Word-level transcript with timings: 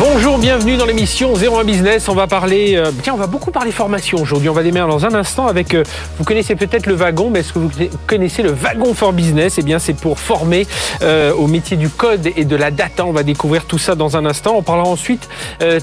Bonjour, 0.00 0.38
bienvenue 0.38 0.76
dans 0.76 0.84
l'émission 0.86 1.32
01 1.34 1.64
Business. 1.64 2.08
On 2.08 2.14
va 2.14 2.28
parler, 2.28 2.76
euh, 2.76 2.92
tiens, 3.02 3.14
on 3.14 3.16
va 3.16 3.26
beaucoup 3.26 3.50
parler 3.50 3.72
formation 3.72 4.18
aujourd'hui. 4.18 4.48
On 4.48 4.52
va 4.52 4.62
démarrer 4.62 4.88
dans 4.88 5.04
un 5.04 5.12
instant 5.12 5.48
avec, 5.48 5.74
euh, 5.74 5.82
vous 6.18 6.24
connaissez 6.24 6.54
peut-être 6.54 6.86
le 6.86 6.94
wagon, 6.94 7.30
mais 7.30 7.40
est-ce 7.40 7.52
que 7.52 7.58
vous 7.58 7.70
connaissez 8.06 8.44
le 8.44 8.52
wagon 8.52 8.94
for 8.94 9.12
business? 9.12 9.56
Eh 9.58 9.62
bien, 9.62 9.80
c'est 9.80 9.94
pour 9.94 10.20
former 10.20 10.68
euh, 11.02 11.32
au 11.34 11.48
métier 11.48 11.76
du 11.76 11.88
code 11.88 12.28
et 12.36 12.44
de 12.44 12.54
la 12.54 12.70
data. 12.70 13.04
On 13.06 13.10
va 13.10 13.24
découvrir 13.24 13.64
tout 13.64 13.78
ça 13.78 13.96
dans 13.96 14.16
un 14.16 14.24
instant. 14.24 14.54
On 14.56 14.62
parlera 14.62 14.88
ensuite, 14.88 15.28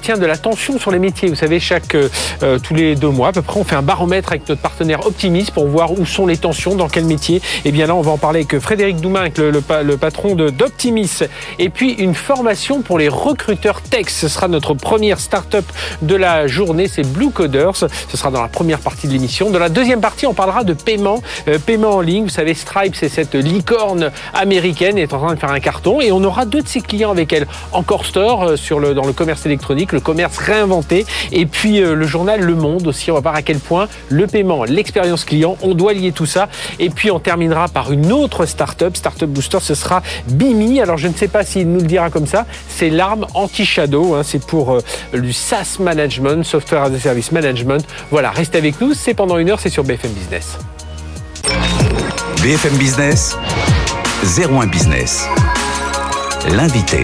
tiens, 0.02 0.18
de 0.18 0.26
la 0.26 0.38
tension 0.38 0.80
sur 0.80 0.92
les 0.92 1.00
métiers. 1.00 1.28
Vous 1.28 1.36
savez, 1.36 1.60
chaque 1.60 1.98
tous 2.64 2.74
les 2.74 2.96
deux 2.96 3.10
mois 3.10 3.30
à 3.30 3.32
peu 3.34 3.42
près, 3.42 3.60
on 3.60 3.66
fait 3.66 3.76
un 3.76 3.82
baromètre 3.82 4.30
avec 4.30 4.48
notre 4.48 4.62
partenaire 4.62 5.06
Optimis 5.06 5.50
pour 5.54 5.68
voir 5.68 5.92
où 5.92 6.06
sont 6.06 6.26
les 6.26 6.38
tensions, 6.38 6.76
dans 6.76 6.88
quel 6.88 7.04
métier. 7.04 7.42
Eh 7.66 7.72
bien 7.72 7.86
là, 7.86 7.96
on 7.96 8.02
va 8.02 8.12
en 8.12 8.18
parler 8.18 8.46
avec 8.50 8.62
Frédéric 8.62 9.02
Doumain, 9.02 9.28
le, 9.38 9.52
le, 9.52 9.62
le 9.84 9.98
patron 9.98 10.36
d'Optimis. 10.36 11.20
Et 11.60 11.70
puis 11.70 11.92
une 11.94 12.16
formation 12.16 12.82
pour 12.82 12.98
les 12.98 13.10
recruteurs 13.10 13.82
tech 13.82 14.05
ce 14.12 14.28
sera 14.28 14.48
notre 14.48 14.74
première 14.74 15.20
start-up 15.20 15.66
de 16.02 16.16
la 16.16 16.48
journée, 16.48 16.88
c'est 16.88 17.04
Blue 17.04 17.32
Coders. 17.32 17.76
Ce 17.76 18.18
sera 18.18 18.32
dans 18.32 18.42
la 18.42 18.48
première 18.48 18.80
partie 18.80 19.08
de 19.08 19.14
l'émission. 19.14 19.50
Dans 19.50 19.60
la 19.60 19.70
deuxième 19.70 20.02
partie, 20.02 20.26
on 20.26 20.34
parlera 20.34 20.64
de 20.64 20.74
paiement, 20.74 21.22
euh, 21.48 21.60
paiement 21.60 21.96
en 21.96 22.02
ligne. 22.02 22.24
Vous 22.24 22.30
savez, 22.30 22.54
Stripe, 22.54 22.96
c'est 22.96 23.10
cette 23.10 23.36
licorne 23.36 24.12
américaine, 24.34 24.98
est 24.98 25.14
en 25.14 25.20
train 25.20 25.34
de 25.34 25.40
faire 25.40 25.52
un 25.52 25.60
carton. 25.60 26.02
Et 26.02 26.12
on 26.12 26.24
aura 26.24 26.46
deux 26.46 26.62
de 26.62 26.68
ses 26.68 26.82
clients 26.82 27.12
avec 27.12 27.34
elle. 27.34 27.48
Encore 27.72 28.06
Store, 28.06 28.44
euh, 28.44 28.56
sur 28.56 28.80
le, 28.80 28.94
dans 28.94 29.06
le 29.06 29.14
commerce 29.14 29.46
électronique, 29.46 29.92
le 29.92 30.00
commerce 30.00 30.38
réinventé. 30.38 31.06
Et 31.32 31.46
puis 31.46 31.82
euh, 31.82 31.96
le 31.96 32.08
journal 32.08 32.42
Le 32.42 32.56
Monde 32.56 32.88
aussi. 32.88 33.12
On 33.12 33.16
va 33.16 33.22
voir 33.22 33.36
à 33.36 33.42
quel 33.42 33.60
point 33.60 33.88
le 34.10 34.28
paiement, 34.28 34.64
l'expérience 34.64 35.26
client, 35.26 35.58
on 35.62 35.74
doit 35.74 35.94
lier 35.94 36.12
tout 36.12 36.26
ça. 36.26 36.50
Et 36.80 36.90
puis 36.90 37.12
on 37.12 37.20
terminera 37.20 37.68
par 37.68 37.92
une 37.92 38.12
autre 38.12 38.46
start-up, 38.46 38.96
Startup 38.96 39.30
Booster, 39.30 39.60
ce 39.62 39.76
sera 39.76 40.02
Bimi. 40.28 40.82
Alors 40.82 40.98
je 40.98 41.08
ne 41.08 41.14
sais 41.14 41.28
pas 41.28 41.44
s'il 41.44 41.72
nous 41.72 41.80
le 41.80 41.88
dira 41.88 42.10
comme 42.10 42.28
ça. 42.28 42.46
C'est 42.68 42.90
l'arme 42.90 43.26
anti-shadow 43.34 43.95
Hein, 43.96 44.22
c'est 44.24 44.44
pour 44.46 44.74
euh, 44.74 44.82
du 45.14 45.34
SaaS 45.34 45.78
Management, 45.80 46.44
Software 46.44 46.84
as 46.84 46.94
a 46.94 47.00
Service 47.00 47.32
Management. 47.32 47.86
Voilà, 48.12 48.32
restez 48.32 48.58
avec 48.58 48.80
nous, 48.82 48.94
c'est 48.94 49.14
pendant 49.14 49.38
une 49.38 49.50
heure, 49.50 49.60
c'est 49.60 49.70
sur 49.70 49.84
BFM 49.84 50.12
Business. 50.12 50.58
BFM 52.42 52.78
Business, 52.78 53.38
01 54.38 54.68
Business. 54.68 55.26
L'invité 56.52 57.04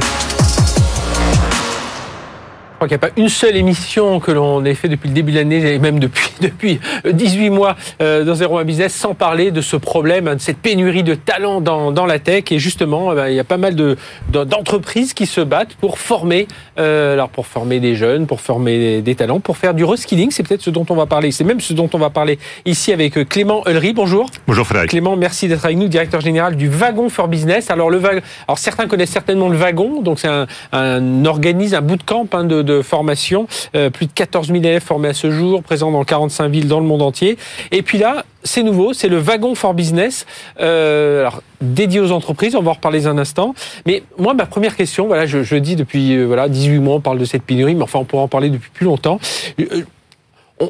crois 2.82 2.88
qu'il 2.88 2.98
n'y 2.98 3.06
a 3.06 3.10
pas 3.10 3.22
une 3.22 3.30
seule 3.30 3.56
émission 3.58 4.20
que 4.20 4.32
l'on 4.32 4.66
ait 4.66 4.74
fait 4.74 4.88
depuis 4.88 5.08
le 5.08 5.14
début 5.14 5.32
de 5.32 5.38
l'année, 5.38 5.74
et 5.74 5.78
même 5.78 6.00
depuis, 6.00 6.30
depuis 6.42 6.80
18 7.06 7.52
mois 7.52 7.76
euh, 8.02 8.24
dans 8.24 8.34
Zero 8.34 8.64
Business, 8.64 8.94
sans 8.94 9.14
parler 9.14 9.52
de 9.52 9.62
ce 9.62 9.76
problème, 9.76 10.28
hein, 10.28 10.36
de 10.36 10.42
cette 10.42 10.58
pénurie 10.58 11.04
de 11.04 11.14
talents 11.14 11.62
dans, 11.62 11.92
dans 11.92 12.08
la 12.08 12.18
tech. 12.18 12.46
Et 12.50 12.58
justement, 12.58 13.12
eh 13.12 13.16
ben, 13.16 13.28
il 13.28 13.36
y 13.36 13.40
a 13.40 13.44
pas 13.44 13.58
mal 13.58 13.76
de, 13.76 13.98
d'entreprises 14.32 15.14
qui 15.14 15.28
se 15.28 15.42
battent 15.42 15.76
pour 15.76 16.00
former, 16.00 16.48
euh, 16.80 17.14
alors 17.14 17.30
pour 17.30 17.46
former 17.46 17.80
des 17.80 17.96
jeunes, 17.96 18.26
pour 18.26 18.42
former 18.42 19.04
des, 19.04 19.16
talents, 19.16 19.40
pour 19.40 19.58
faire 19.58 19.76
du 19.76 19.84
reskilling. 19.84 20.32
C'est 20.32 20.42
peut-être 20.42 20.64
ce 20.64 20.72
dont 20.72 20.86
on 20.90 20.96
va 20.96 21.06
parler. 21.06 21.32
C'est 21.32 21.44
même 21.44 21.62
ce 21.62 21.74
dont 21.74 21.90
on 21.94 22.00
va 22.00 22.10
parler 22.10 22.40
ici 22.66 22.92
avec 22.92 23.16
euh, 23.16 23.26
Clément 23.26 23.64
Ulry. 23.68 23.94
Bonjour. 23.94 24.28
Bonjour 24.48 24.66
Frédéric. 24.66 24.90
Clément, 24.90 25.16
merci 25.16 25.48
d'être 25.48 25.66
avec 25.66 25.78
nous, 25.78 25.88
directeur 25.88 26.22
général 26.22 26.56
du 26.56 26.68
Wagon 26.68 27.10
for 27.10 27.28
Business. 27.28 27.70
Alors 27.70 27.92
le 27.92 28.00
wagon, 28.00 28.22
alors 28.48 28.58
certains 28.58 28.88
connaissent 28.88 29.12
certainement 29.12 29.50
le 29.50 29.58
Wagon, 29.58 30.02
donc 30.02 30.18
c'est 30.18 30.28
un, 30.28 30.48
un 30.72 31.26
organisme, 31.26 31.76
un 31.76 31.82
bootcamp 31.82 32.26
hein, 32.34 32.44
de 32.44 32.71
de 32.71 32.71
formation. 32.82 33.48
Euh, 33.76 33.90
plus 33.90 34.06
de 34.06 34.12
14 34.12 34.48
000 34.48 34.60
élèves 34.60 34.82
formés 34.82 35.10
à 35.10 35.14
ce 35.14 35.32
jour, 35.32 35.64
présents 35.64 35.92
dans 35.92 36.04
45 36.04 36.50
villes 36.50 36.68
dans 36.68 36.80
le 36.80 36.86
monde 36.86 37.02
entier. 37.02 37.38
Et 37.72 37.82
puis 37.82 37.98
là, 37.98 38.26
c'est 38.44 38.64
nouveau, 38.64 38.94
c'est 38.94 39.08
le 39.08 39.18
wagon 39.18 39.56
for 39.56 39.74
business, 39.74 40.26
euh, 40.60 41.30
dédié 41.62 42.00
aux 42.00 42.12
entreprises. 42.12 42.56
On 42.56 42.62
va 42.62 42.72
en 42.72 42.74
reparler 42.74 43.08
un 43.08 43.18
instant. 43.18 43.54
Mais 43.86 44.04
moi, 44.18 44.34
ma 44.34 44.46
première 44.46 44.76
question, 44.76 45.08
voilà, 45.08 45.26
je, 45.26 45.56
dis 45.56 45.76
depuis 45.76 46.16
euh, 46.16 46.26
voilà 46.26 46.50
18 46.50 46.80
mois, 46.80 46.96
on 46.96 47.02
parle 47.02 47.20
de 47.20 47.26
cette 47.26 47.44
pénurie, 47.44 47.76
mais 47.76 47.84
enfin, 47.84 48.00
on 48.00 48.06
pourra 48.06 48.24
en 48.24 48.28
parler 48.28 48.50
depuis 48.50 48.72
plus 48.72 48.86
longtemps. 48.86 49.20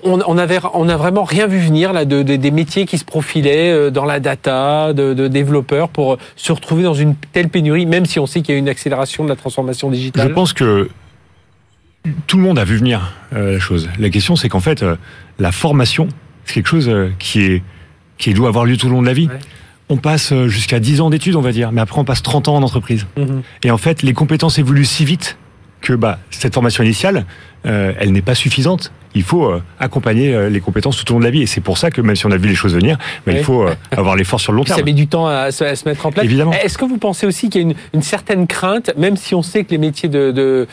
On, 0.04 0.22
on, 0.26 0.38
avait, 0.38 0.60
on 0.74 0.88
a 0.88 0.96
vraiment 0.96 1.26
rien 1.26 1.48
vu 1.48 1.60
venir 1.60 1.92
là 1.92 2.06
de, 2.06 2.22
des 2.22 2.52
métiers 2.52 2.86
qui 2.86 2.98
se 2.98 3.04
profilaient 3.04 3.92
dans 3.92 4.06
la 4.06 4.22
data, 4.22 4.94
de, 4.94 5.14
de, 5.14 5.28
développeurs 5.28 5.90
pour 5.90 6.18
se 6.38 6.54
retrouver 6.54 6.84
dans 6.84 6.94
une 6.94 7.16
telle 7.34 7.50
pénurie, 7.50 7.86
même 7.86 8.06
si 8.06 8.18
on 8.18 8.26
sait 8.26 8.42
qu'il 8.42 8.54
y 8.54 8.56
a 8.56 8.60
une 8.60 8.70
accélération 8.70 9.26
de 9.26 9.30
la 9.30 9.36
transformation 9.36 9.90
digitale. 9.90 10.30
Je 10.30 10.34
pense 10.34 10.54
que 10.54 10.88
tout 12.28 12.38
le 12.38 12.44
monde 12.44 12.60
a 12.60 12.64
vu 12.64 12.78
venir 12.78 13.14
euh, 13.34 13.54
la 13.54 13.60
chose. 13.60 13.90
La 14.00 14.10
question, 14.10 14.36
c'est 14.36 14.50
qu'en 14.50 14.60
fait, 14.60 14.84
euh, 14.84 14.96
la 15.40 15.52
formation, 15.52 16.08
c'est 16.46 16.56
quelque 16.56 16.68
chose 16.68 16.90
euh, 16.90 17.12
qui 17.20 17.42
est 17.42 17.64
qui 18.18 18.34
doit 18.36 18.50
avoir 18.50 18.66
lieu 18.66 18.78
tout 18.78 18.86
le 18.88 18.94
long 18.94 19.02
de 19.02 19.08
la 19.08 19.14
vie. 19.14 19.30
On 19.90 19.98
passe 19.98 20.32
jusqu'à 20.46 20.80
10 20.80 21.02
ans 21.02 21.10
d'études, 21.10 21.36
on 21.36 21.42
va 21.42 21.52
dire, 21.52 21.72
mais 21.72 21.82
après 21.82 22.00
on 22.00 22.06
passe 22.06 22.22
30 22.22 22.50
ans 22.50 22.56
en 22.56 22.62
entreprise. 22.62 23.08
Mhm. 23.18 23.42
Et 23.64 23.72
en 23.72 23.80
fait, 23.80 24.04
les 24.04 24.14
compétences 24.14 24.60
évoluent 24.60 24.86
si 24.86 25.06
vite 25.06 25.38
que 25.82 25.94
bah, 25.94 26.20
cette 26.30 26.54
formation 26.54 26.84
initiale, 26.84 27.26
elle 27.64 28.12
n'est 28.12 28.22
pas 28.22 28.36
suffisante. 28.36 28.92
Il 29.16 29.24
faut 29.24 29.52
accompagner 29.80 30.52
les 30.52 30.60
compétences 30.60 31.04
tout 31.04 31.12
au 31.12 31.16
long 31.16 31.20
de 31.20 31.26
la 31.26 31.32
vie. 31.32 31.42
Et 31.42 31.48
c'est 31.48 31.62
pour 31.62 31.80
ça 31.80 31.90
que 31.90 32.00
même 32.00 32.16
si 32.16 32.28
on 32.28 32.32
a 32.32 32.38
vu 32.38 32.48
les 32.48 32.54
choses 32.54 32.76
venir, 32.76 33.00
bah, 33.26 33.34
il 33.34 33.44
faut 33.44 33.66
avoir 33.92 34.16
l'effort 34.16 34.40
sur 34.40 34.52
le 34.52 34.58
long 34.58 34.64
terme. 34.64 34.78
Ça 34.78 34.86
met 34.86 34.94
du 34.94 35.08
temps 35.08 35.26
à 35.26 35.52
se, 35.52 35.64
mettre 35.90 36.06
en 36.06 36.12
place. 36.12 36.24
Évidemment. 36.24 36.54
Est-ce 36.54 36.78
que 36.78 36.86
vous 36.86 37.00
pensez 37.00 37.26
aussi 37.26 37.50
qu'il 37.50 37.62
y 37.62 37.64
a 37.64 37.68
une, 37.68 37.76
une, 37.96 38.04
certaine 38.04 38.46
crainte, 38.46 38.92
même 38.98 39.18
si 39.18 39.34
on 39.34 39.42
sait 39.42 39.64
que 39.64 39.72
les 39.72 39.80
métiers 39.80 40.10
de, 40.10 40.32
de 40.32 40.68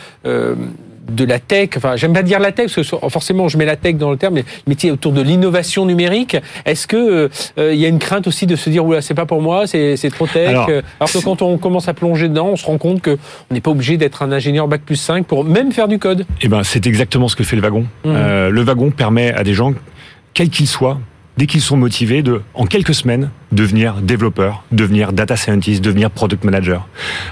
de 1.09 1.25
la 1.25 1.39
tech, 1.39 1.69
enfin 1.77 1.95
j'aime 1.95 2.13
pas 2.13 2.23
dire 2.23 2.39
la 2.39 2.51
tech, 2.51 2.73
parce 2.73 2.89
que 2.89 3.09
forcément 3.09 3.47
je 3.47 3.57
mets 3.57 3.65
la 3.65 3.75
tech 3.75 3.95
dans 3.95 4.11
le 4.11 4.17
terme, 4.17 4.35
mais 4.35 4.45
métier 4.67 4.91
autour 4.91 5.11
de 5.11 5.21
l'innovation 5.21 5.85
numérique, 5.85 6.37
est-ce 6.65 6.87
que 6.87 7.29
euh, 7.57 7.73
il 7.73 7.79
y 7.79 7.85
a 7.85 7.87
une 7.87 7.99
crainte 7.99 8.27
aussi 8.27 8.45
de 8.45 8.55
se 8.55 8.69
dire 8.69 8.85
oula 8.85 9.01
c'est 9.01 9.13
pas 9.13 9.25
pour 9.25 9.41
moi, 9.41 9.67
c'est 9.67 9.97
trop 10.11 10.27
tech 10.27 10.49
alors, 10.49 10.69
euh, 10.69 10.81
alors, 10.99 11.11
que 11.11 11.23
quand 11.23 11.41
on 11.41 11.57
commence 11.57 11.87
à 11.87 11.93
plonger 11.93 12.29
dedans, 12.29 12.49
on 12.53 12.55
se 12.55 12.65
rend 12.65 12.77
compte 12.77 13.01
que 13.01 13.17
on 13.49 13.53
n'est 13.53 13.61
pas 13.61 13.71
obligé 13.71 13.97
d'être 13.97 14.21
un 14.21 14.31
ingénieur 14.31 14.67
bac 14.67 14.81
plus 14.85 14.95
5 14.95 15.25
pour 15.25 15.43
même 15.43 15.71
faire 15.71 15.87
du 15.87 15.99
code. 15.99 16.25
Eh 16.41 16.47
ben 16.47 16.63
c'est 16.63 16.87
exactement 16.87 17.27
ce 17.27 17.35
que 17.35 17.43
fait 17.43 17.55
le 17.55 17.61
wagon. 17.61 17.85
Mmh. 18.03 18.07
Euh, 18.07 18.49
le 18.49 18.61
wagon 18.61 18.91
permet 18.91 19.33
à 19.33 19.43
des 19.43 19.53
gens, 19.53 19.73
quels 20.33 20.49
qu'ils 20.49 20.67
soient, 20.67 20.99
dès 21.37 21.45
qu'ils 21.45 21.61
sont 21.61 21.77
motivés, 21.77 22.21
de, 22.21 22.41
en 22.53 22.65
quelques 22.65 22.93
semaines, 22.93 23.29
devenir 23.51 23.95
développeur, 24.01 24.63
devenir 24.71 25.13
data 25.13 25.37
scientist, 25.37 25.81
devenir 25.81 26.11
product 26.11 26.43
manager. 26.43 26.87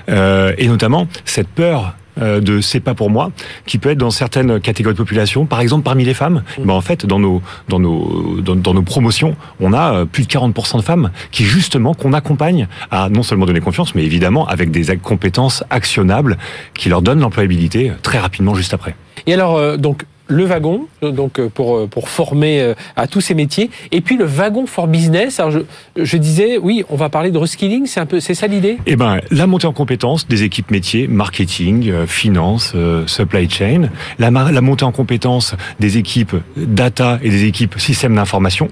Euh, 0.09 0.53
et 0.57 0.67
notamment, 0.67 1.07
cette 1.25 1.49
peur 1.49 1.95
de 2.17 2.61
c'est 2.61 2.79
pas 2.79 2.93
pour 2.93 3.09
moi, 3.09 3.31
qui 3.65 3.77
peut 3.77 3.89
être 3.89 3.97
dans 3.97 4.11
certaines 4.11 4.59
catégories 4.59 4.93
de 4.93 4.97
population, 4.97 5.45
par 5.45 5.61
exemple 5.61 5.83
parmi 5.83 6.03
les 6.03 6.13
femmes. 6.13 6.43
Mmh. 6.57 6.63
Ben 6.65 6.73
en 6.73 6.81
fait, 6.81 7.05
dans 7.05 7.19
nos 7.19 7.41
dans 7.69 7.79
nos 7.79 8.41
dans, 8.41 8.73
nos 8.73 8.81
promotions, 8.81 9.35
on 9.59 9.73
a 9.73 9.93
euh, 9.93 10.05
plus 10.05 10.23
de 10.23 10.27
40% 10.27 10.77
de 10.77 10.81
femmes 10.81 11.11
qui 11.31 11.43
justement 11.43 11.93
qu'on 11.93 12.13
accompagne 12.13 12.67
à 12.91 13.09
non 13.09 13.23
seulement 13.23 13.45
donner 13.45 13.59
confiance, 13.59 13.95
mais 13.95 14.03
évidemment 14.03 14.47
avec 14.47 14.71
des 14.71 14.97
compétences 14.97 15.63
actionnables 15.69 16.37
qui 16.73 16.89
leur 16.89 17.01
donnent 17.01 17.19
l'employabilité 17.19 17.91
très 18.01 18.19
rapidement 18.19 18.55
juste 18.55 18.73
après. 18.73 18.95
Et 19.25 19.33
alors 19.33 19.77
donc 19.77 20.05
le 20.27 20.45
wagon, 20.45 20.87
donc 21.01 21.39
euh, 21.39 21.49
pour, 21.49 21.77
euh, 21.77 21.87
pour 21.87 22.09
former 22.09 22.61
euh, 22.61 22.73
à 22.95 23.07
tous 23.07 23.21
ces 23.21 23.33
métiers, 23.33 23.69
et 23.91 24.01
puis 24.01 24.17
le 24.17 24.25
wagon 24.25 24.65
for 24.65 24.87
business. 24.87 25.39
Alors 25.39 25.51
je, 25.51 25.59
je 25.95 26.17
disais, 26.17 26.57
oui, 26.57 26.83
on 26.89 26.95
va 26.95 27.09
parler 27.09 27.31
de 27.31 27.37
reskilling, 27.37 27.85
c'est 27.85 27.99
un 27.99 28.05
peu, 28.05 28.19
c'est 28.19 28.33
ça 28.33 28.47
l'idée? 28.47 28.77
Eh 28.85 28.95
ben, 28.95 29.19
la 29.31 29.47
montée 29.47 29.67
en 29.67 29.73
compétences 29.73 30.27
des 30.27 30.43
équipes 30.43 30.71
métiers, 30.71 31.07
marketing, 31.07 32.05
finance, 32.05 32.73
supply 33.05 33.49
chain, 33.49 33.89
la, 34.19 34.29
la 34.29 34.61
montée 34.61 34.85
en 34.85 34.91
compétences 34.91 35.55
des 35.79 35.97
équipes 35.97 36.35
data 36.55 37.19
et 37.23 37.29
des 37.29 37.45
équipes 37.45 37.79
système 37.79 38.15
d'information 38.15 38.69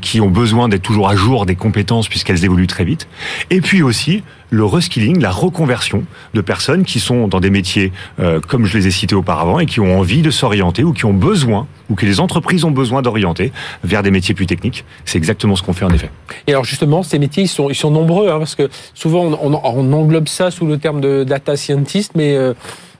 qui 0.00 0.20
ont 0.20 0.30
besoin 0.30 0.68
d'être 0.68 0.82
toujours 0.82 1.08
à 1.08 1.16
jour 1.16 1.46
des 1.46 1.56
compétences 1.56 2.08
puisqu'elles 2.08 2.44
évoluent 2.44 2.66
très 2.66 2.84
vite. 2.84 3.08
Et 3.50 3.60
puis 3.60 3.82
aussi 3.82 4.22
le 4.54 4.64
reskilling, 4.64 5.20
la 5.20 5.30
reconversion 5.30 6.04
de 6.32 6.40
personnes 6.40 6.84
qui 6.84 7.00
sont 7.00 7.28
dans 7.28 7.40
des 7.40 7.50
métiers 7.50 7.92
euh, 8.20 8.40
comme 8.40 8.66
je 8.66 8.78
les 8.78 8.86
ai 8.86 8.90
cités 8.90 9.14
auparavant 9.14 9.58
et 9.58 9.66
qui 9.66 9.80
ont 9.80 9.98
envie 9.98 10.22
de 10.22 10.30
s'orienter 10.30 10.84
ou 10.84 10.92
qui 10.92 11.04
ont 11.04 11.12
besoin 11.12 11.66
ou 11.90 11.94
que 11.94 12.06
les 12.06 12.20
entreprises 12.20 12.64
ont 12.64 12.70
besoin 12.70 13.02
d'orienter 13.02 13.52
vers 13.82 14.02
des 14.02 14.10
métiers 14.10 14.34
plus 14.34 14.46
techniques. 14.46 14.84
C'est 15.04 15.18
exactement 15.18 15.56
ce 15.56 15.62
qu'on 15.62 15.72
fait 15.72 15.84
en 15.84 15.90
effet. 15.90 16.10
Et 16.46 16.52
alors 16.52 16.64
justement, 16.64 17.02
ces 17.02 17.18
métiers, 17.18 17.44
ils 17.44 17.48
sont, 17.48 17.68
ils 17.68 17.74
sont 17.74 17.90
nombreux 17.90 18.30
hein, 18.30 18.38
parce 18.38 18.54
que 18.54 18.70
souvent 18.94 19.24
on, 19.24 19.60
on, 19.62 19.92
englobe 19.92 20.28
ça 20.28 20.50
sous 20.50 20.66
le 20.66 20.78
terme 20.78 21.00
de 21.00 21.24
data 21.24 21.56
scientist, 21.56 22.12
mais 22.14 22.36
euh, 22.36 22.54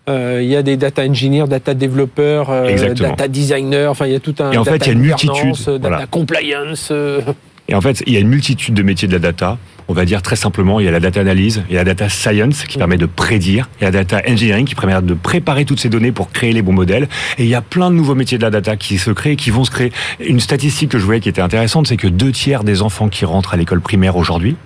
euh, 0.08 0.40
il 0.42 0.48
y 0.48 0.56
a 0.56 0.62
des 0.62 0.76
data 0.76 1.02
engineers, 1.02 1.46
data 1.48 1.72
développeurs, 1.72 2.50
euh, 2.50 2.94
data 2.94 3.26
designers, 3.26 3.86
enfin 3.86 4.06
il 4.06 4.12
y 4.12 4.16
a 4.16 4.20
tout 4.20 4.34
un. 4.38 4.52
Et 4.52 4.58
en 4.58 4.64
fait, 4.64 4.76
il 4.76 4.86
y 4.86 4.90
a 4.90 4.92
une 4.92 5.00
multitude. 5.00 5.80
Data 5.80 6.06
compliance. 6.06 6.88
Euh. 6.90 7.20
Et 7.68 7.74
en 7.74 7.80
fait, 7.80 8.02
il 8.06 8.12
y 8.12 8.18
a 8.18 8.20
une 8.20 8.28
multitude 8.28 8.74
de 8.74 8.82
métiers 8.82 9.08
de 9.08 9.14
la 9.14 9.18
data. 9.18 9.56
On 9.88 9.94
va 9.94 10.04
dire 10.04 10.20
très 10.20 10.36
simplement, 10.36 10.80
il 10.80 10.86
y 10.86 10.88
a 10.88 10.90
la 10.90 11.00
data 11.00 11.20
analyse, 11.20 11.62
il 11.68 11.74
y 11.74 11.78
a 11.78 11.80
la 11.80 11.94
data 11.94 12.08
science 12.10 12.64
qui 12.64 12.78
permet 12.78 12.96
de 12.96 13.06
prédire, 13.06 13.68
il 13.80 13.84
y 13.84 13.86
a 13.86 13.90
la 13.90 14.04
data 14.04 14.22
engineering 14.30 14.66
qui 14.66 14.74
permet 14.74 15.00
de 15.00 15.14
préparer 15.14 15.66
toutes 15.66 15.80
ces 15.80 15.90
données 15.90 16.12
pour 16.12 16.30
créer 16.30 16.52
les 16.52 16.62
bons 16.62 16.72
modèles. 16.72 17.08
Et 17.38 17.44
il 17.44 17.48
y 17.48 17.54
a 17.54 17.62
plein 17.62 17.90
de 17.90 17.96
nouveaux 17.96 18.14
métiers 18.14 18.38
de 18.38 18.42
la 18.42 18.50
data 18.50 18.76
qui 18.76 18.98
se 18.98 19.10
créent, 19.10 19.36
qui 19.36 19.50
vont 19.50 19.64
se 19.64 19.70
créer. 19.70 19.92
Une 20.20 20.40
statistique 20.40 20.90
que 20.90 20.98
je 20.98 21.04
voyais 21.04 21.20
qui 21.20 21.28
était 21.30 21.42
intéressante, 21.42 21.86
c'est 21.86 21.96
que 21.96 22.08
deux 22.08 22.32
tiers 22.32 22.64
des 22.64 22.82
enfants 22.82 23.08
qui 23.08 23.24
rentrent 23.24 23.54
à 23.54 23.56
l'école 23.56 23.80
primaire 23.80 24.16
aujourd'hui 24.16 24.56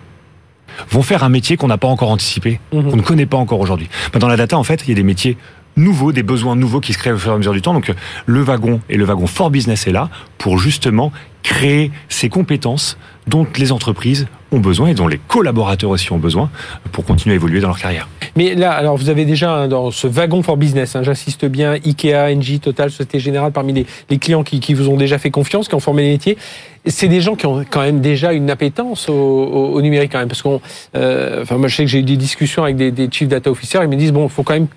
vont 0.90 1.02
faire 1.02 1.24
un 1.24 1.28
métier 1.28 1.56
qu'on 1.56 1.68
n'a 1.68 1.78
pas 1.78 1.88
encore 1.88 2.10
anticipé, 2.10 2.60
mhm. 2.72 2.90
qu'on 2.90 2.96
ne 2.96 3.02
connaît 3.02 3.26
pas 3.26 3.36
encore 3.36 3.60
aujourd'hui. 3.60 3.88
Dans 4.18 4.28
la 4.28 4.36
data, 4.36 4.56
en 4.56 4.64
fait, 4.64 4.82
il 4.84 4.90
y 4.90 4.92
a 4.92 4.96
des 4.96 5.02
métiers 5.02 5.36
nouveaux, 5.76 6.12
des 6.12 6.22
besoins 6.22 6.56
nouveaux 6.56 6.80
qui 6.80 6.92
se 6.92 6.98
créent 6.98 7.12
au 7.12 7.18
fur 7.18 7.32
et 7.32 7.34
à 7.34 7.38
mesure 7.38 7.52
du 7.52 7.62
temps. 7.62 7.72
Donc 7.72 7.92
le 8.26 8.40
wagon 8.42 8.80
et 8.88 8.96
le 8.96 9.04
wagon 9.04 9.26
for 9.26 9.50
business 9.50 9.86
est 9.86 9.92
là 9.92 10.10
pour 10.36 10.58
justement 10.58 11.12
créer 11.42 11.90
ces 12.08 12.28
compétences 12.28 12.98
dont 13.28 13.46
les 13.56 13.72
entreprises 13.72 14.26
ont 14.50 14.60
besoin 14.60 14.88
et 14.88 14.94
dont 14.94 15.08
les 15.08 15.18
collaborateurs 15.18 15.90
aussi 15.90 16.10
ont 16.12 16.18
besoin 16.18 16.50
pour 16.92 17.04
continuer 17.04 17.34
à 17.34 17.36
évoluer 17.36 17.60
dans 17.60 17.68
leur 17.68 17.78
carrière. 17.78 18.08
Mais 18.36 18.54
là, 18.54 18.72
alors 18.72 18.96
vous 18.96 19.10
avez 19.10 19.24
déjà 19.24 19.52
hein, 19.52 19.68
dans 19.68 19.90
ce 19.90 20.06
wagon 20.06 20.42
for 20.42 20.56
business, 20.56 20.96
hein, 20.96 21.02
j'insiste 21.02 21.44
bien, 21.44 21.72
Ikea, 21.72 22.34
Engie, 22.34 22.60
Total, 22.60 22.90
Société 22.90 23.20
Générale, 23.20 23.52
parmi 23.52 23.84
les, 24.08 24.18
clients 24.18 24.42
qui, 24.42 24.74
vous 24.74 24.88
ont 24.88 24.96
déjà 24.96 25.18
fait 25.18 25.30
confiance, 25.30 25.68
qui 25.68 25.74
ont 25.74 25.80
formé 25.80 26.02
les 26.02 26.12
métiers, 26.12 26.38
c'est 26.86 27.08
des 27.08 27.20
gens 27.20 27.34
qui 27.34 27.46
ont 27.46 27.64
quand 27.68 27.82
même 27.82 28.00
déjà 28.00 28.32
une 28.32 28.50
appétence 28.50 29.08
au, 29.08 29.80
numérique 29.82 30.12
quand 30.12 30.18
même, 30.18 30.28
parce 30.28 30.42
qu'on, 30.42 30.60
euh, 30.96 31.44
moi 31.50 31.68
je 31.68 31.76
sais 31.76 31.84
que 31.84 31.90
j'ai 31.90 31.98
eu 31.98 32.04
des 32.04 32.16
discussions 32.16 32.62
avec 32.62 32.76
des, 32.76 32.90
des 32.90 33.08
chief 33.10 33.28
data 33.28 33.50
officers, 33.50 33.80
ils 33.82 33.88
me 33.88 33.96
disent 33.96 34.12
bon, 34.12 34.24
il 34.24 34.30
faut 34.30 34.42
quand 34.42 34.54
même 34.54 34.68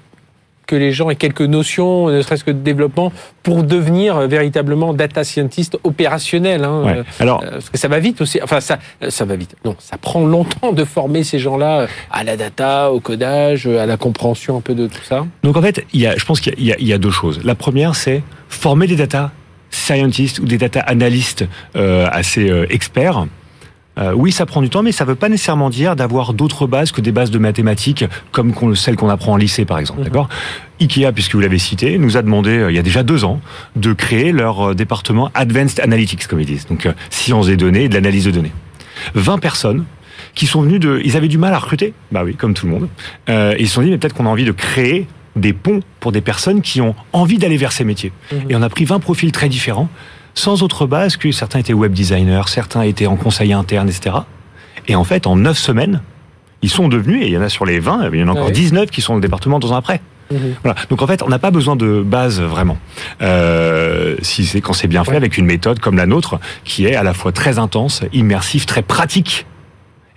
que 0.71 0.75
les 0.77 0.93
gens 0.93 1.09
aient 1.09 1.17
quelques 1.17 1.41
notions, 1.41 2.07
ne 2.07 2.21
serait-ce 2.21 2.45
que 2.45 2.51
de 2.51 2.59
développement, 2.59 3.11
pour 3.43 3.63
devenir 3.63 4.21
véritablement 4.21 4.93
data 4.93 5.25
scientist 5.25 5.77
opérationnel. 5.83 6.63
Hein. 6.63 6.83
Euh, 6.87 7.03
alors, 7.19 7.41
parce 7.41 7.69
que 7.69 7.77
ça 7.77 7.89
va 7.89 7.99
vite 7.99 8.21
aussi. 8.21 8.39
Enfin, 8.41 8.61
ça, 8.61 8.79
ça 9.09 9.25
va 9.25 9.35
vite. 9.35 9.57
Non, 9.65 9.75
ça 9.79 9.97
prend 9.97 10.25
longtemps 10.25 10.71
de 10.71 10.85
former 10.85 11.25
ces 11.25 11.39
gens-là 11.39 11.87
à 12.09 12.23
la 12.23 12.37
data, 12.37 12.89
au 12.89 13.01
codage, 13.01 13.67
à 13.67 13.85
la 13.85 13.97
compréhension 13.97 14.55
un 14.55 14.61
peu 14.61 14.73
de 14.73 14.87
tout 14.87 15.03
ça. 15.03 15.25
Donc 15.43 15.57
en 15.57 15.61
fait, 15.61 15.85
il 15.91 15.99
y 15.99 16.07
a, 16.07 16.15
je 16.15 16.23
pense 16.23 16.39
qu'il 16.39 16.57
y, 16.57 16.73
y, 16.85 16.93
a 16.93 16.97
deux 16.97 17.11
choses. 17.11 17.41
La 17.43 17.55
première, 17.55 17.95
c'est 17.95 18.23
former 18.47 18.87
des 18.87 18.95
data 18.95 19.31
scientists 19.71 20.39
ou 20.39 20.45
des 20.45 20.57
data 20.57 20.79
analystes 20.79 21.45
euh, 21.75 22.07
assez 22.11 22.49
euh, 22.49 22.65
experts 22.69 23.25
euh, 23.97 24.13
oui, 24.13 24.31
ça 24.31 24.45
prend 24.45 24.61
du 24.61 24.69
temps, 24.69 24.83
mais 24.83 24.91
ça 24.91 25.03
ne 25.03 25.09
veut 25.09 25.15
pas 25.15 25.29
nécessairement 25.29 25.69
dire 25.69 25.95
d'avoir 25.95 26.33
d'autres 26.33 26.65
bases 26.67 26.91
que 26.91 27.01
des 27.01 27.11
bases 27.11 27.31
de 27.31 27.39
mathématiques 27.39 28.05
comme 28.31 28.75
celles 28.75 28.95
qu'on 28.95 29.09
apprend 29.09 29.33
en 29.33 29.37
lycée, 29.37 29.65
par 29.65 29.79
exemple. 29.79 29.99
Mhm. 29.99 30.05
D'accord? 30.05 30.29
Ikea, 30.79 31.11
puisque 31.13 31.35
vous 31.35 31.41
l'avez 31.41 31.59
cité, 31.59 31.97
nous 31.97 32.17
a 32.17 32.21
demandé 32.21 32.51
euh, 32.51 32.71
il 32.71 32.75
y 32.75 32.79
a 32.79 32.83
déjà 32.83 33.03
deux 33.03 33.23
ans 33.23 33.41
de 33.75 33.93
créer 33.93 34.31
leur 34.31 34.69
euh, 34.69 34.73
département 34.73 35.29
Advanced 35.33 35.79
Analytics, 35.79 36.27
comme 36.27 36.39
ils 36.39 36.45
disent, 36.45 36.67
donc 36.67 36.87
sciences 37.09 37.47
des 37.47 37.57
données 37.57 37.83
et 37.83 37.89
de 37.89 37.93
l'analyse 37.93 38.25
de 38.25 38.31
données. 38.31 38.51
20 39.15 39.39
personnes 39.39 39.85
qui 40.35 40.47
sont 40.47 40.61
venues 40.61 40.79
de, 40.79 41.01
ils 41.03 41.17
avaient 41.17 41.27
du 41.27 41.37
mal 41.37 41.53
à 41.53 41.59
recruter, 41.59 41.93
bah 42.11 42.23
oui, 42.23 42.35
comme 42.35 42.53
tout 42.53 42.67
le 42.67 42.71
monde. 42.71 42.87
ils 43.27 43.67
se 43.67 43.73
sont 43.73 43.81
dit 43.81 43.89
mais 43.89 43.97
peut-être 43.97 44.13
qu'on 44.13 44.25
a 44.25 44.29
envie 44.29 44.45
de 44.45 44.51
créer 44.51 45.07
des 45.35 45.53
ponts 45.53 45.81
pour 45.99 46.11
des 46.11 46.21
personnes 46.21 46.61
qui 46.61 46.81
ont 46.81 46.95
envie 47.13 47.37
d'aller 47.37 47.57
vers 47.57 47.71
ces 47.71 47.83
métiers. 47.83 48.11
Mhm. 48.31 48.39
Et 48.49 48.55
on 48.55 48.61
a 48.61 48.69
pris 48.69 48.85
20 48.85 48.99
profils 48.99 49.31
très 49.31 49.49
différents 49.49 49.89
sans 50.33 50.63
autre 50.63 50.85
base 50.85 51.17
que 51.17 51.31
certains 51.31 51.59
étaient 51.59 51.73
web 51.73 51.93
designers, 51.93 52.43
certains 52.47 52.83
étaient 52.83 53.07
en 53.07 53.15
conseil 53.15 53.53
interne, 53.53 53.89
etc. 53.89 54.17
Et 54.87 54.95
en 54.95 55.03
fait, 55.03 55.27
en 55.27 55.35
neuf 55.35 55.57
semaines, 55.57 56.01
ils 56.61 56.69
sont 56.69 56.87
devenus, 56.87 57.23
et 57.23 57.27
il 57.27 57.33
y 57.33 57.37
en 57.37 57.41
a 57.41 57.49
sur 57.49 57.65
les 57.65 57.79
20, 57.79 58.09
il 58.13 58.19
y 58.19 58.23
en 58.23 58.27
a 58.27 58.31
encore 58.31 58.51
19 58.51 58.89
qui 58.89 59.01
sont 59.01 59.15
au 59.15 59.19
département 59.19 59.59
dans 59.59 59.73
un 59.73 59.77
après. 59.77 60.01
Mhm. 60.31 60.55
Voilà. 60.63 60.79
Donc 60.89 61.01
en 61.01 61.07
fait, 61.07 61.23
on 61.23 61.27
n'a 61.27 61.39
pas 61.39 61.51
besoin 61.51 61.75
de 61.75 62.01
base 62.01 62.39
vraiment. 62.39 62.77
Euh, 63.21 64.15
si 64.21 64.45
c'est 64.45 64.61
quand 64.61 64.73
c'est 64.73 64.87
bien 64.87 65.03
fait 65.03 65.15
avec 65.15 65.37
une 65.37 65.45
méthode 65.45 65.79
comme 65.79 65.97
la 65.97 66.05
nôtre, 66.05 66.39
qui 66.63 66.85
est 66.85 66.95
à 66.95 67.03
la 67.03 67.13
fois 67.13 67.31
très 67.31 67.59
intense, 67.59 68.03
immersive, 68.13 68.65
très 68.65 68.81
pratique 68.81 69.45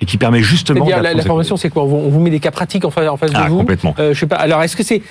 et 0.01 0.07
qui 0.07 0.17
permet 0.17 0.43
justement. 0.43 0.87
La, 0.87 1.15
la, 1.15 1.23
formation, 1.23 1.57
c'est 1.57 1.71
quoi? 1.71 1.85
On 1.85 2.09
vous, 2.09 2.21
met 2.21 2.31
des 2.31 2.41
cas 2.41 2.51
pratiques 2.51 2.85
en 2.85 2.91
face, 2.91 3.09
en 3.09 3.17
face 3.17 3.31
de 3.31 3.37
ah, 3.37 3.49
vous? 3.49 3.59
Complètement. 3.59 3.95
Euh, 3.99 4.15
je 4.15 4.21
sais 4.21 4.27
pas. 4.27 4.37
Alors, 4.37 4.63
est-ce 4.63 4.77
que 4.77 4.83
c'est 4.83 5.03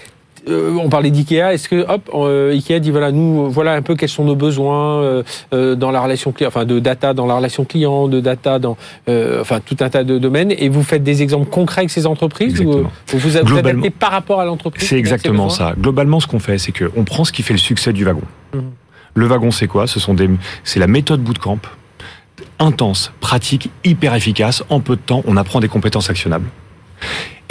euh, 0.50 0.78
on 0.78 0.90
parlait 0.90 1.12
d'IKEA. 1.12 1.54
Est-ce 1.54 1.70
que, 1.70 1.88
hop, 1.88 2.10
euh, 2.14 2.52
Ikea 2.52 2.80
dit 2.80 2.92
voilà, 2.92 3.12
nous, 3.12 3.50
voilà 3.50 3.74
un 3.74 3.82
peu 3.82 3.96
quels 3.96 4.10
sont 4.10 4.26
nos 4.26 4.36
besoins 4.36 5.24
euh, 5.54 5.76
dans 5.76 5.92
la 5.92 6.02
relation 6.02 6.32
client, 6.32 6.50
enfin 6.50 6.66
de 6.66 6.80
data 6.80 7.14
dans 7.14 7.26
la 7.26 7.36
relation 7.36 7.66
client, 7.66 8.08
de 8.08 8.20
data 8.20 8.60
dans, 8.60 8.78
enfin 9.08 9.60
tout 9.66 9.78
un 9.80 9.90
tas 9.90 10.04
de 10.04 10.18
domaines. 10.18 10.54
Et 10.58 10.70
vous 10.70 10.84
faites 10.84 11.04
des 11.04 11.22
exemples 11.22 11.50
concrets 11.50 11.82
avec 11.82 11.92
ces 11.92 12.06
entreprises 12.06 12.60
ou 12.62 12.90
vous 13.08 13.20
vous 13.20 13.38
adaptez 13.38 13.90
par 13.90 14.12
rapport 14.12 14.40
à 14.40 14.46
l'entreprise 14.46 14.88
C'est 14.88 14.98
exactement 14.98 15.50
ça. 15.50 15.74
Globalement, 15.80 16.20
ce 16.20 16.28
qu'on 16.28 16.40
fait, 16.40 16.58
c'est 16.58 16.72
qu'on 16.72 17.04
prend 17.04 17.24
ce 17.24 17.32
qui 17.32 17.44
fait 17.44 17.54
le 17.54 17.60
succès 17.60 17.94
du 17.94 18.04
wagon. 18.04 18.24
Mhm. 18.54 18.72
Le 19.16 19.26
wagon, 19.28 19.52
c'est 19.52 19.68
quoi? 19.68 19.86
Ce 19.88 20.00
sont 20.00 20.14
des, 20.14 20.30
c'est 20.64 20.80
la 20.80 20.88
méthode 20.88 21.22
bootcamp 21.22 21.60
intense, 22.60 23.12
pratique, 23.20 23.70
hyper 23.84 24.16
efficace. 24.16 24.64
En 24.70 24.80
peu 24.80 24.96
de 24.96 25.02
temps, 25.02 25.24
on 25.28 25.38
apprend 25.38 25.60
des 25.60 25.68
compétences 25.68 26.10
actionnables 26.10 26.48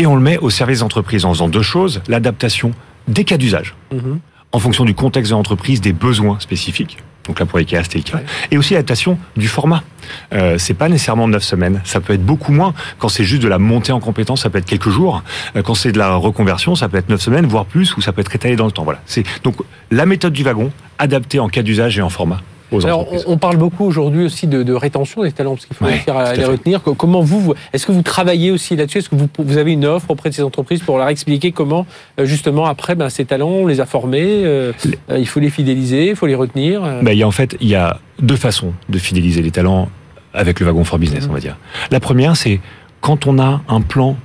et 0.03 0.07
on 0.07 0.17
le 0.17 0.21
met 0.21 0.39
au 0.39 0.51
service 0.51 0.79
des 0.79 0.83
entreprises 0.83 1.25
en 1.25 1.33
faisant 1.33 1.49
deux 1.49 1.63
choses, 1.63 2.03
l'adaptation 2.09 2.73
des 3.07 3.25
cas 3.25 3.37
d'usage, 3.37 3.75
mhm. 3.93 4.19
en 4.51 4.59
fonction 4.59 4.85
du 4.85 4.95
contexte 4.95 5.31
de 5.31 5.37
l'entreprise, 5.37 5.81
des 5.81 5.93
besoins 5.93 6.39
spécifiques. 6.41 6.99
Donc 7.29 7.39
là, 7.39 7.47
pour 7.47 7.61
IKEA, 7.61 7.85
c'était 7.85 7.99
IKEA. 7.99 8.21
Et 8.51 8.59
aussi 8.59 8.75
l'adaptation 8.75 9.17
du 9.37 9.47
format. 9.47 9.85
Euh, 10.33 10.59
c'est 10.59 10.75
pas 10.75 10.89
nécessairement 10.89 11.29
neuf 11.29 11.45
semaines. 11.45 11.81
Ça 11.85 12.01
peut 12.01 12.15
être 12.15 12.25
beaucoup 12.25 12.51
moins. 12.51 12.75
Quand 12.99 13.09
c'est 13.09 13.23
juste 13.23 13.43
de 13.43 13.49
la 13.49 13.61
montée 13.61 13.93
en 13.93 14.01
compétence, 14.01 14.43
ça 14.43 14.51
peut 14.51 14.59
être 14.59 14.67
quelques 14.67 14.91
jours. 14.91 15.23
Euh, 15.55 15.63
quand 15.63 15.75
c'est 15.75 15.93
de 15.93 15.99
la 15.99 16.17
reconversion, 16.17 16.75
ça 16.75 16.89
peut 16.89 16.97
être 16.97 17.09
neuf 17.09 17.21
semaines, 17.21 17.47
voire 17.47 17.65
plus, 17.65 17.97
ou 17.97 18.01
ça 18.01 18.13
peut 18.13 18.23
être 18.23 18.35
étalé 18.35 18.57
dans 18.57 18.67
le 18.67 18.73
temps. 18.73 18.83
Voilà. 18.83 19.01
C'est 19.07 19.23
donc 19.45 19.55
la 19.93 20.05
méthode 20.05 20.33
du 20.33 20.43
wagon, 20.43 20.73
adaptée 20.99 21.39
en 21.39 21.49
cas 21.49 21.63
d'usage 21.63 21.97
et 21.97 22.03
en 22.03 22.11
format. 22.11 22.41
Alors, 22.85 23.07
on, 23.27 23.39
parle 23.39 23.57
beaucoup 23.57 23.85
aujourd'hui 23.85 24.25
aussi 24.25 24.47
de, 24.47 24.73
rétention 24.73 25.23
des 25.23 25.33
talents, 25.33 25.55
parce 25.55 25.67
qu'il 25.67 25.77
faut 25.77 25.85
réussir 25.85 26.17
à 26.17 26.35
les 26.35 26.45
retenir. 26.45 26.83
Comment 26.83 27.21
vous, 27.21 27.55
est-ce 27.73 27.87
que 27.87 27.93
vous 27.93 28.03
travaillez 28.03 28.51
aussi 28.51 28.77
là-dessus? 28.77 28.99
Est-ce 28.99 29.09
que 29.09 29.17
vous, 29.17 29.29
vous, 29.39 29.57
avez 29.59 29.73
une 29.73 29.85
offre 29.85 30.11
auprès 30.11 30.31
de 30.31 30.35
ces 30.35 30.43
entreprises 30.43 30.81
pour 30.81 30.99
leur 30.99 31.09
expliquer 31.09 31.53
comment, 31.53 31.87
euh, 32.19 32.25
justement, 32.25 32.67
après, 32.67 32.95
ben, 32.95 33.09
ces 33.09 33.25
talents, 33.25 33.49
on 33.49 33.67
les 33.67 33.81
a 33.81 33.87
formés, 33.87 34.23
euh, 34.45 34.73
euh, 35.11 35.19
il 35.19 35.27
faut 35.27 35.41
les 35.41 35.51
fidéliser, 35.51 36.11
il 36.11 36.17
faut 36.17 36.27
les 36.27 36.35
retenir 36.35 36.83
ben, 37.03 37.13
il 37.13 37.19
y 37.19 37.23
a, 37.23 37.29
En 37.29 37.33
fait, 37.33 37.57
il 37.61 37.69
y 37.69 37.75
a 37.75 37.99
deux 38.21 38.37
façons 38.37 38.73
de 38.89 38.99
fidéliser 38.99 39.43
les 39.43 39.51
talents 39.51 39.89
avec 40.35 40.61
le 40.61 40.67
wagon 40.67 40.85
for 40.85 40.99
business, 40.99 41.27
on 41.29 41.33
va 41.33 41.41
dire. 41.41 41.57
La 41.91 42.01
première, 42.01 42.37
c'est 42.37 42.61
quand 43.01 43.27
on 43.27 43.39
a 43.39 43.63
un 43.69 43.81
plan 43.81 44.17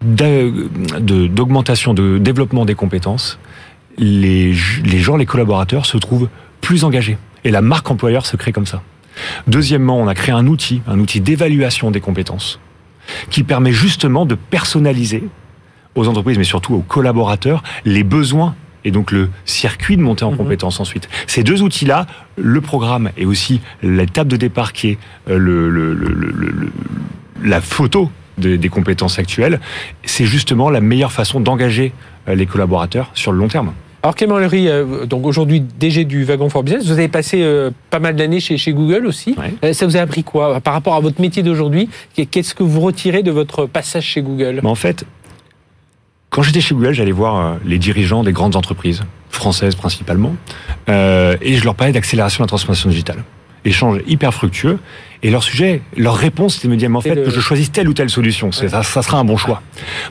d'augmentation, 0.00 1.94
de, 1.94 2.14
de 2.14 2.18
développement 2.18 2.64
des 2.64 2.74
compétences, 2.74 3.38
les, 3.98 4.52
les 4.84 4.98
gens, 4.98 5.16
les 5.16 5.26
collaborateurs 5.26 5.86
se 5.86 5.96
trouvent 5.98 6.28
plus 6.60 6.82
engagés. 6.84 7.18
Et 7.44 7.50
la 7.50 7.62
marque 7.62 7.90
employeur 7.90 8.26
se 8.26 8.36
crée 8.36 8.52
comme 8.52 8.66
ça. 8.66 8.82
Deuxièmement, 9.46 9.98
on 9.98 10.08
a 10.08 10.14
créé 10.14 10.34
un 10.34 10.46
outil, 10.46 10.82
un 10.86 10.98
outil 10.98 11.20
d'évaluation 11.20 11.90
des 11.90 12.00
compétences, 12.00 12.60
qui 13.30 13.42
permet 13.42 13.72
justement 13.72 14.26
de 14.26 14.34
personnaliser 14.34 15.24
aux 15.94 16.08
entreprises, 16.08 16.38
mais 16.38 16.44
surtout 16.44 16.74
aux 16.74 16.80
collaborateurs, 16.80 17.62
les 17.84 18.04
besoins 18.04 18.54
et 18.84 18.90
donc 18.90 19.12
le 19.12 19.30
circuit 19.44 19.96
de 19.96 20.02
montée 20.02 20.24
en 20.24 20.32
mhm. 20.32 20.38
compétences 20.38 20.80
ensuite. 20.80 21.08
Ces 21.26 21.42
deux 21.42 21.62
outils-là, 21.62 22.06
le 22.36 22.60
programme 22.60 23.10
et 23.16 23.26
aussi 23.26 23.60
l'étape 23.82 24.28
de 24.28 24.36
départ 24.36 24.72
qui 24.72 24.90
est 24.90 24.98
euh, 25.28 25.38
le, 25.38 26.72
la 27.44 27.60
photo 27.60 28.10
des 28.38 28.68
compétences 28.70 29.18
actuelles, 29.18 29.60
c'est 30.04 30.24
justement 30.24 30.70
la 30.70 30.80
meilleure 30.80 31.12
façon 31.12 31.38
d'engager 31.38 31.92
euh, 32.28 32.34
les 32.34 32.46
collaborateurs 32.46 33.10
sur 33.14 33.30
le 33.30 33.38
long 33.38 33.48
terme. 33.48 33.72
Alors 34.02 34.16
Clément 34.16 34.38
Lery, 34.38 34.68
euh, 34.68 35.06
donc 35.06 35.26
aujourd'hui 35.26 35.60
DG 35.60 36.04
du 36.04 36.24
Wagon 36.24 36.48
for 36.48 36.64
Business, 36.64 36.86
vous 36.86 36.92
avez 36.92 37.06
passé 37.06 37.42
euh, 37.42 37.70
pas 37.88 38.00
mal 38.00 38.16
d'années 38.16 38.40
chez, 38.40 38.56
chez 38.56 38.72
Google 38.72 39.06
aussi. 39.06 39.36
Euh, 39.62 39.72
ça 39.72 39.86
vous 39.86 39.96
a 39.96 40.00
appris 40.00 40.24
quoi 40.24 40.60
par 40.60 40.74
rapport 40.74 40.96
à 40.96 41.00
votre 41.00 41.20
métier 41.20 41.44
d'aujourd'hui? 41.44 41.88
Qu'est-ce 42.14 42.54
que 42.56 42.64
vous 42.64 42.80
retirez 42.80 43.22
de 43.22 43.30
votre 43.30 43.66
passage 43.66 44.04
chez 44.04 44.20
Google? 44.20 44.60
En 44.64 44.74
fait, 44.74 45.04
quand 46.30 46.42
j'étais 46.42 46.60
chez 46.60 46.74
Google, 46.74 46.94
j'allais 46.94 47.12
voir 47.12 47.58
les 47.64 47.78
dirigeants 47.78 48.24
des 48.24 48.32
grandes 48.32 48.56
entreprises, 48.56 49.02
françaises 49.30 49.76
principalement, 49.76 50.34
et 50.88 51.54
je 51.54 51.64
leur 51.64 51.76
parlais 51.76 51.92
d'accélération 51.92 52.42
de 52.42 52.46
la 52.46 52.48
transformation 52.48 52.90
digitale 52.90 53.22
échange 53.64 54.00
hyper 54.06 54.32
fructueux. 54.34 54.78
Et 55.24 55.30
leur 55.30 55.44
sujet, 55.44 55.82
leur 55.96 56.16
réponse, 56.16 56.56
c'était 56.56 56.66
de 56.66 56.72
me 56.72 56.76
dire, 56.76 56.90
mais 56.90 56.96
en 56.96 57.00
fait, 57.00 57.14
que 57.14 57.30
je 57.30 57.40
choisisse 57.40 57.70
telle 57.70 57.88
ou 57.88 57.94
telle 57.94 58.10
solution. 58.10 58.50
Ça, 58.50 58.82
ça, 58.82 59.02
sera 59.02 59.18
un 59.18 59.24
bon 59.24 59.36
choix. 59.36 59.62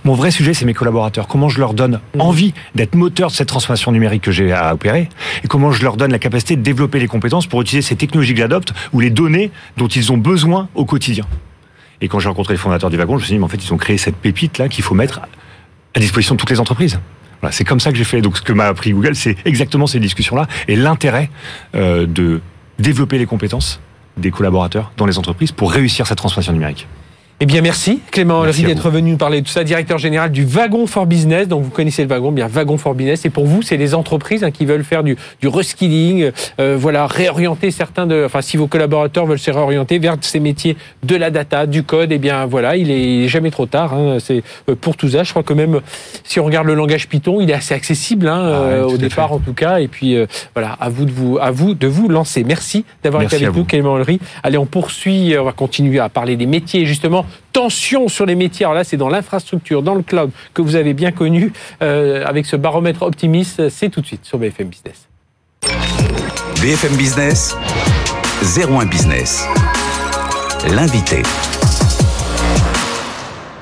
Mon 0.06 0.14
vrai 0.14 0.32
sujet, 0.32 0.54
c'est 0.54 0.64
mes 0.64 0.74
collaborateurs. 0.74 1.28
Comment 1.28 1.50
je 1.50 1.60
leur 1.60 1.74
donne 1.74 2.00
mm. 2.16 2.22
envie 2.22 2.54
d'être 2.76 2.96
moteur 2.96 3.30
de 3.30 3.36
cette 3.36 3.50
transformation 3.50 3.92
numérique 3.92 4.24
que 4.24 4.32
j'ai 4.32 4.54
à 4.54 4.74
opérer 4.74 5.10
et 5.44 5.48
comment 5.48 5.72
je 5.74 5.84
leur 5.84 5.98
donne 5.98 6.12
la 6.12 6.20
capacité 6.20 6.56
de 6.56 6.62
développer 6.62 7.00
les 7.00 7.08
compétences 7.08 7.46
pour 7.46 7.62
utiliser 7.62 7.86
ces 7.86 7.98
technologies 7.98 8.34
que 8.34 8.40
j'adopte 8.40 8.74
ou 8.94 9.02
les 9.02 9.10
données 9.10 9.52
dont 9.76 9.88
ils 9.88 10.14
ont 10.14 10.18
besoin 10.18 10.70
au 10.76 10.86
quotidien. 10.86 11.26
Et 12.00 12.08
quand 12.08 12.20
j'ai 12.20 12.30
rencontré 12.30 12.54
les 12.54 12.58
fondateurs 12.58 12.90
du 12.90 12.98
wagon, 12.98 13.18
je 13.18 13.24
me 13.24 13.26
suis 13.26 13.34
dit, 13.34 13.40
mais 13.40 13.46
en 13.46 13.50
fait, 13.50 13.64
ils 13.64 13.74
ont 13.74 13.78
créé 13.78 13.98
cette 13.98 14.16
pépite-là 14.16 14.70
qu'il 14.70 14.84
faut 14.84 14.96
mettre 14.96 15.22
à 15.94 16.00
disposition 16.00 16.36
de 16.36 16.40
toutes 16.40 16.50
les 16.50 16.60
entreprises. 16.60 17.00
Voilà, 17.42 17.52
c'est 17.52 17.66
comme 17.66 17.80
ça 17.80 17.92
que 17.92 17.98
j'ai 17.98 18.04
fait. 18.04 18.22
Donc, 18.22 18.38
ce 18.38 18.42
que 18.42 18.54
m'a 18.54 18.66
appris 18.66 18.92
Google, 18.92 19.16
c'est 19.16 19.36
exactement 19.46 19.88
ces 19.88 20.00
discussions-là 20.00 20.48
et 20.68 20.76
l'intérêt 20.76 21.30
euh, 21.76 22.06
de 22.06 22.40
développer 22.82 23.18
les 23.18 23.26
compétences 23.26 23.80
des 24.18 24.32
collaborateurs 24.32 24.92
dans 24.98 25.06
les 25.06 25.18
entreprises 25.18 25.52
pour 25.52 25.72
réussir 25.72 26.08
cette 26.08 26.18
transformation 26.18 26.54
numérique. 26.54 26.88
Eh 27.44 27.48
bien, 27.48 27.62
merci 27.62 28.02
Clément 28.12 28.44
merci 28.44 28.62
d'être 28.62 28.92
venu 28.92 29.10
nous 29.10 29.18
parler 29.18 29.42
de 29.42 29.48
tout 29.48 29.52
ça, 29.52 29.64
directeur 29.64 29.98
général 29.98 30.32
du 30.32 30.46
Wagon 30.46 30.86
for 30.86 31.08
Business. 31.08 31.48
Donc, 31.48 31.64
vous 31.64 31.72
connaissez 31.72 32.04
le 32.04 32.08
wagon, 32.08 32.32
bien 32.32 32.46
Wagon 32.46 32.78
for 32.78 32.94
Business. 32.94 33.26
Et 33.26 33.32
pour 33.32 33.48
vous, 33.48 33.64
c'est 33.64 33.78
les 33.78 33.96
entreprises 33.96 34.44
hein, 34.44 34.52
qui 34.52 34.68
veulent 34.68 34.84
faire 34.84 35.02
du, 35.02 35.18
du 35.42 35.48
reskilling, 35.48 36.30
euh, 36.60 36.78
voilà, 36.80 37.08
réorienter 37.08 37.72
certains 37.72 38.06
de, 38.06 38.26
enfin, 38.28 38.44
si 38.44 38.58
vos 38.58 38.68
collaborateurs 38.68 39.26
veulent 39.26 39.40
se 39.40 39.50
réorienter 39.50 39.98
vers 39.98 40.18
ces 40.22 40.40
métiers 40.40 40.78
de 41.02 41.16
la 41.16 41.32
data, 41.32 41.66
du 41.66 41.82
code, 41.82 42.12
eh 42.12 42.20
bien, 42.20 42.46
voilà, 42.46 42.76
il 42.76 42.92
est 42.92 43.28
jamais 43.28 43.50
trop 43.50 43.66
tard. 43.66 43.96
Hein, 43.96 44.18
c'est 44.20 44.44
euh, 44.70 44.76
pour 44.80 44.96
tous 44.96 45.16
âges. 45.16 45.26
Je 45.26 45.32
crois 45.32 45.42
que 45.42 45.54
même 45.54 45.82
si 46.24 46.40
on 46.40 46.46
regarde 46.46 46.68
le 46.68 46.76
langage 46.76 47.08
Python, 47.08 47.42
il 47.42 47.50
est 47.50 47.56
assez 47.56 47.74
accessible 47.74 48.28
hein, 48.28 48.40
ah 48.40 48.50
euh, 48.50 48.84
au 48.84 48.98
départ, 48.98 49.32
en 49.32 49.40
tout 49.40 49.54
cas. 49.54 49.80
Et 49.80 49.88
puis, 49.88 50.16
voilà, 50.54 50.74
à 50.80 50.90
vous 50.90 51.06
de 51.06 51.12
vous, 51.12 51.40
à 51.42 51.50
vous 51.50 51.74
de 51.74 51.88
vous 51.88 52.08
lancer. 52.08 52.44
Merci 52.44 52.86
d'avoir 53.04 53.24
été 53.24 53.38
avec 53.38 53.56
nous, 53.56 53.66
Clément 53.66 53.94
Henry. 53.94 54.20
Allez, 54.44 54.60
on 54.60 54.68
poursuit, 54.68 55.34
on 55.40 55.44
va 55.44 55.54
continuer 55.54 55.98
à 55.98 56.10
parler 56.10 56.36
des 56.36 56.46
métiers 56.46 56.86
justement 56.86 57.26
tension 57.54 58.08
sur 58.08 58.26
les 58.26 58.36
métiers. 58.36 58.66
Alors 58.66 58.76
là, 58.76 58.84
c'est 58.84 58.98
dans 58.98 59.10
l'infrastructure, 59.10 59.84
dans 59.84 59.96
le 59.96 60.04
cloud 60.04 60.32
que 60.54 60.62
vous 60.62 60.76
avez 60.76 60.94
bien 60.94 61.12
connu 61.12 61.54
euh, 61.82 62.26
avec 62.26 62.46
ce 62.46 62.56
baromètre 62.56 63.02
optimiste. 63.04 63.70
C'est 63.70 63.90
tout 63.90 64.02
de 64.02 64.06
suite 64.06 64.26
sur 64.26 64.38
BFM 64.38 64.68
Business. 64.68 65.08
BFM 66.62 66.96
Business, 66.96 67.56
01 68.44 68.86
Business. 68.86 69.46
L'invité. 70.70 71.24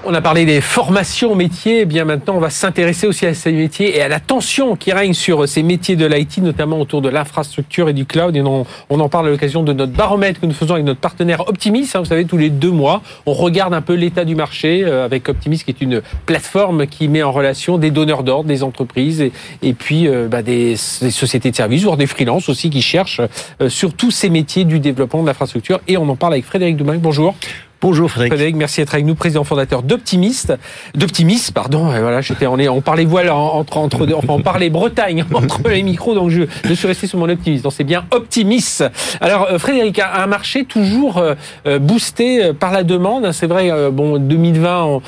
On 0.05 0.13
a 0.13 0.21
parlé 0.21 0.45
des 0.45 0.61
formations 0.61 1.35
métiers, 1.35 1.81
eh 1.81 1.85
bien 1.85 2.05
maintenant 2.05 2.35
on 2.35 2.39
va 2.39 2.49
s'intéresser 2.49 3.05
aussi 3.05 3.25
à 3.25 3.33
ces 3.33 3.51
métiers 3.51 3.97
et 3.97 4.01
à 4.01 4.07
la 4.07 4.21
tension 4.21 4.77
qui 4.77 4.93
règne 4.93 5.13
sur 5.13 5.47
ces 5.47 5.61
métiers 5.61 5.97
de 5.97 6.05
l'IT, 6.05 6.37
notamment 6.37 6.79
autour 6.79 7.01
de 7.01 7.09
l'infrastructure 7.09 7.89
et 7.89 7.93
du 7.93 8.05
cloud. 8.05 8.33
Et 8.37 8.41
on, 8.41 8.65
en 8.89 9.09
parle 9.09 9.27
à 9.27 9.29
l'occasion 9.29 9.61
de 9.61 9.73
notre 9.73 9.91
baromètre 9.91 10.39
que 10.39 10.45
nous 10.45 10.53
faisons 10.53 10.75
avec 10.75 10.85
notre 10.85 11.01
partenaire 11.01 11.49
Optimis. 11.49 11.89
Hein, 11.93 11.99
vous 11.99 12.05
savez, 12.05 12.23
tous 12.23 12.37
les 12.37 12.49
deux 12.49 12.71
mois, 12.71 13.01
on 13.25 13.33
regarde 13.33 13.73
un 13.73 13.81
peu 13.81 13.93
l'état 13.93 14.23
du 14.23 14.35
marché 14.35 14.83
euh, 14.85 15.03
avec 15.03 15.27
Optimis, 15.27 15.57
qui 15.57 15.71
est 15.71 15.81
une 15.81 16.01
plateforme 16.25 16.87
qui 16.87 17.09
met 17.09 17.21
en 17.21 17.33
relation 17.33 17.77
des 17.77 17.91
donneurs 17.91 18.23
d'ordre, 18.23 18.47
des 18.47 18.63
entreprises 18.63 19.21
et, 19.61 19.73
puis 19.73 20.07
euh, 20.07 20.29
bah, 20.29 20.41
des, 20.41 20.77
sociétés 20.77 21.51
de 21.51 21.55
services, 21.57 21.83
voire 21.83 21.97
des 21.97 22.07
freelances 22.07 22.47
aussi 22.47 22.69
qui 22.69 22.81
cherchent 22.81 23.21
euh, 23.61 23.67
sur 23.67 23.93
tous 23.93 24.11
ces 24.11 24.29
métiers 24.29 24.63
du 24.63 24.79
développement 24.79 25.21
de 25.23 25.27
l'infrastructure. 25.27 25.81
Et 25.89 25.97
on 25.97 26.07
en 26.07 26.15
parle 26.15 26.33
avec 26.33 26.45
Frédéric 26.45 26.77
Dumain. 26.77 26.97
Bonjour. 26.97 27.35
Bonjour 27.81 28.11
Frédéric. 28.11 28.33
Frédéric, 28.33 28.55
merci 28.57 28.81
d'être 28.81 28.93
avec 28.93 29.05
nous, 29.05 29.15
président 29.15 29.45
fondateur 29.45 29.83
d'Optimiste, 29.83 30.53
d'Optimiste, 30.95 31.53
pardon. 31.53 31.93
Et 31.95 32.01
voilà, 32.01 32.19
j'étais 32.19 32.45
on, 32.45 32.59
on 32.59 32.81
parlait 32.81 33.05
voile 33.05 33.29
entre 33.29 33.77
entre 33.77 34.05
enfin 34.15 34.33
on 34.33 34.41
parlait 34.41 34.69
Bretagne 34.69 35.23
entre 35.33 35.69
les 35.69 35.81
micros, 35.81 36.13
donc 36.13 36.29
je, 36.29 36.41
je 36.65 36.73
suis 36.73 36.87
resté 36.87 37.07
sur 37.07 37.17
mon 37.19 37.29
Optimiste. 37.29 37.63
Donc 37.63 37.71
c'est 37.71 37.85
bien 37.85 38.03
Optimiste. 38.11 38.83
Alors 39.21 39.47
euh, 39.49 39.59
Frédéric, 39.59 39.99
un 39.99 40.27
marché 40.27 40.65
toujours 40.65 41.19
euh, 41.19 41.35
euh, 41.67 41.79
boosté 41.79 42.51
par 42.53 42.73
la 42.73 42.83
demande. 42.83 43.31
C'est 43.31 43.47
vrai, 43.47 43.71
bon 43.91 44.19
2020. 44.19 44.83
On, 44.83 45.01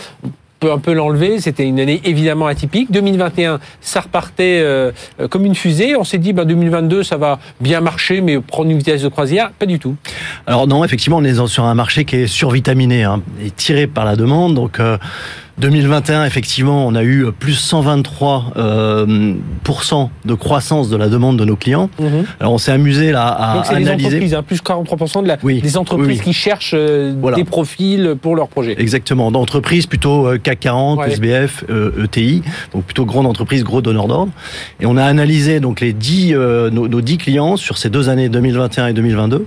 peut 0.61 0.71
un 0.71 0.77
peu 0.77 0.93
l'enlever. 0.93 1.41
C'était 1.41 1.65
une 1.65 1.79
année 1.79 1.99
évidemment 2.05 2.45
atypique. 2.47 2.91
2021, 2.91 3.59
ça 3.81 3.99
repartait 4.01 4.61
euh, 4.63 4.91
comme 5.29 5.45
une 5.45 5.55
fusée. 5.55 5.97
On 5.97 6.03
s'est 6.05 6.19
dit, 6.19 6.31
ben, 6.31 6.45
2022, 6.45 7.03
ça 7.03 7.17
va 7.17 7.39
bien 7.59 7.81
marcher, 7.81 8.21
mais 8.21 8.39
prendre 8.39 8.69
une 8.69 8.77
vitesse 8.77 9.01
de 9.01 9.09
croisière, 9.09 9.51
pas 9.51 9.65
du 9.65 9.79
tout. 9.79 9.95
Alors 10.45 10.67
non, 10.67 10.85
effectivement, 10.85 11.17
on 11.17 11.23
est 11.23 11.47
sur 11.47 11.65
un 11.65 11.73
marché 11.73 12.05
qui 12.05 12.15
est 12.17 12.27
survitaminé 12.27 13.03
hein, 13.03 13.21
et 13.43 13.49
tiré 13.49 13.87
par 13.87 14.05
la 14.05 14.15
demande. 14.15 14.53
Donc 14.53 14.79
euh, 14.79 14.97
2021, 15.57 16.25
effectivement, 16.25 16.87
on 16.87 16.95
a 16.95 17.03
eu 17.03 17.27
plus 17.37 17.53
123% 17.71 18.43
euh, 18.57 19.05
de 20.25 20.33
croissance 20.33 20.89
de 20.89 20.95
la 20.97 21.07
demande 21.09 21.37
de 21.37 21.45
nos 21.45 21.55
clients. 21.55 21.89
Mhm. 21.99 22.25
Alors 22.39 22.53
on 22.53 22.57
s'est 22.57 22.71
amusé 22.71 23.11
là 23.11 23.27
à 23.27 23.55
Donc 23.55 23.65
c'est 23.65 23.75
les 23.75 23.87
analyser. 23.87 24.07
entreprises, 24.07 24.33
hein, 24.33 24.43
plus 24.43 24.61
43% 24.61 25.21
de 25.23 25.27
la, 25.27 25.37
Oui. 25.43 25.61
des 25.61 25.77
entreprises 25.77 26.07
Oui, 26.07 26.15
oui. 26.17 26.23
qui 26.23 26.33
cherchent 26.33 26.73
euh, 26.75 27.13
Voilà. 27.19 27.37
des 27.37 27.43
profils 27.43 28.15
pour 28.21 28.35
leurs 28.35 28.47
projets. 28.47 28.75
Exactement, 28.79 29.31
d'entreprises 29.31 29.85
plutôt 29.87 30.27
euh, 30.27 30.37
CAC 30.37 30.59
40, 30.61 30.99
Ouais. 30.99 31.11
SBF, 31.11 31.63
ETI, 32.03 32.41
donc 32.73 32.83
plutôt 32.85 33.05
grande 33.05 33.25
entreprise, 33.27 33.63
gros 33.63 33.81
donneur 33.81 34.07
d'ordre. 34.07 34.31
Et 34.79 34.85
on 34.85 34.97
a 34.97 35.03
analysé 35.03 35.59
donc 35.59 35.79
les 35.81 35.93
10 35.93 36.33
euh, 36.33 36.69
nos, 36.69 36.87
nos 36.87 37.01
10 37.01 37.17
clients 37.17 37.57
sur 37.57 37.77
ces 37.77 37.89
deux 37.89 38.09
années 38.09 38.29
2021 38.29 38.87
et 38.87 38.93
2022 38.93 39.45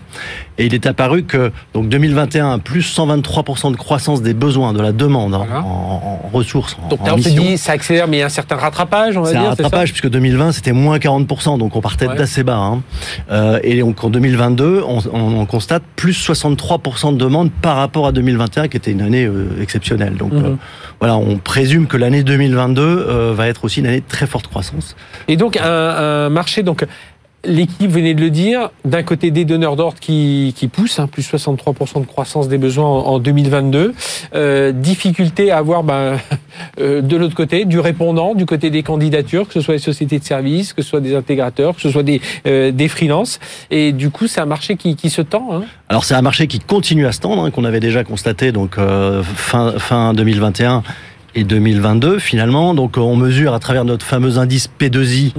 et 0.58 0.66
il 0.66 0.75
est 0.75 0.87
apparu 0.87 1.25
que 1.25 1.50
donc 1.73 1.88
2021 1.88 2.58
plus 2.61 2.82
123% 2.96 3.73
de 3.73 3.76
croissance 3.76 4.23
des 4.23 4.34
besoins 4.34 4.73
de 4.73 4.80
la 4.80 4.92
demande 4.92 5.34
hein, 5.34 5.44
Voilà. 5.49 5.62
en, 5.64 6.20
en 6.25 6.28
ressources 6.32 6.76
Donc 6.90 7.00
en 7.02 7.14
on 7.14 7.18
se 7.18 7.28
mission. 7.28 7.42
dit, 7.42 7.58
ça 7.58 7.73
accélère, 7.73 8.06
mais 8.08 8.18
il 8.18 8.20
y 8.20 8.23
a 8.23 8.26
un 8.26 8.28
certain 8.28 8.56
rattrapage, 8.56 9.16
on 9.16 9.23
va 9.23 9.28
C'est 9.30 9.34
dire. 9.37 9.44
un 9.46 9.49
rattrapage 9.50 9.90
puisque 9.90 10.08
2020 10.11 10.52
c'était 10.52 10.73
moins 10.73 10.99
40%, 10.99 11.58
donc 11.58 11.75
on 11.76 11.80
partait 11.80 12.06
Ouais. 12.06 12.16
d'assez 12.16 12.42
bas. 12.44 12.56
hein. 12.56 12.82
Euh, 13.30 13.58
et 13.62 13.80
donc 13.80 14.02
en 14.04 14.11
2022, 14.11 14.82
on, 14.87 14.99
on- 15.12 15.40
on 15.40 15.46
constate 15.46 15.82
plus 15.96 16.12
63% 16.12 17.12
de 17.12 17.18
demandes 17.18 17.50
par 17.62 17.76
rapport 17.76 18.06
à 18.06 18.12
2021, 18.12 18.68
qui 18.68 18.76
était 18.76 18.92
une 18.92 19.02
année 19.02 19.25
euh, 19.25 19.46
exceptionnelle. 19.61 20.14
Donc 20.16 20.32
Mhm. 20.32 20.44
euh, 20.44 20.54
voilà, 21.00 21.16
on 21.16 21.37
présume 21.38 21.87
que 21.87 21.96
l'année 21.96 22.23
2022 22.23 22.82
euh, 22.82 23.32
va 23.34 23.49
être 23.49 23.64
aussi 23.64 23.80
une 23.80 23.87
année 23.87 24.00
de 24.00 24.08
très 24.08 24.26
forte 24.26 24.46
croissance. 24.49 24.94
Et 25.28 25.37
donc 25.37 25.56
un, 25.56 25.64
un 25.64 26.28
marché, 26.30 26.62
donc 26.62 26.84
l'équipe 27.44 27.90
venait 27.90 28.14
de 28.14 28.20
le 28.20 28.30
dire, 28.30 28.70
d'un 28.84 29.02
côté 29.02 29.30
des 29.30 29.44
donneurs 29.44 29.76
d'ordre 29.76 29.98
qui, 30.00 30.54
qui 30.56 30.68
poussent, 30.68 30.98
hein, 30.98 31.06
plus 31.06 31.22
63% 31.22 32.00
de 32.00 32.06
croissance 32.06 32.48
des 32.48 32.58
besoins 32.58 32.86
en, 32.86 33.06
en 33.06 33.18
2022, 33.18 33.94
euh, 34.34 34.72
difficulté 34.72 35.50
à 35.50 35.58
avoir 35.58 35.82
ben, 35.82 36.18
euh, 36.80 37.02
de 37.02 37.16
l'autre 37.16 37.34
côté 37.34 37.64
du 37.64 37.78
répondant, 37.78 38.34
du 38.34 38.46
côté 38.46 38.70
des 38.70 38.82
candidatures, 38.82 39.46
que 39.46 39.54
ce 39.54 39.60
soit 39.60 39.74
les 39.74 39.80
sociétés 39.80 40.18
de 40.18 40.24
services, 40.24 40.72
que 40.72 40.82
ce 40.82 40.88
soit 40.88 41.00
des 41.00 41.14
intégrateurs, 41.14 41.74
que 41.74 41.80
ce 41.80 41.90
soit 41.90 42.02
des, 42.02 42.20
euh, 42.46 42.70
des 42.70 42.88
freelances, 42.88 43.40
et 43.70 43.92
du 43.92 44.10
coup 44.10 44.26
c'est 44.26 44.40
un 44.40 44.46
marché 44.46 44.76
qui, 44.76 44.96
qui 44.96 45.10
se 45.10 45.22
tend. 45.22 45.48
Hein. 45.52 45.64
Alors 45.88 46.04
c'est 46.04 46.14
un 46.14 46.22
marché 46.22 46.46
qui 46.46 46.60
continue 46.60 47.06
à 47.06 47.12
se 47.12 47.20
tendre, 47.20 47.44
hein, 47.44 47.50
qu'on 47.50 47.64
avait 47.64 47.80
déjà 47.80 48.04
constaté 48.04 48.52
donc 48.52 48.78
euh, 48.78 49.22
fin 49.22 49.78
fin 49.78 50.14
2021 50.14 50.82
et 51.34 51.44
2022 51.44 52.18
finalement. 52.18 52.74
Donc 52.74 52.96
on 52.96 53.16
mesure 53.16 53.54
à 53.54 53.58
travers 53.58 53.84
notre 53.84 54.04
fameux 54.04 54.38
indice 54.38 54.68
P2I 54.80 55.32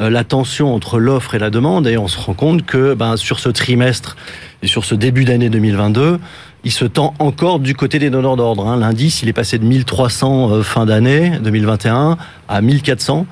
euh, 0.00 0.10
la 0.10 0.24
tension 0.24 0.74
entre 0.74 0.98
l'offre 0.98 1.34
et 1.34 1.38
la 1.38 1.50
demande 1.50 1.86
et 1.86 1.98
on 1.98 2.08
se 2.08 2.18
rend 2.18 2.34
compte 2.34 2.64
que 2.64 2.94
ben, 2.94 3.16
sur 3.16 3.38
ce 3.38 3.48
trimestre 3.48 4.16
et 4.62 4.66
sur 4.66 4.84
ce 4.84 4.94
début 4.94 5.24
d'année 5.24 5.48
2022, 5.48 6.18
il 6.64 6.72
se 6.72 6.84
tend 6.84 7.14
encore 7.18 7.58
du 7.58 7.74
côté 7.74 7.98
des 7.98 8.10
donneurs 8.10 8.36
d'ordre. 8.36 8.66
hein. 8.66 8.76
L'indice, 8.78 9.22
il 9.22 9.28
est 9.28 9.32
passé 9.32 9.58
de 9.58 9.64
1300 9.64 10.50
euh, 10.50 10.62
fin 10.62 10.86
d'année 10.86 11.32
2021 11.42 12.18
à 12.48 12.60
1400. 12.62 13.26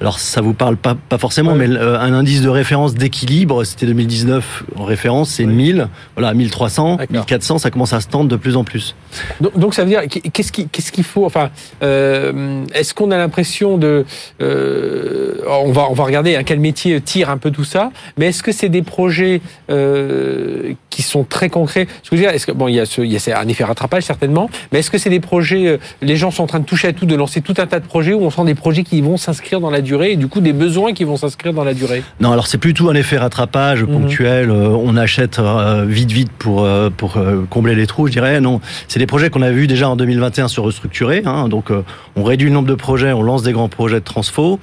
Alors 0.00 0.18
ça 0.18 0.40
vous 0.40 0.52
parle 0.52 0.76
pas, 0.76 0.94
pas 1.08 1.16
forcément, 1.18 1.52
Ouais. 1.52 1.68
mais 1.68 1.78
un 1.78 2.12
indice 2.12 2.42
de 2.42 2.48
référence 2.48 2.94
d'équilibre, 2.94 3.62
c'était 3.64 3.86
2019 3.86 4.64
en 4.76 4.84
référence, 4.84 5.30
c'est 5.30 5.44
Ouais. 5.44 5.52
1000. 5.52 5.88
Voilà, 6.16 6.34
1300, 6.34 6.96
D'accord. 6.96 7.06
1400, 7.14 7.58
ça 7.58 7.70
commence 7.70 7.92
à 7.92 8.00
se 8.00 8.08
tendre 8.08 8.28
de 8.28 8.36
plus 8.36 8.56
en 8.56 8.64
plus. 8.64 8.94
Donc, 9.40 9.56
donc 9.58 9.74
ça 9.74 9.82
veut 9.84 9.88
dire 9.90 10.02
qu'est-ce 10.08 10.50
qui- 10.52 10.68
qu'est-ce 10.68 10.90
qu'il 10.92 11.04
faut 11.04 11.24
Enfin, 11.24 11.50
euh, 11.82 12.64
est-ce 12.74 12.94
qu'on 12.94 13.10
a 13.12 13.16
l'impression 13.16 13.78
de 13.78 14.04
euh, 14.42 15.34
On 15.48 15.72
va 15.72 15.86
on 15.90 15.94
va 15.94 16.04
regarder 16.04 16.36
hein, 16.36 16.42
quel 16.44 16.58
métier 16.60 17.00
tire 17.00 17.30
un 17.30 17.36
peu 17.38 17.50
tout 17.50 17.64
ça, 17.64 17.90
mais 18.18 18.26
est-ce 18.26 18.42
que 18.42 18.50
c'est 18.52 18.68
des 18.68 18.82
projets 18.82 19.40
euh, 19.70 20.72
qui 20.90 21.02
sont 21.02 21.24
très 21.24 21.48
concrets? 21.48 21.86
Je 22.02 22.10
veux 22.10 22.16
dire, 22.20 22.30
est-ce 22.30 22.46
que 22.46 22.52
bon, 22.52 22.66
il 22.74 22.78
y 22.78 22.80
a 22.80 22.86
ce, 22.86 23.00
il 23.00 23.12
y 23.12 23.16
a 23.16 23.18
c'est 23.18 23.32
un 23.32 23.46
effet 23.48 23.64
rattrapage 23.64 24.02
certainement, 24.02 24.50
mais 24.72 24.80
est-ce 24.80 24.90
que 24.90 24.98
c'est 24.98 25.10
des 25.10 25.20
projets 25.20 25.66
euh, 25.68 25.78
Les 26.02 26.16
gens 26.16 26.30
sont 26.30 26.42
en 26.42 26.46
train 26.46 26.58
de 26.60 26.64
toucher 26.64 26.88
à 26.88 26.92
tout, 26.92 27.06
de 27.06 27.14
lancer 27.14 27.40
tout 27.40 27.54
un 27.58 27.66
tas 27.66 27.80
de 27.80 27.86
projets 27.86 28.12
où 28.12 28.22
on 28.22 28.30
sent 28.30 28.44
des 28.44 28.54
projets 28.54 28.82
qui 28.82 29.00
vont 29.00 29.16
s'inscrire 29.16 29.60
dans 29.60 29.70
la 29.70 29.80
durée 29.80 30.12
et 30.12 30.16
du 30.16 30.26
coup 30.28 30.40
des 30.40 30.52
besoins 30.52 30.92
qui 30.92 31.04
vont 31.04 31.16
s'inscrire 31.16 31.52
dans 31.52 31.64
la 31.64 31.74
durée? 31.74 32.02
Non, 32.20 32.32
alors 32.32 32.46
c'est 32.46 32.58
plutôt 32.58 32.90
un 32.90 32.94
effet 32.94 33.16
rattrapage 33.16 33.82
Mhm. 33.84 33.88
ponctuel. 33.92 34.50
euh, 34.50 34.68
on 34.68 34.96
achète 34.96 35.38
euh, 35.38 35.84
vite, 35.88 36.10
vite 36.12 36.30
pour 36.38 36.66
pour 36.96 37.18
combler 37.50 37.74
les 37.74 37.86
trous, 37.86 38.06
je 38.08 38.12
dirais. 38.12 38.40
Non, 38.40 38.60
c'est 38.88 38.98
des 38.98 39.06
projets 39.06 39.30
qu'on 39.30 39.42
a 39.42 39.50
vu 39.50 39.66
déjà 39.66 39.88
en 39.88 39.96
2021 39.96 40.48
se 40.48 40.60
restructurer. 40.60 41.22
Hein, 41.24 41.48
donc, 41.48 41.70
on 42.16 42.22
réduit 42.22 42.48
le 42.48 42.54
nombre 42.54 42.68
de 42.68 42.74
projets, 42.74 43.12
on 43.12 43.22
lance 43.22 43.42
des 43.42 43.52
grands 43.52 43.68
projets 43.68 44.00
de 44.00 44.04
transfo. 44.04 44.58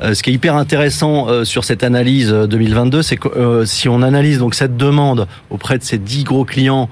Ce 0.00 0.22
qui 0.22 0.30
est 0.30 0.32
hyper 0.32 0.54
intéressant 0.56 1.44
sur 1.44 1.64
cette 1.64 1.82
analyse 1.84 2.32
euh, 2.32 2.46
2022, 2.46 3.02
c'est 3.02 3.16
que 3.16 3.64
si 3.64 3.88
on 3.88 4.02
analyse 4.02 4.38
donc 4.38 4.54
cette 4.54 4.76
demande 4.76 5.26
auprès 5.50 5.78
de 5.78 5.82
ces 5.82 5.98
10 5.98 6.24
gros 6.24 6.44
clients 6.44 6.88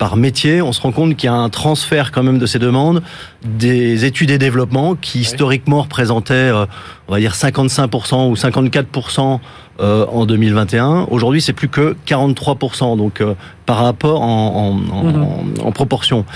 par 0.00 0.16
métier, 0.16 0.62
on 0.62 0.72
se 0.72 0.80
rend 0.80 0.92
compte 0.92 1.14
qu'il 1.14 1.26
y 1.26 1.30
a 1.30 1.34
un 1.34 1.50
transfert 1.50 2.10
quand 2.10 2.22
même 2.22 2.38
de 2.38 2.46
ces 2.46 2.58
demandes 2.58 3.02
des 3.44 4.04
études 4.04 4.30
et 4.30 4.38
développements 4.38 4.94
qui 4.94 5.20
historiquement 5.20 5.82
représentaient, 5.82 6.34
euh, 6.34 6.66
on 7.08 7.12
va 7.12 7.20
dire 7.20 7.34
55% 7.34 8.28
ou 8.30 8.34
54% 8.34 9.40
euh, 9.80 10.04
en 10.12 10.26
2021. 10.26 11.06
Aujourd'hui, 11.10 11.40
c'est 11.40 11.54
plus 11.54 11.68
que 11.68 11.96
43%, 12.06 12.98
donc 12.98 13.22
euh, 13.22 13.34
par 13.64 13.78
rapport 13.78 14.20
en, 14.20 14.26
en, 14.90 14.94
en, 14.94 15.04
Mhm. 15.04 15.22
en- 15.62 15.68
en 15.68 15.72
proportion. 15.72 16.26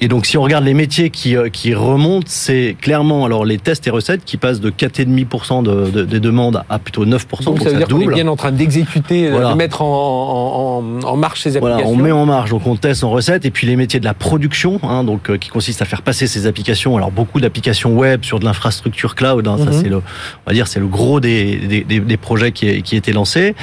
Et 0.00 0.08
donc, 0.08 0.24
si 0.24 0.38
on 0.38 0.42
regarde 0.42 0.64
les 0.64 0.72
métiers 0.74 1.10
qui, 1.10 1.36
euh, 1.36 1.48
qui 1.50 1.74
remontent, 1.74 2.26
c'est 2.28 2.76
clairement 2.80 3.26
alors 3.26 3.44
les 3.44 3.58
tests 3.58 3.86
et 3.86 3.90
recettes 3.90 4.24
qui 4.24 4.36
passent 4.38 4.60
de 4.60 4.70
4,5% 4.70 5.62
de, 5.62 5.90
de, 5.90 6.04
des 6.04 6.20
demandes 6.20 6.62
à 6.70 6.78
plutôt 6.78 7.04
9%, 7.04 7.44
Donc, 7.44 7.56
donc, 7.56 7.58
ça 7.58 7.64
veut 7.64 7.70
ça 7.72 7.76
dire 7.78 7.88
qu'on 7.88 8.00
est 8.10 8.14
bien 8.14 8.26
en 8.28 8.36
train 8.36 8.52
d'exécuter, 8.52 9.28
Voilà. 9.30 9.50
de 9.50 9.54
mettre 9.56 9.82
en, 9.82 9.86
en, 9.86 11.06
en, 11.06 11.12
en 11.12 11.16
marche 11.16 11.42
ces 11.42 11.58
Voilà, 11.58 11.74
applications. 11.76 11.98
on 12.00 12.02
met 12.02 12.12
en 12.12 12.24
marge, 12.24 12.50
donc 12.50 12.66
on 12.66 12.76
teste 12.76 13.04
en 13.04 13.10
recette, 13.10 13.44
et 13.44 13.50
puis 13.50 13.66
les 13.66 13.76
métiers 13.76 14.00
de 14.00 14.04
la 14.06 14.14
production, 14.14 14.80
hein, 14.82 15.04
donc 15.04 15.28
euh, 15.28 15.36
qui 15.36 15.50
consiste 15.50 15.82
à 15.82 15.84
faire 15.84 16.00
passer 16.02 16.26
ces 16.26 16.46
applications. 16.46 16.53
Alors 16.96 17.10
beaucoup 17.10 17.40
d'applications 17.40 17.94
web 17.94 18.24
sur 18.24 18.38
de 18.40 18.44
l'infrastructure 18.44 19.14
cloud, 19.14 19.46
hein, 19.48 19.56
ça 19.58 19.64
Mhm. 19.66 19.72
c'est 19.72 19.88
le, 19.88 19.96
on 19.96 20.02
va 20.46 20.52
dire 20.52 20.66
c'est 20.68 20.80
le 20.80 20.86
gros 20.86 21.20
des, 21.20 21.56
des, 21.56 21.80
des- 21.84 22.00
des 22.00 22.16
projets 22.16 22.52
qui, 22.52 22.82
qui 22.82 22.96
étaient 22.96 23.12
lancés. 23.12 23.54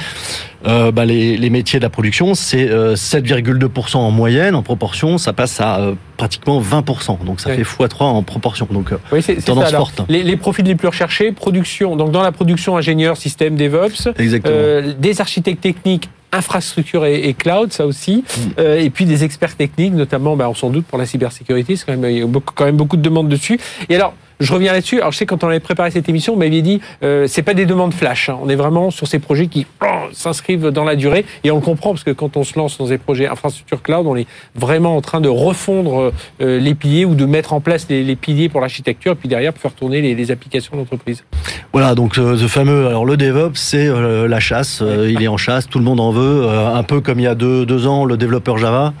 Euh, 0.66 0.92
bah, 0.92 1.04
les, 1.04 1.36
les 1.36 1.50
métiers 1.50 1.80
de 1.80 1.84
la 1.84 1.90
production, 1.90 2.34
c'est 2.34 2.68
euh, 2.70 2.94
7,2% 2.94 3.96
en 3.96 4.10
moyenne, 4.12 4.54
en 4.54 4.62
proportion, 4.62 5.18
ça 5.18 5.32
passe 5.32 5.60
à 5.60 5.80
euh, 5.80 5.94
pratiquement 6.16 6.60
20%, 6.62 7.24
donc 7.24 7.40
ça 7.40 7.50
fait 7.52 7.62
x3 7.62 8.04
en 8.04 8.22
proportion. 8.22 8.68
Donc 8.70 8.92
euh, 8.92 8.98
Oui, 9.10 9.22
c'est 9.22 9.34
Tendance 9.44 9.64
ça. 9.64 9.68
Alors, 9.76 9.90
forte. 9.90 10.08
Les, 10.08 10.22
les 10.22 10.36
profils 10.36 10.64
les 10.64 10.76
plus 10.76 10.88
recherchés, 10.88 11.32
production. 11.32 11.96
Donc 11.96 12.12
dans 12.12 12.22
la 12.22 12.30
production, 12.32 12.76
ingénieur, 12.76 13.16
système, 13.16 13.56
DevOps, 13.56 14.08
euh, 14.46 14.92
des 14.98 15.20
architectes 15.20 15.60
techniques, 15.62 16.08
infrastructure 16.32 17.04
et, 17.04 17.34
cloud, 17.34 17.72
ça 17.72 17.86
aussi. 17.86 18.24
Euh, 18.58 18.78
et 18.78 18.90
puis 18.90 19.04
des 19.04 19.24
experts 19.24 19.56
techniques, 19.56 19.94
notamment, 19.94 20.36
bah, 20.36 20.48
on 20.48 20.54
s'en 20.54 20.70
doute 20.70 20.86
pour 20.86 20.98
la 20.98 21.06
cybersécurité. 21.06 21.76
C'est 21.76 21.86
quand 21.86 21.96
même 21.96 22.10
il 22.10 22.18
y 22.18 22.22
a 22.22 22.26
beaucoup, 22.26 22.54
quand 22.54 22.64
même 22.64 22.76
beaucoup 22.76 22.96
de 22.96 23.02
demandes 23.02 23.28
dessus. 23.28 23.60
Et 23.88 23.96
alors. 23.96 24.14
Je 24.42 24.52
reviens 24.52 24.72
là-dessus. 24.72 25.00
Alors 25.00 25.12
je 25.12 25.18
sais 25.18 25.26
quand 25.26 25.44
on 25.44 25.48
avait 25.48 25.60
préparé 25.60 25.90
cette 25.90 26.08
émission, 26.08 26.34
on 26.34 26.36
m'avait 26.36 26.62
dit 26.62 26.80
euh, 27.02 27.26
c'est 27.26 27.42
pas 27.42 27.54
des 27.54 27.66
demandes 27.66 27.94
flash. 27.94 28.28
Hein. 28.28 28.38
On 28.42 28.48
est 28.48 28.56
vraiment 28.56 28.90
sur 28.90 29.06
ces 29.06 29.18
projets 29.18 29.46
qui 29.46 29.66
oh, 29.82 29.86
s'inscrivent 30.12 30.68
dans 30.68 30.84
la 30.84 30.96
durée 30.96 31.24
et 31.44 31.50
on 31.50 31.56
le 31.56 31.62
comprend 31.62 31.90
parce 31.90 32.04
que 32.04 32.10
quand 32.10 32.36
on 32.36 32.44
se 32.44 32.58
lance 32.58 32.78
dans 32.78 32.86
des 32.86 32.98
projets 32.98 33.28
infrastructure 33.28 33.82
cloud, 33.82 34.06
on 34.06 34.16
est 34.16 34.26
vraiment 34.54 34.96
en 34.96 35.00
train 35.00 35.20
de 35.20 35.28
refondre 35.28 36.12
euh, 36.40 36.58
les 36.58 36.74
piliers 36.74 37.04
ou 37.04 37.14
de 37.14 37.26
mettre 37.26 37.52
en 37.52 37.60
place 37.60 37.86
les, 37.88 38.16
piliers 38.16 38.48
pour 38.48 38.60
l'architecture, 38.60 39.16
puis 39.16 39.28
derrière 39.28 39.52
pour 39.52 39.62
faire 39.62 39.72
tourner 39.72 40.00
les, 40.00 40.30
applications 40.30 40.76
d'entreprise. 40.76 41.24
Voilà, 41.72 41.94
donc 41.94 42.16
euh, 42.16 42.36
ce 42.36 42.46
fameux, 42.46 42.86
alors 42.86 43.04
le 43.04 43.16
DevOps, 43.16 43.56
c'est 43.56 43.88
euh, 43.88 44.28
la 44.28 44.40
chasse. 44.40 44.82
il 44.82 45.22
est 45.22 45.28
en 45.28 45.36
chasse, 45.36 45.68
tout 45.68 45.78
le 45.78 45.84
monde 45.84 46.00
en 46.00 46.10
veut. 46.10 46.48
un 46.48 46.82
peu 46.82 47.00
comme 47.00 47.18
il 47.18 47.24
y 47.24 47.28
a 47.28 47.34
deux, 47.34 47.66
deux 47.66 47.86
ans, 47.86 48.04
le 48.04 48.16
développeur 48.16 48.58
Java. 48.58 48.92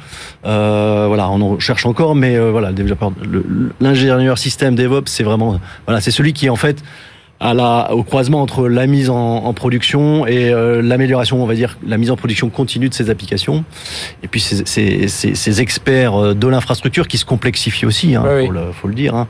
voilà, 0.42 1.30
on 1.30 1.40
en 1.40 1.58
cherche 1.58 1.86
encore, 1.86 2.14
mais 2.14 2.38
voilà, 2.38 2.70
l'ingénieur 3.80 4.38
système 4.38 4.74
DevOps, 4.74 5.06
c'est 5.06 5.22
voilà, 5.86 6.00
c'est 6.00 6.10
celui 6.10 6.32
qui 6.32 6.48
en 6.50 6.56
fait 6.56 6.82
à 7.42 7.54
la, 7.54 7.92
au 7.92 8.04
croisement 8.04 8.40
entre 8.40 8.68
la 8.68 8.86
mise 8.86 9.10
en, 9.10 9.16
en 9.16 9.52
production 9.52 10.26
et 10.28 10.50
euh, 10.50 10.80
l'amélioration, 10.80 11.42
on 11.42 11.46
va 11.46 11.54
dire, 11.54 11.76
la 11.84 11.98
mise 11.98 12.12
en 12.12 12.16
production 12.16 12.50
continue 12.50 12.88
de 12.88 12.94
ces 12.94 13.10
applications. 13.10 13.64
Et 14.22 14.28
puis 14.28 14.40
ces, 14.40 14.64
ces, 14.64 15.08
ces, 15.08 15.34
ces 15.34 15.60
experts 15.60 16.14
euh, 16.14 16.34
de 16.34 16.46
l'infrastructure 16.46 17.08
qui 17.08 17.18
se 17.18 17.24
complexifient 17.24 17.84
aussi, 17.84 18.14
hein, 18.14 18.22
faut, 18.22 18.52
le, 18.52 18.60
faut, 18.72 18.86
le, 18.86 18.94
dire. 18.94 19.16
Hein, 19.16 19.26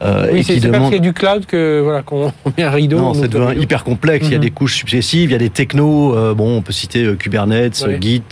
euh, 0.00 0.28
oui, 0.32 0.44
c'est 0.44 0.60
demandent... 0.60 0.90
parce 0.90 1.00
du 1.00 1.12
cloud 1.12 1.46
que 1.46 1.80
voilà 1.82 2.02
qu'on 2.02 2.32
met 2.56 2.62
un 2.62 2.70
rideau. 2.70 2.98
Non, 2.98 3.14
ça 3.14 3.26
devient 3.26 3.60
hyper 3.60 3.82
complexe. 3.82 4.26
Il 4.28 4.32
y 4.32 4.34
a 4.34 4.38
mhm. 4.38 4.44
des 4.44 4.50
couches 4.52 4.76
successives, 4.76 5.30
il 5.30 5.32
y 5.32 5.36
a 5.36 5.38
des 5.38 5.50
technos. 5.50 6.16
Euh, 6.16 6.34
bon, 6.34 6.58
on 6.58 6.62
peut 6.62 6.72
citer 6.72 7.16
Kubernetes, 7.18 7.84
Git, 8.00 8.22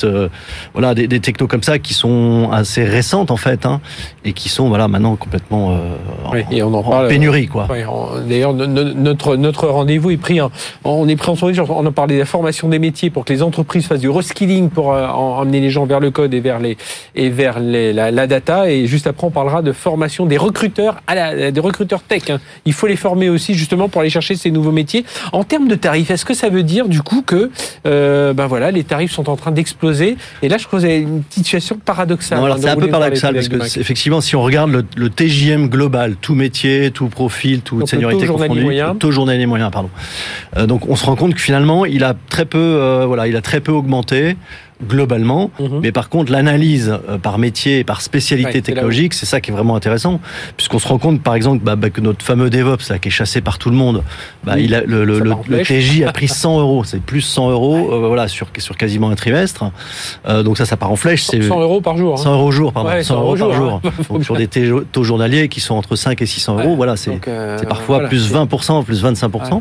voilà, 0.75 0.95
des, 0.95 1.09
des, 1.09 1.19
technos 1.19 1.49
comme 1.49 1.65
ça 1.65 1.81
qui 1.81 1.93
sont 1.93 2.51
assez 2.53 2.85
récentes 2.85 3.33
en 3.33 3.37
fait, 3.37 3.67
hein, 3.67 3.81
et 4.25 4.33
qui 4.33 4.49
sont 4.49 4.69
voilà 4.69 4.87
maintenant 4.87 5.17
complètement 5.17 5.77
en, 6.25 6.35
et 6.53 6.63
on 6.63 6.73
en, 6.73 6.83
parle, 6.85 7.09
pénurie 7.09 7.49
quoi. 7.49 7.67
D'ailleurs, 8.29 8.55
notre 8.55 9.24
notre, 9.27 9.69
rendez-vous 9.69 10.11
est 10.11 10.17
pris. 10.17 10.41
on 10.85 11.09
est 11.09 11.17
pris 11.17 11.31
en 11.31 11.37
On 11.43 11.87
a 11.87 11.91
parlé 11.91 12.15
de 12.15 12.21
la 12.21 12.27
formation 12.27 12.69
des 12.69 12.79
métiers 12.79 13.11
pour 13.11 13.25
que 13.25 13.33
les 13.33 13.43
entreprises 13.43 13.87
fassent 13.87 14.01
du 14.01 14.09
reskilling 14.09 14.71
pour 14.71 14.93
euh, 14.93 15.07
emmener 15.07 15.61
les 15.61 15.71
gens 15.71 15.87
vers 15.87 16.01
le 16.01 16.11
code 16.11 16.35
et 16.35 16.41
vers 16.41 16.59
les 16.59 16.77
et 17.15 17.31
vers 17.31 17.59
la, 17.61 18.27
data. 18.27 18.71
Et 18.71 18.87
juste 18.87 19.07
après, 19.07 19.27
on 19.27 19.31
parlera 19.31 19.63
de 19.63 19.73
formation 19.73 20.27
des 20.27 20.37
recruteurs 20.37 21.01
à 21.07 21.15
la, 21.15 21.51
des 21.51 21.61
recruteurs 21.61 22.03
tech. 22.03 22.31
Hein. 22.31 22.41
Il 22.65 22.73
faut 22.73 22.87
les 22.87 22.97
former 22.97 23.29
aussi 23.29 23.55
justement 23.55 23.89
pour 23.89 24.01
aller 24.01 24.11
chercher 24.11 24.37
ces 24.37 24.51
nouveaux 24.51 24.73
métiers. 24.73 25.05
En 25.33 25.45
termes 25.45 25.69
de 25.69 25.75
tarifs, 25.75 26.11
est-ce 26.11 26.25
que 26.25 26.35
ça 26.35 26.49
veut 26.49 26.63
dire 26.63 26.89
du 26.89 27.03
coup 27.03 27.23
que 27.23 27.51
euh, 27.87 28.33
ben 28.33 28.47
voilà, 28.47 28.71
les 28.71 28.85
tarifs 28.85 29.13
sont 29.13 29.29
en 29.31 29.37
train 29.37 29.53
d'exploser? 29.53 30.17
Et 30.43 30.49
là, 30.49 30.59
je 30.59 30.67
crois 30.67 30.81
que 30.81 30.87
vous 30.87 30.91
une 30.91 31.23
situation 31.31 31.79
paradoxale. 31.83 32.39
alors 32.39 32.59
c'est 32.59 32.69
un 32.69 32.77
peu 32.77 32.89
paradoxal 32.89 33.35
parce 33.35 33.49
que 33.49 33.81
effectivement, 33.81 34.21
si 34.21 34.37
on 34.37 34.43
regarde 34.43 34.71
le, 34.71 34.85
le, 34.97 35.11
TJM 35.11 35.69
global, 35.69 36.17
tout 36.21 36.35
métier, 36.35 36.91
tout 36.91 37.09
profil, 37.09 37.61
toute 37.61 37.89
seniorité 37.89 38.27
confondue, 38.27 38.75
journée 39.11 39.14
les 39.23 39.47
moyens, 39.47 39.71
pardon. 39.71 39.91
Euh, 40.57 40.67
donc 40.67 40.89
on 40.89 40.97
se 40.97 41.05
rend 41.05 41.17
compte 41.17 41.35
que 41.35 41.41
finalement, 41.41 41.85
il 41.87 42.05
a 42.05 42.15
très 42.29 42.45
peu, 42.45 42.59
euh, 42.59 43.05
voilà, 43.07 43.27
il 43.27 43.37
a 43.37 43.41
très 43.41 43.61
peu 43.61 43.73
augmenté 43.73 44.37
globalement. 44.83 45.51
Mhm. 45.61 45.81
Mais 45.83 45.93
par 45.93 46.09
contre, 46.09 46.33
l'analyse 46.33 46.99
euh, 47.09 47.19
par 47.19 47.39
métier 47.39 47.81
et 47.81 47.85
par 47.85 48.01
spécialité 48.01 48.61
technologique, 48.63 49.15
c'est 49.15 49.27
ça 49.27 49.41
qui 49.41 49.51
est 49.51 49.55
vraiment 49.55 49.77
intéressant, 49.77 50.21
puisqu'on 50.57 50.79
se 50.79 50.89
rend 50.89 50.99
compte, 50.99 51.23
par 51.23 51.35
exemple, 51.35 51.65
bah, 51.65 51.77
bah, 51.77 51.91
que 51.91 52.01
notre 52.01 52.25
fameux 52.25 52.51
DevOps, 52.51 52.91
là, 52.91 52.99
qui 52.99 53.09
est 53.09 53.13
chassé 53.13 53.41
par 53.41 53.59
tout 53.59 53.71
le 53.71 53.77
monde, 53.77 54.03
bah, 54.43 54.59
il 54.59 54.75
a, 54.75 54.83
le, 54.83 55.05
le, 55.05 55.21
le, 55.21 55.63
TJ 55.63 56.03
a 56.03 56.13
pris 56.13 56.29
100 56.29 56.61
euros, 56.61 56.85
c'est 56.85 57.01
plus 57.01 57.21
100 57.21 57.51
euros, 57.51 57.93
euh, 57.93 58.09
voilà, 58.09 58.29
sur, 58.29 58.49
sur 58.59 58.77
quasiment 58.77 59.11
un 59.11 59.15
trimestre. 59.15 59.71
Euh, 60.27 60.43
donc 60.43 60.59
ça, 60.59 60.67
ça 60.67 60.77
part 60.77 60.91
en 60.91 60.97
flèche. 60.97 61.23
100 61.25 61.61
euros 61.61 61.81
par 61.81 61.97
jour. 61.97 62.19
100 62.19 62.29
hein. 62.29 62.35
euros 62.35 62.51
jour, 62.51 62.73
pardon. 62.73 62.91
100, 63.01 63.15
euros 63.21 63.37
par 63.37 63.53
jour. 63.53 63.81
Hein. 63.85 63.91
donc, 64.11 64.25
sur 64.25 64.37
des 64.37 64.49
taux 64.49 65.05
journaliers 65.05 65.49
qui 65.49 65.61
sont 65.61 65.75
entre 65.75 65.97
5 65.97 66.21
et 66.21 66.27
600 66.27 66.59
euros, 66.59 66.77
voilà, 66.77 66.97
c'est 66.97 67.21
parfois 67.69 68.01
plus 68.09 68.33
20%, 68.33 68.85
plus 68.85 69.05
25%. 69.05 69.61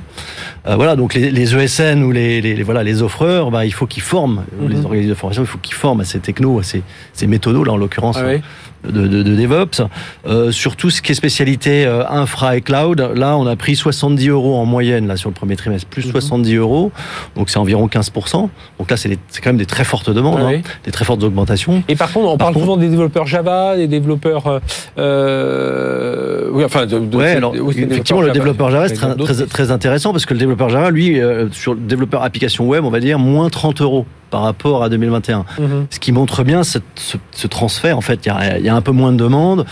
voilà, 0.76 0.96
donc 0.96 1.14
les, 1.14 1.30
les, 1.30 1.56
ESN 1.56 2.04
ou 2.04 2.12
les, 2.12 2.42
les, 2.42 2.64
voilà, 2.64 2.84
les 2.84 3.02
offreurs, 3.04 3.52
bah, 3.52 3.66
il 3.66 3.74
faut 3.74 3.86
qu'ils 3.86 4.02
forment 4.02 4.44
les 4.68 4.78
mhm. 4.78 4.86
Organismes 5.04 5.16
de 5.16 5.20
formation, 5.20 5.44
il 5.44 5.48
faut 5.48 5.58
qu'ils 5.58 5.76
forment 5.76 6.02
à 6.02 6.06
ces 6.06 6.20
technos, 6.20 6.60
à 6.60 6.64
ces, 6.64 6.84
ces 7.14 7.28
méthodos, 7.28 7.64
là 7.64 7.74
en 7.74 7.78
l'occurrence. 7.78 8.18
Ah 8.20 8.38
de, 8.84 9.08
de, 9.08 9.24
de, 9.24 9.36
DevOps. 9.36 9.82
Euh, 10.26 10.52
sur 10.52 10.76
tout 10.76 10.90
ce 10.90 11.02
qui 11.02 11.12
est 11.12 11.16
spécialité 11.16 11.86
euh, 11.86 12.08
infra 12.10 12.58
et 12.58 12.62
cloud, 12.62 13.12
là, 13.16 13.38
on 13.38 13.48
a 13.48 13.56
pris 13.56 13.76
70 13.76 14.30
euros 14.30 14.56
en 14.56 14.66
moyenne 14.66 15.08
là 15.08 15.18
sur 15.18 15.30
le 15.30 15.34
premier 15.34 15.56
trimestre, 15.56 15.88
plus 15.88 16.04
70 16.04 16.54
mhm. 16.54 16.60
euros, 16.60 16.92
donc 17.36 17.50
c'est 17.50 17.60
environ 17.60 17.88
15%. 17.88 18.50
Donc 18.80 18.92
là, 18.92 18.98
c'est 18.98 19.18
quand 19.42 19.50
même 19.50 19.58
des 19.58 19.66
très 19.66 19.84
fortes 19.84 20.10
demandes, 20.10 20.40
ah 20.42 20.50
hein, 20.50 20.62
des 20.84 20.92
très 20.92 21.06
fortes 21.06 21.24
augmentations. 21.24 21.84
Et 21.88 21.96
par 21.96 22.12
contre, 22.12 22.28
on 22.28 22.38
parle 22.38 22.54
souvent 22.54 22.78
des 22.78 22.90
développeurs 22.90 23.26
Java, 23.26 23.76
des 23.78 23.88
développeurs, 23.88 24.48
euh, 24.48 24.60
euh 24.98 26.50
oui, 26.52 26.64
enfin, 26.64 26.86
de, 26.86 26.98
ouais, 27.16 27.32
alors 27.32 27.56
effectivement, 27.56 28.22
le 28.22 28.32
développeur 28.32 28.70
Java, 28.70 28.88
c'est 28.90 28.96
très, 28.96 29.46
très, 29.48 29.72
intéressant 29.72 30.12
parce 30.12 30.26
que 30.26 30.34
le 30.34 30.40
développeur 30.40 30.70
Java, 30.70 30.92
lui, 30.92 31.20
sur 31.52 31.74
le 31.74 31.80
développeur 31.80 32.24
application 32.24 32.68
web, 32.68 32.84
on 32.84 32.90
va 32.90 33.00
dire 33.00 33.18
moins 33.18 33.50
30 33.50 33.82
euros 33.82 34.06
par 34.34 34.42
rapport 34.42 34.84
à 34.84 34.90
2021. 34.90 35.46
Mhm. 35.60 35.86
Ce 35.92 36.00
qui 36.00 36.12
montre 36.12 36.44
bien 36.44 36.64
ce, 36.64 36.80
ce, 36.96 37.46
transfert. 37.46 38.00
En 38.00 38.02
fait, 38.02 38.26
il 38.26 38.30
y 38.30 38.32
a, 38.32 38.58
y 38.58 38.68
a, 38.68 38.76
un 38.76 38.82
peu 38.82 38.92
moins 38.92 39.12
de 39.12 39.18
demandes. 39.18 39.64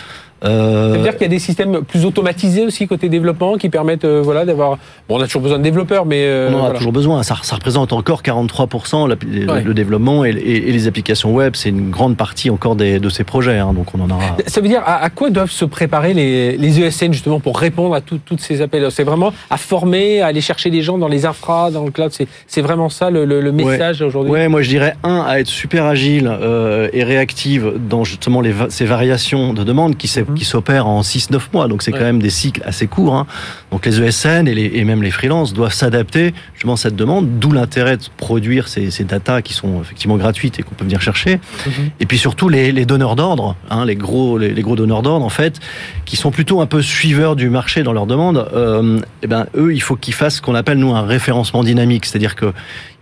Euh... 0.43 0.91
Ça 0.91 0.97
veut 0.97 1.03
dire 1.03 1.13
qu'il 1.13 1.21
y 1.21 1.25
a 1.25 1.29
des 1.29 1.39
systèmes 1.39 1.83
plus 1.83 2.05
automatisés 2.05 2.65
aussi 2.65 2.87
côté 2.87 3.09
développement 3.09 3.57
qui 3.57 3.69
permettent 3.69 4.05
euh, 4.05 4.21
voilà 4.23 4.43
d'avoir 4.43 4.79
bon 5.07 5.17
on 5.17 5.21
a 5.21 5.25
toujours 5.25 5.43
besoin 5.43 5.59
de 5.59 5.63
développeurs 5.63 6.05
mais 6.07 6.25
euh, 6.25 6.49
on 6.51 6.61
en 6.61 6.65
a 6.65 6.71
toujours 6.71 6.91
besoin. 6.91 7.21
Ça, 7.21 7.37
ça, 7.43 7.55
représente 7.55 7.93
encore 7.93 8.23
43% 8.23 9.07
le, 9.07 9.73
développement 9.73 10.25
et, 10.25 10.31
les 10.31 10.87
applications 10.87 11.33
web 11.33 11.55
c'est 11.55 11.69
une 11.69 11.91
grande 11.91 12.17
partie 12.17 12.49
encore 12.49 12.75
des, 12.75 12.99
de 12.99 13.09
ces 13.09 13.23
projets 13.23 13.59
hein, 13.59 13.73
donc 13.73 13.93
on 13.93 14.01
en 14.01 14.09
aura. 14.09 14.37
Ça 14.47 14.61
veut 14.61 14.67
dire 14.67 14.81
à, 14.85 15.09
quoi 15.11 15.29
doivent 15.29 15.51
se 15.51 15.65
préparer 15.65 16.13
les, 16.13 16.57
les 16.57 16.81
ESN 16.81 17.13
justement 17.13 17.39
pour 17.39 17.59
répondre 17.59 17.93
à 17.93 18.01
toutes 18.01 18.41
ces 18.41 18.61
appels? 18.61 18.87
C'est 18.89 19.03
vraiment 19.03 19.33
à 19.51 19.57
former 19.57 20.21
à 20.21 20.27
aller 20.27 20.41
chercher 20.41 20.71
des 20.71 20.81
gens 20.81 20.97
dans 20.97 21.07
les 21.07 21.25
infras 21.25 21.69
dans 21.69 21.85
le 21.85 21.91
cloud? 21.91 22.11
C'est 22.47 22.61
vraiment 22.61 22.89
ça 22.89 23.11
le, 23.11 23.25
le 23.25 23.51
message 23.51 24.01
aujourd'hui? 24.01 24.31
Ouais 24.31 24.47
moi 24.47 24.63
je 24.63 24.69
dirais 24.69 24.95
un 25.03 25.21
à 25.21 25.39
être 25.39 25.47
super 25.47 25.85
agile 25.85 26.27
euh, 26.27 26.89
et 26.93 27.03
réactive 27.03 27.73
dans 27.89 28.03
justement 28.03 28.41
les, 28.41 28.53
ces 28.69 28.85
variations 28.85 29.53
de 29.53 29.63
demande 29.63 29.97
qui 29.97 30.07
s'est 30.07 30.25
qui 30.35 30.45
s'opèrent 30.45 30.87
en 30.87 31.01
6-9 31.01 31.39
mois. 31.53 31.67
Donc 31.67 31.83
c'est 31.83 31.91
quand 31.91 31.99
même 31.99 32.21
des 32.21 32.29
cycles 32.29 32.61
assez 32.65 32.87
courts. 32.87 33.15
Hein. 33.15 33.27
Donc 33.71 33.85
les 33.85 34.01
ESN 34.01 34.47
et, 34.47 34.53
les, 34.53 34.71
et 34.75 34.83
même 34.83 35.03
les 35.03 35.11
freelances 35.11 35.53
doivent 35.53 35.73
s'adapter 35.73 36.33
justement 36.53 36.73
à 36.73 36.77
cette 36.77 36.95
demande, 36.95 37.39
d'où 37.39 37.51
l'intérêt 37.51 37.97
de 37.97 38.03
produire 38.17 38.67
ces, 38.67 38.91
ces 38.91 39.03
datas 39.03 39.41
qui 39.41 39.53
sont 39.53 39.81
effectivement 39.81 40.17
gratuites 40.17 40.59
et 40.59 40.63
qu'on 40.63 40.75
peut 40.75 40.85
venir 40.85 41.01
chercher. 41.01 41.39
Mhm. 41.65 41.89
Et 41.99 42.05
puis 42.05 42.17
surtout 42.17 42.49
les, 42.49 42.71
les 42.71 42.85
donneurs 42.85 43.15
d'ordre, 43.15 43.55
hein, 43.69 43.85
les, 43.85 43.95
gros, 43.95 44.37
les, 44.37 44.53
gros 44.61 44.75
donneurs 44.75 45.01
d'ordre 45.01 45.25
en 45.25 45.29
fait, 45.29 45.59
qui 46.05 46.15
sont 46.15 46.31
plutôt 46.31 46.61
un 46.61 46.65
peu 46.65 46.81
suiveurs 46.81 47.35
du 47.35 47.49
marché 47.49 47.83
dans 47.83 47.93
leur 47.93 48.05
demande. 48.05 48.47
Euh, 48.53 48.97
et 48.97 49.01
eh 49.23 49.27
ben 49.27 49.47
eux, 49.55 49.73
il 49.73 49.81
faut 49.81 49.95
qu'ils 49.95 50.13
fassent 50.13 50.37
ce 50.37 50.41
qu'on 50.41 50.55
appelle 50.55 50.77
nous 50.77 50.93
un 50.93 51.03
référencement 51.05 51.63
dynamique, 51.63 52.05
c'est-à-dire 52.05 52.35
que 52.35 52.53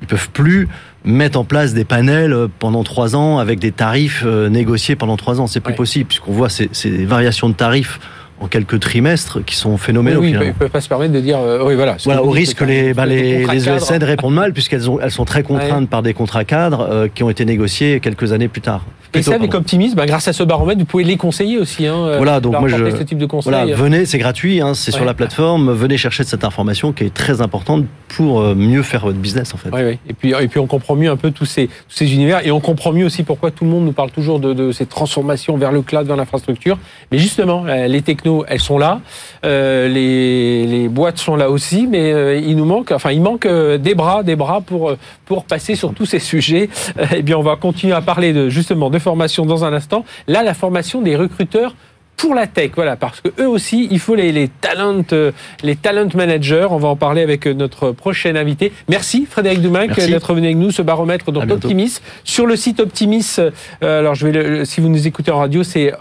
ils 0.02 0.08
peuvent 0.08 0.30
plus 0.30 0.68
mettre 1.06 1.40
en 1.40 1.44
place 1.44 1.74
des 1.74 1.86
panels 1.86 2.34
euh, 2.34 2.48
pendant 2.60 2.84
trois 2.84 3.16
ans 3.16 3.38
avec 3.40 3.60
des 3.60 3.72
tarifs 3.72 4.24
euh, 4.26 4.50
négociés 4.50 4.96
pendant 4.96 5.18
trois 5.18 5.40
ans. 5.40 5.48
C'est 5.48 5.60
plus 5.60 5.76
possible 5.76 6.08
puisqu'on 6.08 6.34
voit 6.34 6.50
ces, 6.50 6.70
ces 6.72 7.06
variations 7.06 7.50
de 7.50 7.54
tarifs 7.54 8.00
en 8.40 8.48
quelques 8.48 8.80
trimestres 8.80 9.44
qui 9.46 9.56
sont 9.56 9.78
phénoménaux. 9.78 10.22
Oui, 10.22 10.32
ils 10.32 10.40
ne 10.40 10.52
peuvent 10.52 10.70
pas 10.70 10.82
se 10.82 10.90
permettre 10.90 11.14
de 11.14 11.20
dire 11.20 11.40
euh, 11.40 11.64
oui 11.64 11.76
voilà. 11.76 11.98
Voilà 12.04 12.24
au 12.24 12.30
risque 12.30 12.58
que 12.58 12.64
les, 12.64 12.94
bah, 12.94 13.06
les, 13.06 13.46
les 13.46 13.70
ESN 13.70 14.04
répondent 14.04 14.34
mal 14.34 14.54
puisqu'elles 14.54 14.84
elles 15.02 15.12
sont 15.12 15.26
très 15.26 15.44
contraintes 15.44 15.90
par 15.90 16.02
des 16.02 16.14
contrats 16.14 16.46
cadres 16.46 16.88
euh, 16.90 17.08
qui 17.14 17.24
ont 17.24 17.30
été 17.30 17.46
négociés 17.46 18.00
quelques 18.00 18.32
années 18.32 18.48
plus 18.48 18.62
tard. 18.62 18.86
Et 19.16 19.24
ça, 19.24 19.34
avec 19.34 19.56
optimisme, 19.56 19.96
bah, 19.96 20.06
grâce 20.06 20.28
à 20.28 20.34
ce 20.34 20.44
baromètre, 20.44 20.80
vous 20.80 20.86
pouvez 20.86 21.04
les 21.04 21.18
conseiller 21.18 21.58
aussi. 21.58 21.88
Hein, 21.88 21.96
euh, 21.96 22.18
voilà, 22.18 22.40
donc 22.40 22.60
moi 22.60 22.70
je. 22.70 22.92
Ce 22.92 23.04
type 23.04 23.18
de 23.18 23.26
conseil. 23.26 23.52
Voilà, 23.52 23.74
venez, 23.76 24.06
c'est 24.06 24.20
gratuit, 24.20 24.62
hein, 24.62 24.74
c'est 24.74 24.92
sur 24.92 25.06
la 25.06 25.14
plateforme. 25.14 25.72
Venez 25.72 25.98
chercher 25.98 26.24
cette 26.24 26.44
information 26.44 26.92
qui 26.92 27.06
est 27.06 27.14
très 27.14 27.42
importante 27.42 27.86
pour 28.08 28.42
mieux 28.56 28.84
faire 28.84 29.02
votre 29.02 29.18
business 29.18 29.54
en 29.54 29.58
fait. 29.58 29.70
Oui, 29.74 29.82
oui. 29.84 30.00
Et 30.08 30.14
puis, 30.14 30.34
et 30.40 30.48
puis 30.48 30.60
on 30.60 30.68
comprend 30.68 30.96
mieux 30.96 31.10
un 31.10 31.16
peu 31.18 31.32
tous 31.32 31.46
ces, 31.46 31.68
tous 31.68 31.96
ces 31.96 32.14
univers 32.14 32.46
et 32.46 32.52
on 32.52 32.60
comprend 32.60 32.92
mieux 32.92 33.06
aussi 33.06 33.24
pourquoi 33.24 33.52
tout 33.52 33.64
le 33.64 33.70
monde 33.70 33.86
nous 33.86 33.92
parle 33.92 34.12
toujours 34.12 34.40
de, 34.40 34.54
de 34.54 34.72
ces 34.72 34.86
transformations 34.86 35.58
vers 35.58 35.72
le 35.72 35.82
cloud, 35.82 36.06
vers 36.06 36.16
l'infrastructure. 36.16 36.78
Mais 37.12 37.18
justement, 37.18 37.64
les 37.66 38.02
elles 38.48 38.60
sont 38.60 38.78
là. 38.78 39.02
Euh, 39.46 39.88
les, 39.88 40.66
les, 40.66 40.88
boîtes 40.90 41.18
sont 41.18 41.36
là 41.36 41.50
aussi, 41.50 41.88
mais 41.88 42.12
euh, 42.12 42.38
il 42.38 42.56
nous 42.56 42.66
manque, 42.66 42.92
enfin, 42.92 43.12
il 43.12 43.22
manque 43.22 43.46
euh, 43.46 43.78
des 43.78 43.96
bras, 43.96 44.24
des 44.24 44.36
bras 44.36 44.62
pour 44.62 44.94
pour 45.26 45.46
passer 45.46 45.76
sur 45.76 45.94
tous 45.94 46.06
ces 46.06 46.20
sujets. 46.20 46.70
eh 47.16 47.22
bien, 47.22 47.38
on 47.38 47.44
va 47.44 47.56
continuer 47.56 47.94
à 47.94 48.02
parler 48.02 48.34
de 48.34 48.50
justement 48.50 48.90
de 48.90 49.00
formation 49.00 49.46
dans 49.46 49.64
un 49.66 49.74
instant. 49.74 50.04
Là, 50.28 50.44
la 50.44 50.54
formation 50.54 51.02
des 51.02 51.16
recruteurs 51.16 51.76
pour 52.20 52.36
la 52.36 52.48
tech, 52.48 52.72
voilà, 52.76 52.98
parce 52.98 53.22
que 53.22 53.30
eux 53.40 53.48
aussi, 53.48 53.88
il 53.90 54.00
faut 54.00 54.14
les, 54.14 54.34
les 54.34 54.50
talent, 54.50 55.06
euh, 55.14 55.32
les 55.64 55.78
talent 55.78 56.10
managers. 56.14 56.68
On 56.70 56.78
va 56.78 56.90
en 56.90 56.98
parler 56.98 57.22
avec 57.22 57.48
euh, 57.48 57.54
notre 57.54 57.92
prochain 57.92 58.36
invité. 58.36 58.74
Merci 58.90 59.26
Frédéric 59.26 59.62
Dumac 59.62 59.96
d'être 59.96 60.34
venu 60.34 60.48
avec 60.48 60.58
nous. 60.58 60.72
Ce 60.72 60.82
baromètre 60.82 61.32
donc 61.32 61.50
Optimis 61.50 62.00
sur 62.26 62.46
le 62.46 62.58
site 62.58 62.82
Optimis. 62.82 63.38
Euh, 63.40 64.00
alors 64.00 64.16
je 64.16 64.28
vais, 64.28 64.66
si 64.66 64.82
vous 64.82 64.90
nous 64.90 65.08
écoutez 65.08 65.32
en 65.32 65.40
radio, 65.40 65.64
c'est 65.64 65.94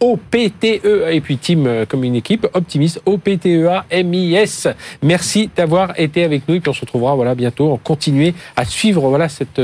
O 0.00 0.16
P 0.16 0.50
T 0.50 0.80
E 0.82 1.12
et 1.12 1.20
puis 1.20 1.36
team 1.36 1.68
comme 1.88 2.04
une 2.04 2.16
équipe. 2.16 2.46
Optimis 2.54 2.96
O 3.04 3.18
P 3.18 3.36
T 3.36 3.56
E 3.56 3.68
A 3.68 3.84
M 3.90 4.14
I 4.14 4.36
S. 4.36 4.66
Merci 5.02 5.50
d'avoir 5.54 5.92
été 6.00 6.24
avec 6.24 6.48
nous 6.48 6.54
et 6.54 6.60
puis 6.60 6.70
on 6.70 6.74
se 6.74 6.80
retrouvera 6.80 7.14
voilà 7.14 7.34
bientôt. 7.34 7.70
On 7.70 7.76
continuer 7.76 8.32
à 8.56 8.64
suivre 8.64 9.08
voilà 9.08 9.28
cette 9.28 9.60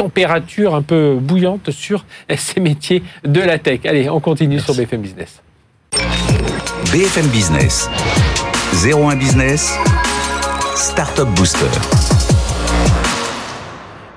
température 0.00 0.74
un 0.74 0.80
peu 0.80 1.18
bouillante 1.20 1.70
sur 1.70 2.06
ces 2.38 2.58
métiers 2.58 3.02
de 3.22 3.40
la 3.40 3.58
tech. 3.58 3.80
Allez, 3.84 4.08
on 4.08 4.18
continue 4.18 4.58
sur 4.58 4.74
BFM 4.74 5.02
Business. 5.02 5.42
BFM 6.90 7.26
Business. 7.26 7.90
01 8.82 9.16
Business. 9.16 9.76
Startup 10.74 11.28
Booster. 11.28 11.66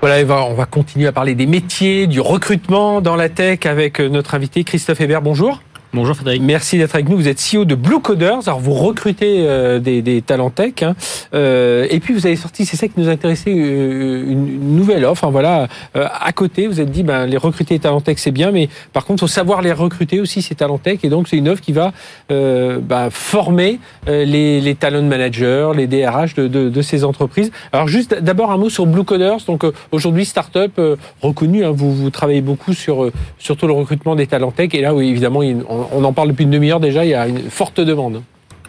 Voilà, 0.00 0.24
on 0.46 0.54
va 0.54 0.64
continuer 0.64 1.06
à 1.06 1.12
parler 1.12 1.34
des 1.34 1.46
métiers, 1.46 2.06
du 2.06 2.20
recrutement 2.20 3.02
dans 3.02 3.16
la 3.16 3.28
tech 3.28 3.66
avec 3.66 4.00
notre 4.00 4.34
invité 4.34 4.64
Christophe 4.64 5.02
Hébert. 5.02 5.20
Bonjour. 5.20 5.60
Bonjour 5.94 6.16
Frédéric. 6.16 6.42
Merci 6.42 6.76
d'être 6.76 6.96
avec 6.96 7.08
nous. 7.08 7.16
Vous 7.16 7.28
êtes 7.28 7.38
CEO 7.38 7.64
de 7.64 7.76
Blue 7.76 8.00
Coders. 8.00 8.48
Alors 8.48 8.58
vous 8.58 8.72
recrutez 8.72 9.46
euh, 9.46 9.78
des, 9.78 10.02
des, 10.02 10.22
talents 10.22 10.50
tech. 10.50 10.82
Hein. 10.82 10.96
Euh, 11.34 11.86
et 11.88 12.00
puis 12.00 12.12
vous 12.12 12.26
avez 12.26 12.34
sorti, 12.34 12.66
c'est 12.66 12.76
ça 12.76 12.88
qui 12.88 12.94
nous 12.96 13.08
intéressait, 13.08 13.54
euh, 13.56 14.24
une, 14.28 14.74
nouvelle 14.74 15.04
offre. 15.04 15.22
Hein, 15.22 15.30
voilà, 15.30 15.68
euh, 15.94 16.08
à 16.20 16.32
côté, 16.32 16.66
vous 16.66 16.80
êtes 16.80 16.90
dit, 16.90 17.04
ben, 17.04 17.26
les 17.26 17.36
recruter 17.36 17.74
des 17.74 17.80
talents 17.80 18.00
tech, 18.00 18.16
c'est 18.18 18.32
bien, 18.32 18.50
mais 18.50 18.68
par 18.92 19.04
contre, 19.04 19.22
il 19.22 19.28
faut 19.28 19.32
savoir 19.32 19.62
les 19.62 19.70
recruter 19.70 20.18
aussi 20.18 20.42
ces 20.42 20.56
talents 20.56 20.78
tech. 20.78 20.98
Et 21.04 21.08
donc 21.08 21.28
c'est 21.28 21.36
une 21.36 21.48
offre 21.48 21.62
qui 21.62 21.70
va 21.70 21.92
ben, 22.28 23.10
former 23.10 23.78
les, 24.08 24.60
les 24.60 24.74
talent 24.74 25.02
managers, 25.02 25.70
les 25.76 25.86
DRH 25.86 26.34
de, 26.34 26.48
de, 26.48 26.70
de, 26.70 26.82
ces 26.82 27.04
entreprises. 27.04 27.52
Alors 27.72 27.86
juste 27.86 28.20
d'abord 28.20 28.50
un 28.50 28.58
mot 28.58 28.68
sur 28.68 28.86
Blue 28.86 29.04
Coders. 29.04 29.38
Donc 29.46 29.64
aujourd'hui, 29.92 30.24
startup 30.24 30.80
reconnue. 31.22 31.64
Hein, 31.64 31.70
vous, 31.70 31.94
vous 31.94 32.10
travaillez 32.10 32.40
beaucoup 32.40 32.72
sur 32.72 33.10
surtout 33.38 33.68
le 33.68 33.74
recrutement 33.74 34.16
des 34.16 34.26
talents 34.26 34.50
tech. 34.50 34.70
Et 34.72 34.80
là, 34.80 34.92
oui, 34.92 35.08
évidemment, 35.08 35.42
on, 35.68 35.83
on 35.92 36.04
en 36.04 36.12
parle 36.12 36.28
depuis 36.28 36.44
une 36.44 36.50
demi-heure 36.50 36.80
déjà, 36.80 37.04
il 37.04 37.10
y 37.10 37.14
a 37.14 37.26
une 37.26 37.50
forte 37.50 37.80
demande. 37.80 38.22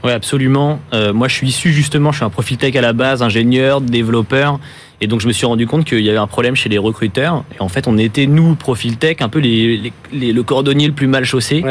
Oui, 0.04 0.12
absolument. 0.12 0.80
Euh, 0.94 1.14
moi, 1.14 1.28
je 1.28 1.34
suis 1.34 1.48
issu 1.48 1.72
justement, 1.72 2.12
je 2.12 2.18
suis 2.18 2.26
un 2.26 2.30
profil 2.30 2.58
tech 2.58 2.76
à 2.76 2.82
la 2.82 2.94
base, 2.94 3.24
ingénieur, 3.24 3.82
développeur. 3.82 4.60
Et 5.02 5.08
donc, 5.08 5.20
je 5.20 5.28
me 5.28 5.34
suis 5.34 5.46
rendu 5.46 5.68
compte 5.68 5.84
qu'il 5.84 6.02
y 6.02 6.10
avait 6.10 6.20
un 6.20 6.28
problème 6.28 6.56
chez 6.56 6.70
les 6.70 6.78
recruteurs. 6.78 7.44
Et 7.58 7.62
en 7.62 7.70
fait, 7.70 7.88
on 7.88 7.98
était, 7.98 8.28
nous, 8.28 8.56
profil 8.56 8.98
tech, 8.98 9.18
un 9.22 9.30
peu 9.30 9.40
les, 9.40 9.92
le 10.14 10.42
cordonnier 10.44 10.88
le 10.88 10.94
plus 10.94 11.08
mal 11.08 11.26
chaussé. 11.26 11.64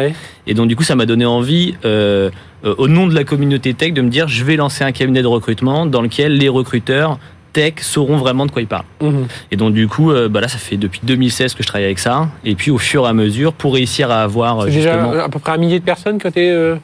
Et 0.46 0.54
donc, 0.54 0.68
du 0.68 0.76
coup, 0.76 0.82
ça 0.82 0.96
m'a 0.96 1.06
donné 1.06 1.24
envie, 1.24 1.74
euh, 1.84 2.30
euh, 2.64 2.74
au 2.76 2.88
nom 2.88 3.06
de 3.06 3.14
la 3.14 3.24
communauté 3.24 3.72
tech, 3.72 3.92
de 3.92 4.02
me 4.02 4.10
dire, 4.10 4.28
je 4.28 4.44
vais 4.44 4.56
lancer 4.56 4.84
un 4.84 4.92
cabinet 4.92 5.22
de 5.22 5.26
recrutement 5.26 5.86
dans 5.86 6.02
lequel 6.02 6.36
les 6.36 6.48
recruteurs 6.48 7.18
tech 7.54 7.74
sauront 7.80 8.18
vraiment 8.18 8.44
de 8.44 8.50
quoi 8.50 8.60
ils 8.60 8.68
parlent. 8.68 8.84
Mhm. 9.00 9.26
Et 9.50 9.56
donc 9.56 9.72
du 9.72 9.88
coup, 9.88 10.10
euh, 10.10 10.28
bah 10.28 10.42
là, 10.42 10.48
ça 10.48 10.58
fait 10.58 10.76
depuis 10.76 11.00
2016 11.02 11.54
que 11.54 11.62
je 11.62 11.68
travaille 11.68 11.86
avec 11.86 11.98
ça. 11.98 12.28
Et 12.44 12.54
puis 12.54 12.70
au 12.70 12.78
fur 12.78 13.06
et 13.06 13.08
à 13.08 13.14
mesure, 13.14 13.54
pour 13.54 13.74
réussir 13.74 14.10
à 14.10 14.22
avoir 14.22 14.64
C'est 14.64 14.72
déjà 14.72 15.24
à 15.24 15.28
peu 15.30 15.38
près 15.38 15.52
un 15.52 15.56
millier 15.56 15.78
de 15.78 15.84
personnes 15.84 16.18
qui 16.18 16.26
ont 16.26 16.30
été 16.30 16.50
euh, 16.50 16.76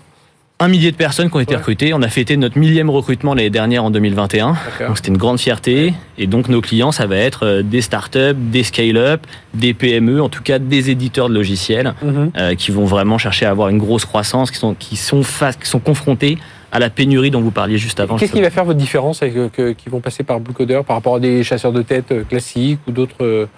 un 0.61 0.69
millier 0.69 0.93
de 0.93 0.97
personnes 0.97 1.29
qui 1.29 1.37
ont 1.37 1.41
été 1.41 1.57
recrutées. 1.57 1.93
On 1.93 2.03
a 2.03 2.09
fêté 2.09 2.37
notre 2.37 2.59
millième 2.59 2.91
recrutement 2.91 3.35
l'année 3.35 3.51
dernière 3.51 3.83
en 3.83 3.91
2021. 3.91 4.57
Donc 4.87 4.97
c'était 4.97 5.09
une 5.09 5.17
grande 5.17 5.41
fierté. 5.41 5.93
Et 6.17 6.27
donc 6.27 6.49
nos 6.49 6.61
clients, 6.61 6.93
ça 6.93 7.07
va 7.07 7.17
être 7.17 7.45
euh, 7.45 7.63
des 7.63 7.81
startups, 7.81 8.35
des 8.35 8.63
scale-up, 8.63 9.27
des 9.53 9.75
PME, 9.75 10.23
en 10.23 10.29
tout 10.29 10.43
cas 10.43 10.59
des 10.59 10.91
éditeurs 10.91 11.29
de 11.29 11.35
logiciels, 11.35 11.95
mhm. 12.03 12.57
qui 12.57 12.71
vont 12.71 12.85
vraiment 12.85 13.19
chercher 13.19 13.47
à 13.47 13.51
avoir 13.51 13.69
une 13.69 13.79
grosse 13.79 14.05
croissance, 14.05 14.51
qui 14.51 14.59
sont 14.59 14.75
qui 14.75 14.97
sont 14.97 15.23
face, 15.23 15.57
qui 15.57 15.69
sont 15.69 15.81
confrontés 15.81 16.39
à 16.73 16.79
la 16.79 16.91
pénurie 16.91 17.31
dont 17.31 17.41
vous 17.41 17.51
parliez 17.51 17.79
juste 17.79 18.01
avant. 18.01 18.17
Qu'est-ce 18.17 18.33
qui 18.33 18.43
va 18.43 18.51
faire 18.51 18.65
votre 18.65 18.79
différence 18.79 19.23
avec, 19.23 19.59
euh, 19.59 19.75
qui 19.75 19.89
vont 19.89 20.01
passer 20.01 20.23
par 20.23 20.41
Blue 20.41 20.55
Coder 20.55 20.81
par 20.87 20.97
rapport 20.97 21.17
à 21.17 21.21
des 21.21 21.43
chasseurs 21.43 21.73
de 21.73 21.83
tête 21.83 22.13
euh, 22.13 22.25
classiques 22.25 22.81
ou 22.87 22.93
d'autres 22.93 23.49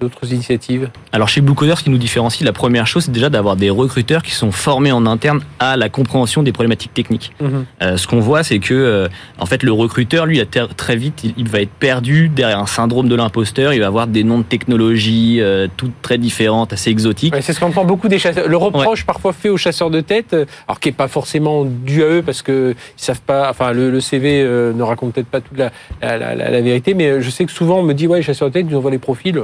d'autres 0.00 0.32
initiatives 0.32 0.90
Alors 1.12 1.28
chez 1.28 1.40
Blue 1.40 1.54
Coders, 1.54 1.78
ce 1.78 1.84
qui 1.84 1.90
nous 1.90 1.98
différencie, 1.98 2.44
la 2.44 2.52
première 2.52 2.86
chose, 2.86 3.04
c'est 3.04 3.12
déjà 3.12 3.28
d'avoir 3.28 3.56
des 3.56 3.70
recruteurs 3.70 4.22
qui 4.22 4.32
sont 4.32 4.50
formés 4.50 4.92
en 4.92 5.06
interne 5.06 5.40
à 5.58 5.76
la 5.76 5.88
compréhension 5.88 6.42
des 6.42 6.52
problématiques 6.52 6.94
techniques. 6.94 7.32
Mhm. 7.40 7.66
Euh, 7.82 7.96
ce 7.96 8.06
qu'on 8.06 8.20
voit, 8.20 8.42
c'est 8.42 8.58
que 8.58 8.74
euh, 8.74 9.08
en 9.38 9.46
fait, 9.46 9.62
le 9.62 9.72
recruteur, 9.72 10.26
lui, 10.26 10.42
très 10.76 10.96
vite, 10.96 11.24
il, 11.36 11.48
va 11.48 11.60
être 11.60 11.70
perdu 11.70 12.28
derrière 12.28 12.58
un 12.58 12.66
syndrome 12.66 13.08
de 13.08 13.14
l'imposteur. 13.14 13.72
Il 13.72 13.80
va 13.80 13.86
avoir 13.86 14.06
des 14.06 14.24
noms 14.24 14.38
de 14.38 14.44
technologies 14.44 15.40
euh, 15.40 15.68
toutes 15.76 15.92
très 16.02 16.18
différentes, 16.18 16.72
assez 16.72 16.90
exotiques. 16.90 17.34
c'est 17.40 17.52
ce 17.52 17.60
qu'on 17.60 17.66
entend 17.66 17.84
beaucoup 17.84 18.08
des 18.08 18.18
chasseurs. 18.18 18.48
Le 18.48 18.56
reproche 18.56 19.04
parfois 19.04 19.32
fait 19.32 19.48
aux 19.48 19.56
chasseurs 19.56 19.90
de 19.90 20.00
tête, 20.00 20.34
alors 20.66 20.80
qui 20.80 20.88
est 20.88 20.92
pas 20.92 21.08
forcément 21.08 21.64
dû 21.64 22.02
à 22.02 22.06
eux 22.06 22.22
parce 22.22 22.42
que 22.42 22.74
ils 22.98 23.02
savent 23.02 23.20
pas. 23.20 23.50
Enfin, 23.50 23.72
le, 23.72 24.00
CV 24.00 24.42
ne 24.44 24.82
raconte 24.82 25.14
peut-être 25.14 25.26
pas 25.26 25.40
toute 25.40 25.58
la, 25.58 25.70
la, 26.00 26.34
la, 26.34 26.60
vérité, 26.60 26.94
mais 26.94 27.20
je 27.20 27.30
sais 27.30 27.44
que 27.44 27.52
souvent 27.52 27.78
on 27.78 27.82
me 27.82 27.92
dit 27.92 28.06
ouais, 28.06 28.18
les 28.18 28.22
chasseurs 28.22 28.48
de 28.48 28.52
tête, 28.52 28.66
ils 28.68 28.76
envoient 28.76 28.90
les 28.90 28.98
profils. 28.98 29.42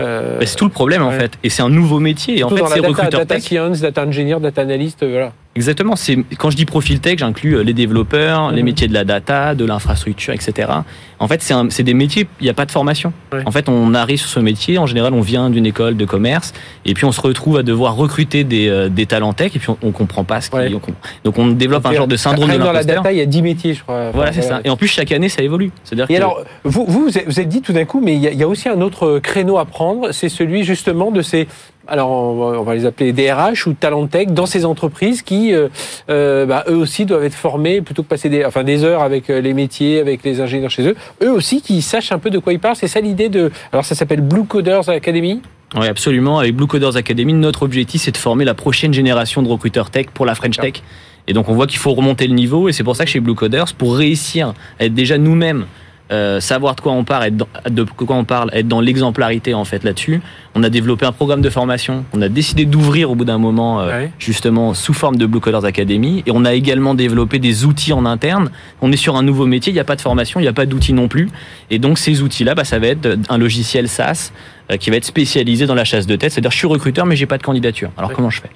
Euh, 0.00 0.38
c'est 0.44 0.56
tout 0.56 0.64
le 0.64 0.70
problème 0.70 1.02
en 1.02 1.10
fait, 1.10 1.32
et 1.42 1.50
c'est 1.50 1.62
un 1.62 1.68
nouveau 1.68 1.98
métier. 1.98 2.38
Et 2.38 2.44
en 2.44 2.50
fait, 2.50 2.62
c'est 2.68 2.80
recruteur 2.80 3.20
data 3.26 3.40
science, 3.40 3.80
data 3.80 4.04
engineer, 4.04 4.38
data 4.40 4.62
analyst, 4.62 5.04
voilà. 5.04 5.32
Exactement. 5.58 5.96
C'est 5.96 6.16
quand 6.38 6.50
je 6.50 6.56
dis 6.56 6.66
profil 6.66 7.00
tech, 7.00 7.18
j'inclus 7.18 7.56
euh, 7.56 7.62
les 7.64 7.72
développeurs, 7.72 8.52
les 8.52 8.62
mhm. 8.62 8.64
métiers 8.64 8.86
de 8.86 8.94
la 8.94 9.02
data, 9.02 9.56
de 9.56 9.64
l'infrastructure, 9.64 10.32
etc. 10.32 10.70
En 11.18 11.26
fait, 11.26 11.42
c'est 11.42 11.82
des 11.82 11.94
métiers. 11.94 12.28
Il 12.40 12.44
n'y 12.44 12.48
a 12.48 12.54
pas 12.54 12.64
de 12.64 12.70
formation. 12.70 13.12
En 13.44 13.50
fait, 13.50 13.68
on 13.68 13.92
arrive 13.92 14.20
sur 14.20 14.28
ce 14.28 14.38
métier. 14.38 14.78
En 14.78 14.86
général, 14.86 15.14
on 15.14 15.20
vient 15.20 15.50
d'une 15.50 15.66
école 15.66 15.96
de 15.96 16.04
commerce 16.04 16.54
et 16.84 16.94
puis 16.94 17.04
on 17.06 17.10
se 17.10 17.20
retrouve 17.20 17.58
à 17.58 17.64
devoir 17.64 17.96
recruter 17.96 18.44
des, 18.44 18.68
euh, 18.68 18.88
des 18.88 19.06
talents 19.06 19.32
tech 19.32 19.56
et 19.56 19.58
puis 19.58 19.68
on, 19.70 19.78
on 19.82 19.90
comprend 19.90 20.22
pas 20.22 20.40
ce 20.40 20.48
qu'ils. 20.48 20.78
Donc 21.24 21.38
on 21.38 21.48
développe 21.48 21.86
un 21.86 21.92
genre 21.92 22.06
de 22.06 22.16
syndrome 22.16 22.52
de. 22.52 22.58
Dans 22.58 22.70
la 22.70 22.84
data, 22.84 23.10
il 23.10 23.18
y 23.18 23.20
a 23.20 23.26
10 23.26 23.42
métiers, 23.42 23.74
je 23.74 23.82
crois. 23.82 24.12
Voilà, 24.12 24.32
c'est 24.32 24.42
ça. 24.42 24.60
Et 24.64 24.70
en 24.70 24.76
plus, 24.76 24.86
chaque 24.86 25.10
année, 25.10 25.28
ça 25.28 25.42
évolue. 25.42 25.72
C'est-à-dire. 25.82 26.06
Et 26.08 26.16
alors, 26.16 26.44
vous, 26.62 26.84
vous, 26.86 27.08
vous 27.26 27.40
êtes 27.40 27.48
dit 27.48 27.62
tout 27.62 27.72
d'un 27.72 27.84
coup, 27.84 28.00
mais 28.00 28.14
il 28.14 28.20
y, 28.20 28.28
a, 28.28 28.30
il 28.30 28.38
y 28.38 28.44
a 28.44 28.48
aussi 28.48 28.68
un 28.68 28.80
autre 28.80 29.18
créneau 29.18 29.58
à 29.58 29.64
prendre. 29.64 30.12
C'est 30.12 30.28
celui 30.28 30.62
justement 30.62 31.10
de 31.10 31.22
ces 31.22 31.48
alors 31.88 32.10
on 32.10 32.62
va 32.62 32.74
les 32.74 32.86
appeler 32.86 33.12
DRH 33.12 33.66
ou 33.66 33.72
talent 33.72 34.06
tech 34.06 34.28
dans 34.28 34.46
ces 34.46 34.64
entreprises 34.64 35.22
qui, 35.22 35.54
euh, 35.54 35.68
euh, 36.10 36.46
bah, 36.46 36.64
eux 36.68 36.76
aussi 36.76 37.06
doivent 37.06 37.24
être 37.24 37.34
formés 37.34 37.80
plutôt 37.80 38.02
que 38.02 38.08
passer 38.08 38.28
des, 38.28 38.44
enfin 38.44 38.62
des 38.62 38.84
heures 38.84 39.02
avec 39.02 39.30
euh, 39.30 39.40
les 39.40 39.54
métiers, 39.54 39.98
avec 39.98 40.22
les 40.22 40.40
ingénieurs 40.40 40.70
chez 40.70 40.86
eux. 40.86 40.94
Eux 41.22 41.30
aussi 41.30 41.62
qui 41.62 41.80
sachent 41.82 42.12
un 42.12 42.18
peu 42.18 42.30
de 42.30 42.38
quoi 42.38 42.52
ils 42.52 42.60
parlent. 42.60 42.76
C'est 42.76 42.88
ça 42.88 43.00
l'idée 43.00 43.28
de. 43.28 43.50
Alors 43.72 43.84
ça 43.84 43.94
s'appelle 43.94 44.20
Blue 44.20 44.44
Coders 44.44 44.88
Academy? 44.88 45.40
Oui, 45.74 45.86
absolument. 45.86 46.38
Avec 46.38 46.54
Blue 46.54 46.66
Coders 46.66 46.96
Academy, 46.96 47.32
notre 47.32 47.62
objectif, 47.62 48.02
c'est 48.02 48.12
de 48.12 48.16
former 48.16 48.44
la 48.44 48.54
prochaine 48.54 48.92
génération 48.92 49.42
de 49.42 49.48
recruteurs 49.48 49.90
tech 49.90 50.06
pour 50.12 50.26
la 50.26 50.34
French 50.34 50.56
Tech. 50.56 50.82
Et 51.26 51.34
donc, 51.34 51.50
on 51.50 51.54
voit 51.54 51.66
qu'il 51.66 51.78
faut 51.78 51.92
remonter 51.92 52.26
le 52.26 52.34
niveau. 52.34 52.70
Et 52.70 52.72
c'est 52.72 52.84
pour 52.84 52.96
ça 52.96 53.04
que 53.04 53.10
chez 53.10 53.20
Blue 53.20 53.34
Coders, 53.34 53.74
pour 53.76 53.96
réussir 53.96 54.54
à 54.80 54.86
être 54.86 54.94
déjà 54.94 55.18
nous-mêmes 55.18 55.66
euh, 56.10 56.40
savoir 56.40 56.74
de 56.74 56.80
quoi 56.80 56.92
on 56.92 57.04
parle, 57.04 57.24
être 57.24 57.36
dans, 57.36 57.48
de 57.68 57.82
quoi 57.84 58.16
on 58.16 58.24
parle, 58.24 58.50
être 58.52 58.66
dans 58.66 58.80
l'exemplarité 58.80 59.54
en 59.54 59.64
fait 59.64 59.84
là-dessus. 59.84 60.20
On 60.54 60.62
a 60.62 60.70
développé 60.70 61.06
un 61.06 61.12
programme 61.12 61.42
de 61.42 61.50
formation. 61.50 62.04
On 62.14 62.22
a 62.22 62.28
décidé 62.28 62.64
d'ouvrir 62.64 63.10
au 63.10 63.14
bout 63.14 63.24
d'un 63.24 63.38
moment, 63.38 63.80
euh, 63.80 64.06
justement 64.18 64.74
sous 64.74 64.94
forme 64.94 65.16
de 65.16 65.26
Blue 65.26 65.40
Colors 65.40 65.64
Academy. 65.64 66.22
Et 66.26 66.30
on 66.32 66.44
a 66.44 66.54
également 66.54 66.94
développé 66.94 67.38
des 67.38 67.64
outils 67.64 67.92
en 67.92 68.06
interne. 68.06 68.50
On 68.80 68.90
est 68.90 68.96
sur 68.96 69.16
un 69.16 69.22
nouveau 69.22 69.46
métier. 69.46 69.70
Il 69.70 69.74
n'y 69.74 69.80
a 69.80 69.84
pas 69.84 69.96
de 69.96 70.00
formation, 70.00 70.40
il 70.40 70.44
n'y 70.44 70.48
a 70.48 70.52
pas 70.52 70.66
d'outils 70.66 70.94
non 70.94 71.08
plus. 71.08 71.28
Et 71.70 71.78
donc 71.78 71.98
ces 71.98 72.22
outils-là, 72.22 72.54
bah, 72.54 72.64
ça 72.64 72.78
va 72.78 72.88
être 72.88 73.18
un 73.28 73.38
logiciel 73.38 73.88
SaaS 73.88 74.32
euh, 74.70 74.76
qui 74.76 74.90
va 74.90 74.96
être 74.96 75.04
spécialisé 75.04 75.66
dans 75.66 75.74
la 75.74 75.84
chasse 75.84 76.06
de 76.06 76.16
tête. 76.16 76.32
C'est-à-dire, 76.32 76.50
je 76.50 76.56
suis 76.56 76.66
recruteur, 76.66 77.06
mais 77.06 77.16
j'ai 77.16 77.26
pas 77.26 77.38
de 77.38 77.42
candidature. 77.42 77.90
Alors 77.96 78.12
comment 78.12 78.30
je 78.30 78.40
fais? 78.40 78.50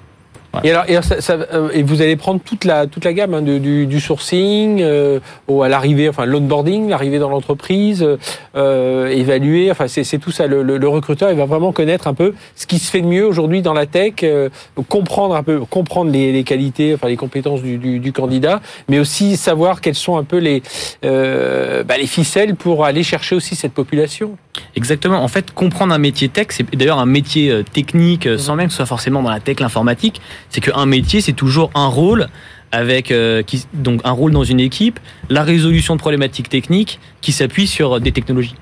Et 0.61 0.69
alors, 0.69 0.85
et, 0.87 1.01
ça, 1.01 1.19
ça, 1.19 1.33
euh, 1.33 1.69
et, 1.73 1.81
vous 1.81 2.03
allez 2.03 2.15
prendre 2.15 2.39
toute 2.39 2.63
la 2.63 2.85
toute 2.85 3.05
la 3.05 3.13
gamme 3.13 3.33
hein, 3.33 3.41
du, 3.41 3.87
du, 3.87 3.99
sourcing 3.99 4.81
euh, 4.81 5.19
au, 5.47 5.63
à 5.63 5.69
l'arrivée, 5.69 6.07
enfin 6.09 6.25
l'onboarding, 6.25 6.89
l'arrivée 6.89 7.17
dans 7.17 7.29
l'entreprise, 7.29 8.07
euh, 8.55 9.07
évaluer. 9.07 9.71
Enfin, 9.71 9.87
c'est 9.87 10.19
tout 10.19 10.29
ça. 10.29 10.45
Le, 10.45 10.61
le, 10.61 10.87
recruteur, 10.87 11.31
il 11.31 11.37
va 11.37 11.45
vraiment 11.45 11.71
connaître 11.71 12.05
un 12.05 12.13
peu 12.13 12.35
ce 12.55 12.67
qui 12.67 12.77
se 12.77 12.91
fait 12.91 13.01
de 13.01 13.07
mieux 13.07 13.25
aujourd'hui 13.25 13.63
dans 13.63 13.73
la 13.73 13.87
tech, 13.87 14.13
euh, 14.21 14.49
comprendre 14.89 15.35
un 15.35 15.41
peu, 15.41 15.61
comprendre 15.61 16.11
les, 16.11 16.31
les, 16.31 16.43
qualités, 16.43 16.93
enfin 16.93 17.07
les 17.07 17.17
compétences 17.17 17.63
du, 17.63 17.79
du, 17.79 17.97
du, 17.97 18.13
candidat, 18.13 18.61
mais 18.89 18.99
aussi 18.99 19.37
savoir 19.37 19.81
quelles 19.81 19.95
sont 19.95 20.17
un 20.17 20.23
peu 20.23 20.37
les 20.37 20.61
bah, 21.01 21.97
les 21.97 22.07
ficelles 22.07 22.55
pour 22.55 22.85
aller 22.85 23.01
chercher 23.01 23.35
aussi 23.35 23.55
cette 23.55 23.73
population. 23.73 24.37
Exactement. 24.75 25.23
En 25.23 25.27
fait, 25.27 25.51
comprendre 25.51 25.93
un 25.93 25.97
métier 25.97 26.29
tech, 26.29 26.47
c'est 26.49 26.75
d'ailleurs 26.75 26.99
un 26.99 27.07
métier 27.07 27.63
technique, 27.73 28.29
sans 28.37 28.55
même 28.55 28.67
que 28.67 28.73
ce 28.73 28.77
soit 28.77 28.85
forcément 28.85 29.23
dans 29.23 29.31
la 29.31 29.39
tech, 29.39 29.59
l'informatique 29.59 30.21
c'est 30.53 30.61
qu'un 30.61 30.85
métier, 30.85 31.19
c'est 31.19 31.33
toujours 31.33 31.71
un 31.73 31.87
rôle 31.87 32.27
avec 32.71 33.11
euh, 33.11 33.43
qui, 33.43 33.65
donc 33.73 34.01
un 34.03 34.11
rôle 34.11 34.31
dans 34.31 34.43
une 34.43 34.59
équipe, 34.59 34.99
la 35.29 35.43
résolution 35.43 35.95
de 35.95 35.99
problématiques 35.99 36.49
techniques 36.49 36.99
qui 37.21 37.31
s'appuie 37.31 37.67
sur 37.67 37.99
des 37.99 38.11
technologies. 38.11 38.55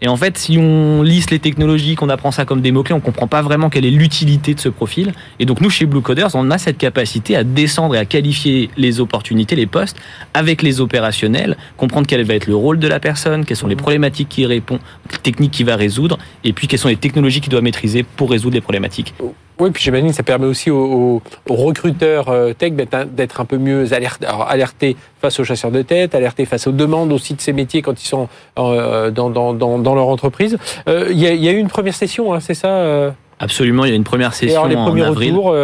Et 0.00 0.08
en 0.08 0.16
fait, 0.16 0.36
si 0.36 0.58
on 0.58 1.02
liste 1.02 1.30
les 1.30 1.38
technologies, 1.38 1.94
qu'on 1.94 2.08
apprend 2.08 2.32
ça 2.32 2.44
comme 2.44 2.60
des 2.60 2.72
mots-clés, 2.72 2.94
on 2.94 3.00
comprend 3.00 3.28
pas 3.28 3.40
vraiment 3.40 3.70
quelle 3.70 3.84
est 3.84 3.90
l'utilité 3.90 4.54
de 4.54 4.60
ce 4.60 4.68
profil. 4.68 5.12
Et 5.38 5.46
donc 5.46 5.60
nous, 5.60 5.70
chez 5.70 5.86
Blue 5.86 6.00
Coders, 6.00 6.30
on 6.34 6.50
a 6.50 6.58
cette 6.58 6.76
capacité 6.78 7.36
à 7.36 7.44
descendre 7.44 7.94
et 7.94 7.98
à 7.98 8.04
qualifier 8.04 8.68
les 8.76 8.98
opportunités, 8.98 9.54
les 9.54 9.66
postes, 9.66 9.96
avec 10.34 10.62
les 10.62 10.80
opérationnels, 10.80 11.56
comprendre 11.76 12.08
quel 12.08 12.24
va 12.24 12.34
être 12.34 12.48
le 12.48 12.56
rôle 12.56 12.80
de 12.80 12.88
la 12.88 12.98
personne, 12.98 13.44
quelles 13.44 13.56
sont 13.56 13.68
les 13.68 13.76
mmh. 13.76 13.78
problématiques 13.78 14.28
qui 14.28 14.44
répond, 14.44 14.80
les 15.12 15.18
techniques 15.18 15.52
qu'il 15.52 15.66
va 15.66 15.76
résoudre, 15.76 16.18
et 16.42 16.52
puis 16.52 16.66
quelles 16.66 16.80
sont 16.80 16.88
les 16.88 16.96
technologies 16.96 17.40
qu'il 17.40 17.50
doit 17.50 17.60
maîtriser 17.60 18.02
pour 18.02 18.30
résoudre 18.30 18.54
les 18.54 18.60
problématiques. 18.60 19.14
Oui, 19.58 19.70
puis 19.70 19.82
j'imagine 19.82 20.08
que 20.08 20.14
ça 20.14 20.22
permet 20.22 20.46
aussi 20.46 20.70
aux, 20.70 21.22
recruteurs 21.48 22.28
euh, 22.28 22.52
tech 22.52 22.72
d'être 22.72 23.40
un 23.40 23.44
peu 23.44 23.58
mieux 23.58 23.92
alertés 23.92 24.96
face 25.20 25.38
aux 25.38 25.44
chasseurs 25.44 25.70
de 25.70 25.82
tête, 25.82 26.14
alertés 26.14 26.46
face 26.46 26.66
aux 26.66 26.72
demandes 26.72 27.12
aussi 27.12 27.34
de 27.34 27.40
ces 27.40 27.52
métiers 27.52 27.82
quand 27.82 28.02
ils 28.02 28.06
sont 28.06 28.28
euh, 28.58 29.10
dans, 29.10 29.30
dans, 29.30 29.54
dans, 29.54 29.94
leur 29.94 30.08
entreprise. 30.08 30.58
Euh, 30.88 31.08
il 31.10 31.18
y, 31.18 31.26
a, 31.26 31.34
y, 31.34 31.48
a 31.48 31.52
eu 31.52 31.58
une 31.58 31.68
première 31.68 31.94
session, 31.94 32.32
hein, 32.34 32.40
c'est 32.40 32.54
ça 32.54 33.12
Absolument, 33.38 33.84
il 33.84 33.90
y 33.90 33.92
a 33.92 33.96
une 33.96 34.04
première 34.04 34.34
session 34.34 34.64
alors, 34.64 34.68
les 34.68 34.76
premiers 34.76 35.02
en 35.02 35.08
avril. 35.08 35.34
Retours, 35.34 35.54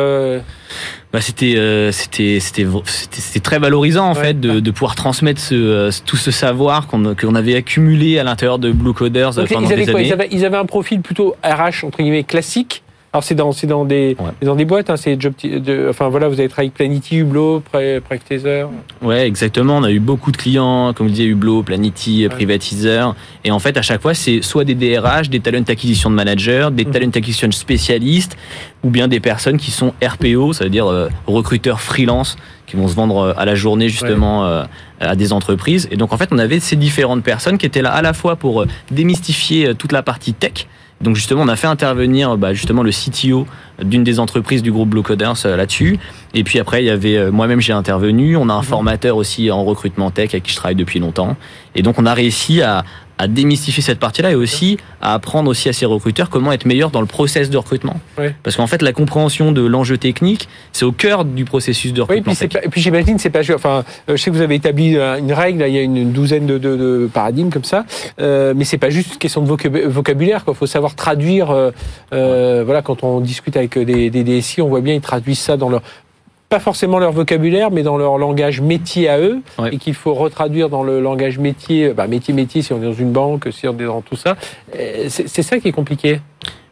bah, 1.12 1.20
c'était 1.20 1.90
c'était 1.92 2.38
c'était 2.40 3.40
très 3.40 3.58
valorisant 3.58 4.10
en 4.10 4.14
fait 4.14 4.38
de, 4.38 4.60
de, 4.60 4.70
pouvoir 4.70 4.94
transmettre 4.94 5.40
ce, 5.40 5.90
tout 6.04 6.16
ce 6.16 6.30
savoir 6.30 6.86
qu'on 6.86 7.14
qu'on 7.14 7.34
avait 7.34 7.54
accumulé 7.54 8.18
à 8.18 8.24
l'intérieur 8.24 8.58
de 8.58 8.72
Blue 8.72 8.92
Coders 8.92 9.30
pendant 9.34 9.46
ils 9.46 9.68
des 9.68 9.72
années. 9.72 10.06
Ils 10.06 10.12
avaient, 10.12 10.28
ils 10.30 10.44
avaient, 10.44 10.56
un 10.56 10.66
profil 10.66 11.00
plutôt 11.00 11.36
RH 11.44 11.84
entre 11.84 11.98
guillemets 11.98 12.24
classique 12.24 12.82
Alors 13.12 13.24
c'est 13.24 13.34
dans, 13.34 13.52
c'est 13.52 13.66
dans 13.66 13.86
des, 13.86 14.16
Ouais. 14.20 14.30
dans 14.46 14.54
des 14.54 14.66
boîtes, 14.66 14.90
hein, 14.90 14.96
c'est 14.98 15.18
job, 15.18 15.32
de, 15.42 15.86
enfin 15.88 16.08
voilà, 16.10 16.28
vous 16.28 16.38
avez 16.38 16.48
travaillé 16.48 16.66
avec 16.68 16.74
Planity, 16.74 17.16
Hublot, 17.16 17.62
Practizer. 18.04 18.68
Ouais, 19.00 19.26
exactement. 19.26 19.78
On 19.78 19.82
a 19.84 19.90
eu 19.90 19.98
beaucoup 19.98 20.30
de 20.30 20.36
clients, 20.36 20.92
comme 20.92 21.08
je 21.08 21.12
disais, 21.14 21.24
Hublot, 21.24 21.62
Planity, 21.62 22.24
Ouais. 22.24 22.28
Privatiseur. 22.28 23.16
Et 23.44 23.50
en 23.50 23.58
fait, 23.58 23.78
à 23.78 23.82
chaque 23.82 24.02
fois, 24.02 24.12
c'est 24.12 24.42
soit 24.42 24.64
des 24.64 24.74
DRH, 24.74 25.30
des 25.30 25.40
talent 25.40 25.62
acquisition 25.66 26.10
de 26.10 26.14
managers, 26.16 26.68
des 26.70 26.84
Mhm. 26.84 26.90
talent 26.92 27.10
acquisition 27.14 27.50
spécialistes, 27.50 28.36
ou 28.84 28.90
bien 28.90 29.08
des 29.08 29.20
personnes 29.20 29.56
qui 29.56 29.70
sont 29.70 29.94
RPO, 30.02 30.52
ça 30.52 30.64
veut 30.64 30.70
dire 30.70 30.86
euh, 30.86 31.08
recruteurs 31.26 31.80
freelance, 31.80 32.36
qui 32.68 32.76
vont 32.76 32.86
se 32.86 32.94
vendre 32.94 33.18
euh, 33.18 33.32
à 33.36 33.44
la 33.44 33.54
journée 33.54 33.88
justement 33.88 34.44
euh, 34.44 34.64
à 35.00 35.16
des 35.16 35.32
entreprises. 35.32 35.88
Et 35.90 35.96
donc, 35.96 36.12
en 36.12 36.18
fait, 36.18 36.28
on 36.30 36.38
avait 36.38 36.60
ces 36.60 36.76
différentes 36.76 37.24
personnes 37.24 37.58
qui 37.58 37.66
étaient 37.66 37.82
là 37.82 37.92
à 37.92 38.02
la 38.02 38.12
fois 38.12 38.36
pour 38.36 38.62
euh, 38.62 38.66
démystifier 38.90 39.74
toute 39.74 39.92
la 39.92 40.02
partie 40.02 40.34
tech. 40.34 40.66
Donc 41.00 41.14
justement, 41.14 41.42
on 41.42 41.48
a 41.48 41.54
fait 41.54 41.68
intervenir 41.68 42.36
bah, 42.36 42.52
justement 42.52 42.82
le 42.82 42.90
CTO 42.90 43.46
d'une 43.80 44.02
des 44.02 44.18
entreprises 44.18 44.62
du 44.62 44.72
groupe 44.72 44.88
Blue 44.88 45.02
Coders 45.02 45.36
là-dessus. 45.44 45.96
Et 46.34 46.42
puis 46.42 46.58
après, 46.58 46.82
il 46.82 46.86
y 46.86 46.90
avait 46.90 47.30
moi-même 47.30 47.60
j'ai 47.60 47.72
intervenu. 47.72 48.36
On 48.36 48.48
a 48.48 48.52
un 48.52 48.62
formateur 48.62 49.16
aussi 49.16 49.48
en 49.52 49.62
recrutement 49.62 50.10
tech 50.10 50.30
avec 50.30 50.42
qui 50.42 50.50
je 50.50 50.56
travaille 50.56 50.74
depuis 50.74 50.98
longtemps. 50.98 51.36
Et 51.76 51.82
donc 51.82 52.00
on 52.00 52.06
a 52.06 52.14
réussi 52.14 52.62
à, 52.62 52.84
à 53.18 53.28
démystifier 53.28 53.82
cette 53.82 53.98
partie-là 53.98 54.30
et 54.30 54.34
aussi 54.34 54.78
à 55.02 55.14
apprendre 55.14 55.50
aussi 55.50 55.68
à 55.68 55.72
ces 55.72 55.86
recruteurs 55.86 56.30
comment 56.30 56.52
être 56.52 56.64
meilleur 56.64 56.90
dans 56.90 57.00
le 57.00 57.06
process 57.06 57.50
de 57.50 57.56
recrutement. 57.56 58.00
Ouais. 58.16 58.34
Parce 58.42 58.56
qu'en 58.56 58.66
fait, 58.66 58.80
la 58.82 58.92
compréhension 58.92 59.52
de 59.52 59.60
l'enjeu 59.64 59.98
technique, 59.98 60.48
c'est 60.72 60.84
au 60.84 60.92
cœur 60.92 61.24
du 61.24 61.44
processus 61.44 61.92
de 61.92 62.00
Oui, 62.02 62.18
recrutement 62.20 62.34
pas- 62.48 62.64
et 62.64 62.68
puis 62.68 62.80
j'imagine 62.80 63.18
c'est 63.18 63.30
pas 63.30 63.40
enfin 63.54 63.84
euh, 64.08 64.16
je 64.16 64.22
sais 64.22 64.30
que 64.30 64.36
vous 64.36 64.42
avez 64.42 64.54
établi 64.54 64.96
euh, 64.96 65.18
une 65.18 65.32
règle, 65.32 65.60
là, 65.60 65.68
il 65.68 65.74
y 65.74 65.78
a 65.78 65.82
une 65.82 66.12
douzaine 66.12 66.46
de, 66.46 66.58
de, 66.58 66.76
de 66.76 67.10
paradigmes 67.12 67.50
comme 67.50 67.64
ça, 67.64 67.84
euh, 68.20 68.54
mais 68.56 68.64
c'est 68.64 68.78
pas 68.78 68.90
juste 68.90 69.12
une 69.14 69.18
question 69.18 69.42
de 69.42 69.48
vocab- 69.48 69.86
vocabulaire, 69.86 70.44
il 70.46 70.54
faut 70.54 70.66
savoir 70.66 70.94
traduire. 70.94 71.50
euh, 71.50 71.70
euh, 72.12 72.62
Voilà, 72.64 72.82
quand 72.82 73.02
on 73.04 73.20
discute 73.20 73.56
avec 73.56 73.78
des, 73.78 74.10
des 74.10 74.24
DSI, 74.24 74.62
on 74.62 74.68
voit 74.68 74.80
bien 74.80 74.94
ils 74.94 75.00
traduisent 75.00 75.38
ça 75.40 75.56
dans 75.56 75.68
leur 75.68 75.82
pas 76.48 76.60
forcément 76.60 76.98
leur 76.98 77.12
vocabulaire, 77.12 77.70
mais 77.70 77.82
dans 77.82 77.98
leur 77.98 78.16
langage 78.18 78.60
métier 78.60 79.08
à 79.08 79.18
eux, 79.20 79.40
Ouais. 79.58 79.74
et 79.74 79.78
qu'il 79.78 79.94
faut 79.94 80.14
retraduire 80.14 80.68
dans 80.70 80.82
le 80.82 81.00
langage 81.00 81.38
métier, 81.38 81.92
bah, 81.92 82.06
métier 82.06 82.32
métier 82.32 82.62
si 82.62 82.72
on 82.72 82.80
est 82.82 82.86
dans 82.86 82.92
une 82.94 83.12
banque, 83.12 83.48
si 83.50 83.68
on 83.68 83.74
est 83.78 83.84
dans 83.84 84.00
tout 84.00 84.16
ça. 84.16 84.36
Euh, 84.78 85.08
C'est 85.08 85.42
ça 85.42 85.58
qui 85.58 85.68
est 85.68 85.72
compliqué. 85.72 86.20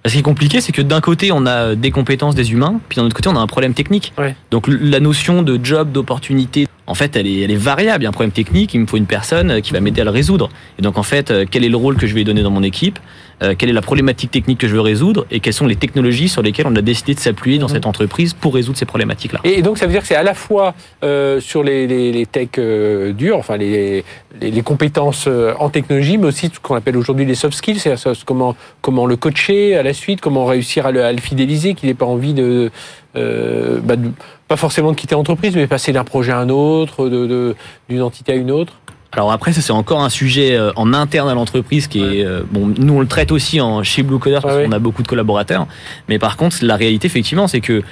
Ce 0.07 0.13
qui 0.13 0.19
est 0.21 0.23
compliqué, 0.23 0.61
c'est 0.61 0.71
que 0.73 0.83
d'un 0.83 1.01
côté, 1.01 1.33
on 1.33 1.47
a 1.47 1.75
des 1.75 1.91
compétences 1.91 2.37
des 2.37 2.53
humains, 2.53 2.81
puis 2.89 2.97
d'un 2.97 3.05
autre 3.07 3.17
côté, 3.17 3.29
on 3.29 3.35
a 3.37 3.41
un 3.41 3.47
problème 3.49 3.75
technique. 3.75 4.13
Ouais. 4.17 4.37
Donc 4.53 4.67
la 4.69 5.01
notion 5.01 5.43
de 5.43 5.59
job, 5.63 5.91
d'opportunité, 5.91 6.69
en 6.87 6.95
fait, 6.95 7.17
elle 7.17 7.27
est, 7.27 7.41
elle 7.41 7.51
est 7.51 7.57
variable. 7.57 8.03
Il 8.03 8.05
y 8.05 8.07
a 8.07 8.11
un 8.11 8.13
problème 8.13 8.31
technique, 8.31 8.73
il 8.73 8.81
me 8.81 8.87
faut 8.87 8.97
une 8.99 9.07
personne 9.07 9.51
euh, 9.51 9.61
qui 9.61 9.73
va 9.73 9.81
m'aider 9.81 10.01
à 10.01 10.05
le 10.05 10.11
résoudre. 10.11 10.49
Et 10.79 10.83
donc, 10.83 10.97
en 10.97 11.03
fait, 11.03 11.33
euh, 11.33 11.45
quel 11.51 11.65
est 11.65 11.69
le 11.69 11.77
rôle 11.77 11.97
que 11.97 12.07
je 12.07 12.15
vais 12.15 12.23
donner 12.23 12.43
dans 12.45 12.53
mon 12.53 12.63
équipe? 12.63 13.01
Euh, 13.43 13.55
Quelle 13.57 13.69
est 13.69 13.75
la 13.75 13.83
problématique 13.83 14.31
technique 14.31 14.59
que 14.59 14.67
je 14.69 14.73
veux 14.75 14.81
résoudre 14.81 15.27
Et 15.31 15.41
quelles 15.41 15.53
sont 15.53 15.67
les 15.67 15.77
technologies 15.77 16.29
sur 16.29 16.41
lesquelles 16.41 16.67
on 16.67 16.75
a 16.77 16.81
décidé 16.81 17.15
de 17.15 17.21
s'appuyer 17.21 17.59
dans 17.59 17.67
Mhm. 17.69 17.75
cette 17.75 17.87
entreprise 17.87 18.33
pour 18.33 18.55
résoudre 18.55 18.79
ces 18.79 18.87
problématiques-là? 18.87 19.41
Et 19.45 19.61
donc 19.61 19.77
ça 19.77 19.85
veut 19.87 19.93
dire 19.93 20.01
que 20.01 20.07
c'est 20.09 20.15
à 20.17 20.23
la 20.23 20.33
fois 20.33 20.75
euh, 21.05 21.39
sur 21.41 21.63
les, 21.63 21.87
les, 21.87 22.13
les 22.13 22.25
techs 22.27 22.59
euh, 22.59 23.13
durs, 23.13 23.37
enfin 23.37 23.59
les, 23.59 24.05
les, 24.41 24.51
les 24.51 24.63
compétences 24.63 25.27
euh, 25.29 25.53
en 25.59 25.69
technologie, 25.69 26.17
mais 26.17 26.29
aussi 26.29 26.51
ce 26.53 26.59
qu'on 26.61 26.77
appelle 26.77 26.97
aujourd'hui 26.97 27.27
les 27.27 27.35
soft 27.35 27.55
skills, 27.57 27.79
c'est-à-dire 27.79 28.13
comment, 28.25 28.57
comment 28.81 29.05
le 29.05 29.17
coacher 29.17 29.77
à 29.77 29.83
la 29.83 29.93
suite, 29.93 30.21
comment 30.23 30.47
réussir 30.47 30.87
à 30.87 30.91
le, 30.93 31.05
à 31.05 31.13
le 31.13 31.21
fidéliser, 31.21 31.75
qu'il 31.75 31.89
n'ait 31.91 31.95
pas 31.95 32.07
envie 32.07 32.33
de, 32.33 32.71
euh, 33.17 33.81
bah, 33.83 33.97
de- 33.97 34.11
pas 34.49 34.57
forcément 34.57 34.93
de 34.93 34.97
quitter 34.97 35.15
l'entreprise, 35.15 35.55
mais 35.57 35.67
passer 35.67 35.93
d'un 35.93 36.05
projet 36.05 36.33
à 36.33 36.39
un 36.39 36.49
autre, 36.49 37.09
de- 37.09 37.27
de- 37.27 37.57
d'une 37.89 38.01
entité 38.03 38.33
à 38.33 38.37
une 38.37 38.51
autre. 38.51 38.75
Alors 39.13 39.33
après, 39.33 39.53
ça 39.53 39.63
c'est 39.63 39.73
encore 39.73 40.03
un 40.03 40.11
sujet 40.11 40.57
euh, 40.57 40.73
en 40.77 40.93
interne 40.93 41.29
à 41.29 41.35
l'entreprise 41.35 41.87
qui 41.87 42.01
est 42.01 42.25
euh, 42.25 42.43
bon. 42.51 42.67
Nous 42.79 42.93
on 42.93 43.01
le 43.01 43.07
traite 43.07 43.33
aussi 43.33 43.61
en 43.61 43.83
chez 43.83 44.03
Blue 44.03 44.19
Coders 44.19 44.43
parce 44.43 44.65
qu'on 44.65 44.73
a 44.73 44.79
beaucoup 44.79 45.03
de 45.03 45.09
collaborateurs. 45.09 45.67
Mais 46.09 46.19
par 46.19 46.37
contre, 46.37 46.59
la 46.63 46.77
réalité 46.77 47.07
effectivement, 47.07 47.49
c'est 47.49 47.61
que 47.61 47.83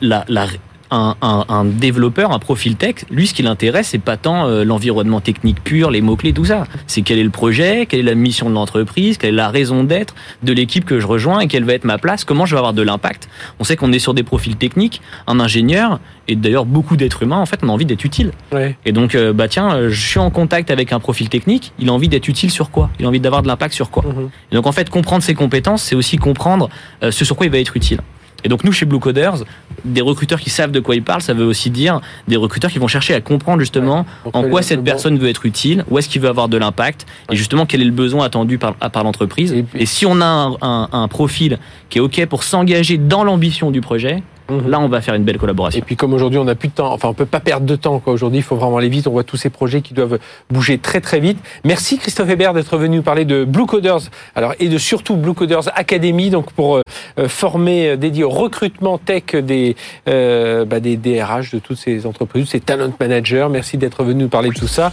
la, 0.00 0.24
la 0.28 0.46
un, 0.94 1.16
un, 1.20 1.44
un 1.48 1.64
développeur, 1.64 2.32
un 2.32 2.38
profil 2.38 2.76
tech, 2.76 3.04
lui, 3.10 3.26
ce 3.26 3.34
qui 3.34 3.42
l'intéresse, 3.42 3.88
c'est 3.88 3.98
pas 3.98 4.16
tant 4.16 4.46
euh, 4.46 4.64
l'environnement 4.64 5.20
technique 5.20 5.62
pur, 5.62 5.90
les 5.90 6.00
mots-clés, 6.00 6.32
tout 6.32 6.44
ça. 6.44 6.64
C'est 6.86 7.02
quel 7.02 7.18
est 7.18 7.24
le 7.24 7.30
projet, 7.30 7.86
quelle 7.86 8.00
est 8.00 8.04
la 8.04 8.14
mission 8.14 8.48
de 8.48 8.54
l'entreprise, 8.54 9.18
quelle 9.18 9.34
est 9.34 9.36
la 9.36 9.50
raison 9.50 9.84
d'être 9.84 10.14
de 10.42 10.52
l'équipe 10.52 10.84
que 10.84 11.00
je 11.00 11.06
rejoins 11.06 11.40
et 11.40 11.48
quelle 11.48 11.64
va 11.64 11.74
être 11.74 11.84
ma 11.84 11.98
place, 11.98 12.24
comment 12.24 12.46
je 12.46 12.54
vais 12.54 12.58
avoir 12.58 12.72
de 12.72 12.82
l'impact. 12.82 13.28
On 13.58 13.64
sait 13.64 13.76
qu'on 13.76 13.92
est 13.92 13.98
sur 13.98 14.14
des 14.14 14.22
profils 14.22 14.56
techniques, 14.56 15.02
un 15.26 15.40
ingénieur 15.40 16.00
et 16.28 16.36
d'ailleurs 16.36 16.64
beaucoup 16.64 16.96
d'êtres 16.96 17.22
humains, 17.22 17.38
en 17.38 17.46
fait, 17.46 17.60
on 17.62 17.68
a 17.68 17.72
envie 17.72 17.84
d'être 17.84 18.04
utile. 18.04 18.30
Ouais. 18.52 18.76
Et 18.86 18.92
donc, 18.92 19.14
euh, 19.14 19.32
bah 19.32 19.48
tiens, 19.48 19.74
euh, 19.74 19.90
je 19.90 20.00
suis 20.00 20.20
en 20.20 20.30
contact 20.30 20.70
avec 20.70 20.92
un 20.92 21.00
profil 21.00 21.28
technique, 21.28 21.72
il 21.78 21.88
a 21.88 21.92
envie 21.92 22.08
d'être 22.08 22.28
utile 22.28 22.50
sur 22.50 22.70
quoi? 22.70 22.90
Il 22.98 23.04
a 23.04 23.08
envie 23.08 23.20
d'avoir 23.20 23.42
de 23.42 23.48
l'impact 23.48 23.74
sur 23.74 23.90
quoi? 23.90 24.04
Mhm. 24.06 24.30
Et 24.52 24.54
donc, 24.54 24.66
en 24.66 24.72
fait, 24.72 24.88
comprendre 24.90 25.22
ses 25.22 25.34
compétences, 25.34 25.82
c'est 25.82 25.94
aussi 25.94 26.16
comprendre 26.16 26.70
euh, 27.02 27.10
ce 27.10 27.24
sur 27.24 27.36
quoi 27.36 27.46
il 27.46 27.52
va 27.52 27.58
être 27.58 27.76
utile. 27.76 28.00
Et 28.44 28.48
donc, 28.48 28.62
nous, 28.62 28.72
chez 28.72 28.84
Blue 28.86 28.98
Coders, 29.00 29.38
des 29.84 30.00
recruteurs 30.02 30.38
qui 30.40 30.50
savent 30.50 30.70
de 30.70 30.80
quoi 30.80 30.94
ils 30.94 31.02
parlent, 31.02 31.22
ça 31.22 31.34
veut 31.34 31.44
aussi 31.46 31.70
dire 31.70 32.00
des 32.28 32.36
recruteurs 32.36 32.70
qui 32.70 32.78
vont 32.78 32.86
chercher 32.88 33.14
à 33.14 33.20
comprendre 33.20 33.60
justement 33.60 34.04
en 34.32 34.42
quoi 34.50 34.60
cette 34.62 34.78
personne 34.84 35.18
veut 35.18 35.28
être 35.28 35.46
utile, 35.46 35.84
où 35.90 35.98
est-ce 35.98 36.08
qu'il 36.08 36.20
veut 36.22 36.28
avoir 36.28 36.48
de 36.48 36.56
l'impact, 36.56 37.06
et 37.32 37.36
justement 37.36 37.66
quel 37.66 37.80
est 37.82 37.86
le 37.86 37.90
besoin 37.90 38.24
attendu 38.26 38.58
par, 38.58 38.74
par 38.74 39.02
l'entreprise. 39.04 39.52
Et 39.74 39.86
si 39.86 40.04
on 40.06 40.20
a 40.20 40.24
un, 40.26 40.52
un- 40.62 40.88
un 40.92 41.08
profil 41.08 41.58
qui 41.90 41.98
est 41.98 42.00
OK 42.00 42.24
pour 42.26 42.42
s'engager 42.44 42.98
dans 42.98 43.24
l'ambition 43.24 43.70
du 43.70 43.80
projet, 43.80 44.22
Mhm. 44.50 44.68
là, 44.68 44.80
on 44.80 44.88
va 44.88 45.00
faire 45.00 45.14
une 45.14 45.24
belle 45.24 45.38
collaboration. 45.38 45.78
Et 45.78 45.82
puis 45.82 45.96
comme 45.96 46.12
aujourd'hui 46.12 46.38
on 46.38 46.44
n'a 46.44 46.54
plus 46.54 46.68
de 46.68 46.74
temps, 46.74 46.92
enfin 46.92 47.08
on 47.08 47.14
peut 47.14 47.26
pas 47.26 47.40
perdre 47.40 47.66
de 47.66 47.76
temps. 47.76 48.02
Aujourd'hui 48.06 48.40
il 48.40 48.42
faut 48.42 48.56
vraiment 48.56 48.76
aller 48.76 48.88
vite. 48.88 49.06
On 49.06 49.12
voit 49.12 49.24
tous 49.24 49.36
ces 49.36 49.50
projets 49.50 49.80
qui 49.80 49.94
doivent 49.94 50.18
bouger 50.50 50.78
très 50.78 51.00
très 51.00 51.20
vite. 51.20 51.38
Merci 51.64 51.98
Christophe 51.98 52.28
Hébert 52.28 52.52
d'être 52.52 52.76
venu 52.76 52.96
nous 52.96 53.02
parler 53.02 53.24
de 53.24 53.44
Blue 53.44 53.66
Coders, 53.66 54.00
alors 54.34 54.54
et 54.60 54.68
de 54.68 54.78
surtout 54.78 55.16
Blue 55.16 55.34
Coders 55.34 55.68
Academy, 55.74 56.30
donc 56.30 56.52
pour 56.52 56.76
euh, 56.76 56.82
euh, 57.18 57.28
former, 57.28 57.90
euh, 57.90 57.96
dédié 57.96 58.24
au 58.24 58.30
recrutement 58.30 58.98
tech 58.98 59.34
des 59.34 59.76
euh, 60.08 60.64
bah, 60.64 60.80
des 60.80 60.96
DRH 60.96 61.50
de 61.50 61.58
toutes 61.58 61.78
ces 61.78 62.06
entreprises, 62.06 62.48
ces 62.48 62.60
talent 62.60 62.92
managers. 63.00 63.48
Merci 63.50 63.78
d'être 63.78 64.04
venu 64.04 64.24
nous 64.24 64.28
parler 64.28 64.50
de 64.50 64.54
tout 64.54 64.68
ça. 64.68 64.92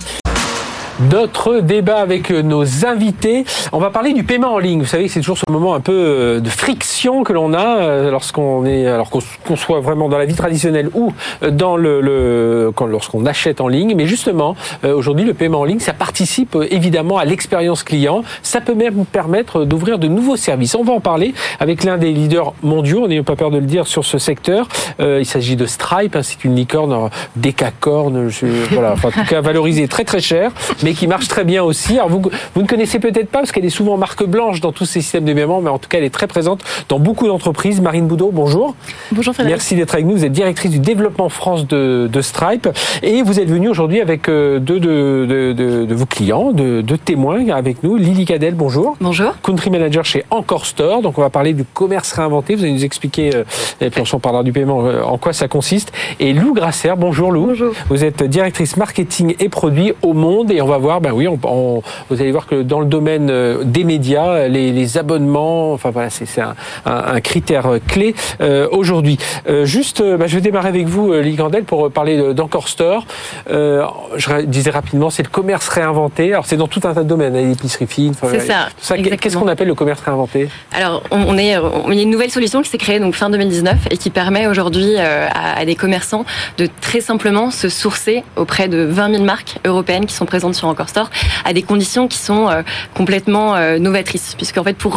Notre 1.10 1.62
débat 1.62 1.98
avec 1.98 2.30
euh, 2.30 2.42
nos 2.44 2.86
invités. 2.86 3.44
On 3.72 3.80
va 3.80 3.90
parler 3.90 4.14
du 4.14 4.24
paiement 4.24 4.54
en 4.54 4.60
ligne. 4.60 4.82
Vous 4.82 4.86
savez, 4.86 5.08
c'est 5.08 5.22
toujours 5.22 5.38
ce 5.38 5.50
moment 5.50 5.74
un 5.74 5.80
peu 5.80 5.94
euh, 5.94 6.40
de 6.40 6.50
friction 6.50 7.24
que 7.24 7.34
l'on 7.34 7.54
a 7.54 7.78
euh, 7.78 8.12
lorsqu'on 8.12 8.66
est, 8.66 8.86
alors 8.86 9.10
qu'on 9.10 9.56
soit 9.56 9.80
vraiment 9.80 10.10
dans 10.10 10.18
la 10.18 10.26
vie 10.26 10.36
traditionnelle 10.36 10.90
ou 10.94 11.14
dans 11.50 11.76
le, 11.76 12.02
le 12.02 12.72
lorsqu'on 12.88 13.26
achète 13.26 13.62
en 13.62 13.68
ligne. 13.68 13.94
Mais 13.96 14.06
justement, 14.06 14.56
aujourd'hui, 14.84 15.26
le 15.26 15.34
paiement 15.34 15.62
en 15.62 15.64
ligne, 15.64 15.80
ça 15.80 15.94
participe 15.94 16.58
évidemment 16.70 17.18
à 17.18 17.26
l'expérience 17.26 17.84
client. 17.84 18.24
Ça 18.44 18.60
peut 18.62 18.74
même 18.74 19.06
permettre 19.06 19.66
d'ouvrir 19.66 20.00
de 20.00 20.08
nouveaux 20.08 20.36
services. 20.36 20.76
On 20.76 20.84
va 20.84 20.94
en 20.94 21.00
parler 21.00 21.34
avec 21.60 21.84
l'un 21.84 21.98
des 21.98 22.12
leaders 22.12 22.54
mondiaux. 22.64 23.08
On 23.10 23.24
pas 23.24 23.36
peur 23.36 23.52
de 23.52 23.58
le 23.58 23.66
dire 23.66 23.88
sur 23.88 24.04
ce 24.04 24.18
secteur. 24.18 24.68
Il 25.00 25.26
s'agit 25.26 25.56
de 25.56 25.66
Stripe. 25.66 26.16
hein, 26.16 26.24
c'est 26.24 26.44
une 26.44 26.56
licorne, 26.56 27.10
décacorne, 27.36 28.30
voilà, 28.72 28.94
en 28.94 29.12
tout 29.12 29.26
cas 29.30 29.42
valorisée 29.42 29.88
très 29.88 30.04
très 30.04 30.22
cher, 30.22 30.52
qui 30.93 31.08
marche 31.08 31.27
très 31.27 31.43
bien 31.43 31.63
aussi. 31.63 31.93
Alors 31.97 32.10
vous, 32.10 32.21
vous 32.56 32.62
ne 32.62 32.67
connaissez 32.67 32.99
peut-être 32.99 33.30
pas 33.30 33.39
parce 33.39 33.51
qu'elle 33.51 33.65
est 33.65 33.69
souvent 33.69 33.97
marque 33.97 34.23
blanche 34.25 34.62
dans 34.62 34.71
tous 34.71 34.86
ces 34.86 35.01
systèmes 35.01 35.25
de 35.25 35.34
paiement, 35.34 35.62
mais 35.62 35.69
en 35.69 35.77
tout 35.80 35.89
cas 35.89 35.97
elle 35.97 36.04
est 36.04 36.10
très 36.10 36.27
présente 36.27 36.62
dans 36.89 36.99
beaucoup 36.99 37.27
d'entreprises. 37.27 37.82
Marine 37.82 38.08
Boudot, 38.08 38.32
bonjour. 38.34 38.75
Bonjour 39.12 39.34
Frédéric. 39.34 39.56
Merci 39.58 39.75
d'être 39.75 39.93
avec 39.93 40.06
nous. 40.06 40.15
Vous 40.17 40.25
êtes 40.25 40.32
directrice 40.32 40.71
du 40.71 40.80
développement 40.80 41.30
France 41.30 41.67
de, 41.67 42.10
de 42.12 42.21
Stripe 42.21 42.67
et 43.04 43.21
vous 43.23 43.39
êtes 43.39 43.49
venue 43.49 43.69
aujourd'hui 43.69 44.01
avec 44.01 44.27
euh, 44.30 44.60
deux 44.60 44.80
de, 44.80 45.25
de, 45.30 45.54
de- 45.54 45.86
de 45.86 45.95
vos 45.95 46.06
clients, 46.06 46.51
de, 46.51 46.82
témoins 47.04 47.49
avec 47.49 47.84
nous. 47.84 47.97
Lily 47.97 48.25
Cadel, 48.25 48.54
bonjour. 48.56 48.95
Bonjour. 49.01 49.34
Country 49.43 49.69
manager 49.69 50.06
chez 50.06 50.23
Encore 50.30 50.65
Store. 50.65 51.01
Donc 51.01 51.17
on 51.17 51.21
va 51.21 51.30
parler 51.30 51.54
du 51.54 51.63
commerce 51.63 52.12
réinventé. 52.13 52.56
Vous 52.56 52.63
allez 52.63 52.73
nous 52.73 52.86
expliquer, 52.86 53.36
euh, 53.36 53.43
et 53.80 53.89
puis 53.89 54.01
on 54.01 54.06
s'en 54.06 54.19
parlera 54.19 54.43
du 54.43 54.51
paiement, 54.51 54.86
euh, 54.86 55.01
en 55.04 55.17
quoi 55.17 55.34
ça 55.34 55.47
consiste. 55.47 55.91
Et 56.19 56.34
Lou 56.34 56.54
Grasser, 56.54 56.93
bonjour 56.97 57.32
Lou. 57.32 57.47
Bonjour. 57.47 57.73
Vous 57.89 58.04
êtes 58.04 58.23
directrice 58.23 58.77
marketing 58.77 59.36
et 59.39 59.49
produits 59.49 59.93
au 60.01 60.13
Monde 60.13 60.51
et 60.51 60.62
on 60.62 60.67
va 60.67 60.71
voir, 60.78 61.02
ben 61.02 61.12
oui, 61.12 61.28
on, 61.28 61.40
on- 61.44 61.82
vous 62.10 62.22
allez 62.22 62.32
voir 62.32 62.48
que 62.48 62.62
dans 62.62 62.80
le 62.80 62.86
domaine 62.86 63.30
euh, 63.30 63.64
des 63.64 63.84
médias, 63.84 64.48
les, 64.48 64.72
les 64.72 64.98
abonnements, 64.98 65.74
enfin 65.74 65.90
voilà, 65.92 66.10
c'est 66.10 66.26
un, 66.42 66.56
un- 66.86 67.14
un 67.16 67.22
critère 67.22 67.68
euh, 67.68 67.80
clé 67.86 68.16
euh, 68.42 68.68
aujourd'hui. 68.72 69.18
Euh, 69.50 69.66
juste, 69.66 70.02
ben, 70.02 70.28
je 70.28 70.36
vais 70.36 70.42
démarrer 70.42 70.70
avec 70.70 70.88
vous, 70.88 71.12
euh, 71.14 71.22
Lily 71.22 71.36
Gandel, 71.38 71.64
pour 71.64 71.92
parler 71.92 72.18
de- 72.18 72.34
d'Encore 72.34 72.68
Store. 72.68 73.06
Euh, 73.50 73.84
je 74.18 74.42
disais 74.46 74.72
rapidement, 74.72 75.10
c'est 75.10 75.24
le 75.24 75.30
commerce 75.30 75.68
réinventé. 75.70 76.32
Alors 76.34 76.46
c'est 76.46 76.58
dans 76.58 76.68
tout 76.68 76.82
un 76.84 76.94
tas 76.94 77.04
de 77.04 77.08
domaines, 77.10 77.36
hein, 77.36 77.42
l'épicerie 77.48 77.88
fine. 77.88 78.12
enfin, 78.22 78.28
C'est 78.32 78.40
ça, 78.42 78.68
Qu'est-ce 78.98 79.38
qu'on 79.38 79.48
appelle 79.48 79.68
le 79.68 79.76
commerce 79.76 80.02
réinventé? 80.02 80.50
Alors, 80.74 81.04
on, 81.12 81.22
on 81.28 81.38
est, 81.38 81.58
on, 81.58 81.92
il 81.92 81.98
y 81.98 82.00
a 82.00 82.04
une 82.04 82.10
nouvelle 82.10 82.32
solution 82.32 82.62
qui 82.62 82.70
s'est 82.70 82.78
créée 82.78 83.00
donc 83.00 83.14
fin 83.16 83.30
2019 83.30 83.88
et 83.92 83.98
qui 83.98 84.10
permet 84.10 84.48
aujourd'hui 84.48 84.98
à, 84.98 85.30
à 85.58 85.66
des 85.66 85.76
commerçants 85.76 86.26
de 86.58 86.68
très 86.82 87.02
simplement 87.02 87.52
se 87.52 87.70
sourcer 87.70 88.24
auprès 88.36 88.68
de 88.68 88.84
20 88.84 89.12
000 89.12 89.24
marques 89.24 89.58
européennes 89.66 90.06
qui 90.06 90.14
sont 90.16 90.26
présentes 90.26 90.56
sur 90.56 90.61
sur 90.62 90.67
Encore 90.67 90.89
Store 90.89 91.10
à 91.43 91.54
des 91.54 91.63
conditions 91.63 92.08
qui 92.08 92.17
sont 92.17 92.50
complètement 92.93 93.56
novatrices. 93.80 94.36
Puisqu'en 94.36 94.63
fait, 94.63 94.78
pour 94.78 94.93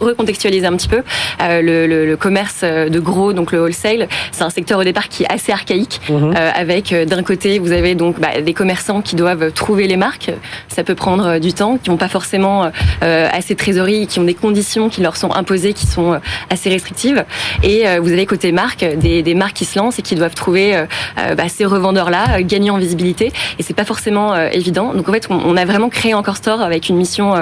recontextualiser 0.00 0.66
un 0.66 0.76
petit 0.76 0.88
peu, 0.88 1.02
le, 1.40 1.86
le, 1.86 2.06
le, 2.06 2.16
commerce 2.16 2.64
de 2.64 2.98
gros, 2.98 3.32
donc 3.32 3.52
le 3.52 3.60
wholesale, 3.60 4.08
c'est 4.32 4.44
un 4.44 4.50
secteur 4.50 4.78
au 4.78 4.84
départ 4.84 5.08
qui 5.08 5.24
est 5.24 5.32
assez 5.32 5.52
archaïque, 5.52 6.00
mhm. 6.08 6.34
avec 6.34 6.94
d'un 6.94 7.22
côté, 7.22 7.58
vous 7.58 7.72
avez 7.72 7.94
donc 7.94 8.18
bah, 8.18 8.40
des 8.40 8.54
commerçants 8.54 9.02
qui 9.02 9.14
doivent 9.14 9.52
trouver 9.52 9.86
les 9.86 9.96
marques. 9.96 10.30
Ça 10.68 10.84
peut 10.84 10.94
prendre 10.94 11.38
du 11.38 11.52
temps, 11.52 11.76
qui 11.76 11.90
n'ont 11.90 11.98
pas 11.98 12.08
forcément 12.08 12.70
assez 13.02 13.54
de 13.54 13.58
trésorerie, 13.58 14.06
qui 14.06 14.18
ont 14.20 14.24
des 14.24 14.34
conditions 14.34 14.88
qui 14.88 15.02
leur 15.02 15.16
sont 15.16 15.32
imposées, 15.32 15.74
qui 15.74 15.86
sont 15.86 16.18
assez 16.48 16.70
restrictives. 16.70 17.24
Et 17.62 17.84
vous 17.98 18.10
avez 18.10 18.24
côté 18.24 18.52
marque 18.52 18.84
des, 18.96 19.22
des 19.22 19.34
marques 19.34 19.56
qui 19.56 19.64
se 19.66 19.78
lancent 19.78 19.98
et 19.98 20.02
qui 20.02 20.14
doivent 20.14 20.34
trouver 20.34 20.76
euh, 20.76 20.86
euh, 21.18 21.34
bah, 21.34 21.48
ces 21.48 21.64
revendeurs-là, 21.64 22.38
euh, 22.38 22.42
gagner 22.42 22.70
en 22.70 22.78
visibilité. 22.78 23.32
Et 23.58 23.62
c'est 23.62 23.74
pas 23.74 23.84
forcément 23.84 24.34
évident. 24.36 24.92
Donc 24.94 25.08
en 25.08 25.12
fait, 25.12 25.26
on, 25.30 25.56
a 25.56 25.64
vraiment 25.64 25.88
créé 25.88 26.14
Encore 26.14 26.36
Store 26.36 26.60
avec 26.60 26.88
une 26.88 26.96
mission 26.96 27.34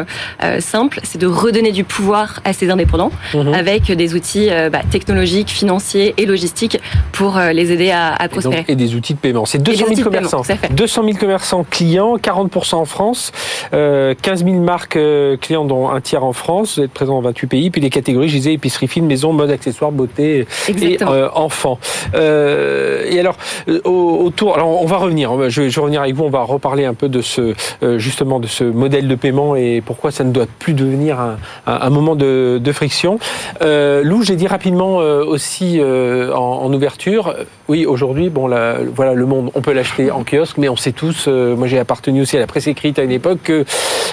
simple, 0.61 1.01
c'est 1.03 1.19
de 1.19 1.27
redonner 1.27 1.73
du 1.73 1.85
pouvoir 1.85 2.41
à 2.45 2.53
ces 2.53 2.71
indépendants 2.71 3.11
mhm. 3.35 3.55
avec 3.55 3.91
des 3.91 4.15
outils 4.15 4.49
bah, 4.71 4.81
technologiques, 4.91 5.51
financiers 5.51 6.15
et 6.17 6.27
logistiques 6.27 6.79
pour 7.13 7.39
les 7.39 7.73
aider 7.73 7.91
à, 7.91 8.17
prospérer. 8.29 8.65
Et, 8.69 8.77
des 8.77 8.95
outils 8.95 9.15
de 9.15 9.19
paiement. 9.19 9.45
C'est 9.45 9.63
200 9.63 9.87
000 9.95 10.03
commerçants. 10.03 10.43
200 10.71 11.05
000 11.05 11.17
commerçants 11.19 11.65
clients, 11.65 12.17
40% 12.17 12.75
en 12.77 12.85
France, 12.85 13.33
15 13.71 14.45
000 14.45 14.61
marques 14.61 14.99
clients 15.41 15.65
dont 15.65 15.91
un 15.91 16.01
tiers 16.01 16.25
en 16.25 16.33
France. 16.33 16.79
Vous 16.79 16.85
êtes 16.85 16.93
présent 16.93 17.15
dans 17.15 17.29
28 17.29 17.47
pays. 17.47 17.71
Puis 17.71 17.81
les 17.81 17.91
catégories, 17.91 18.29
je 18.29 18.37
disais, 18.37 18.53
épicerie 18.55 18.89
fine, 18.89 19.07
maison, 19.07 19.33
mode, 19.33 19.51
accessoires, 19.51 19.93
beauté 19.93 20.47
et 20.69 20.99
enfants. 21.35 21.79
Euh, 22.15 23.05
et 23.09 23.21
alors, 23.21 23.37
euh, 23.69 23.81
autour, 23.85 24.55
alors 24.55 24.83
on 24.83 24.87
va 24.87 24.97
revenir, 24.97 25.51
je 25.51 25.63
vais, 25.63 25.81
revenir 25.81 26.03
avec 26.03 26.15
vous, 26.15 26.25
on 26.25 26.31
va 26.31 26.43
reparler 26.43 26.85
un 26.85 26.95
peu 26.95 27.09
de 27.09 27.21
ce, 27.21 27.41
euh, 27.83 27.99
justement, 27.99 28.41
de 28.41 28.47
ce 28.47 28.65
modèle 28.65 29.09
de 29.09 29.15
paiement 29.15 29.57
et 29.57 29.83
pourquoi 29.85 30.11
ça 30.11 30.25
ne 30.25 30.33
doit 30.33 30.47
plus 30.59 30.75
devenir 30.75 31.19
un, 31.67 31.91
moment 31.91 32.17
de, 32.17 32.61
friction. 32.73 33.19
Lou, 33.61 34.23
j'ai 34.23 34.37
dit 34.37 34.47
rapidement 34.47 34.97
aussi 34.97 35.81
en, 35.81 36.73
ouverture, 36.73 37.35
oui, 37.69 37.85
aujourd'hui, 37.87 38.31
bon, 38.31 38.49
voilà, 38.95 39.15
le 39.15 39.27
monde, 39.27 39.51
on 39.55 39.61
peut 39.61 39.73
l'acheter 39.73 40.11
en 40.11 40.25
kiosque, 40.25 40.57
mais 40.59 40.69
on 40.69 40.77
sait 40.77 40.93
tous, 40.93 41.29
moi 41.29 41.67
j'ai 41.67 41.79
appartenu 41.79 42.23
aussi 42.23 42.37
à 42.37 42.41
la 42.41 42.47
presse 42.47 42.67
écrite 42.67 42.99
à 42.99 43.03
une 43.03 43.11
époque, 43.11 43.39
que 43.45 43.65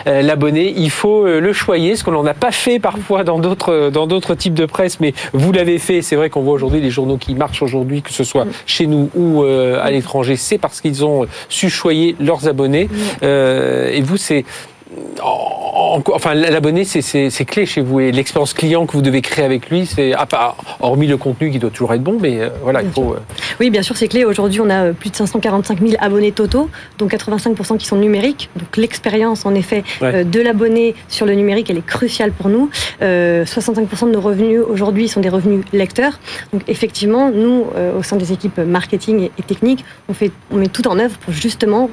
l'abonné, 0.05 0.73
il 0.75 0.89
faut 0.89 1.25
le 1.25 1.53
choyer, 1.53 1.95
ce 1.95 2.03
qu'on 2.03 2.11
n'en 2.11 2.25
a 2.25 2.33
pas 2.33 2.51
fait 2.51 2.79
parfois 2.79 3.23
dans 3.23 3.39
d'autres 3.39 3.89
dans 3.89 4.07
d'autres 4.07 4.35
types 4.35 4.53
de 4.53 4.65
presse, 4.65 4.99
mais 4.99 5.13
vous 5.33 5.51
l'avez 5.51 5.77
fait. 5.77 6.01
C'est 6.01 6.15
vrai 6.15 6.29
qu'on 6.29 6.41
voit 6.41 6.53
aujourd'hui 6.53 6.81
les 6.81 6.89
journaux 6.89 7.17
qui 7.17 7.35
marchent 7.35 7.61
aujourd'hui, 7.61 8.01
que 8.01 8.11
ce 8.11 8.23
soit 8.23 8.45
chez 8.65 8.87
nous 8.87 9.09
ou 9.15 9.43
euh, 9.43 9.79
à 9.81 9.91
l'étranger, 9.91 10.35
c'est 10.35 10.57
parce 10.57 10.81
qu'ils 10.81 11.05
ont 11.05 11.25
su 11.49 11.69
choyer 11.69 12.15
leurs 12.19 12.47
abonnés. 12.47 12.89
Euh, 13.23 13.89
et 13.89 14.01
vous, 14.01 14.17
c'est 14.17 14.45
enfin, 16.13 16.33
l'abonné, 16.33 16.83
c'est 16.83 17.45
clé 17.45 17.65
chez 17.65 17.81
vous. 17.81 17.99
Et 17.99 18.11
l'expérience 18.11 18.53
client 18.53 18.85
que 18.85 18.93
vous 18.93 19.01
devez 19.01 19.21
créer 19.21 19.45
avec 19.45 19.69
lui, 19.69 19.85
c'est, 19.85 20.13
hormis 20.79 21.07
le 21.07 21.17
contenu 21.17 21.51
qui 21.51 21.59
doit 21.59 21.69
toujours 21.69 21.93
être 21.93 22.03
bon, 22.03 22.17
mais 22.19 22.39
euh, 22.39 22.49
voilà, 22.63 22.81
il 22.81 22.91
faut. 22.91 23.15
Oui, 23.59 23.69
bien 23.69 23.81
sûr, 23.81 23.97
c'est 23.97 24.07
clé. 24.07 24.25
Aujourd'hui, 24.25 24.61
on 24.61 24.69
a 24.69 24.93
plus 24.93 25.09
de 25.09 25.15
545 25.15 25.79
000 25.79 25.93
abonnés 25.99 26.31
totaux, 26.31 26.69
dont 26.97 27.07
85% 27.07 27.77
qui 27.77 27.85
sont 27.85 27.97
numériques. 27.97 28.49
Donc, 28.55 28.77
l'expérience, 28.77 29.45
en 29.45 29.55
effet, 29.55 29.83
de 30.01 30.41
l'abonné 30.41 30.95
sur 31.07 31.25
le 31.25 31.33
numérique, 31.33 31.69
elle 31.69 31.77
est 31.77 31.85
cruciale 31.85 32.31
pour 32.31 32.49
nous. 32.49 32.69
65% 33.01 34.07
de 34.07 34.11
nos 34.11 34.21
revenus 34.21 34.61
aujourd'hui 34.67 35.07
sont 35.07 35.21
des 35.21 35.29
revenus 35.29 35.63
lecteurs. 35.73 36.19
Donc, 36.53 36.63
effectivement, 36.67 37.29
nous, 37.31 37.65
au 37.97 38.03
sein 38.03 38.17
des 38.17 38.31
équipes 38.31 38.57
marketing 38.57 39.29
et, 39.37 39.43
techniques, 39.43 39.85
on, 40.07 40.13
fait, 40.13 40.31
on 40.51 40.57
met 40.57 40.67
tout 40.67 40.87
en 40.87 40.99
œuvre 40.99 41.17
pour 41.17 41.33
justement 41.33 41.89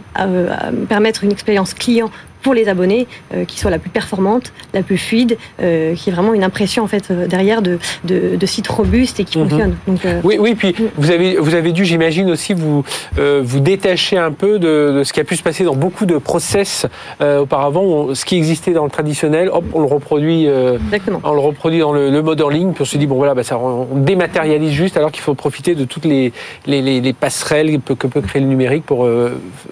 permettre 0.88 1.24
une 1.24 1.32
expérience 1.32 1.74
client 1.74 2.10
pour 2.46 2.54
les 2.54 2.68
abonnés 2.68 3.08
euh, 3.34 3.44
qui 3.44 3.58
soit 3.58 3.72
la 3.72 3.80
plus 3.80 3.90
performante, 3.90 4.52
la 4.72 4.84
plus 4.84 4.98
fluide, 4.98 5.36
euh, 5.60 5.96
qui 5.96 6.10
est 6.10 6.12
vraiment 6.12 6.32
une 6.32 6.44
impression 6.44 6.84
en 6.84 6.86
fait 6.86 7.10
euh, 7.10 7.26
derrière 7.26 7.60
de, 7.60 7.80
de, 8.04 8.46
sites 8.46 8.68
robustes 8.68 9.18
et 9.18 9.24
qui 9.24 9.36
mhm. 9.36 9.48
fonctionnent. 9.48 9.76
Donc, 9.88 10.06
oui, 10.22 10.36
oui, 10.38 10.54
puis 10.54 10.68
mm. 10.70 10.90
vous 10.96 11.10
avez, 11.10 11.38
vous 11.38 11.56
avez 11.56 11.72
dû, 11.72 11.84
j'imagine 11.84 12.30
aussi, 12.30 12.54
vous, 12.54 12.84
vous 13.16 13.60
détacher 13.60 14.16
un 14.16 14.30
peu 14.30 14.60
de, 14.60 15.02
ce 15.04 15.12
qui 15.12 15.18
a 15.18 15.24
pu 15.24 15.34
se 15.34 15.42
passer 15.42 15.64
dans 15.64 15.74
beaucoup 15.74 16.06
de 16.06 16.18
process 16.18 16.86
auparavant. 17.20 18.14
ce 18.14 18.24
qui 18.24 18.36
existait 18.36 18.72
dans 18.72 18.84
le 18.84 18.90
traditionnel, 18.90 19.50
hop, 19.52 19.64
on 19.72 19.80
le 19.80 19.86
reproduit, 19.86 20.46
on 20.48 21.32
le 21.32 21.40
reproduit 21.40 21.80
dans 21.80 21.92
le, 21.92 22.22
mode 22.22 22.40
en 22.42 22.48
ligne, 22.48 22.70
puis 22.74 22.82
on 22.82 22.84
se 22.84 22.96
dit, 22.96 23.08
bon 23.08 23.16
voilà, 23.16 23.34
bah, 23.34 23.42
ça, 23.42 23.58
on 23.58 23.96
dématérialise 23.96 24.70
juste 24.70 24.96
alors 24.96 25.10
qu'il 25.10 25.22
faut 25.22 25.34
profiter 25.34 25.74
de 25.74 25.84
toutes 25.84 26.04
les, 26.04 26.32
les, 26.66 27.00
les, 27.00 27.12
passerelles 27.12 27.80
que 27.80 28.06
peut, 28.06 28.20
créer 28.20 28.40
le 28.40 28.48
numérique 28.48 28.86
pour 28.86 29.08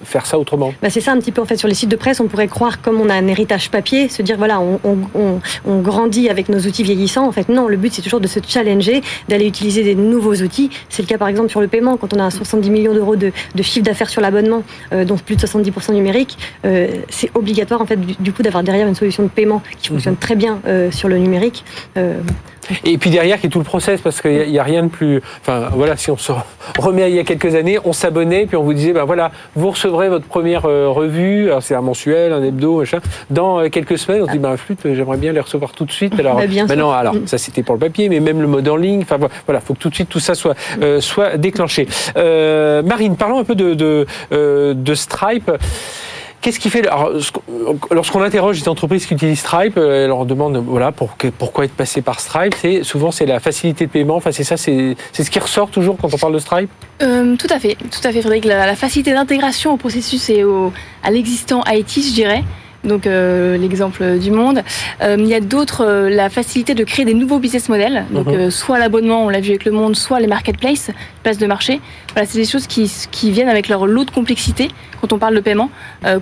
faire 0.03 0.25
ça 0.25 0.37
autrement. 0.37 0.73
Bah, 0.81 0.89
c'est 0.89 0.99
ça 0.99 1.13
un 1.13 1.19
petit 1.19 1.31
peu 1.31 1.41
en 1.41 1.45
fait 1.45 1.55
sur 1.55 1.69
les 1.69 1.73
sites 1.73 1.89
de 1.89 1.95
presse, 1.95 2.19
on 2.19 2.27
pourrait 2.27 2.49
croire 2.49 2.64
comme 2.81 2.99
on 2.99 3.09
a 3.09 3.13
un 3.13 3.27
héritage 3.27 3.69
papier, 3.69 4.09
se 4.09 4.21
dire 4.21 4.37
voilà, 4.37 4.59
on, 4.59 5.81
grandit 5.81 6.29
avec 6.29 6.49
nos 6.49 6.59
outils 6.59 6.83
vieillissants. 6.83 7.27
En 7.27 7.31
fait, 7.31 7.49
non, 7.49 7.67
le 7.67 7.77
but 7.77 7.93
c'est 7.93 8.01
toujours 8.01 8.19
de 8.19 8.27
se 8.27 8.39
challenger, 8.45 9.01
d'aller 9.29 9.47
utiliser 9.47 9.83
des 9.83 9.95
nouveaux 9.95 10.35
outils. 10.35 10.69
C'est 10.89 11.01
le 11.03 11.07
cas 11.07 11.17
par 11.17 11.27
exemple 11.27 11.49
sur 11.49 11.61
le 11.61 11.67
paiement, 11.67 11.97
quand 11.97 12.13
on 12.13 12.19
a 12.19 12.29
70 12.29 12.69
millions 12.69 12.93
d'euros 12.93 13.15
de, 13.15 13.31
chiffre 13.61 13.85
d'affaires 13.85 14.09
sur 14.09 14.21
l'abonnement, 14.21 14.63
euh, 14.93 15.05
dont 15.05 15.17
plus 15.17 15.35
de 15.35 15.41
70% 15.41 15.93
numérique, 15.93 16.37
euh, 16.65 16.87
c'est 17.09 17.31
obligatoire 17.35 17.81
en 17.81 17.85
fait 17.85 17.99
du, 17.99 18.33
coup 18.33 18.43
d'avoir 18.43 18.63
derrière 18.63 18.87
une 18.87 18.95
solution 18.95 19.23
de 19.23 19.29
paiement 19.29 19.61
qui 19.79 19.89
fonctionne 19.89 20.13
mhm. 20.13 20.19
très 20.19 20.35
bien 20.35 20.59
euh, 20.67 20.91
sur 20.91 21.07
le 21.07 21.17
numérique. 21.17 21.63
Et 22.83 22.97
puis 22.97 23.09
derrière, 23.09 23.39
qui 23.39 23.47
est 23.47 23.49
tout 23.49 23.59
le 23.59 23.65
process, 23.65 24.01
parce 24.01 24.21
qu'il 24.21 24.49
n'y 24.49 24.59
a, 24.59 24.63
rien 24.63 24.83
de 24.83 24.87
plus. 24.87 25.21
Enfin, 25.41 25.69
voilà, 25.73 25.97
si 25.97 26.11
on 26.11 26.17
se 26.17 26.31
remet 26.79 27.09
il 27.09 27.15
y 27.15 27.19
a 27.19 27.23
quelques 27.23 27.55
années, 27.55 27.77
on 27.83 27.93
s'abonnait, 27.93 28.45
puis 28.45 28.57
on 28.57 28.63
vous 28.63 28.73
disait, 28.73 28.93
ben 28.93 29.05
voilà, 29.05 29.31
vous 29.55 29.69
recevrez 29.69 30.09
votre 30.09 30.25
première 30.25 30.65
euh, 30.65 30.89
revue, 30.89 31.47
alors 31.47 31.61
c'est 31.61 31.75
un 31.75 31.81
mensuel, 31.81 32.33
un 32.33 32.43
hebdo, 32.43 32.79
machin, 32.79 32.99
dans 33.29 33.59
euh, 33.59 33.69
quelques 33.69 33.97
semaines. 33.97 34.23
On 34.23 34.27
se 34.27 34.31
dit, 34.31 34.39
ben 34.39 34.57
flûte, 34.57 34.79
j'aimerais 34.83 35.17
bien 35.17 35.31
les 35.31 35.39
recevoir 35.39 35.71
tout 35.71 35.85
de 35.85 35.91
suite. 35.91 36.19
Alors, 36.19 36.37
ben 36.37 36.75
non, 36.75 36.91
alors 36.91 37.15
ça 37.25 37.37
c'était 37.37 37.63
pour 37.63 37.75
le 37.75 37.79
papier, 37.79 38.09
mais 38.09 38.19
même 38.19 38.41
le 38.41 38.47
mode 38.47 38.67
en 38.67 38.75
ligne. 38.75 39.01
Enfin 39.01 39.17
voilà, 39.45 39.61
faut 39.61 39.73
que 39.73 39.79
tout 39.79 39.89
de 39.89 39.95
suite 39.95 40.09
tout 40.09 40.19
ça 40.19 40.35
soit 40.35 40.55
euh, 40.81 41.01
soit 41.01 41.37
déclenché. 41.37 41.87
Marine, 42.15 43.15
parlons 43.15 43.39
un 43.39 43.43
peu 43.43 43.55
de 43.55 43.73
de, 43.73 44.05
de 44.73 44.95
Stripe. 44.95 45.51
Qu'est-ce 46.45 46.59
qui 46.59 46.69
fait 46.69 46.87
lorsqu'on 47.89 48.21
interroge 48.21 48.59
les 48.59 48.69
entreprises 48.69 49.07
qui 49.07 49.15
utilisent 49.15 49.39
Stripe, 49.39 49.77
euh, 49.77 50.03
elle 50.03 50.09
leur 50.09 50.27
demande 50.27 50.57
voilà 50.57 50.91
pour, 50.91 51.15
pourquoi 51.39 51.65
être 51.65 51.73
passé 51.73 52.03
par 52.03 52.19
Stripe. 52.19 52.53
Souvent 52.83 53.09
c'est 53.09 53.25
la 53.25 53.39
facilité 53.39 53.87
de 53.87 53.91
paiement. 53.91 54.17
Enfin 54.17 54.31
c'est 54.31 54.43
ça, 54.43 54.55
c'est 54.55 54.95
ce 55.11 55.31
qui 55.31 55.39
ressort 55.39 55.71
toujours 55.71 55.97
quand 55.99 56.13
on 56.13 56.17
parle 56.19 56.33
de 56.35 56.37
Stripe? 56.37 56.69
Euh, 57.01 57.35
tout 57.35 57.47
à 57.49 57.57
fait, 57.57 57.75
tout 57.75 58.07
à 58.07 58.11
fait, 58.11 58.21
Frédéric. 58.21 58.45
La, 58.45 58.67
la 58.67 58.75
facilité 58.75 59.11
d'intégration 59.11 59.73
au 59.73 59.77
processus 59.77 60.29
et 60.29 60.43
au, 60.43 60.71
à 61.01 61.09
l'existant 61.09 61.63
IT, 61.65 61.89
je 61.89 62.13
dirais 62.13 62.43
donc 62.85 63.07
euh, 63.07 63.57
l'exemple 63.57 64.17
du 64.19 64.31
monde. 64.31 64.61
Euh, 65.01 65.15
il 65.19 65.27
y 65.27 65.33
a 65.33 65.39
d'autres, 65.39 65.85
euh, 65.85 66.09
la 66.09 66.29
facilité 66.29 66.73
de 66.73 66.83
créer 66.83 67.05
des 67.05 67.13
nouveaux 67.13 67.39
business 67.39 67.69
models, 67.69 68.05
donc 68.11 68.27
mhm. 68.27 68.51
soit 68.51 68.79
l'abonnement, 68.79 69.25
on 69.25 69.29
l'a 69.29 69.39
vu 69.39 69.49
avec 69.49 69.65
le 69.65 69.71
monde, 69.71 69.95
soit 69.95 70.19
les 70.19 70.27
marketplaces, 70.27 70.91
places 71.23 71.37
de 71.37 71.47
marché. 71.47 71.81
Voilà, 72.13 72.27
c'est 72.27 72.37
des 72.37 72.45
choses 72.45 72.67
qui, 72.67 72.91
qui 73.11 73.31
viennent 73.31 73.49
avec 73.49 73.67
leur 73.67 73.87
lot 73.87 74.05
de 74.05 74.11
complexité 74.11 74.69
quand 75.01 75.11
on 75.11 75.17
parle 75.17 75.35
de 75.35 75.41
paiement. 75.41 75.69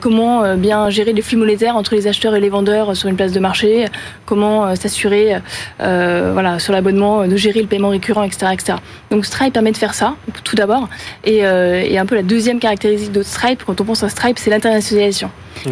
comment 0.01 0.55
bien 0.55 0.89
gérer 0.89 1.13
les 1.13 1.21
flux 1.21 1.37
monétaires 1.37 1.77
entre 1.77 1.93
les 1.93 2.07
acheteurs 2.07 2.35
et 2.35 2.39
les 2.39 2.49
vendeurs 2.49 2.97
sur 2.97 3.07
une 3.07 3.15
place 3.15 3.31
de 3.31 3.39
marché, 3.39 3.85
comment 4.25 4.75
s'assurer, 4.75 5.37
voilà, 5.77 6.57
sur 6.57 6.73
l'abonnement, 6.73 7.27
de 7.27 7.35
gérer 7.37 7.61
le 7.61 7.67
paiement 7.67 7.89
récurrent, 7.89 8.23
etc., 8.23 8.47
etc. 8.51 8.73
Donc 9.11 9.25
Stripe 9.25 9.53
permet 9.53 9.71
de 9.71 9.77
faire 9.77 9.93
ça, 9.93 10.15
tout 10.43 10.55
d'abord. 10.55 10.89
Et, 11.23 11.37
et 11.37 11.97
un 11.99 12.05
peu 12.07 12.15
la 12.15 12.23
deuxième 12.23 12.59
caractéristique 12.59 13.11
de 13.11 13.21
Stripe, 13.21 13.63
quand 13.63 13.79
on 13.79 13.85
pense 13.85 14.03
à 14.03 14.09
Stripe, 14.09 14.39
c'est 14.39 14.49
l'internationalisation. 14.49 15.29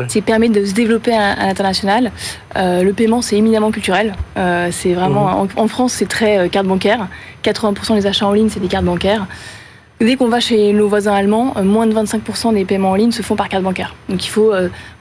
C'est 0.08 0.22
permet 0.22 0.50
de 0.50 0.66
se 0.66 0.74
développer 0.82 1.14
à, 1.14 1.48
l'international. 1.48 2.12
Euh, 2.58 2.84
le 2.84 2.94
paiement, 2.94 3.22
c'est 3.22 3.38
éminemment 3.38 3.72
culturel. 3.72 4.14
Euh, 4.38 4.70
c'est 4.72 4.94
vraiment 4.94 5.44
mhm. 5.44 5.50
en, 5.56 5.68
France, 5.68 5.94
c'est 5.94 6.08
très 6.08 6.38
euh, 6.38 6.48
carte 6.48 6.68
bancaire. 6.68 7.08
80% 7.44 7.96
des 7.96 8.08
achats 8.08 8.28
en 8.28 8.34
ligne, 8.34 8.50
c'est 8.50 8.60
des 8.60 8.68
cartes 8.68 8.86
bancaires. 8.86 9.28
Dès 10.00 10.16
qu'on 10.16 10.30
va 10.30 10.40
chez 10.40 10.74
nos 10.74 10.88
voisins 10.88 11.14
allemands, 11.14 11.54
moins 11.64 11.86
de 11.86 11.94
25% 11.94 12.56
des 12.56 12.66
paiements 12.66 12.92
en 12.92 12.96
ligne 12.96 13.12
se 13.12 13.22
font 13.22 13.36
par 13.36 13.50
carte 13.50 13.64
bancaire. 13.64 13.94
Donc 14.10 14.26
il 14.26 14.30
faut, 14.30 14.52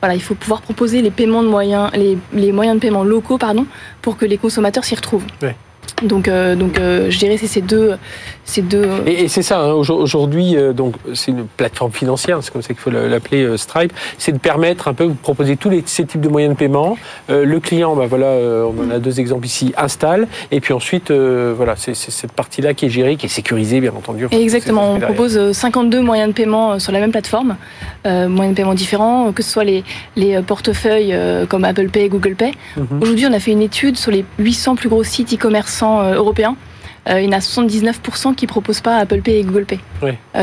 voilà, 0.01 0.15
il 0.15 0.21
faut 0.21 0.35
pouvoir 0.35 0.61
proposer 0.61 1.01
les 1.01 1.11
paiements 1.11 1.43
de 1.43 1.49
moyens, 1.49 1.91
les, 1.95 2.19
les, 2.35 2.53
moyens 2.53 2.77
de 2.77 2.83
paiement 2.83 3.03
locaux, 3.03 3.39
pardon, 3.39 3.65
pour 4.03 4.19
que 4.19 4.27
les 4.27 4.37
consommateurs 4.37 4.85
s'y 4.85 4.95
retrouvent. 4.95 5.25
Donc, 6.03 6.29
euh, 6.29 6.57
donc 6.57 6.79
euh, 6.79 7.11
je 7.11 7.19
dirais 7.19 7.37
c'est 7.37 7.47
ces 7.47 7.61
deux, 7.61 7.95
ces 8.45 8.63
deux. 8.63 8.87
Et, 9.07 9.29
c'est 9.29 9.43
ça. 9.43 9.61
Hein, 9.61 9.73
aujourd'hui, 9.73 10.57
euh, 10.57 10.73
donc 10.73 10.95
c'est 11.15 11.31
une 11.31 11.47
plateforme 11.47 11.93
financière, 11.93 12.39
c'est 12.43 12.53
comme 12.53 12.63
ça 12.63 12.69
qu'il 12.69 12.79
faut 12.79 12.91
l'appeler 12.91 13.57
Stripe. 13.59 13.93
C'est 14.19 14.33
de 14.33 14.39
permettre 14.39 14.89
un 14.89 14.95
peu, 14.95 15.05
vous 15.05 15.15
proposer 15.15 15.57
tous 15.57 15.71
les, 15.71 15.83
ces 15.87 16.05
types 16.05 16.21
de 16.21 16.29
moyens 16.29 16.55
de 16.55 16.59
paiement. 16.59 16.97
le 17.29 17.59
client, 17.61 17.95
bah 17.95 18.07
voilà, 18.09 18.27
on 18.27 18.87
en 18.87 18.91
a 18.91 18.99
deux 18.99 19.21
exemples 19.21 19.47
ici, 19.47 19.73
installe, 19.77 20.29
et 20.51 20.61
puis 20.61 20.73
ensuite, 20.73 21.11
voilà, 21.11 21.75
c'est 21.77 21.95
cette 21.95 22.33
partie-là 22.33 22.75
qui 22.75 22.87
est 22.87 22.91
gérée, 22.91 23.17
qui 23.17 23.27
est 23.27 23.31
sécurisée, 23.31 23.81
bien 23.81 23.93
entendu. 23.93 24.27
Exactement. 24.31 24.95
On 24.95 25.01
propose 25.01 25.53
52 25.53 26.01
moyens 26.01 26.31
de 26.31 26.35
paiement 26.35 26.79
sur 26.79 26.93
la 26.93 27.01
même 27.01 27.11
plateforme, 27.11 27.57
moyens 28.05 28.51
de 28.51 28.55
paiement 28.55 28.75
différents, 28.75 29.33
que 29.33 29.43
ce 29.43 29.51
soit 29.51 29.65
les, 29.65 29.85
les 30.17 30.41
portefeuilles 30.43 31.17
comme 31.49 31.65
Apple 31.65 31.89
Pay, 31.89 32.09
Google 32.09 32.35
Pay. 32.35 32.53
Mhm. 32.77 33.03
Aujourd'hui, 33.03 33.27
on 33.27 33.33
a 33.33 33.41
fait 33.41 33.53
une 33.53 33.63
étude 33.63 33.97
sur 33.97 34.11
les 34.11 34.25
800 34.39 34.77
plus 34.77 34.89
gros 34.89 35.05
sites 35.05 35.33
e-commerce 35.33 35.70
euh, 35.83 36.15
européens 36.15 36.57
il 37.09 37.25
y 37.25 37.29
en 37.29 37.33
a 37.33 37.39
79% 37.39 38.35
qui 38.35 38.47
proposent 38.47 38.83
pas 38.83 38.99
Apple 38.99 39.23
Pay 39.23 39.39
et 39.39 39.43
Google 39.43 39.65
Pay. 39.65 39.81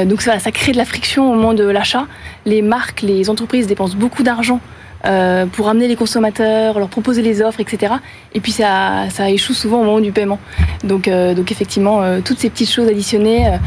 donc 0.05 0.21
ça, 0.21 0.39
ça 0.39 0.51
crée 0.51 0.71
de 0.71 0.77
la 0.77 0.85
friction 0.85 1.31
au 1.31 1.35
moment 1.35 1.53
de 1.53 1.63
l'achat. 1.63 2.07
Les 2.45 2.61
marques, 2.63 3.03
les 3.03 3.29
entreprises 3.29 3.67
dépensent 3.67 3.95
beaucoup 3.95 4.23
d'argent 4.23 4.59
euh, 5.05 5.45
pour 5.45 5.69
amener 5.69 5.87
les 5.87 5.95
consommateurs, 5.95 6.79
leur 6.79 6.89
proposer 6.89 7.21
les 7.21 7.41
offres, 7.41 7.59
etc. 7.59 7.93
Et 8.33 8.39
puis 8.39 8.51
ça, 8.51 9.09
ça 9.09 9.29
échoue 9.29 9.53
souvent 9.53 9.81
au 9.81 9.83
moment 9.83 9.99
du 9.99 10.11
paiement. 10.11 10.39
Donc, 10.83 11.07
euh, 11.07 11.33
donc 11.33 11.51
effectivement, 11.51 12.01
euh, 12.01 12.19
toutes 12.23 12.39
ces 12.39 12.49
petites 12.49 12.71
choses 12.71 12.87
additionnées 12.87 13.47
euh, 13.47 13.57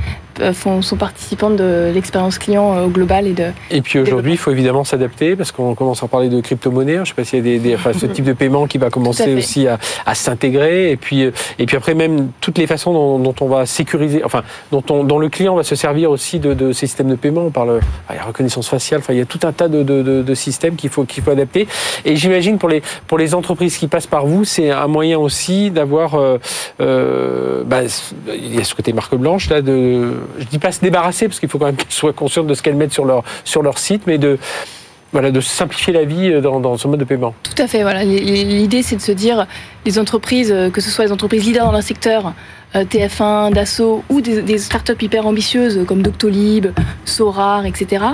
font, 0.52 0.82
sont 0.82 0.96
participantes 0.96 1.56
de 1.56 1.90
l'expérience 1.92 2.38
client 2.38 2.76
euh, 2.76 2.86
au 2.86 2.88
global. 2.88 3.26
Et, 3.26 3.32
de, 3.32 3.50
et 3.70 3.82
puis 3.82 3.98
aujourd'hui, 3.98 4.32
il 4.32 4.38
faut 4.38 4.50
évidemment 4.50 4.84
s'adapter 4.84 5.36
parce 5.36 5.52
qu'on 5.52 5.74
commence 5.74 6.02
à 6.02 6.08
parler 6.08 6.28
de 6.28 6.40
crypto-monnaie. 6.40 6.96
Je 6.96 7.00
ne 7.00 7.04
sais 7.04 7.14
pas 7.14 7.24
s'il 7.24 7.38
y 7.38 7.40
a 7.40 7.44
des, 7.44 7.58
des 7.58 7.74
enfin, 7.74 7.92
ce 7.92 8.06
type 8.14 8.24
de 8.24 8.32
paiement 8.32 8.66
qui 8.66 8.78
va 8.78 8.90
commencer 8.90 9.34
aussi 9.34 9.66
à, 9.66 9.78
à 10.06 10.14
s'intégrer. 10.14 10.90
Et 10.90 10.96
puis, 10.96 11.24
euh, 11.24 11.32
et 11.58 11.66
puis 11.66 11.76
après, 11.76 11.94
même 11.94 12.30
toutes 12.40 12.58
les 12.58 12.66
façons 12.66 12.92
dont, 12.92 13.18
dont, 13.18 13.34
on 13.40 13.48
va 13.48 13.66
sécuriser, 13.66 14.24
enfin, 14.24 14.42
dont, 14.72 14.82
on, 14.90 15.04
dont 15.04 15.18
le 15.18 15.28
client 15.28 15.54
va 15.54 15.62
se 15.62 15.74
servir 15.74 16.10
aussi 16.10 16.38
de, 16.38 16.54
de 16.54 16.72
ces 16.72 16.86
systèmes 16.86 17.08
de 17.08 17.16
paiement. 17.16 17.42
On 17.42 17.50
parle 17.50 17.80
de 17.80 18.14
la 18.14 18.22
reconnaissance 18.22 18.68
faciale. 18.68 19.00
Enfin, 19.00 19.12
il 19.12 19.18
y 19.18 19.22
a 19.22 19.26
tout 19.26 19.40
un 19.44 19.52
tas 19.52 19.68
de, 19.68 19.82
de, 19.82 20.22
de 20.22 20.34
systèmes 20.34 20.76
qu'il 20.76 20.90
faut, 20.90 21.04
qu'il 21.04 21.22
faut 21.22 21.30
adapter. 21.30 21.66
Et 22.04 22.16
j'imagine 22.16 22.58
pour 22.58 22.68
les, 22.68 22.82
pour 23.06 23.18
les 23.18 23.34
entreprises 23.34 23.76
qui 23.76 23.88
passent 23.88 24.06
par 24.06 24.26
vous, 24.26 24.44
c'est 24.44 24.70
un 24.70 24.86
moyen 24.86 25.18
aussi 25.18 25.70
d'avoir. 25.70 26.14
Euh, 26.14 26.38
euh, 26.80 27.62
bah, 27.64 27.80
il 28.28 28.54
y 28.54 28.60
a 28.60 28.64
ce 28.64 28.74
côté 28.74 28.92
marque 28.92 29.14
blanche 29.14 29.48
là. 29.50 29.62
De, 29.62 30.14
je 30.38 30.44
dis 30.44 30.58
pas 30.58 30.72
se 30.72 30.80
débarrasser 30.80 31.28
parce 31.28 31.40
qu'il 31.40 31.48
faut 31.48 31.58
quand 31.58 31.66
même 31.66 31.76
qu'elles 31.76 31.92
soient 31.92 32.12
conscientes 32.12 32.46
de 32.46 32.54
ce 32.54 32.62
qu'elles 32.62 32.76
mettent 32.76 32.92
sur 32.92 33.04
leur 33.04 33.24
sur 33.44 33.62
leur 33.62 33.78
site, 33.78 34.02
mais 34.06 34.18
de 34.18 34.38
voilà, 35.12 35.32
de 35.32 35.40
simplifier 35.40 35.92
la 35.92 36.04
vie 36.04 36.40
dans, 36.40 36.60
dans, 36.60 36.76
ce 36.76 36.86
mode 36.86 37.00
de 37.00 37.04
paiement. 37.04 37.34
Tout 37.42 37.60
à 37.60 37.66
fait. 37.66 37.82
Voilà. 37.82 38.04
L'idée, 38.04 38.84
c'est 38.84 38.94
de 38.94 39.00
se 39.00 39.10
dire, 39.10 39.48
les 39.84 39.98
entreprises, 39.98 40.54
que 40.72 40.80
ce 40.80 40.88
soit 40.88 41.04
les 41.04 41.10
entreprises 41.10 41.44
leaders 41.44 41.64
dans 41.64 41.72
leur 41.72 41.82
secteur, 41.82 42.32
euh, 42.76 42.84
TF1, 42.84 43.52
Dassault, 43.52 44.04
ou 44.08 44.20
des, 44.20 44.58
startups 44.58 45.02
hyper 45.02 45.26
ambitieuses 45.26 45.84
comme 45.86 46.02
Doctolib, 46.02 46.68
Sorar, 47.04 47.66
etc., 47.66 48.04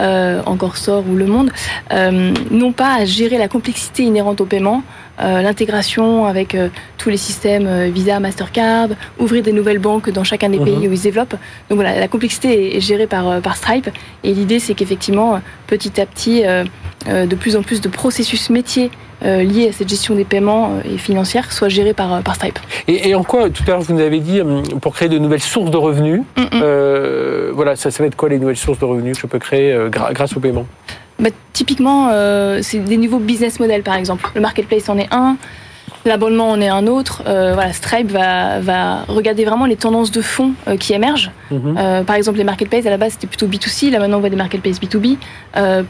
euh, 0.00 0.42
encore 0.46 0.76
Sort 0.76 1.04
ou 1.08 1.16
Le 1.16 1.26
Monde, 1.26 1.50
euh, 1.92 2.32
n'ont 2.50 2.72
pas 2.72 2.94
à 2.94 3.04
gérer 3.04 3.36
la 3.36 3.48
complexité 3.48 4.04
inhérente 4.04 4.40
au 4.40 4.44
paiement, 4.44 4.82
euh, 4.82 4.82
l'intégration 5.18 6.26
avec 6.26 6.54
euh, 6.54 6.68
tous 6.96 7.10
les 7.10 7.16
systèmes 7.16 7.66
euh, 7.66 7.90
Visa, 7.92 8.20
Mastercard, 8.20 8.88
ouvrir 9.18 9.42
des 9.42 9.52
nouvelles 9.52 9.78
banques 9.78 10.10
dans 10.10 10.24
chacun 10.24 10.48
des 10.48 10.58
pays 10.58 10.76
mmh. 10.76 10.88
où 10.88 10.92
ils 10.92 10.98
se 10.98 11.02
développent. 11.02 11.36
Donc 11.68 11.76
voilà, 11.76 11.98
la 11.98 12.08
complexité 12.08 12.76
est, 12.76 12.80
gérée 12.80 13.06
par, 13.06 13.40
par 13.40 13.56
Stripe. 13.56 13.90
Et 14.24 14.32
l'idée, 14.32 14.60
c'est 14.60 14.74
qu'effectivement, 14.74 15.40
petit 15.66 16.00
à 16.00 16.06
petit, 16.06 16.42
de 17.06 17.34
plus 17.34 17.56
en 17.56 17.62
plus 17.62 17.80
de 17.80 17.88
processus 17.88 18.50
métiers 18.50 18.90
euh, 19.24 19.42
liés 19.42 19.68
à 19.68 19.72
cette 19.72 19.88
gestion 19.88 20.14
des 20.14 20.24
paiements 20.24 20.74
et 20.84 20.96
financière 20.96 21.50
soient 21.50 21.68
gérés 21.68 21.94
par, 21.94 22.22
par 22.22 22.36
Stripe. 22.36 22.58
Et, 22.86 23.08
et 23.08 23.14
en 23.16 23.24
quoi, 23.24 23.50
tout 23.50 23.64
à 23.66 23.70
l'heure, 23.70 23.80
vous 23.80 23.94
nous 23.94 24.00
avez 24.00 24.20
dit, 24.20 24.40
pour 24.80 24.94
créer 24.94 25.08
de 25.08 25.18
nouvelles 25.18 25.42
sources 25.42 25.70
de 25.70 25.76
revenus, 25.76 26.22
mmh. 26.36 26.42
Euh, 26.54 27.50
voilà, 27.54 27.76
ça, 27.76 27.90
ça 27.90 28.02
va 28.02 28.06
être 28.06 28.16
quoi 28.16 28.28
les 28.28 28.38
nouvelles 28.38 28.56
sources 28.56 28.78
de 28.78 28.84
revenus 28.84 29.16
que 29.16 29.22
je 29.22 29.26
peux 29.26 29.38
créer 29.38 29.76
grâce 29.90 30.36
au 30.36 30.40
paiement? 30.40 30.66
Bah, 31.18 31.30
typiquement, 31.52 32.10
euh, 32.12 32.60
c'est 32.62 32.78
des 32.78 32.96
nouveaux 32.96 33.18
business 33.18 33.58
models, 33.58 33.82
par 33.82 33.94
exemple. 33.94 34.30
Le 34.34 34.40
marketplace 34.40 34.88
en 34.88 34.98
est 34.98 35.12
un, 35.12 35.36
l'abonnement 36.04 36.50
en 36.50 36.60
est 36.60 36.68
un 36.68 36.86
autre. 36.86 37.22
Euh, 37.26 37.54
voilà, 37.54 37.72
Stripe 37.72 38.10
va, 38.10 38.60
va, 38.60 39.02
regarder 39.08 39.44
vraiment 39.44 39.66
les 39.66 39.76
tendances 39.76 40.12
de 40.12 40.22
fond 40.22 40.52
euh, 40.68 40.76
qui 40.76 40.92
émergent. 40.92 41.32
Mm 41.50 41.56
-hmm. 41.56 42.04
par 42.04 42.16
exemple, 42.16 42.38
les 42.38 42.44
marketplaces, 42.44 42.86
à 42.86 42.90
la 42.90 42.98
base, 42.98 43.12
c'était 43.12 43.26
plutôt 43.26 43.48
B2C. 43.48 43.90
Là, 43.90 43.98
maintenant, 43.98 44.18
on 44.18 44.20
voit 44.20 44.30
des 44.30 44.42
marketplaces 44.44 44.80
B2B 44.80 45.16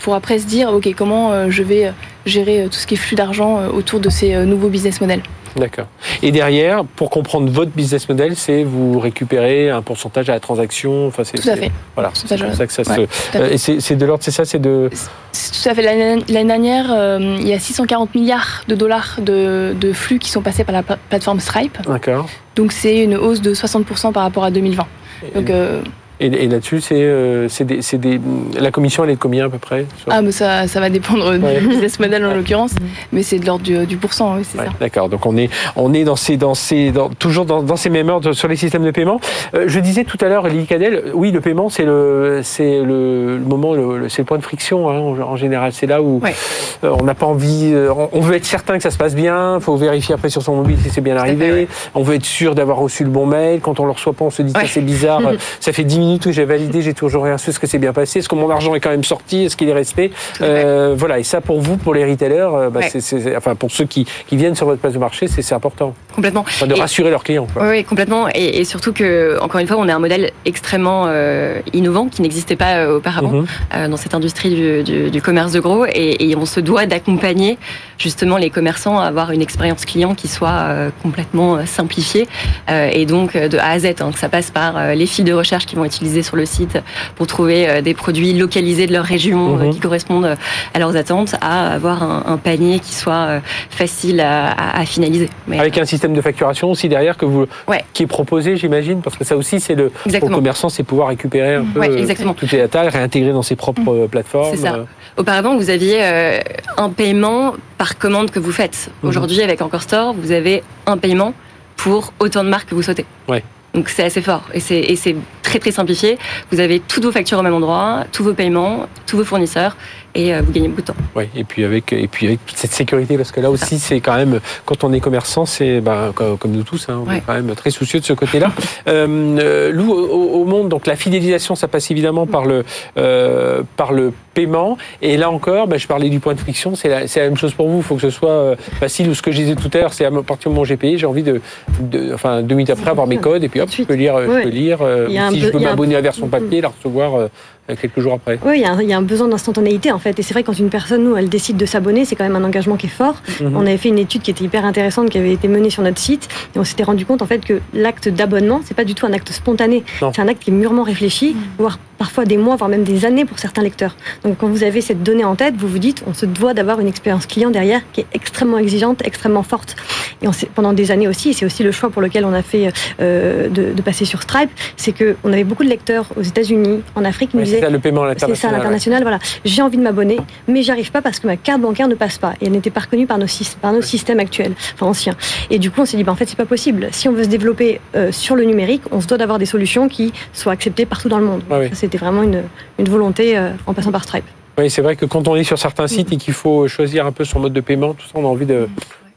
pour 0.01 0.15
après 0.15 0.39
se 0.39 0.47
dire, 0.47 0.73
OK, 0.73 0.87
comment 0.97 1.51
je 1.51 1.63
vais 1.63 1.93
gérer 2.25 2.67
tout 2.71 2.79
ce 2.83 2.87
qui 2.87 2.95
est 2.95 3.03
flux 3.07 3.17
d'argent 3.17 3.53
autour 3.79 4.01
de 4.01 4.11
ces 4.11 4.31
nouveaux 4.47 4.71
business 4.71 5.01
models. 5.01 5.23
D'accord. 5.57 5.87
Et 6.23 6.31
derrière, 6.31 6.85
pour 6.85 7.11
comprendre 7.11 7.51
votre 7.51 7.71
business 7.71 8.09
model, 8.09 8.37
c'est 8.37 8.65
vous 8.65 8.99
récupérez 8.99 9.71
un 9.71 9.83
pourcentage 9.83 10.29
à 10.31 10.35
la 10.35 10.41
transaction. 10.41 11.07
Enfin, 11.07 11.25
c'est, 11.25 11.39
tout 11.39 11.49
à 11.49 11.57
fait. 11.57 11.71
Voilà. 11.95 12.11
C'est 12.15 12.39
comme 12.39 12.55
ça 12.55 12.67
que 12.67 12.73
ça 12.73 12.83
ouais, 12.83 13.09
se. 13.11 13.73
Et 13.73 13.81
c'est, 13.81 13.97
de 13.97 14.07
l'ordre, 14.07 14.23
c'est 14.23 14.31
ça, 14.31 14.45
c'est 14.45 14.59
de. 14.59 14.91
C'est 15.33 15.63
tout 15.63 15.69
à 15.69 15.75
fait. 15.75 15.83
L'année, 15.83 16.45
dernière, 16.45 16.87
euh, 16.91 17.37
il 17.41 17.49
y 17.49 17.53
a 17.53 17.59
640 17.59 18.15
milliards 18.15 18.65
de 18.69 18.75
dollars 18.75 19.17
de, 19.21 19.75
de, 19.79 19.93
flux 19.93 20.19
qui 20.19 20.31
sont 20.31 20.43
passés 20.43 20.65
par 20.65 20.75
la 20.75 20.83
plateforme 20.83 21.41
Stripe. 21.41 21.79
D'accord. 21.87 22.29
Donc 22.57 22.73
c'est 22.73 23.03
une 23.03 23.17
hausse 23.17 23.41
de 23.41 23.55
60% 23.55 24.13
par 24.13 24.23
rapport 24.23 24.45
à 24.45 24.51
2020. 24.51 24.87
Donc. 25.35 25.51
Euh, 25.51 25.81
et, 26.21 26.27
et 26.27 26.49
là-dessus, 26.49 26.81
c'est 26.81 26.97
euh, 26.99 27.49
des, 27.61 27.81
des, 27.99 28.21
la 28.59 28.71
commission, 28.71 29.05
elle 29.05 29.11
est 29.11 29.15
de 29.15 29.21
combien 29.21 29.47
à 29.47 29.49
peu 29.49 29.59
près 29.59 29.87
Ah, 30.09 30.21
mais 30.21 30.33
ça, 30.33 30.67
ça 30.67 30.81
va 30.81 30.91
dépendre 30.91 31.31
ouais. 31.31 31.61
du 31.61 31.69
business 31.69 32.01
model 32.01 32.25
en 32.25 32.35
l'occurrence, 32.35 32.73
mais 33.13 33.23
c'est 33.23 33.39
de 33.39 33.47
l'ordre 33.47 33.63
du, 33.63 33.87
du 33.87 33.97
pourcent, 33.97 34.35
oui, 34.37 34.43
c'est 34.45 34.59
ouais, 34.59 34.67
ça. 34.67 34.73
D'accord, 34.81 35.09
donc 35.09 35.27
on 35.27 35.37
est, 35.37 35.49
on 35.77 35.95
est 35.95 36.03
dans 36.03 36.17
ces, 36.17 36.37
dans 36.37 36.55
ces, 36.55 36.91
dans, 36.91 37.09
toujours 37.09 37.45
dans, 37.45 37.63
dans, 37.63 37.77
ces 37.77 37.89
mêmes 37.91 38.09
ordres 38.09 38.33
sur 38.33 38.49
les 38.49 38.57
systèmes 38.57 38.85
de 38.85 38.91
paiement. 38.91 39.21
Euh, 39.55 39.65
je 39.69 39.79
disais 39.79 40.03
tout 40.03 40.19
à 40.21 40.29
l'heure, 40.29 40.49
Lily 40.49 40.67
Cadel, 40.67 41.13
oui, 41.15 41.31
le 41.31 41.41
paiement, 41.41 41.69
c'est 41.69 41.85
le, 41.85 42.41
c'est 42.43 42.81
le, 42.83 43.39
le, 43.39 43.45
moment, 43.45 43.75
le, 43.75 44.09
c'est 44.09 44.23
le 44.23 44.27
point 44.27 44.39
de 44.39 44.43
friction 44.43 44.91
hein, 44.91 44.99
en, 44.99 45.21
en, 45.21 45.37
général. 45.37 45.73
C'est 45.73 45.87
là 45.87 46.03
où 46.03 46.21
euh, 46.25 46.97
on 46.99 47.05
n'a 47.05 47.15
pas 47.15 47.27
envie, 47.27 47.71
euh, 47.73 47.93
on, 47.93 48.09
on, 48.13 48.21
veut 48.21 48.35
être 48.35 48.45
certain 48.45 48.77
que 48.77 48.83
ça 48.83 48.91
se 48.91 48.99
passe 48.99 49.15
bien, 49.15 49.57
il 49.57 49.63
faut 49.63 49.77
vérifier 49.77 50.15
après 50.15 50.31
sur 50.31 50.43
son 50.43 50.57
mobile 50.57 50.79
si 50.83 50.91
c'est 50.91 51.01
bien 51.01 51.17
arrivé, 51.17 51.67
fait, 51.67 51.69
on 51.95 52.03
veut 52.03 52.17
être 52.17 52.25
sûr 52.25 52.57
d'avoir 52.57 52.79
reçu 52.79 53.05
le 53.05 53.11
bon 53.11 53.27
mail. 53.27 53.61
Quand 53.61 53.79
on 53.79 53.85
le 53.85 53.93
reçoit 53.93 54.13
pas, 54.13 54.25
on 54.25 54.31
se 54.31 54.43
dit, 54.43 54.53
c'est 54.67 54.81
bizarre, 54.81 55.21
ça 55.61 55.73
fait 55.73 55.85
10 55.85 55.99
minutes 56.01 56.08
que 56.17 56.33
j'ai 56.33 56.47
validé 56.47 56.79
j'ai 56.83 56.95
toujours 56.95 57.25
rien 57.25 57.39
su. 57.39 57.51
Est-ce 57.51 57.61
que 57.61 57.67
c'est 57.67 57.79
bien 57.79 57.93
passé 57.93 58.21
Est-ce 58.21 58.29
que 58.29 58.35
mon 58.35 58.49
argent 58.51 58.75
est 58.75 58.81
quand 58.81 58.91
même 58.91 59.05
sorti 59.05 59.45
Est-ce 59.45 59.57
qu'il 59.57 59.69
est 59.69 59.75
resté 59.75 60.13
euh, 60.41 60.95
Voilà. 60.97 61.19
Et 61.19 61.25
ça, 61.25 61.41
pour 61.41 61.61
vous, 61.61 61.77
pour 61.77 61.95
les 61.95 62.05
retailers, 62.05 62.49
euh, 62.55 62.71
bah, 62.71 62.81
ouais. 62.81 63.37
enfin, 63.37 63.55
pour 63.55 63.71
ceux 63.71 63.85
qui, 63.85 64.07
qui, 64.27 64.37
viennent 64.37 64.55
sur 64.55 64.67
votre 64.67 64.81
place 64.81 64.95
de 64.95 64.99
marché, 64.99 65.27
c'est, 65.29 65.53
important. 65.53 65.95
Complètement. 66.15 66.43
Enfin, 66.43 66.67
de 66.67 66.75
et, 66.75 66.81
rassurer 66.81 67.11
leurs 67.11 67.25
clients. 67.25 67.47
Quoi. 67.53 67.69
Oui, 67.69 67.85
complètement. 67.85 68.29
Et, 68.35 68.61
et, 68.61 68.65
surtout 68.65 68.93
que, 68.93 69.39
encore 69.41 69.61
une 69.61 69.67
fois, 69.67 69.77
on 69.79 69.89
est 69.89 69.93
un 69.93 69.99
modèle 69.99 70.31
extrêmement 70.45 71.07
euh, 71.09 71.61
innovant 71.73 72.09
qui 72.09 72.23
n'existait 72.23 72.57
pas 72.57 72.89
auparavant 72.89 73.43
mm-hmm. 73.43 73.89
dans 73.89 73.97
cette 73.97 74.15
industrie 74.15 74.55
du, 74.55 74.83
du, 74.83 75.11
du, 75.11 75.23
commerce 75.23 75.53
de 75.53 75.61
gros. 75.61 75.87
Et, 75.87 76.31
et 76.31 76.37
on 76.37 76.47
se 76.47 76.61
doit 76.61 76.87
d'accompagner 76.87 77.59
justement 77.99 78.37
les 78.37 78.51
commerçants 78.51 78.99
à 78.99 79.05
avoir 79.05 79.33
une 79.33 79.43
expérience 79.43 79.85
client 79.85 80.15
qui 80.15 80.29
soit 80.29 80.69
complètement 81.03 81.67
simplifiée. 81.67 82.29
et 82.69 83.07
donc, 83.07 83.37
de 83.37 83.59
A 83.59 83.71
à 83.71 83.79
Z, 83.79 83.87
hein, 84.01 84.13
que 84.13 84.19
ça 84.19 84.29
passe 84.29 84.51
par 84.51 84.95
les 84.95 85.07
fils 85.07 85.25
de 85.25 85.33
recherche 85.33 85.67
qui 85.67 85.75
vont 85.75 85.85
utiliser 85.99 86.23
sur 86.23 86.37
le 86.37 86.47
site 86.47 86.79
pour 87.17 87.27
trouver 87.27 87.83
des 87.83 87.95
produits 87.95 88.33
localisés 88.33 88.87
de 88.87 88.93
leur 88.93 89.05
région 89.05 89.57
mmh. 89.57 89.71
qui 89.71 89.81
correspondent 89.81 90.37
à 90.75 90.79
leurs 90.79 90.97
attentes, 90.97 91.35
à 91.41 91.73
avoir 91.73 92.03
un, 92.03 92.23
un 92.27 92.37
panier 92.37 92.79
qui 92.79 92.95
soit 92.95 93.41
facile 93.69 94.21
à, 94.21 94.51
à, 94.53 94.81
à 94.81 94.85
finaliser. 94.87 95.29
Mais 95.49 95.59
Avec 95.59 95.77
un 95.79 95.85
système 95.85 96.15
de 96.15 96.21
facturation 96.21 96.71
aussi 96.71 96.89
derrière 96.89 97.17
que 97.17 97.25
vous, 97.25 97.47
ouais. 97.67 97.85
qui 97.93 98.05
est 98.05 98.07
proposé, 98.07 98.57
j'imagine, 98.57 99.01
parce 99.03 99.17
que 99.17 99.25
ça 99.25 99.37
aussi, 99.37 99.59
c'est 99.61 99.75
le 99.75 99.91
pour 100.21 100.29
le 100.29 100.35
commerçant, 100.37 100.69
c'est 100.69 100.85
pouvoir 100.85 101.09
récupérer 101.09 101.57
un 101.57 101.65
peu 101.65 101.81
ouais, 101.81 101.89
toutes 102.37 102.53
les 102.53 102.59
data, 102.59 102.83
réintégrer 102.83 103.33
dans 103.33 103.43
ses 103.43 103.57
propres 103.57 104.05
mmh. 104.05 104.09
plateformes. 104.09 104.51
C'est 104.53 104.63
ça. 104.63 104.87
Auparavant, 105.17 105.57
vous 105.57 105.71
aviez 105.71 105.99
euh, 106.01 106.39
un 106.77 106.91
paiement 106.91 107.55
par 107.77 107.99
commande 107.99 108.31
que 108.31 108.39
vous 108.39 108.53
faites. 108.53 108.91
Mmh. 109.03 109.09
Aujourd'hui, 109.09 109.43
avec 109.43 109.61
Encore 109.63 109.83
Store, 109.83 110.15
vous 110.15 110.31
avez 110.31 110.63
un 110.87 110.97
paiement 110.97 111.35
pour 111.77 112.13
autant 112.21 112.45
de 112.45 112.49
marques 112.49 112.69
que 112.69 112.75
vous 112.75 112.83
souhaitez. 112.83 113.07
Ouais. 113.29 113.43
Donc 113.79 113.91
c'est 113.91 114.03
assez 114.03 114.23
fort 114.23 114.43
et 114.53 114.59
c'est 114.59 115.17
très 115.45 115.61
très 115.61 115.71
simplifié. 115.71 116.19
Vous 116.51 116.59
avez 116.59 116.81
toutes 116.81 117.05
vos 117.05 117.13
factures 117.13 117.39
au 117.39 117.43
même 117.43 117.55
endroit, 117.55 118.07
tous 118.11 118.25
vos 118.25 118.35
paiements, 118.35 118.89
tous 119.07 119.19
vos 119.19 119.25
fournisseurs 119.25 119.77
et 120.17 120.35
euh, 120.35 120.43
vous 120.45 120.51
gagnez 120.51 120.67
beaucoup 120.67 120.81
de 120.81 120.87
temps. 120.89 120.97
Oui, 121.15 121.29
et 121.37 121.45
puis 121.45 121.65
avec 121.65 121.93
et 121.93 122.09
puis 122.09 122.27
avec 122.27 122.41
cette 122.57 122.73
sécurité 122.73 123.17
parce 123.17 123.31
que 123.31 123.41
là 123.41 123.53
aussi 123.53 123.79
c'est 123.79 124.01
quand 124.01 124.17
même 124.17 124.41
quand 124.65 124.83
on 124.83 124.93
est 124.93 124.99
commerçant 124.99 125.47
c'est 125.47 125.81
bah, 125.81 126.13
comme 126.13 126.51
nous 126.51 126.65
tous 126.65 126.89
hein, 126.89 127.05
on 127.05 127.09
ouais. 127.09 127.19
est 127.19 127.21
quand 127.21 127.35
même 127.35 127.55
très 127.55 127.71
soucieux 127.71 128.01
de 128.01 128.05
ce 128.05 128.15
côté-là. 128.15 128.51
euh, 128.89 129.71
Lou, 129.71 129.93
au, 129.93 130.41
au, 130.41 130.45
monde 130.45 130.69
donc 130.69 130.89
la 130.89 130.97
fidélisation 130.97 131.55
ça 131.55 131.69
passe 131.69 131.93
évidemment 131.93 132.27
par 132.27 132.47
le 132.47 132.65
euh, 132.97 133.63
par 133.77 133.93
le 133.93 134.13
paiement 134.39 134.79
et 135.03 135.17
là 135.23 135.29
encore 135.39 135.67
bah, 135.67 135.79
je 135.79 135.89
parlais 135.95 136.11
du 136.11 136.21
point 136.21 136.35
de 136.39 136.43
friction 136.47 136.71
c'est 136.79 136.89
la, 136.89 137.01
la, 137.01 137.23
même 137.29 137.37
chose 137.37 137.55
pour 137.59 137.69
vous 137.69 137.79
il 137.79 137.83
faut 137.89 137.97
que 137.97 138.07
ce 138.09 138.11
soit 138.11 138.31
euh, 138.31 138.57
facile 138.83 139.09
ou 139.11 139.15
ce 139.15 139.23
que 139.23 139.33
je 139.33 139.39
disais 139.43 139.57
tout 139.57 139.71
à 139.75 139.79
l'heure 139.79 139.95
c'est 139.97 140.05
à 140.05 140.11
partir 140.11 140.49
du 140.49 140.49
moment 140.51 140.63
où 140.63 140.71
j'ai 140.73 140.77
payé 140.85 140.97
j'ai 141.01 141.07
envie 141.07 141.25
de, 141.31 141.41
de, 141.81 142.15
enfin 142.15 142.43
deux 142.43 142.55
minutes 142.55 142.71
après 142.71 142.91
avoir 142.91 143.07
mes 143.09 143.19
codes 143.19 143.43
et 143.43 143.49
puis 143.49 143.61
hop 143.61 143.71
je 143.77 143.83
peux 143.83 143.95
lire 143.95 144.15
ouais. 144.15 144.27
je 144.29 144.43
peux 144.45 144.55
lire 144.63 144.79
euh, 144.83 145.09
si 145.33 145.41
je 145.41 145.51
peux 145.51 145.59
m'abonner 145.59 145.95
à 145.95 145.99
la 145.99 146.03
version 146.03 146.29
papier 146.29 146.61
la 146.61 146.69
recevoir 146.69 147.11
euh, 147.17 147.29
quelques 147.77 148.01
jours 148.01 148.15
après. 148.15 148.39
Oui, 148.45 148.55
il 148.57 148.63
y, 148.63 148.65
a 148.65 148.73
un, 148.73 148.81
il 148.81 148.89
y 148.89 148.93
a 148.93 148.99
un 148.99 149.03
besoin 149.03 149.29
d'instantanéité 149.29 149.93
en 149.93 149.99
fait. 149.99 150.19
Et 150.19 150.23
c'est 150.23 150.35
vrai 150.35 150.43
quand 150.43 150.59
une 150.59 150.71
personne, 150.71 151.05
nous, 151.05 151.17
elle 151.17 151.29
décide 151.29 151.57
de 151.57 151.67
s'abonner, 151.67 152.05
c'est 152.05 152.17
quand 152.17 152.25
même 152.25 152.37
un 152.37 152.45
engagement 152.45 152.77
qui 152.77 152.87
est 152.87 152.97
fort. 153.03 153.17
Mm 153.41 153.45
-hmm. 153.45 153.57
On 153.57 153.61
avait 153.61 153.77
fait 153.77 153.89
une 153.89 153.99
étude 153.99 154.23
qui 154.23 154.31
était 154.31 154.45
hyper 154.45 154.65
intéressante, 154.65 155.11
qui 155.11 155.19
avait 155.19 155.33
été 155.33 155.49
menée 155.49 155.71
sur 155.71 155.83
notre 155.83 156.01
site, 156.01 156.29
et 156.55 156.59
on 156.59 156.65
s'était 156.65 156.85
rendu 156.91 157.05
compte 157.05 157.23
en 157.23 157.27
fait 157.33 157.43
que 157.45 157.57
l'acte 157.75 158.09
d'abonnement, 158.09 158.61
c'est 158.65 158.77
pas 158.81 158.87
du 158.91 158.95
tout 158.95 159.07
un 159.07 159.13
acte 159.19 159.31
spontané. 159.33 159.79
C'est 160.15 160.23
un 160.25 160.29
acte 160.29 160.43
qui 160.43 160.51
est 160.51 160.59
mûrement 160.63 160.85
réfléchi, 160.93 161.29
mm 161.29 161.37
-hmm. 161.37 161.63
voire 161.63 161.79
parfois 162.05 162.25
des 162.33 162.39
mois, 162.45 162.57
voire 162.61 162.71
même 162.75 162.87
des 162.93 163.01
années 163.09 163.27
pour 163.31 163.39
certains 163.47 163.65
lecteurs. 163.69 163.95
Donc 164.25 164.28
quand 164.37 164.49
vous 164.49 164.65
avez 164.65 164.81
cette 164.81 165.03
donnée 165.03 165.25
en 165.25 165.37
tête, 165.37 165.55
vous 165.57 165.69
vous 165.69 165.79
dites, 165.79 166.03
on 166.07 166.15
se 166.15 166.27
doit 166.27 166.55
d'avoir 166.55 166.81
une 166.81 166.89
expérience 166.89 167.27
client 167.27 167.51
derrière 167.51 167.81
qui 167.93 168.01
est 168.01 168.07
extrêmement 168.13 168.59
exigeante, 168.59 169.03
extrêmement 169.05 169.43
forte. 169.43 169.77
Et 170.23 170.29
on 170.29 170.33
pendant 170.55 170.73
des 170.73 170.91
années 170.91 171.09
aussi, 171.09 171.31
et 171.31 171.33
c'est 171.33 171.47
aussi 171.47 171.63
le 171.63 171.73
choix 171.73 171.91
pour 171.91 172.03
lequel 172.03 172.25
on 172.25 172.33
a 172.33 172.43
fait 172.43 172.73
euh, 173.01 173.49
de, 173.49 173.73
de, 173.73 173.83
passer 173.83 174.05
sur 174.05 174.23
Stripe, 174.23 174.51
c'est 174.77 174.93
qu'on 174.93 175.33
avait 175.33 175.45
beaucoup 175.45 175.65
de 175.65 175.69
lecteurs 175.69 176.07
aux 176.17 176.23
États-Unis, 176.23 176.81
en 176.95 177.05
Afrique, 177.05 177.31
qui 177.31 177.37
nous 177.37 177.45
disaient, 177.45 177.59
c'est 177.59 177.65
ça 177.65 177.71
le 177.71 177.79
paiement 177.79 178.05
à 178.05 178.19
c'est 178.19 178.35
ça 178.35 178.51
l'international, 178.51 179.03
voilà, 179.03 179.19
j'ai 179.45 179.63
envie 179.63 179.77
de 179.77 179.83
m'abonner, 179.83 180.19
mais 180.47 180.63
j'arrive 180.63 180.91
pas 180.91 181.03
parce 181.03 181.21
que 181.21 181.27
ma 181.27 181.37
carte 181.37 181.61
bancaire 181.61 181.89
ne 181.89 181.95
passe 181.95 182.19
pas 182.19 182.35
et 182.41 182.47
elle 182.47 182.53
n'était 182.53 182.71
pas 182.71 182.81
reconnue 182.81 183.07
par 183.07 183.19
nos, 183.19 183.27
par 183.61 183.73
nos 183.73 183.83
systèmes 183.83 184.21
actuels, 184.21 184.55
enfin 184.75 184.87
anciens. 184.87 185.17
Et 185.51 185.59
du 185.59 185.71
coup, 185.71 185.83
on 185.83 185.85
s'est 185.85 185.97
dit, 185.97 186.05
bah, 186.05 186.13
en 186.13 186.17
fait, 186.17 186.27
c'est 186.27 186.37
pas 186.37 186.47
possible. 186.47 186.89
Si 186.93 187.09
on 187.09 187.13
veut 187.13 187.25
se 187.25 187.29
développer 187.29 187.81
euh, 187.95 188.13
sur 188.13 188.37
le 188.37 188.45
numérique, 188.45 188.83
on 188.91 189.01
se 189.01 189.07
doit 189.07 189.19
d'avoir 189.19 189.39
des 189.39 189.47
solutions 189.47 189.89
qui 189.89 190.13
soient 190.33 190.53
acceptées 190.53 190.87
partout 190.87 191.09
dans 191.09 191.19
le 191.19 191.25
monde. 191.25 191.43
C'était 191.73 191.99
vraiment 191.99 192.23
une, 192.23 192.43
une 192.79 192.89
volonté 192.89 193.37
euh, 193.37 193.51
en 193.67 193.75
passant 193.75 193.93
par 193.93 194.05
Stripe. 194.05 194.18
Oui, 194.59 194.71
c'est 194.71 194.83
vrai 194.83 194.97
que 194.97 195.05
quand 195.05 195.29
on 195.29 195.37
est 195.37 195.45
sur 195.45 195.59
certains 195.59 195.87
sites 195.87 196.13
et 196.13 196.17
qu'il 196.17 196.35
faut 196.35 196.67
choisir 196.67 197.07
un 197.07 197.13
peu 197.13 197.25
son 197.25 197.39
mode 197.39 197.53
de 197.53 197.61
paiement, 197.61 197.95
tout 197.95 198.07
ça, 198.07 198.13
on 198.15 198.25
a 198.25 198.29
envie 198.29 198.47
de 198.47 198.69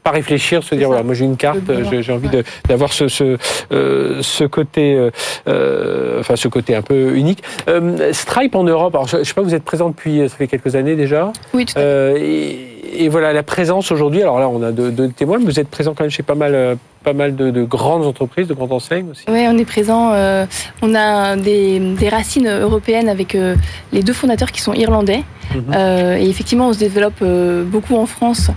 pas 0.02 0.10
réfléchir, 0.10 0.62
se 0.62 0.74
dire 0.74 0.88
voilà, 0.88 1.02
moi 1.02 1.14
j'ai 1.14 1.24
une 1.24 1.36
carte, 1.36 1.60
j'ai 2.00 2.12
envie 2.12 2.28
d'avoir 2.68 2.92
ce 2.92 3.08
ce, 3.08 3.36
euh, 3.72 4.18
ce 4.20 4.44
côté, 4.44 4.94
euh, 4.94 5.10
euh, 5.48 6.20
enfin 6.20 6.36
ce 6.36 6.48
côté 6.48 6.74
un 6.74 6.82
peu 6.82 7.14
unique. 7.14 7.42
Euh, 7.68 8.12
Stripe 8.12 8.54
en 8.54 8.64
Europe, 8.64 8.94
alors 8.94 9.06
je, 9.06 9.18
je, 9.18 9.22
sais 9.24 9.34
pas, 9.34 9.42
vous 9.42 9.54
êtes 9.54 9.64
présent 9.64 9.90
depuis 9.90 10.28
ça 10.28 10.36
fait 10.36 10.48
quelques 10.48 10.74
années 10.74 10.96
déjà. 10.96 11.32
Oui. 11.54 11.66
Tout 11.66 11.78
à 11.78 11.80
fait. 11.80 12.20
Et, 12.20 13.04
et, 13.04 13.08
voilà 13.08 13.32
la 13.32 13.42
présence 13.42 13.92
aujourd'hui. 13.92 14.22
Alors 14.22 14.40
là, 14.40 14.48
on 14.48 14.62
a 14.62 14.72
deux, 14.72 14.90
deux 14.90 15.08
témoins, 15.08 15.38
mais 15.38 15.44
vous 15.44 15.60
êtes 15.60 15.68
présent 15.68 15.94
quand 15.94 16.04
même 16.04 16.10
chez 16.10 16.22
pas 16.22 16.34
mal 16.34 16.76
pas 17.02 17.12
mal 17.12 17.36
de, 17.36 17.50
de, 17.50 17.62
grandes 17.62 18.06
entreprises, 18.06 18.48
de 18.48 18.54
grandes 18.54 18.72
enseignes 18.72 19.10
aussi. 19.10 19.24
Oui, 19.28 19.44
on 19.48 19.58
est 19.58 19.64
présent. 19.64 20.12
Euh, 20.12 20.46
on 20.82 20.94
a 20.94 21.36
des, 21.36 21.78
des, 21.78 22.08
racines 22.08 22.48
européennes 22.48 23.08
avec 23.08 23.34
euh, 23.34 23.56
les 23.92 24.02
deux 24.02 24.12
fondateurs 24.12 24.52
qui 24.52 24.60
sont 24.60 24.72
irlandais. 24.72 25.24
Mhm. 25.54 25.64
Euh, 25.74 26.16
et 26.16 26.28
effectivement, 26.28 26.68
on 26.68 26.72
se 26.72 26.78
développe 26.78 27.22
beaucoup 27.66 27.96
en 27.96 28.06
France 28.06 28.50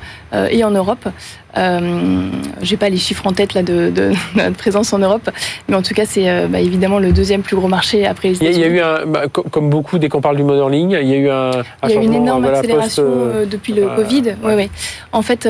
et 0.50 0.64
en 0.64 0.72
Europe. 0.72 1.08
J'ai 1.56 2.78
pas 2.78 2.90
les 2.90 2.98
chiffres 2.98 3.26
en 3.28 3.32
tête 3.32 3.54
là 3.54 3.64
de, 3.64 3.90
de, 3.90 4.12
notre 4.36 4.58
présence 4.58 4.94
en 4.94 5.00
Europe, 5.00 5.30
mais 5.68 5.76
en 5.76 5.82
tout 5.82 5.94
cas, 5.94 6.06
c'est 6.06 6.48
bah, 6.48 6.60
évidemment 6.60 7.00
le 7.00 7.12
deuxième 7.12 7.42
plus 7.42 7.56
gros 7.56 7.68
marché 7.68 8.06
après 8.06 8.30
les 8.30 8.36
États-Unis. 8.36 8.56
Il 8.58 8.62
y 8.62 8.64
a 8.64 8.68
eu 8.68 8.80
un, 8.82 9.06
bah, 9.06 9.28
comme 9.28 9.70
beaucoup 9.70 9.98
dès 9.98 10.10
qu'on 10.10 10.22
parle 10.22 10.38
du 10.38 10.44
mode 10.44 10.60
en 10.60 10.68
ligne, 10.68 10.98
il 11.02 11.08
y 11.08 11.14
a 11.14 11.18
eu 11.18 11.30
un, 11.30 11.52
un 11.52 11.88
il 11.88 11.92
y 11.92 11.98
a 11.98 12.02
eu 12.02 12.04
une 12.04 12.14
énorme 12.14 12.46
accélération 12.46 13.04
post, 13.04 13.50
depuis 13.50 13.74
le 13.74 13.88
Covid. 13.96 14.36
Ouais. 14.44 14.50
Ouais, 14.50 14.56
ouais. 14.56 14.70
En 15.12 15.22
fait, 15.22 15.48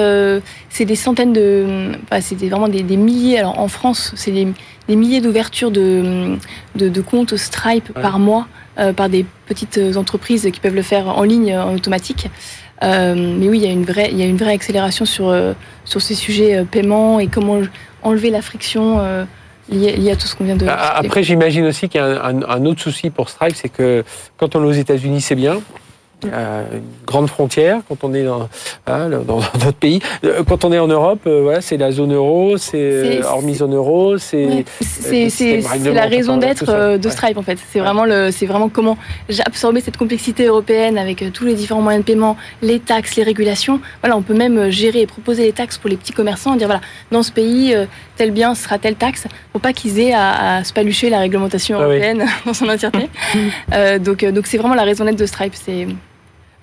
c'est 0.70 0.86
des 0.86 0.96
centaines 0.96 1.34
de, 1.34 1.92
bah, 2.12 2.22
c'était 2.22 2.50
vraiment 2.50 2.68
des, 2.68 2.84
des, 2.84 2.98
milliers. 2.98 3.40
Alors 3.40 3.60
en 3.60 3.68
France, 3.68 4.12
c'est 4.16 4.32
des, 4.32 4.48
des, 4.88 4.96
milliers 4.96 5.22
d'ouvertures 5.22 5.72
de, 5.72 6.36
de, 6.76 6.90
de, 6.90 7.02
comptes 7.02 7.38
Stripe 7.38 7.94
par 7.94 8.20
mois 8.20 8.48
euh, 8.78 8.92
par 8.92 9.08
des 9.08 9.26
petites 9.48 9.80
entreprises 9.96 10.50
qui 10.52 10.60
peuvent 10.60 10.76
le 10.76 10.82
faire 10.82 11.08
en 11.08 11.24
ligne, 11.24 11.56
en 11.58 11.74
automatique. 11.74 12.28
Euh, 12.84 13.16
mais 13.16 13.48
oui, 13.48 13.60
il 13.60 13.64
y 13.64 13.68
a 13.68 13.72
une 13.72 13.86
vraie, 13.86 14.10
il 14.12 14.18
y 14.18 14.22
a 14.22 14.26
une 14.26 14.38
vraie 14.38 14.54
accélération 14.54 15.06
sur 15.06 15.30
euh, 15.30 15.54
sur 15.86 16.02
ces 16.02 16.16
sujets 16.16 16.58
euh, 16.58 16.64
paiement 16.66 17.20
et 17.20 17.28
comment 17.28 17.62
enlever 18.04 18.30
la 18.30 18.42
friction. 18.42 19.00
Liée 19.68 20.12
à 20.12 20.16
tout 20.16 20.28
ce 20.28 20.36
qu'on 20.36 20.44
vient 20.44 20.56
de. 20.56 20.68
Après, 20.68 21.24
j'imagine 21.24 21.66
aussi 21.66 21.90
qu'il 21.90 22.00
y 22.00 22.04
a 22.04 22.24
un, 22.24 22.44
un, 22.44 22.48
un, 22.48 22.66
autre 22.66 22.82
souci 22.82 23.10
pour 23.10 23.30
Stripe, 23.30 23.56
c'est 23.56 23.70
que 23.70 24.04
quand 24.38 24.56
on 24.56 24.62
est 24.62 24.68
aux 24.68 24.72
États-Unis, 24.72 25.22
c'est 25.22 25.34
bien 25.34 25.60
euh, 26.26 26.64
une 26.74 27.06
grande 27.06 27.28
frontière 27.28 27.82
quand 27.88 28.04
on 28.04 28.14
est 28.14 28.24
dans, 28.24 28.50
hein, 28.88 29.10
dans 29.10 29.38
notre 29.38 29.74
pays. 29.74 30.00
Euh, 30.24 30.44
quand 30.44 30.66
on 30.66 30.72
est 30.72 30.80
en 30.80 30.88
Europe, 30.88 31.22
euh, 31.28 31.42
voilà, 31.44 31.62
c'est 31.62 31.78
la 31.78 31.92
zone 31.92 32.14
euro, 32.14 32.58
c'est 32.58 33.24
hormis 33.24 33.56
zone 33.56 33.76
euro, 33.76 34.18
c'est 34.18 34.46
ouais, 34.46 35.30
c'est 35.30 35.62
la 35.94 36.06
raison 36.06 36.38
d'être 36.38 36.98
de 36.98 37.10
Stripe 37.10 37.38
en 37.38 37.44
fait. 37.44 37.58
C'est 37.72 37.80
ouais. 37.80 37.86
vraiment 37.86 38.06
le, 38.06 38.32
c'est 38.32 38.46
vraiment 38.46 38.70
comment 38.70 38.98
absorber 39.46 39.82
cette 39.82 39.98
complexité 39.98 40.46
européenne 40.46 40.98
avec 40.98 41.24
tous 41.34 41.46
les 41.46 41.54
différents 41.54 41.82
moyens 41.82 42.04
de 42.04 42.12
paiement, 42.12 42.38
les 42.62 42.80
taxes, 42.80 43.16
les 43.16 43.24
régulations. 43.24 43.80
Voilà, 44.02 44.18
on 44.18 44.22
peut 44.22 44.34
même 44.34 44.70
gérer 44.70 45.02
et 45.02 45.08
proposer 45.08 45.44
les 45.44 45.54
taxes 45.54 45.78
pour 45.78 45.90
les 45.90 45.98
petits 45.98 46.14
commerçants, 46.14 46.56
dire 46.56 46.68
voilà, 46.68 46.82
dans 47.12 47.24
ce 47.24 47.32
pays, 47.32 47.76
tel 48.18 48.32
bien 48.32 48.56
sera 48.56 48.80
telle 48.80 48.96
taxe, 48.96 49.28
pour 49.52 49.62
pas 49.62 49.74
qu'ils 49.74 50.00
aient 50.00 50.14
à, 50.14 50.58
à 50.58 50.64
se 50.64 50.74
palucher 50.74 51.10
la 51.10 51.20
réglementation 51.20 51.80
européenne 51.80 52.24
ah 52.24 52.26
oui. 52.26 52.42
dans 52.46 52.54
son 52.54 52.70
entièreté. 52.70 53.10
euh, 53.74 54.00
donc, 54.00 54.24
donc 54.26 54.48
c'est 54.48 54.58
vraiment 54.58 54.76
la 54.76 54.84
raison 54.84 55.06
d'être 55.06 55.20
de 55.20 55.26
Stripe. 55.26 55.54
C'est 55.56 55.88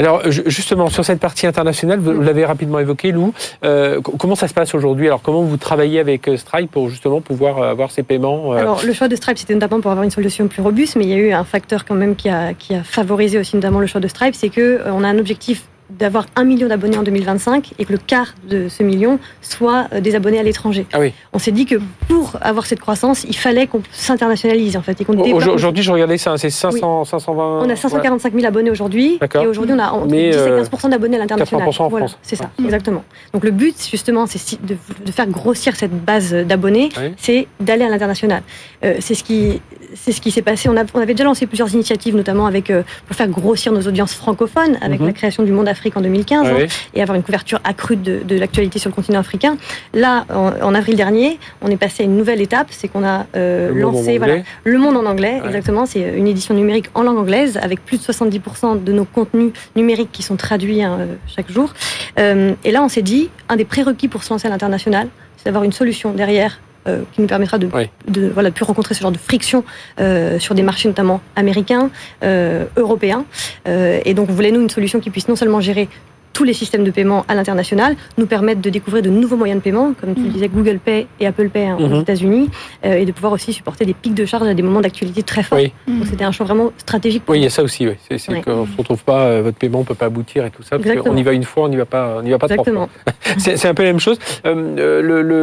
alors 0.04 0.22
justement, 0.30 0.88
sur 0.88 1.04
cette 1.04 1.20
partie 1.20 1.46
internationale, 1.46 1.98
vous 1.98 2.20
l'avez 2.20 2.44
rapidement 2.44 2.78
évoqué, 2.78 3.12
Lou, 3.12 3.32
euh, 3.64 4.00
comment 4.00 4.34
ça 4.34 4.48
se 4.48 4.54
passe 4.54 4.74
aujourd'hui? 4.74 5.06
Alors 5.06 5.22
comment 5.22 5.42
vous 5.42 5.56
travaillez 5.56 6.00
avec 6.00 6.30
Stripe 6.36 6.70
pour 6.70 6.88
justement 6.88 7.20
pouvoir 7.20 7.62
avoir 7.62 7.90
ces 7.90 8.02
paiements 8.02 8.52
euh... 8.52 8.56
Alors 8.56 8.82
le 8.84 8.92
choix 8.92 9.08
de 9.08 9.16
Stripe, 9.16 9.38
c'était 9.38 9.54
notamment 9.54 9.80
pour 9.80 9.90
avoir 9.90 10.04
une 10.04 10.10
solution 10.10 10.48
plus 10.48 10.62
robuste, 10.62 10.96
mais 10.96 11.04
il 11.04 11.10
y 11.10 11.14
a 11.14 11.16
eu 11.16 11.32
un 11.32 11.44
facteur 11.44 11.84
quand 11.84 11.94
même 11.94 12.16
qui 12.16 12.28
a, 12.28 12.54
qui 12.54 12.74
a 12.74 12.82
favorisé 12.82 13.38
aussi 13.38 13.56
notamment 13.56 13.80
le 13.80 13.86
choix 13.86 14.00
de 14.00 14.08
Stripe, 14.08 14.34
c'est 14.34 14.50
qu'on 14.50 14.60
euh, 14.60 15.04
a 15.04 15.08
un 15.08 15.18
objectif 15.18 15.64
d'avoir 15.98 16.26
un 16.36 16.44
million 16.44 16.68
d'abonnés 16.68 16.96
en 16.96 17.02
2025 17.02 17.74
et 17.78 17.84
que 17.84 17.92
le 17.92 17.98
quart 17.98 18.34
de 18.48 18.68
ce 18.68 18.82
million 18.82 19.18
soit 19.40 19.88
euh, 19.92 20.00
des 20.00 20.14
abonnés 20.14 20.38
à 20.38 20.42
l'étranger. 20.42 20.86
Ah 20.92 21.00
oui. 21.00 21.12
On 21.32 21.38
s'est 21.38 21.52
dit 21.52 21.66
que 21.66 21.76
pour 22.08 22.36
avoir 22.40 22.66
cette 22.66 22.80
croissance, 22.80 23.24
il 23.24 23.36
fallait 23.36 23.66
qu'on 23.66 23.82
s'internationalise 23.92 24.76
en 24.76 24.82
fait. 24.82 25.00
et 25.00 25.04
qu'on 25.04 25.18
Aujourd'hui, 25.18 25.82
je 25.82 25.92
regardais 25.92 26.18
ça, 26.18 26.36
c'est 26.38 26.50
500, 26.50 27.00
oui. 27.00 27.06
520. 27.06 27.62
On 27.64 27.70
a 27.70 27.76
545 27.76 28.32
000 28.32 28.46
abonnés 28.46 28.70
aujourd'hui 28.70 29.18
et 29.22 29.46
aujourd'hui 29.46 29.74
on 29.74 29.78
a 29.78 29.90
entre 29.90 30.06
10 30.06 30.16
et 30.16 30.30
15 30.32 30.70
d'abonnés 30.90 31.16
à 31.16 31.20
l'international. 31.20 31.68
80% 31.68 31.82
en 31.82 31.88
voilà, 31.88 32.06
France. 32.06 32.18
C'est 32.22 32.36
ça, 32.36 32.50
exactement. 32.62 33.04
Donc 33.32 33.44
le 33.44 33.50
but 33.50 33.76
justement, 33.90 34.26
c'est 34.26 34.62
de, 34.64 34.76
de, 35.04 35.12
faire 35.12 35.26
grossir 35.26 35.76
cette 35.76 35.92
base 35.92 36.32
d'abonnés, 36.32 36.90
oui. 36.98 37.14
c'est 37.16 37.48
d'aller 37.60 37.84
à 37.84 37.88
l'international. 37.88 38.42
Euh, 38.84 38.96
c'est 39.00 39.14
ce 39.14 39.24
qui 39.24 39.60
c'est 39.94 40.12
ce 40.12 40.20
qui 40.20 40.30
s'est 40.30 40.42
passé. 40.42 40.68
On, 40.68 40.76
a, 40.76 40.84
on, 40.94 41.00
avait 41.00 41.14
déjà 41.14 41.24
lancé 41.24 41.46
plusieurs 41.46 41.72
initiatives, 41.74 42.16
notamment 42.16 42.46
avec 42.46 42.70
euh, 42.70 42.82
pour 43.06 43.16
faire 43.16 43.28
grossir 43.28 43.72
nos 43.72 43.82
audiences 43.82 44.14
francophones, 44.14 44.78
avec 44.80 45.00
mmh. 45.00 45.06
la 45.06 45.12
création 45.12 45.42
du 45.42 45.52
Monde 45.52 45.68
En 45.94 46.00
2015 46.00 46.46
ah 46.46 46.54
oui. 46.54 46.62
hein, 46.62 46.66
et 46.94 47.02
avoir 47.02 47.16
une 47.16 47.22
couverture 47.22 47.60
accrue 47.64 47.96
de, 47.96 48.20
de 48.24 48.36
l'actualité 48.38 48.78
sur 48.78 48.88
le 48.88 48.94
continent 48.94 49.18
africain. 49.18 49.56
Là, 49.94 50.24
en, 50.32 50.52
en, 50.62 50.74
avril 50.74 50.96
dernier, 50.96 51.38
on 51.60 51.68
est 51.68 51.76
passé 51.76 52.04
à 52.04 52.06
une 52.06 52.16
nouvelle 52.16 52.40
étape, 52.40 52.68
c'est 52.70 52.88
qu'on 52.88 53.04
a 53.04 53.26
euh, 53.36 53.72
le 53.72 53.80
lancé 53.80 54.18
voilà, 54.18 54.36
Le 54.64 54.78
Monde 54.78 54.96
en 54.96 55.06
anglais, 55.06 55.40
ouais. 55.40 55.46
exactement. 55.46 55.86
C'est 55.86 56.00
une 56.16 56.28
édition 56.28 56.54
numérique 56.54 56.86
en 56.94 57.02
langue 57.02 57.18
anglaise 57.18 57.58
avec 57.60 57.84
plus 57.84 57.98
de 57.98 58.02
70% 58.04 58.82
de 58.82 58.92
nos 58.92 59.04
contenus 59.04 59.52
numériques 59.76 60.12
qui 60.12 60.22
sont 60.22 60.36
traduits 60.36 60.82
hein, 60.82 60.98
chaque 61.26 61.50
jour. 61.50 61.72
Euh, 62.18 62.52
et 62.64 62.70
là, 62.70 62.82
on 62.82 62.88
s'est 62.88 63.02
dit, 63.02 63.30
un 63.48 63.56
des 63.56 63.64
prérequis 63.64 64.08
pour 64.08 64.22
se 64.22 64.30
lancer 64.30 64.46
à 64.46 64.50
l'international, 64.50 65.08
c'est 65.36 65.46
d'avoir 65.46 65.64
une 65.64 65.72
solution 65.72 66.12
derrière 66.12 66.60
euh, 66.88 67.02
qui 67.12 67.20
nous 67.20 67.28
permettra 67.28 67.58
de, 67.58 67.68
oui. 67.72 67.88
de 68.08 68.28
voilà 68.28 68.50
de 68.50 68.54
plus 68.54 68.64
rencontrer 68.64 68.94
ce 68.94 69.02
genre 69.02 69.12
de 69.12 69.18
friction 69.18 69.64
euh, 70.00 70.40
sur 70.40 70.56
des 70.56 70.62
marchés 70.62 70.88
notamment 70.88 71.20
américains, 71.36 71.90
euh, 72.24 72.64
européens. 72.76 73.24
Et 73.66 74.14
donc, 74.14 74.30
on 74.30 74.32
voulait 74.32 74.50
nous 74.50 74.62
une 74.62 74.70
solution 74.70 74.98
qui 74.98 75.10
puisse 75.10 75.28
non 75.28 75.36
seulement 75.36 75.60
gérer 75.60 75.88
tous 76.32 76.44
les 76.44 76.52
systèmes 76.52 76.84
de 76.84 76.90
paiement 76.90 77.24
à 77.28 77.34
l'international, 77.34 77.96
nous 78.18 78.26
permettent 78.26 78.60
de 78.60 78.70
découvrir 78.70 79.02
de 79.02 79.10
nouveaux 79.10 79.36
moyens 79.36 79.60
de 79.60 79.64
paiement, 79.64 79.92
comme 79.98 80.14
tu 80.14 80.22
le 80.22 80.28
disais, 80.28 80.48
Google 80.48 80.78
Pay 80.78 81.06
et 81.20 81.26
Apple 81.26 81.48
Pay 81.48 81.66
hein, 81.66 81.76
mm 81.78 81.84
-hmm. 81.84 81.94
aux 81.94 82.00
États-Unis, 82.02 82.50
euh, 82.84 83.00
et 83.00 83.04
de 83.04 83.12
pouvoir 83.12 83.32
aussi 83.32 83.52
supporter 83.52 83.84
des 83.84 83.94
pics 83.94 84.14
de 84.14 84.24
charge 84.24 84.48
à 84.48 84.54
des 84.54 84.62
moments 84.62 84.80
d'actualité 84.80 85.22
très 85.22 85.42
forts. 85.42 85.58
Oui. 85.58 85.72
Donc 85.86 86.06
c'était 86.10 86.24
un 86.24 86.32
choix 86.32 86.46
vraiment 86.46 86.68
stratégique. 86.78 87.22
oui, 87.28 87.38
il 87.40 87.44
y 87.44 87.46
a 87.46 87.50
ça 87.50 87.62
aussi. 87.62 87.82
Oui. 87.88 87.94
C'est 88.18 88.42
qu'on 88.44 88.62
ne 88.62 88.66
se 88.66 88.76
retrouve 88.76 89.02
pas, 89.12 89.22
euh, 89.26 89.42
votre 89.46 89.58
paiement 89.62 89.80
ne 89.80 89.84
peut 89.90 90.00
pas 90.02 90.06
aboutir 90.06 90.40
et 90.46 90.50
tout 90.56 90.62
ça. 90.62 90.78
Parce 90.78 91.06
on 91.14 91.16
y 91.16 91.24
va 91.28 91.32
une 91.32 91.44
fois, 91.50 91.62
on 91.66 91.70
n'y 91.74 91.80
va 91.84 91.88
pas, 91.96 92.04
on 92.20 92.24
y 92.28 92.30
va 92.30 92.38
pas 92.38 92.46
Exactement. 92.46 92.88
c'est 93.38 93.68
un 93.72 93.74
peu 93.74 93.84
la 93.88 93.92
même 93.92 94.04
chose. 94.08 94.18
Euh, 94.46 95.02
le, 95.08 95.22
le, 95.30 95.40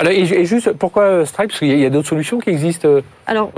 alors, 0.00 0.12
et, 0.12 0.20
et, 0.40 0.44
juste, 0.44 0.68
pourquoi 0.82 1.04
Stripe? 1.30 1.48
Parce 1.50 1.60
qu'il 1.60 1.78
y 1.82 1.84
a, 1.84 1.86
a 1.86 1.90
d'autres 1.90 2.12
solutions 2.14 2.38
qui 2.42 2.50
existent 2.56 2.88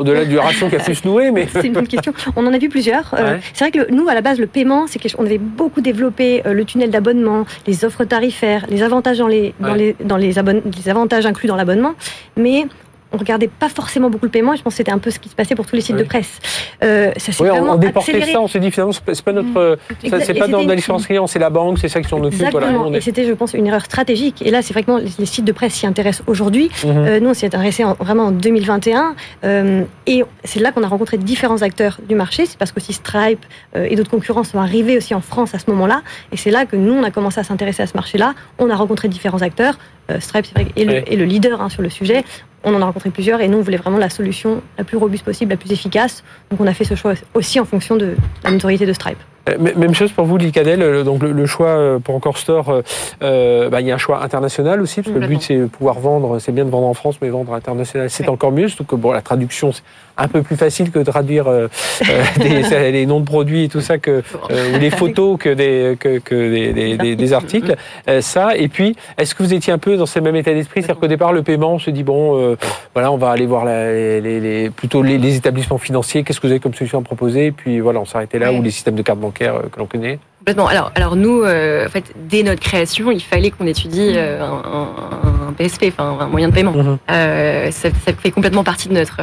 au-delà 0.00 0.24
du 0.24 0.38
ratio 0.38 0.68
qui 0.68 0.76
a 0.76 0.78
pu 0.88 0.94
se 1.00 1.06
nouer. 1.06 1.30
Mais... 1.30 1.46
c'est 1.52 1.66
une 1.70 1.72
bonne 1.72 1.92
question. 1.94 2.12
On 2.36 2.46
en 2.46 2.52
a 2.52 2.58
vu 2.64 2.68
plusieurs. 2.76 3.06
Ouais. 3.12 3.38
c'est 3.54 3.64
vrai 3.64 3.72
que 3.76 3.84
nous, 3.96 4.06
à 4.08 4.14
la 4.14 4.22
base, 4.28 4.38
le 4.46 4.50
paiement, 4.56 4.82
c'est 4.90 4.98
qu'on 5.02 5.26
avait 5.30 5.38
beaucoup 5.38 5.80
développé 5.90 6.26
le 6.44 6.64
tunnel 6.70 6.90
d'abonnement, 6.90 7.44
les 7.66 7.84
offres 7.84 8.04
tarifaires, 8.04 8.66
les 8.68 8.82
avantages 8.82 9.18
dans 9.18 9.28
les, 9.28 9.54
dans 9.60 9.74
les, 9.74 9.96
dans 10.04 10.16
les, 10.16 10.32
les 10.32 10.88
avantages 10.88 11.26
inclus 11.26 11.48
dans 11.48 11.56
l'abonnement, 11.56 11.94
mais 12.36 12.66
on 13.12 13.16
regardait 13.16 13.48
pas 13.48 13.68
forcément 13.68 14.10
beaucoup 14.10 14.26
le 14.26 14.30
paiement. 14.30 14.54
Et 14.54 14.56
je 14.56 14.62
pense 14.62 14.74
que 14.74 14.78
c'était 14.78 14.92
un 14.92 14.98
peu 14.98 15.10
ce 15.10 15.18
qui 15.18 15.28
se 15.28 15.34
passait 15.34 15.54
pour 15.54 15.66
tous 15.66 15.76
les 15.76 15.82
sites 15.82 15.96
oui. 15.96 16.02
de 16.02 16.06
presse. 16.06 16.38
Euh, 16.82 17.12
ça 17.16 17.32
s'est 17.32 17.42
oui, 17.42 17.48
vraiment 17.48 17.74
on 17.74 17.76
déportait 17.76 18.12
accéléré. 18.12 18.32
ça. 18.32 18.40
On 18.40 18.48
s'est 18.48 18.60
dit 18.60 18.70
finalement 18.70 18.92
c'est 18.92 19.22
pas 19.22 19.32
notre, 19.32 19.78
mmh. 19.78 20.20
c'est 20.20 20.34
pas 20.34 20.48
dans 20.48 20.62
la 20.62 20.74
licence 20.74 21.06
client, 21.06 21.26
c'est 21.26 21.38
la 21.38 21.50
banque, 21.50 21.78
c'est 21.78 21.88
ça 21.88 22.00
qui 22.00 22.08
s'en 22.08 22.22
occupe. 22.22 22.50
Voilà, 22.50 22.70
est... 22.70 22.96
Et 22.96 23.00
c'était, 23.00 23.26
je 23.26 23.32
pense, 23.32 23.54
une 23.54 23.66
erreur 23.66 23.84
stratégique. 23.84 24.42
Et 24.42 24.50
là, 24.50 24.62
c'est 24.62 24.72
vraiment 24.72 24.98
les, 24.98 25.26
sites 25.26 25.44
de 25.44 25.52
presse 25.52 25.74
s'y 25.74 25.86
intéressent 25.86 26.24
aujourd'hui. 26.26 26.70
Mmh. 26.84 26.88
Euh, 26.88 27.20
nous, 27.20 27.30
on 27.30 27.34
s'y 27.34 27.46
en, 27.46 27.94
vraiment 27.94 28.24
en 28.24 28.30
2021. 28.30 29.14
Euh, 29.44 29.84
et 30.06 30.24
c'est 30.44 30.60
là 30.60 30.72
qu'on 30.72 30.82
a 30.82 30.88
rencontré 30.88 31.18
différents 31.18 31.62
acteurs 31.62 31.98
du 32.08 32.14
marché. 32.14 32.46
C'est 32.46 32.58
parce 32.58 32.72
qu'aussi 32.72 32.92
Stripe 32.92 33.44
et 33.74 33.96
d'autres 33.96 34.10
concurrents 34.10 34.44
sont 34.44 34.58
arrivés 34.58 34.96
aussi 34.96 35.14
en 35.14 35.20
France 35.20 35.54
à 35.54 35.58
ce 35.58 35.70
moment-là. 35.70 36.02
Et 36.32 36.36
c'est 36.36 36.50
là 36.50 36.66
que 36.66 36.76
nous, 36.76 36.92
on 36.92 37.04
a 37.04 37.10
commencé 37.10 37.40
à 37.40 37.44
s'intéresser 37.44 37.82
à 37.82 37.86
ce 37.86 37.94
marché-là. 37.94 38.34
On 38.58 38.70
a 38.70 38.76
rencontré 38.76 39.08
différents 39.08 39.42
acteurs. 39.42 39.78
Euh, 40.10 40.20
Stripe, 40.20 40.46
c'est 40.46 40.54
vrai, 40.54 40.72
est 40.76 40.84
le, 40.84 41.12
est 41.12 41.26
leader 41.26 41.60
hein, 41.60 41.68
sur 41.68 41.82
le 41.82 41.90
sujet 41.90 42.24
on 42.64 42.74
en 42.74 42.82
a 42.82 42.84
rencontré 42.84 43.10
plusieurs 43.10 43.40
et 43.40 43.48
nous 43.48 43.58
on 43.58 43.62
voulait 43.62 43.78
vraiment 43.78 43.96
la 43.96 44.10
solution 44.10 44.60
la 44.76 44.84
plus 44.84 44.98
robuste 44.98 45.24
possible, 45.24 45.50
la 45.50 45.56
plus 45.56 45.72
efficace. 45.72 46.22
Donc 46.50 46.60
on 46.60 46.66
a 46.66 46.74
fait 46.74 46.84
ce 46.84 46.94
choix 46.94 47.14
aussi 47.34 47.58
en 47.58 47.64
fonction 47.64 47.96
de 47.96 48.16
la 48.44 48.50
notoriété 48.50 48.84
de 48.86 48.92
Stripe. 48.92 49.18
Même 49.58 49.94
chose 49.94 50.12
pour 50.12 50.26
vous, 50.26 50.36
Licadel. 50.36 51.02
Donc 51.02 51.22
le, 51.22 51.46
choix 51.46 51.98
pour 52.04 52.14
Encore 52.14 52.36
Store, 52.36 52.82
bah, 53.20 53.80
il 53.80 53.86
y 53.86 53.90
a 53.90 53.94
un 53.94 53.98
choix 53.98 54.22
international 54.22 54.82
aussi, 54.82 55.00
parce 55.00 55.14
que 55.14 55.18
le 55.18 55.26
but 55.26 55.40
c'est 55.40 55.58
pouvoir 55.66 55.98
vendre. 55.98 56.38
C'est 56.38 56.52
bien 56.52 56.66
de 56.66 56.70
vendre 56.70 56.86
en 56.86 56.94
France, 56.94 57.16
mais 57.22 57.30
vendre 57.30 57.54
international, 57.54 58.10
c'est 58.10 58.28
encore 58.28 58.52
mieux. 58.52 58.68
Surtout 58.68 58.84
que 58.84 58.96
bon, 58.96 59.12
la 59.12 59.22
traduction, 59.22 59.72
c'est 59.72 59.82
un 60.20 60.28
peu 60.28 60.42
plus 60.42 60.56
facile 60.56 60.90
que 60.90 60.98
de 60.98 61.04
traduire 61.04 61.46
des, 62.38 62.90
les 62.92 63.06
noms 63.06 63.20
de 63.20 63.24
produits 63.24 63.64
et 63.64 63.68
tout 63.68 63.80
ça 63.80 63.98
que 63.98 64.22
ou 64.50 64.78
les 64.78 64.90
photos 64.90 65.38
que 65.38 65.50
des 65.50 65.96
que, 65.98 66.18
que 66.18 67.14
des, 67.14 67.32
articles. 67.32 67.76
ça. 68.20 68.56
Et 68.56 68.68
puis, 68.68 68.96
est-ce 69.18 69.34
que 69.34 69.42
vous 69.42 69.54
étiez 69.54 69.72
un 69.72 69.78
peu 69.78 69.96
dans 69.96 70.06
ce 70.06 70.18
même 70.18 70.36
état 70.36 70.52
d'esprit, 70.52 70.82
c'est-à-dire 70.82 71.00
qu'au 71.00 71.06
départ, 71.06 71.32
le 71.32 71.42
paiement, 71.42 71.74
on 71.74 71.78
se 71.78 71.90
dit 71.90 72.02
bon, 72.02 72.56
voilà, 72.94 73.12
on 73.12 73.16
va 73.16 73.30
aller 73.30 73.46
voir 73.46 73.64
les, 73.64 74.70
plutôt 74.74 75.02
les, 75.02 75.36
établissements 75.36 75.78
financiers. 75.78 76.24
Qu'est-ce 76.24 76.40
que 76.40 76.46
vous 76.46 76.52
avez 76.52 76.60
comme 76.60 76.74
solution 76.74 76.98
à 76.98 77.02
proposer? 77.02 77.46
Et 77.46 77.52
puis 77.52 77.80
voilà, 77.80 78.00
on 78.00 78.04
s'arrêtait 78.04 78.38
là 78.38 78.52
ou 78.52 78.62
les 78.62 78.70
systèmes 78.70 78.96
de 78.96 79.02
cartes 79.02 79.20
bancaires 79.20 79.60
que 79.70 79.78
l'on 79.78 79.86
connaît. 79.86 80.18
Alors, 80.46 80.90
alors 80.94 81.16
nous, 81.16 81.42
euh, 81.42 81.86
en 81.86 81.90
fait, 81.90 82.12
dès 82.16 82.42
notre 82.42 82.60
création, 82.60 83.10
il 83.10 83.20
fallait 83.20 83.50
qu'on 83.50 83.66
étudie 83.66 84.12
euh, 84.16 84.42
un, 84.42 85.52
PSP, 85.52 85.86
enfin 85.88 86.16
un 86.20 86.26
moyen 86.28 86.48
de 86.48 86.54
paiement. 86.54 86.72
Mhm. 86.72 86.98
Euh, 87.10 87.70
ça, 87.70 87.90
fait 87.90 88.30
complètement 88.30 88.64
partie 88.64 88.88
de 88.88 88.94
notre 88.94 89.20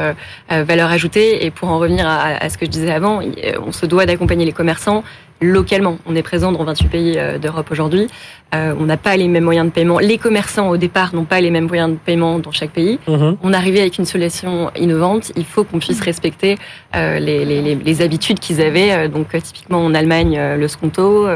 valeur 0.48 0.90
ajoutée. 0.90 1.44
Et 1.44 1.50
pour 1.50 1.68
en 1.68 1.78
revenir 1.78 2.06
à, 2.06 2.42
à, 2.42 2.48
ce 2.48 2.56
que 2.56 2.66
je 2.66 2.70
disais 2.70 2.92
avant, 2.92 3.20
on 3.66 3.72
se 3.72 3.86
doit 3.86 4.06
d'accompagner 4.06 4.44
les 4.44 4.52
commerçants 4.52 5.02
localement. 5.40 5.98
On 6.06 6.14
est 6.16 6.22
présent 6.22 6.52
dans 6.52 6.64
28 6.64 6.88
pays 6.88 7.18
d'Europe 7.40 7.68
aujourd'hui. 7.70 8.08
Euh, 8.54 8.74
on 8.80 8.84
n'a 8.84 8.96
pas 8.96 9.16
les 9.16 9.28
mêmes 9.28 9.44
moyens 9.44 9.66
de 9.66 9.72
paiement. 9.72 9.98
Les 9.98 10.16
commerçants, 10.16 10.70
au 10.70 10.78
départ, 10.78 11.14
n'ont 11.14 11.24
pas 11.24 11.40
les 11.40 11.50
mêmes 11.50 11.66
moyens 11.66 11.90
de 11.90 11.96
paiement 11.96 12.38
dans 12.38 12.52
chaque 12.52 12.70
pays. 12.70 12.98
Mhm. 13.06 13.36
On 13.42 13.52
arrivait 13.52 13.80
avec 13.80 13.98
une 13.98 14.06
solution 14.06 14.70
innovante. 14.74 15.32
Il 15.36 15.44
faut 15.44 15.64
qu'on 15.64 15.78
puisse 15.78 16.00
respecter 16.00 16.56
euh, 16.96 17.18
les, 17.18 17.44
les, 17.44 17.74
les, 17.74 18.02
habitudes 18.02 18.38
qu'ils 18.38 18.62
avaient. 18.62 18.92
Euh, 18.92 19.08
donc, 19.08 19.28
typiquement, 19.42 19.84
en 19.84 19.94
Allemagne, 19.94 20.40
le 20.58 20.68
sconto. 20.68 21.26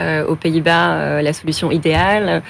Euh, 0.00 0.24
aux 0.26 0.34
Pays-Bas, 0.34 1.20
la 1.20 1.32
solution 1.34 1.70
idéale. 1.70 2.42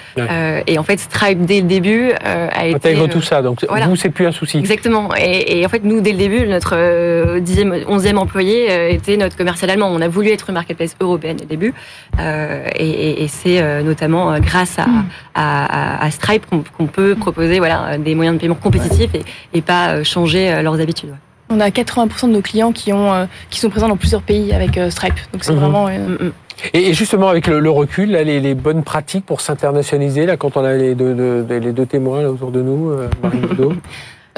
et 0.66 0.78
en 0.78 0.82
fait, 0.84 1.00
Stripe, 1.00 1.44
dès 1.46 1.62
le 1.62 1.66
début, 1.66 2.12
a 2.12 2.66
été... 2.66 2.76
Intègre 2.76 3.08
tout 3.08 3.22
ça. 3.22 3.42
Donc, 3.42 3.64
vous, 3.68 3.96
c'est 3.96 4.10
plus 4.10 4.26
un 4.26 4.32
souci. 4.32 4.58
Exactement. 4.58 5.08
Et, 5.16 5.60
et, 5.60 5.66
en 5.66 5.68
fait, 5.68 5.82
nous, 5.82 6.00
dès 6.00 6.12
le 6.12 6.18
début, 6.18 6.46
notre 6.46 7.38
dixième, 7.40 7.74
onzième 7.88 8.18
employé 8.18 8.92
était 8.94 9.16
notre 9.16 9.36
commercial 9.36 9.70
allemand. 9.70 9.88
On 9.90 10.00
a 10.00 10.08
voulu 10.08 10.28
être 10.28 10.50
une 10.50 10.54
marketplace 10.54 10.94
européenne 11.00 11.38
au 11.42 11.46
début. 11.46 11.74
et, 12.20 13.24
et 13.24 13.28
c'est 13.28 13.82
notamment 13.82 14.09
euh, 14.14 14.38
grâce 14.40 14.76
hmm. 14.78 15.04
à, 15.34 16.04
à, 16.04 16.10
Stripe 16.10 16.46
qu'on 16.76 16.86
peut 16.86 17.14
proposer 17.14 17.58
voilà, 17.58 17.98
des 17.98 18.14
moyens 18.14 18.36
de 18.36 18.40
paiement 18.40 18.54
compétitifs 18.54 19.14
et, 19.14 19.24
et 19.52 19.62
pas 19.62 19.90
euh, 19.90 20.04
changer 20.04 20.52
euh, 20.52 20.62
leurs 20.62 20.80
habitudes. 20.80 21.14
On 21.48 21.58
a 21.60 21.68
80% 21.68 22.28
de 22.28 22.32
nos 22.32 22.42
clients 22.42 22.70
qui, 22.70 22.92
ont, 22.92 23.26
qui 23.50 23.58
sont 23.58 23.70
présents 23.70 23.88
dans 23.88 23.96
plusieurs 23.96 24.22
pays 24.22 24.52
avec 24.52 24.78
Stripe. 24.90 25.14
Donc 25.32 25.42
c'est 25.42 25.52
mhm. 25.52 25.58
vraiment. 25.58 25.86
Hmm, 25.86 26.26
hmm. 26.26 26.32
Et 26.74 26.92
justement, 26.92 27.28
avec 27.28 27.46
le, 27.48 27.70
recul, 27.70 28.10
là, 28.12 28.22
les, 28.22 28.54
bonnes 28.54 28.84
pratiques 28.84 29.24
pour 29.24 29.40
s'internationaliser, 29.40 30.26
là, 30.26 30.36
quand 30.36 30.56
on 30.56 30.64
a 30.64 30.74
les 30.74 30.94
deux, 30.94 31.44
les 31.48 31.72
deux 31.72 31.86
témoins 31.86 32.22
là, 32.22 32.30
autour 32.30 32.52
de 32.52 32.60
nous, 32.60 32.94
Marine 33.22 33.48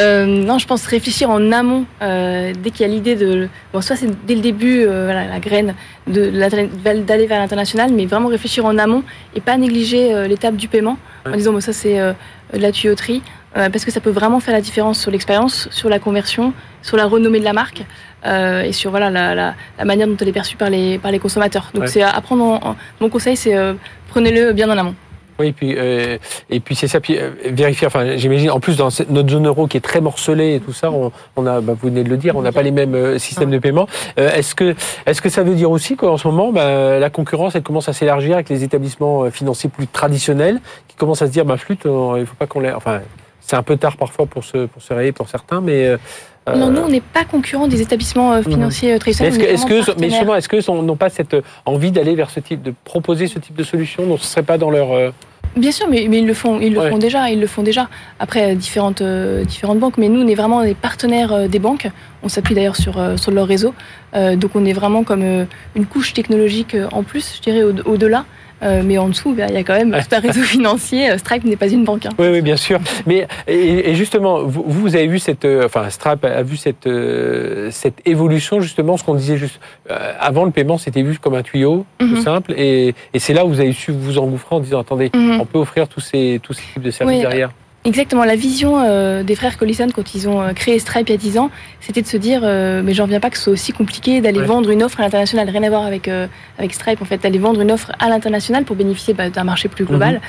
Euh, 0.00 0.24
non, 0.24 0.58
je 0.58 0.66
pense 0.66 0.86
réfléchir 0.86 1.28
en 1.28 1.52
amont 1.52 1.84
euh, 2.00 2.52
dès 2.58 2.70
qu'il 2.70 2.86
y 2.86 2.90
a 2.90 2.92
l'idée 2.92 3.14
de. 3.14 3.48
Bon, 3.72 3.82
soit 3.82 3.96
c'est 3.96 4.08
dès 4.26 4.34
le 4.34 4.40
début, 4.40 4.84
euh, 4.86 5.04
voilà, 5.04 5.26
la 5.26 5.38
graine 5.38 5.74
d'aller 6.06 7.26
vers 7.26 7.38
l'international, 7.38 7.92
mais 7.92 8.06
vraiment 8.06 8.28
réfléchir 8.28 8.64
en 8.64 8.78
amont 8.78 9.02
et 9.34 9.40
pas 9.40 9.56
négliger 9.58 10.14
euh, 10.14 10.26
l'étape 10.26 10.56
du 10.56 10.68
paiement 10.68 10.96
en 11.26 11.36
disant 11.36 11.52
bon, 11.52 11.60
ça 11.60 11.74
c'est 11.74 12.00
euh, 12.00 12.14
de 12.54 12.58
la 12.58 12.72
tuyauterie, 12.72 13.22
parce 13.54 13.84
que 13.84 13.90
ça 13.90 14.00
peut 14.00 14.10
vraiment 14.10 14.40
faire 14.40 14.54
la 14.54 14.62
différence 14.62 14.98
sur 14.98 15.10
l'expérience, 15.10 15.68
sur 15.70 15.90
la 15.90 15.98
conversion, 15.98 16.54
sur 16.80 16.96
la 16.96 17.04
renommée 17.04 17.38
de 17.38 17.44
la 17.44 17.52
marque 17.52 17.82
et 18.24 18.72
sur 18.72 18.90
voilà 18.90 19.10
la, 19.10 19.34
la, 19.34 19.54
la, 19.78 19.84
manière 19.84 20.06
dont 20.06 20.16
elle 20.20 20.28
est 20.28 20.32
perçue 20.32 20.56
par 20.56 20.70
les 20.70 20.98
par 20.98 21.10
les 21.10 21.18
consommateurs. 21.18 21.70
Donc 21.74 21.88
c'est 21.88 22.02
à 22.02 22.20
prendre. 22.20 22.44
En, 22.44 22.76
mon 23.00 23.08
conseil, 23.08 23.36
c'est 23.36 23.54
prenez-le 24.08 24.52
bien 24.52 24.70
en 24.70 24.78
amont. 24.78 24.94
Oui, 25.38 25.48
et 25.48 25.52
puis, 25.52 25.74
euh, 25.76 26.18
et 26.50 26.60
puis 26.60 26.76
c'est 26.76 26.88
ça, 26.88 27.00
puis 27.00 27.18
euh, 27.18 27.30
vérifier, 27.46 27.86
enfin 27.86 28.16
j'imagine, 28.16 28.50
en 28.50 28.60
plus 28.60 28.76
dans 28.76 28.88
notre 29.08 29.30
zone 29.30 29.46
euro 29.46 29.66
qui 29.66 29.76
est 29.76 29.80
très 29.80 30.00
morcelée 30.00 30.56
et 30.56 30.60
tout 30.60 30.72
ça, 30.72 30.90
on, 30.90 31.10
on 31.36 31.46
a, 31.46 31.60
bah, 31.60 31.74
vous 31.80 31.88
venez 31.88 32.04
de 32.04 32.08
le 32.08 32.16
dire, 32.16 32.36
on 32.36 32.42
n'a 32.42 32.52
pas 32.52 32.62
les 32.62 32.70
mêmes 32.70 32.94
euh, 32.94 33.18
systèmes 33.18 33.50
de 33.50 33.58
paiement. 33.58 33.86
Euh, 34.18 34.30
est-ce 34.34 34.54
que, 34.54 34.74
est-ce 35.06 35.22
que 35.22 35.28
ça 35.30 35.42
veut 35.42 35.54
dire 35.54 35.70
aussi 35.70 35.96
qu'en 35.96 36.16
ce 36.16 36.28
moment, 36.28 36.52
bah, 36.52 36.98
la 36.98 37.10
concurrence, 37.10 37.54
elle 37.54 37.62
commence 37.62 37.88
à 37.88 37.92
s'élargir 37.92 38.34
avec 38.34 38.48
les 38.48 38.62
établissements 38.62 39.30
financiers 39.30 39.70
plus 39.70 39.86
traditionnels, 39.86 40.60
qui 40.88 40.96
commencent 40.96 41.22
à 41.22 41.26
se 41.26 41.32
dire, 41.32 41.44
bah 41.44 41.56
flûte, 41.56 41.82
il 41.84 42.26
faut 42.26 42.36
pas 42.38 42.46
qu'on 42.46 42.60
l'ait, 42.60 42.72
enfin 42.72 43.00
c'est 43.40 43.56
un 43.56 43.62
peu 43.62 43.76
tard 43.76 43.96
parfois 43.96 44.26
pour 44.26 44.44
se, 44.44 44.66
pour 44.66 44.82
se 44.82 44.92
réveiller 44.92 45.12
pour 45.12 45.28
certains, 45.28 45.60
mais... 45.60 45.96
Euh, 46.48 46.56
non, 46.56 46.70
nous, 46.70 46.80
on 46.80 46.88
n'est 46.88 47.00
pas 47.00 47.24
concurrent 47.24 47.68
des 47.68 47.80
établissements 47.80 48.42
financiers 48.42 48.98
traditionnels. 48.98 49.34
Est-ce 49.40 49.64
que, 49.64 49.74
est 49.74 49.84
que 49.94 50.00
mais 50.00 50.10
justement, 50.10 50.34
est-ce 50.34 50.48
qu'ils 50.48 50.74
n'ont 50.74 50.96
pas 50.96 51.10
cette 51.10 51.36
envie 51.66 51.92
d'aller 51.92 52.14
vers 52.14 52.30
ce 52.30 52.40
type, 52.40 52.62
de 52.62 52.74
proposer 52.84 53.28
ce 53.28 53.38
type 53.38 53.54
de 53.54 53.62
solution 53.62 54.04
Donc, 54.06 54.18
ce 54.18 54.24
ne 54.24 54.28
serait 54.28 54.42
pas 54.42 54.58
dans 54.58 54.70
leur 54.70 55.12
Bien 55.56 55.70
sûr, 55.70 55.86
mais, 55.88 56.06
mais, 56.08 56.18
ils 56.18 56.26
le 56.26 56.32
font, 56.32 56.60
ils 56.60 56.72
le 56.72 56.80
font 56.80 56.96
déjà, 56.96 57.28
ils 57.28 57.40
le 57.40 57.46
font 57.46 57.62
déjà. 57.62 57.88
Après 58.18 58.54
différentes 58.54 59.02
euh, 59.02 59.44
différentes 59.44 59.78
banques, 59.78 59.98
mais 59.98 60.08
nous 60.08 60.22
on 60.22 60.26
est 60.26 60.34
vraiment 60.34 60.62
des 60.62 60.74
partenaires 60.74 61.32
euh, 61.32 61.48
des 61.48 61.58
banques. 61.58 61.90
On 62.22 62.28
s'appuie 62.28 62.54
d'ailleurs 62.54 62.76
sur 62.76 62.98
euh, 62.98 63.18
sur 63.18 63.32
leur 63.32 63.46
réseau, 63.46 63.74
donc 64.14 64.52
on 64.54 64.64
est 64.64 64.72
vraiment 64.72 65.04
comme 65.04 65.46
une 65.74 65.86
couche 65.86 66.14
technologique 66.14 66.76
en 66.92 67.02
plus, 67.02 67.36
je 67.36 67.42
dirais 67.42 67.62
au-delà. 67.62 68.24
Euh, 68.62 68.82
mais 68.84 68.98
en 68.98 69.08
dessous, 69.08 69.34
bah, 69.34 69.46
il 69.48 69.54
y 69.54 69.58
a 69.58 69.64
quand 69.64 69.74
même 69.74 69.92
tout 69.92 70.14
un 70.14 70.20
réseau 70.20 70.42
financier. 70.42 71.10
Euh, 71.10 71.18
Stripe 71.18 71.44
n'est 71.44 71.56
pas 71.56 71.68
une 71.68 71.84
banque. 71.84 72.06
Hein. 72.06 72.12
Oui, 72.18 72.28
oui, 72.30 72.42
bien 72.42 72.56
sûr. 72.56 72.80
Mais 73.06 73.26
et, 73.46 73.94
justement, 73.94 74.42
vous, 74.42 74.64
vous, 74.66 74.94
avez 74.94 75.06
vu 75.06 75.18
cette, 75.18 75.44
euh, 75.44 75.66
enfin, 75.66 75.88
Stripe 75.90 76.24
a 76.24 76.42
vu 76.42 76.56
cette 76.56 76.88
cette 77.70 78.06
évolution 78.06 78.60
justement, 78.60 78.96
ce 78.96 79.04
qu'on 79.04 79.14
disait 79.14 79.36
juste 79.36 79.60
avant 79.88 80.44
le 80.44 80.50
paiement, 80.50 80.78
c'était 80.78 81.02
vu 81.02 81.18
comme 81.18 81.34
un 81.34 81.42
tuyau 81.42 81.84
tout 81.98 82.06
mhm. 82.06 82.22
simple, 82.22 82.52
et, 82.56 82.94
et 83.14 83.18
c'est 83.18 83.34
là 83.34 83.44
où 83.44 83.48
vous 83.48 83.60
avez 83.60 83.72
su 83.72 83.92
vous 83.92 84.18
engouffrer 84.18 84.56
en 84.56 84.60
disant 84.60 84.80
attendez, 84.80 85.10
mhm. 85.14 85.40
on 85.40 85.44
peut 85.44 85.58
offrir 85.58 85.88
tous 85.88 86.00
ces 86.00 86.40
tous 86.42 86.52
ces 86.52 86.62
types 86.72 86.82
de 86.82 86.90
services 86.90 87.20
derrière. 87.20 87.50
Exactement. 87.84 88.24
La 88.24 88.36
vision 88.36 88.78
euh, 88.78 89.24
des 89.24 89.34
frères 89.34 89.58
Collison 89.58 89.88
quand 89.92 90.14
ils 90.14 90.28
ont 90.28 90.40
euh, 90.40 90.52
créé 90.52 90.78
Stripe 90.78 91.08
il 91.08 91.12
y 91.12 91.14
a 91.14 91.18
10 91.18 91.38
ans, 91.38 91.50
c'était 91.80 92.02
de 92.02 92.06
se 92.06 92.16
dire, 92.16 92.42
euh, 92.44 92.80
mais 92.84 92.94
j'en 92.94 93.06
viens 93.06 93.18
pas 93.18 93.28
que 93.28 93.36
ce 93.36 93.44
soit 93.44 93.52
aussi 93.52 93.72
compliqué 93.72 94.20
d'aller 94.20 94.40
vendre 94.40 94.70
une 94.70 94.84
offre 94.84 95.00
à 95.00 95.02
l'international. 95.02 95.50
Rien 95.50 95.64
à 95.64 95.68
voir 95.68 95.84
avec, 95.84 96.08
avec 96.58 96.74
Stripe, 96.74 97.02
en 97.02 97.04
fait, 97.04 97.18
d'aller 97.18 97.38
vendre 97.38 97.60
une 97.60 97.72
offre 97.72 97.90
à 97.98 98.08
l'international 98.08 98.64
pour 98.64 98.76
bénéficier 98.76 99.14
bah, 99.14 99.30
d'un 99.30 99.44
marché 99.44 99.68
plus 99.68 99.84
global. 99.84 100.20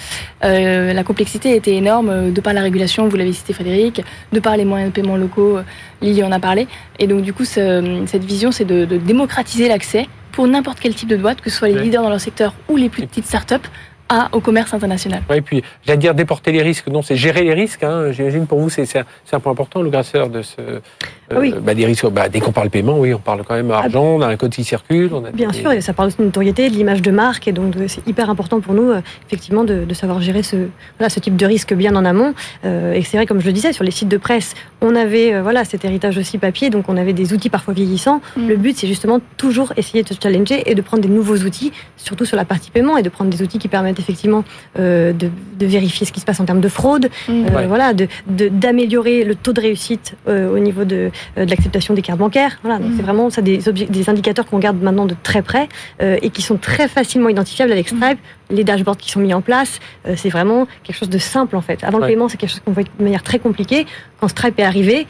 Mhm. 0.43 0.93
la 0.93 1.03
complexité 1.03 1.55
était 1.55 1.75
énorme 1.75 2.31
de 2.31 2.41
par 2.41 2.53
la 2.53 2.61
régulation, 2.61 3.07
vous 3.07 3.17
l'avez 3.17 3.33
cité 3.33 3.53
Frédéric, 3.53 4.01
de 4.31 4.39
par 4.39 4.57
les 4.57 4.65
moyens 4.65 4.91
de 4.91 4.95
paiement 4.95 5.15
locaux, 5.15 5.59
Lily 6.01 6.23
en 6.23 6.31
a 6.31 6.39
parlé. 6.39 6.67
Et 6.97 7.07
donc, 7.07 7.21
du 7.21 7.33
coup, 7.33 7.45
cette 7.45 8.23
vision, 8.23 8.51
c'est 8.51 8.65
de, 8.65 8.85
de 8.85 8.97
démocratiser 8.97 9.67
l'accès 9.67 10.07
pour 10.31 10.47
n'importe 10.47 10.79
quel 10.79 10.95
type 10.95 11.09
de 11.09 11.15
boîte, 11.15 11.41
que 11.41 11.49
ce 11.49 11.57
soit 11.57 11.67
les 11.67 11.79
leaders 11.79 12.01
dans 12.01 12.09
leur 12.09 12.19
secteur 12.19 12.55
ou 12.67 12.75
les 12.75 12.89
plus 12.89 13.05
petites 13.05 13.27
startups, 13.27 13.69
au 14.31 14.39
commerce 14.39 14.73
international. 14.73 15.23
Oui, 15.29 15.37
et 15.37 15.41
puis 15.41 15.63
j'allais 15.85 15.97
dire 15.97 16.15
déporter 16.15 16.51
les 16.51 16.61
risques. 16.61 16.87
Non, 16.87 17.01
c'est 17.01 17.15
gérer 17.15 17.43
les 17.43 17.53
risques. 17.53 17.83
Hein. 17.83 18.11
J'imagine 18.11 18.47
pour 18.47 18.59
vous, 18.59 18.69
c'est 18.69 18.87
un, 18.97 19.39
point 19.39 19.51
important, 19.51 19.81
le 19.81 19.89
grasseur 19.89 20.29
de 20.29 20.41
ce. 20.41 20.81
Ah 21.35 21.39
oui. 21.39 21.53
Euh, 21.55 21.59
bah, 21.59 21.73
des 21.73 21.85
risques. 21.85 22.07
Bah, 22.09 22.29
dès 22.29 22.39
qu'on 22.39 22.51
parle 22.51 22.69
paiement, 22.69 22.99
oui, 22.99 23.13
on 23.13 23.19
parle 23.19 23.43
quand 23.43 23.55
même 23.55 23.71
argent, 23.71 24.03
on 24.03 24.21
a 24.21 24.27
un 24.27 24.35
code 24.37 24.51
qui 24.51 24.63
circule. 24.63 25.09
On 25.13 25.23
a 25.25 25.31
Bien 25.31 25.51
sûr, 25.51 25.71
et 25.71 25.81
ça 25.81 25.93
parle 25.93 26.09
aussi 26.09 26.17
de 26.17 26.23
notoriété, 26.23 26.69
de 26.69 26.75
l'image 26.75 27.01
de 27.01 27.11
marque, 27.11 27.47
et 27.47 27.51
donc 27.51 27.75
c'est 27.87 28.05
hyper 28.07 28.29
important 28.29 28.59
pour 28.59 28.73
nous, 28.73 28.91
euh, 28.91 29.01
effectivement, 29.27 29.63
de, 29.63 29.85
de, 29.85 29.93
savoir 29.93 30.21
gérer 30.21 30.43
ce, 30.43 30.55
voilà, 30.97 31.09
ce 31.09 31.19
type 31.19 31.35
de 31.35 31.45
risque 31.45 31.73
bien 31.73 31.95
en 31.95 32.05
amont. 32.05 32.33
Euh, 32.65 32.93
et 32.93 33.01
c'est 33.03 33.17
vrai, 33.17 33.25
comme 33.25 33.39
je 33.39 33.45
le 33.45 33.53
disais, 33.53 33.73
sur 33.73 33.83
les 33.83 33.91
sites 33.91 34.09
de 34.09 34.17
presse, 34.17 34.53
on 34.81 34.95
avait 34.95 35.41
voilà 35.41 35.65
cet 35.65 35.85
héritage 35.85 36.17
aussi 36.17 36.37
papier, 36.37 36.69
donc 36.69 36.85
on 36.89 36.97
avait 36.97 37.13
des 37.13 37.33
outils 37.33 37.49
parfois 37.49 37.73
vieillissants. 37.73 38.21
Mm. 38.35 38.47
Le 38.47 38.55
but, 38.57 38.77
c'est 38.77 38.87
justement 38.87 39.19
toujours 39.37 39.73
essayer 39.77 40.03
de 40.03 40.09
se 40.09 40.15
challenger 40.21 40.63
et 40.69 40.75
de 40.75 40.81
prendre 40.81 41.03
des 41.03 41.09
nouveaux 41.09 41.37
outils, 41.37 41.71
surtout 41.97 42.25
sur 42.25 42.37
la 42.37 42.45
partie 42.45 42.71
paiement, 42.71 42.97
et 42.97 43.03
de 43.03 43.09
prendre 43.09 43.29
des 43.29 43.41
outils 43.41 43.59
qui 43.59 43.67
permettent 43.67 43.99
effectivement 43.99 44.43
euh, 44.79 45.13
de, 45.13 45.29
de, 45.59 45.65
vérifier 45.65 46.05
ce 46.05 46.11
qui 46.11 46.19
se 46.19 46.25
passe 46.25 46.39
en 46.39 46.45
termes 46.45 46.61
de 46.61 46.67
fraude, 46.67 47.09
mm. 47.27 47.45
euh, 47.55 47.67
voilà, 47.67 47.93
de 47.93 48.07
d'améliorer 48.27 49.23
le 49.23 49.35
taux 49.35 49.53
de 49.53 49.61
réussite 49.61 50.15
euh, 50.27 50.53
au 50.53 50.59
niveau 50.59 50.83
de, 50.83 51.11
de 51.35 51.49
l'acceptation 51.49 51.93
des 51.93 52.01
cartes 52.01 52.19
bancaires. 52.19 52.59
Voilà, 52.63 52.79
donc 52.79 52.91
mm. 52.91 52.97
c'est 52.97 53.03
vraiment 53.03 53.29
ça 53.29 53.41
des, 53.41 53.57
des 53.57 54.09
indicateurs 54.09 54.45
qu'on 54.45 54.59
garde 54.59 54.81
maintenant 54.81 55.05
de 55.05 55.15
très 55.21 55.41
près 55.41 55.67
et 55.99 56.29
qui 56.29 56.41
sont 56.41 56.57
très 56.57 56.87
facilement 56.87 57.29
identifiables 57.29 57.71
avec 57.71 57.91
mm. 57.91 57.97
Stripe. 57.97 58.19
Les 58.49 58.63
dashboards 58.63 58.97
qui 58.97 59.09
sont 59.09 59.19
mis 59.19 59.33
en 59.33 59.41
place, 59.41 59.79
c'est 60.15 60.29
vraiment 60.29 60.67
quelque 60.83 60.97
chose 60.97 61.09
de 61.09 61.17
simple 61.17 61.55
en 61.55 61.61
fait. 61.61 61.83
Avant 61.83 61.99
le 61.99 62.07
paiement, 62.07 62.29
c'est 62.29 62.37
quelque 62.37 62.51
chose 62.51 62.61
qu'on 62.65 62.71
voit 62.71 62.83
de 62.83 63.03
manière 63.03 63.23
très 63.23 63.39
compliquée. 63.39 63.85
Quand 64.19 64.27
Stripe 64.27 64.59
est 64.59 64.63
arrivé, 64.63 65.07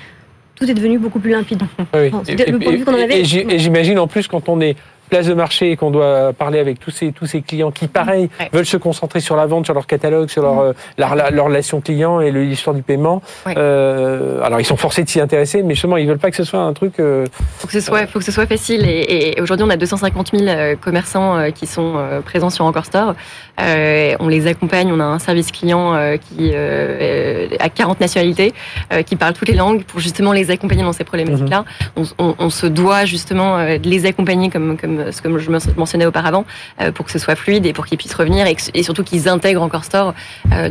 tout 0.55 0.69
est 0.69 0.73
devenu 0.73 0.97
beaucoup 0.99 1.19
plus 1.19 1.31
limpide. 1.31 1.63
Oui. 1.93 2.11
et 2.27 3.59
j'imagine 3.59 3.99
en 3.99 4.07
plus 4.07 4.27
quand 4.27 4.49
on 4.49 4.61
est 4.61 4.75
place 5.13 5.27
de 5.27 5.35
marché 5.35 5.69
et 5.69 5.75
qu'on 5.75 5.91
doit 5.91 6.33
parler 6.33 6.57
avec 6.57 6.79
tous 6.79 6.89
ces, 6.89 7.11
tous 7.11 7.27
ces 7.27 7.41
clients 7.41 7.69
qui, 7.69 7.87
pareil, 7.87 8.29
veulent 8.51 8.65
se 8.65 8.77
concentrer 8.77 9.19
sur 9.19 9.35
la 9.35 9.45
vente, 9.45 9.65
sur 9.65 9.75
leur 9.75 9.85
catalogue, 9.85 10.27
sur 10.27 10.41
leur, 10.41 10.55
mm. 10.55 10.73
euh, 10.99 11.29
leur, 11.31 11.45
relation 11.45 11.81
client 11.81 12.19
et 12.19 12.31
l'histoire 12.31 12.75
du 12.75 12.81
paiement. 12.81 13.21
Euh, 13.45 14.41
alors, 14.41 14.59
ils 14.59 14.65
sont 14.65 14.75
forcés 14.75 15.03
de 15.03 15.09
s'y 15.09 15.21
intéresser, 15.21 15.61
mais 15.61 15.75
justement, 15.75 15.97
ils 15.97 16.07
veulent 16.07 16.17
pas 16.17 16.31
que 16.31 16.35
ce 16.35 16.43
soit 16.43 16.61
un 16.61 16.73
truc. 16.73 16.99
Euh... 16.99 17.27
Faut 17.59 17.67
que 17.67 17.73
ce 17.73 17.79
soit, 17.79 18.07
faut 18.07 18.17
que 18.17 18.25
ce 18.25 18.31
soit 18.31 18.47
facile. 18.47 18.85
Et, 18.87 19.35
aujourd'hui, 19.39 19.63
on 19.67 19.69
a 19.69 19.77
250 19.77 20.31
000 20.35 20.47
euh, 20.47 20.75
commerçants 20.75 21.51
qui 21.51 21.67
sont 21.67 21.93
présents 22.25 22.49
sur 22.49 22.65
Encore 22.65 22.85
Store. 22.85 23.13
on 23.59 24.27
les 24.27 24.47
accompagne. 24.47 24.91
On 24.91 24.99
a 24.99 25.05
un 25.05 25.19
service 25.19 25.51
client 25.51 26.17
qui 26.27 26.55
a 26.55 27.69
40 27.69 27.99
nationalités, 27.99 28.51
qui 29.05 29.15
parle 29.15 29.33
toutes 29.33 29.49
les 29.49 29.55
langues 29.55 29.83
pour 29.83 29.99
justement 29.99 30.33
les 30.33 30.49
accompagner 30.49 30.81
dans 30.81 30.93
ces 30.93 31.03
problématiques-là. 31.03 31.65
Mm-hmm. 31.97 32.13
On, 32.17 32.25
on, 32.29 32.35
on, 32.39 32.49
se 32.49 32.65
doit 32.65 33.05
justement 33.05 33.57
de 33.57 33.87
les 33.87 34.05
accompagner 34.07 34.49
comme, 34.49 34.77
comme 34.77 35.02
ce 35.11 35.21
que 35.21 35.37
je 35.37 35.49
mentionnais 35.77 36.05
auparavant, 36.05 36.45
pour 36.95 37.05
que 37.05 37.11
ce 37.11 37.19
soit 37.19 37.35
fluide 37.35 37.65
et 37.65 37.73
pour 37.73 37.85
qu'ils 37.85 37.97
puissent 37.97 38.13
revenir 38.13 38.47
et, 38.47 38.83
surtout 38.83 39.03
qu'ils 39.03 39.27
intègrent 39.29 39.61
encore 39.61 39.83
Store 39.83 40.13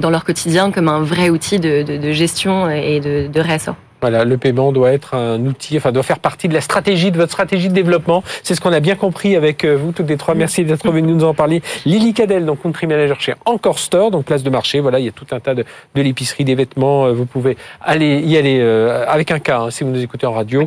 dans 0.00 0.10
leur 0.10 0.24
quotidien 0.24 0.70
comme 0.70 0.88
un 0.88 1.00
vrai 1.00 1.30
outil 1.30 1.58
de, 1.58 2.12
gestion 2.12 2.70
et 2.70 3.00
de, 3.00 3.28
de 3.28 3.40
réassort. 3.40 3.76
Voilà, 4.02 4.24
le 4.24 4.36
paiement 4.36 4.72
doit 4.72 4.90
être 4.90 5.14
un 5.14 5.38
outil, 5.46 5.76
enfin 5.76 5.92
doit 5.92 6.02
faire 6.02 6.18
partie 6.18 6.48
de 6.48 6.54
la 6.54 6.60
stratégie 6.60 7.12
de 7.12 7.16
votre 7.16 7.30
stratégie 7.30 7.68
de 7.68 7.74
développement. 7.74 8.24
C'est 8.42 8.56
ce 8.56 8.60
qu'on 8.60 8.72
a 8.72 8.80
bien 8.80 8.96
compris 8.96 9.36
avec 9.36 9.64
euh, 9.64 9.76
vous 9.76 9.92
toutes 9.92 10.08
les 10.08 10.16
trois. 10.16 10.34
Merci 10.34 10.64
d'être 10.64 10.90
venu 10.90 11.12
nous 11.12 11.24
en 11.24 11.34
parler. 11.34 11.62
Lily 11.86 12.12
Cadel, 12.12 12.44
donc 12.44 12.62
country 12.62 12.88
manager 12.88 13.20
chez 13.20 13.34
Encore 13.44 13.78
Store, 13.78 14.10
donc 14.10 14.24
place 14.24 14.42
de 14.42 14.50
marché. 14.50 14.80
Voilà, 14.80 14.98
il 14.98 15.04
y 15.04 15.08
a 15.08 15.12
tout 15.12 15.26
un 15.30 15.38
tas 15.38 15.54
de, 15.54 15.64
de 15.94 16.02
l'épicerie, 16.02 16.44
des 16.44 16.56
vêtements. 16.56 17.06
Euh, 17.06 17.12
vous 17.12 17.26
pouvez 17.26 17.56
aller 17.80 18.18
y 18.18 18.36
aller 18.36 18.58
euh, 18.60 19.04
avec 19.06 19.30
un 19.30 19.38
cas 19.38 19.60
hein, 19.60 19.70
si 19.70 19.84
vous 19.84 19.90
nous 19.90 20.02
écoutez 20.02 20.26
en 20.26 20.32
radio. 20.32 20.66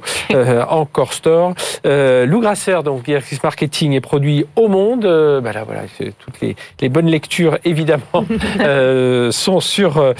Encore 0.70 1.12
Store. 1.12 1.56
Lou 1.84 2.40
Grasser, 2.40 2.80
donc 2.86 3.04
directrice 3.04 3.44
marketing 3.44 3.92
et 3.92 4.02
produits 4.02 4.46
au 4.56 4.70
monde. 4.70 5.02
bah 5.02 5.52
là, 5.52 5.66
voilà, 5.66 5.82
toutes 6.20 6.40
les, 6.40 6.56
les, 6.80 6.88
bonnes 6.88 7.08
lectures 7.08 7.58
évidemment 7.66 8.02
sont 9.32 9.60
sur 9.60 10.14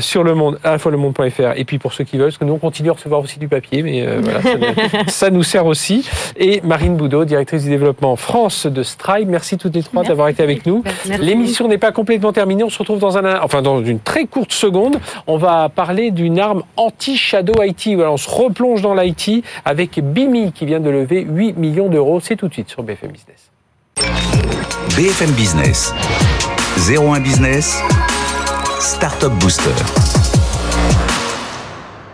sur 0.00 0.22
le 0.22 0.34
monde, 0.34 0.58
à 0.64 0.72
la 0.72 0.78
fois 0.78 0.92
le 0.92 0.98
monde.fr 0.98 1.56
et 1.56 1.64
puis 1.64 1.78
pour 1.78 1.94
ceux 1.94 2.04
qui 2.04 2.18
veulent, 2.18 2.26
parce 2.26 2.38
que 2.38 2.44
nous 2.44 2.57
on 2.58 2.60
continue 2.60 2.90
à 2.90 2.92
recevoir 2.92 3.20
aussi 3.20 3.38
du 3.38 3.46
papier, 3.46 3.82
mais 3.82 4.02
euh, 4.02 4.20
voilà, 4.20 4.40
ça, 5.08 5.30
nous 5.30 5.44
sert 5.44 5.66
aussi. 5.66 6.08
Et 6.36 6.60
Marine 6.62 6.96
Boudot, 6.96 7.24
directrice 7.24 7.62
du 7.62 7.70
développement 7.70 8.16
France 8.16 8.66
de 8.66 8.82
Stripe. 8.82 9.28
Merci 9.28 9.58
toutes 9.58 9.74
les 9.74 9.82
trois 9.82 10.02
d'avoir 10.02 10.28
été 10.28 10.42
avec 10.42 10.66
nous. 10.66 10.82
L'émission 11.20 11.68
n'est 11.68 11.78
pas 11.78 11.92
complètement 11.92 12.32
terminée. 12.32 12.64
On 12.64 12.70
se 12.70 12.78
retrouve 12.78 12.98
dans 12.98 13.16
un, 13.16 13.40
enfin 13.40 13.62
dans 13.62 13.82
une 13.84 14.00
très 14.00 14.26
courte 14.26 14.52
seconde. 14.52 14.98
On 15.26 15.38
va 15.38 15.68
parler 15.68 16.10
d'une 16.10 16.38
arme 16.38 16.64
anti-shadow 16.76 17.62
IT. 17.62 17.94
Voilà, 17.94 18.12
on 18.12 18.16
se 18.16 18.28
replonge 18.28 18.82
dans 18.82 18.94
l'IT 18.94 19.44
avec 19.64 20.00
Bimi 20.00 20.52
qui 20.52 20.66
vient 20.66 20.80
de 20.80 20.90
lever 20.90 21.22
8 21.22 21.56
millions 21.56 21.88
d'euros. 21.88 22.20
C'est 22.20 22.36
tout 22.36 22.48
de 22.48 22.52
suite 22.52 22.68
sur 22.70 22.82
BFM 22.82 23.12
Business. 23.12 23.50
BFM 24.96 25.30
Business. 25.32 25.94
01 26.88 27.20
Business. 27.20 27.82
Startup 28.80 29.32
Booster. 29.32 30.27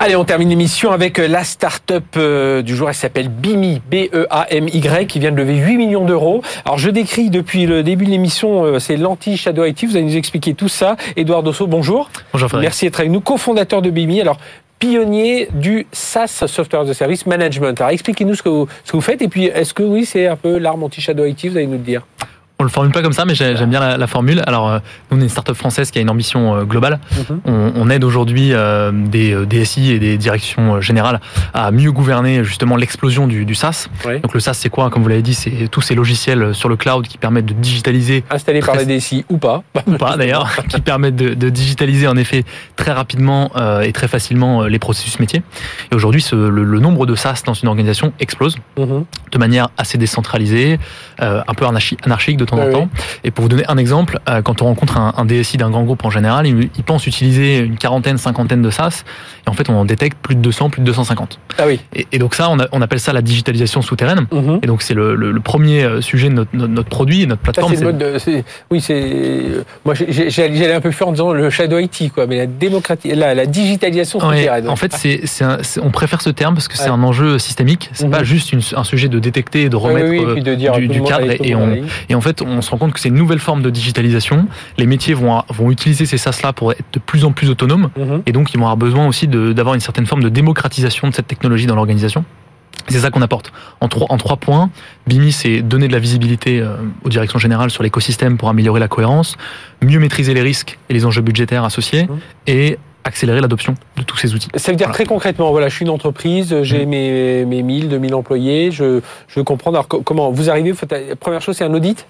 Allez, 0.05 0.17
on 0.17 0.25
termine 0.27 0.51
l'émission 0.51 0.91
avec 0.91 1.19
euh, 1.19 1.27
la 1.27 1.45
start-up 1.45 2.05
euh, 2.19 2.61
du 2.61 2.77
jour. 2.77 2.91
Elle 2.91 2.95
s'appelle 2.95 3.31
BIMI, 3.31 3.81
B-E-A-M-Y, 3.91 5.07
qui 5.07 5.19
vient 5.19 5.33
de 5.33 5.37
lever 5.39 5.57
8 5.57 5.79
millions 5.79 6.05
d'euros. 6.05 6.43
Alors, 6.67 6.77
je 6.77 6.91
décris 6.91 7.31
depuis 7.31 7.65
le 7.65 7.83
début 7.83 8.05
de 8.05 8.11
l'émission, 8.11 8.65
euh, 8.65 8.79
c'est 8.79 8.99
l'anti-Shadow 8.99 9.65
IT. 9.65 9.87
Vous 9.87 9.97
allez 9.97 10.05
nous 10.05 10.17
expliquer 10.19 10.53
tout 10.53 10.69
ça. 10.69 10.99
Edouard 11.17 11.43
Dosso, 11.43 11.67
bonjour. 11.67 12.11
Bonjour, 12.35 12.51
Frédéric. 12.51 12.67
Merci 12.67 12.85
d'être 12.85 13.01
avec 13.01 13.13
nous, 13.13 13.23
cofondateur 13.23 13.81
de 13.81 13.89
BIMI. 13.89 14.21
Alors, 14.21 14.37
pionnier 14.79 15.49
du 15.55 15.87
SaaS, 15.91 16.45
Software 16.49 16.83
as 16.83 16.91
a 16.91 16.93
Service 16.93 17.25
Management. 17.25 17.81
Alors, 17.81 17.93
expliquez-nous 17.93 18.35
ce 18.35 18.43
que 18.43 18.51
vous, 18.51 18.69
ce 18.85 18.93
que 18.93 18.99
vous 18.99 19.03
faites. 19.03 19.23
Et 19.23 19.29
puis, 19.29 19.47
est-ce 19.47 19.73
que 19.73 19.85
oui, 19.85 20.05
c'est 20.05 20.27
un 20.27 20.37
peu 20.37 20.59
l'arme 20.59 20.83
anti-Shadow 20.83 21.25
IT 21.25 21.47
Vous 21.47 21.57
allez 21.57 21.67
nous 21.67 21.79
le 21.79 21.79
dire? 21.79 22.07
On 22.65 22.67
le 22.67 22.73
formule 22.73 22.93
pas 22.93 23.03
comme 23.03 23.12
ça, 23.12 23.27
mais 23.27 23.35
j'aime 23.35 23.69
bien 23.69 23.99
la, 23.99 24.07
formule. 24.07 24.43
Alors, 24.47 24.71
euh, 24.71 24.79
nous, 25.11 25.19
on 25.19 25.21
est 25.21 25.25
une 25.25 25.29
startup 25.29 25.55
française 25.55 25.91
qui 25.91 25.99
a 25.99 26.01
une 26.01 26.09
ambition 26.09 26.57
euh, 26.57 26.65
globale. 26.65 26.99
Mhm. 27.15 27.73
on, 27.77 27.91
aide 27.91 28.05
aujourd'hui 28.05 28.55
euh, 28.55 28.91
des 28.91 29.35
DSI 29.45 29.93
et 29.93 29.99
des 29.99 30.17
directions 30.17 30.81
générales 30.81 31.21
à 31.53 31.71
mieux 31.73 31.93
gouverner 31.93 32.43
justement 32.43 32.77
l'explosion 32.77 33.27
du, 33.27 33.45
du, 33.45 33.55
SaaS. 33.55 33.89
Donc, 34.23 34.33
le 34.33 34.41
SaaS, 34.41 34.55
c'est 34.55 34.71
quoi? 34.71 34.89
Comme 34.89 35.03
vous 35.03 35.11
l'avez 35.11 35.21
dit, 35.21 35.35
c'est 35.35 35.69
tous 35.71 35.83
ces 35.83 35.95
logiciels 35.95 36.55
sur 36.55 36.71
le 36.71 36.77
cloud 36.77 37.07
qui 37.07 37.19
permettent 37.19 37.45
de 37.45 37.53
digitaliser. 37.53 38.25
Installés 38.31 38.61
par 38.61 38.77
les 38.77 38.87
DSI 38.87 39.27
ou 39.29 39.37
pas. 39.37 39.62
Ou 39.87 39.99
pas 39.99 40.17
d'ailleurs, 40.17 40.51
qui 40.69 40.81
permettent 40.81 41.17
de, 41.17 41.35
de, 41.35 41.51
digitaliser 41.51 42.09
en 42.09 42.17
effet 42.17 42.45
très 42.77 42.93
rapidement 42.93 43.51
et 43.83 43.93
très 43.93 44.09
facilement 44.09 44.62
les 44.62 44.79
processus 44.79 45.21
métiers. 45.21 45.43
Et 45.93 45.95
aujourd'hui, 45.95 46.25
le, 46.33 46.81
nombre 46.81 47.05
de 47.05 47.15
SaaS 47.15 47.43
dans 47.45 47.53
une 47.53 47.69
organisation 47.69 48.15
explose 48.21 48.57
mhm. 48.79 49.05
de 49.31 49.39
manière 49.39 49.69
assez 49.77 49.99
décentralisée, 49.99 50.79
un 51.19 51.55
peu 51.55 51.67
anarchique 51.67 52.39
de 52.39 52.47
temps 52.47 52.54
en 52.61 52.71
temps. 52.71 52.89
Et 53.23 53.31
pour 53.31 53.43
vous 53.43 53.49
donner 53.49 53.65
un 53.69 53.77
exemple, 53.77 54.19
euh, 54.29 54.43
quand 54.43 54.63
on 54.63 54.67
rencontre 54.67 54.99
un, 54.99 55.25
DSI 55.25 55.57
d'un 55.57 55.71
grand 55.71 55.83
groupe 55.83 56.05
en 56.05 56.11
général, 56.11 56.47
il, 56.47 56.69
pense 56.85 57.07
utiliser 57.07 57.59
une 57.59 57.77
quarantaine, 57.77 58.19
cinquantaine 58.19 58.61
de 58.61 58.71
SaaS, 58.71 59.05
et 59.47 59.51
en 59.51 59.55
fait 59.55 59.71
on 59.71 59.75
en 59.75 59.85
détecte 59.85 60.19
plus 60.21 60.35
de 60.35 60.41
200, 60.41 60.71
plus 60.71 60.81
de 60.81 60.87
250. 60.87 61.39
Ah 61.59 61.65
oui. 61.67 61.81
Et, 62.13 62.19
donc 62.19 62.35
ça, 62.35 62.51
on, 62.51 62.83
appelle 62.83 63.01
ça 63.01 63.13
la 63.13 63.23
digitalisation 63.23 63.81
souterraine. 63.81 64.27
Mhm. 64.33 64.61
Et 64.63 64.67
donc 64.67 64.83
c'est 64.83 64.95
le, 64.95 65.35
premier 65.43 65.85
euh, 65.85 66.01
sujet 66.01 66.29
de 66.29 66.35
notre, 66.35 66.55
notre, 66.55 66.89
produit, 66.89 67.27
notre 67.27 67.43
plateforme. 67.43 67.75
oui, 68.71 68.81
c'est 68.81 69.43
moi 69.85 69.95
j'allais 69.95 70.75
un 70.75 70.81
peu 70.81 70.91
faire 70.91 71.09
en 71.09 71.13
disant 71.13 71.33
le 71.33 71.51
shadow 71.51 71.79
IT, 71.79 72.13
quoi, 72.13 72.27
mais 72.27 72.39
la 72.39 72.47
démocratie, 72.47 73.15
la, 73.15 73.35
la 73.35 73.47
digitalisation 73.47 74.21
souterraine. 74.21 74.69
en 74.69 74.77
fait, 74.77 74.93
c'est, 74.95 75.23
on 75.83 75.91
préfère 75.91 76.21
ce 76.21 76.31
terme 76.31 76.55
parce 76.55 76.69
que 76.69 76.77
c'est 76.77 76.89
un 76.89 77.03
enjeu 77.03 77.39
systémique. 77.39 77.91
C'est 77.93 78.11
pas 78.11 78.21
mhm. 78.21 78.25
juste 78.25 78.55
un 78.77 78.85
sujet 78.85 79.09
de 79.09 79.19
détecter 79.19 79.63
et 79.63 79.69
de 79.69 79.77
remettre 79.77 80.09
euh, 80.09 80.87
du, 80.87 81.03
cadre. 81.03 81.31
Et, 81.43 81.55
on, 81.55 81.77
et 82.09 82.15
en 82.15 82.21
fait, 82.21 82.34
on 82.43 82.62
se 82.62 82.70
rend 82.70 82.78
compte 82.78 82.93
que 82.93 83.01
c'est 83.01 83.09
une 83.09 83.14
nouvelle 83.14 83.39
forme 83.39 83.62
de 83.62 83.70
digitalisation. 83.70 84.47
Les 84.78 84.87
métiers 84.87 85.14
vont, 85.14 85.43
vont 85.49 85.70
utiliser 85.70 86.07
ces 86.07 86.18
SaaS-là 86.18 86.53
pour 86.53 86.72
être 86.72 86.85
de 86.93 86.99
plus 86.99 87.24
en 87.24 87.32
plus 87.32 87.51
autonomes. 87.51 87.91
Mhm. 87.97 88.22
Et 88.26 88.32
donc, 88.32 88.53
ils 88.55 88.59
vont 88.59 88.64
avoir 88.64 88.76
besoin 88.76 89.07
aussi 89.07 89.28
d'avoir 89.28 89.74
une 89.74 89.80
certaine 89.80 90.07
forme 90.07 90.22
de 90.22 90.28
démocratisation 90.28 91.09
de 91.09 91.14
cette 91.14 91.26
technologie 91.26 91.66
dans 91.66 91.76
l'organisation. 91.76 92.24
C'est 92.89 92.99
ça 92.99 93.11
qu'on 93.11 93.22
apporte. 93.22 93.53
En 93.80 93.89
trois, 93.89 94.07
en 94.11 94.18
trois 94.18 94.37
points, 94.37 94.70
BIMI, 95.07 95.32
c'est 95.32 95.62
donner 95.62 95.89
de 95.89 95.93
la 95.93 95.99
visibilité 95.99 96.61
euh, 96.61 96.76
aux 97.03 97.09
directions 97.09 97.39
générales 97.39 97.70
sur 97.70 97.82
l'écosystème 97.82 98.37
pour 98.37 98.49
améliorer 98.51 98.78
la 98.78 98.89
cohérence, 98.89 99.37
mieux 99.82 99.99
maîtriser 99.99 100.35
les 100.35 100.43
risques 100.43 100.78
et 100.91 100.93
les 100.93 101.07
enjeux 101.07 101.22
budgétaires 101.22 101.64
associés, 101.64 102.05
mhm. 102.05 102.18
et 102.47 102.78
accélérer 103.05 103.41
l'adoption 103.41 103.74
de 103.97 104.03
tous 104.03 104.16
ces 104.16 104.35
outils. 104.35 104.49
Ça 104.57 104.72
veut 104.72 104.76
dire 104.76 104.91
très 104.91 105.05
concrètement, 105.05 105.51
voilà, 105.51 105.68
je 105.68 105.76
suis 105.76 105.85
une 105.85 105.91
entreprise, 105.91 106.62
j'ai 106.62 106.87
mmh. 106.87 106.89
mes, 106.89 107.45
mes 107.45 107.62
1000, 107.62 107.89
2000 107.91 108.14
employés, 108.14 108.70
je, 108.70 109.01
je 109.28 109.41
veux 109.41 109.45
comprendre. 109.45 109.76
Alors, 109.76 109.89
comment 109.89 110.30
vous 110.30 110.51
arrivez, 110.51 110.72
vous 110.72 110.78
faites, 110.78 110.93
la 110.93 111.14
première 111.14 111.43
chose, 111.43 111.57
c'est 111.57 111.64
un 111.64 111.74
audit? 111.74 112.07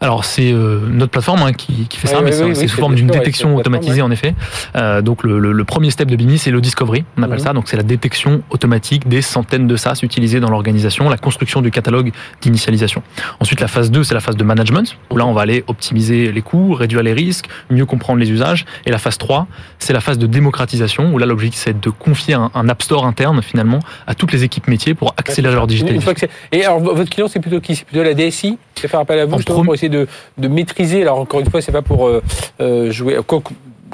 Alors 0.00 0.24
c'est 0.24 0.52
euh, 0.52 0.80
notre 0.88 1.10
plateforme 1.10 1.42
hein, 1.42 1.52
qui, 1.52 1.86
qui, 1.88 1.98
fait 1.98 2.08
ça, 2.08 2.20
mais 2.20 2.32
c'est 2.32 2.68
sous 2.68 2.78
forme 2.78 2.94
d'une 2.94 3.06
détection 3.06 3.56
automatisée 3.56 4.02
en 4.02 4.10
effet. 4.10 4.34
Euh, 4.76 5.00
donc 5.00 5.22
le, 5.22 5.38
le, 5.38 5.64
premier 5.64 5.90
step 5.90 6.08
de 6.08 6.16
Bini, 6.16 6.38
c'est 6.38 6.50
le 6.50 6.60
discovery, 6.60 7.04
on 7.16 7.22
appelle 7.22 7.38
mhm. 7.38 7.44
ça. 7.44 7.52
Donc 7.52 7.68
c'est 7.68 7.76
la 7.76 7.82
détection 7.82 8.42
automatique 8.50 9.08
des 9.08 9.22
centaines 9.22 9.66
de 9.66 9.76
SaaS 9.76 10.00
utilisés 10.02 10.40
dans 10.40 10.50
l'organisation, 10.50 11.08
la 11.08 11.16
construction 11.16 11.62
du 11.62 11.70
catalogue 11.70 12.12
d'initialisation. 12.42 13.02
Ensuite 13.40 13.60
la 13.60 13.68
phase 13.68 13.90
2, 13.90 14.04
c'est 14.04 14.14
la 14.14 14.20
phase 14.20 14.36
de 14.36 14.44
management, 14.44 14.96
où 15.10 15.16
là 15.16 15.26
on 15.26 15.32
va 15.32 15.42
aller 15.42 15.64
optimiser 15.66 16.30
les 16.30 16.42
coûts, 16.42 16.74
réduire 16.74 17.02
les 17.02 17.12
risques, 17.12 17.46
mieux 17.70 17.86
comprendre 17.86 18.20
les 18.20 18.30
usages. 18.30 18.66
Et 18.84 18.90
la 18.90 18.98
phase 18.98 19.18
3, 19.18 19.46
c'est 19.78 19.92
la 19.92 20.00
phase 20.00 20.18
de 20.18 20.26
démocratisation, 20.26 21.12
où 21.12 21.18
là 21.18 21.26
l'objectif 21.26 21.62
c'est 21.64 21.80
de 21.80 21.90
confier 21.90 22.34
un, 22.34 22.50
un, 22.54 22.68
App 22.68 22.82
Store 22.82 23.06
interne 23.06 23.40
finalement 23.42 23.78
à 24.06 24.14
toutes 24.14 24.32
les 24.32 24.44
équipes 24.44 24.68
métiers 24.68 24.94
pour 24.94 25.14
accélérer 25.16 25.54
leur 25.54 25.66
digitalisation. 25.66 26.14
Et 26.52 26.64
alors 26.64 26.80
votre 26.80 27.10
client 27.10 27.28
c'est 27.28 27.40
plutôt 27.40 27.60
qui? 27.60 27.76
C'est 27.76 27.86
plutôt 27.86 28.02
la 28.02 28.14
DSI 28.14 28.58
qui 28.74 28.88
faire 28.88 29.00
appel 29.00 29.18
à 29.18 29.24
vous 29.24 29.36
essayer 29.86 29.88
de, 29.88 30.06
de 30.38 30.48
maîtriser. 30.48 31.02
Alors 31.02 31.18
encore 31.18 31.40
une 31.40 31.50
fois, 31.50 31.60
c'est 31.60 31.72
pas 31.72 31.82
pour 31.82 32.06
euh, 32.06 32.22
euh 32.60 32.90
jouer 32.90 33.16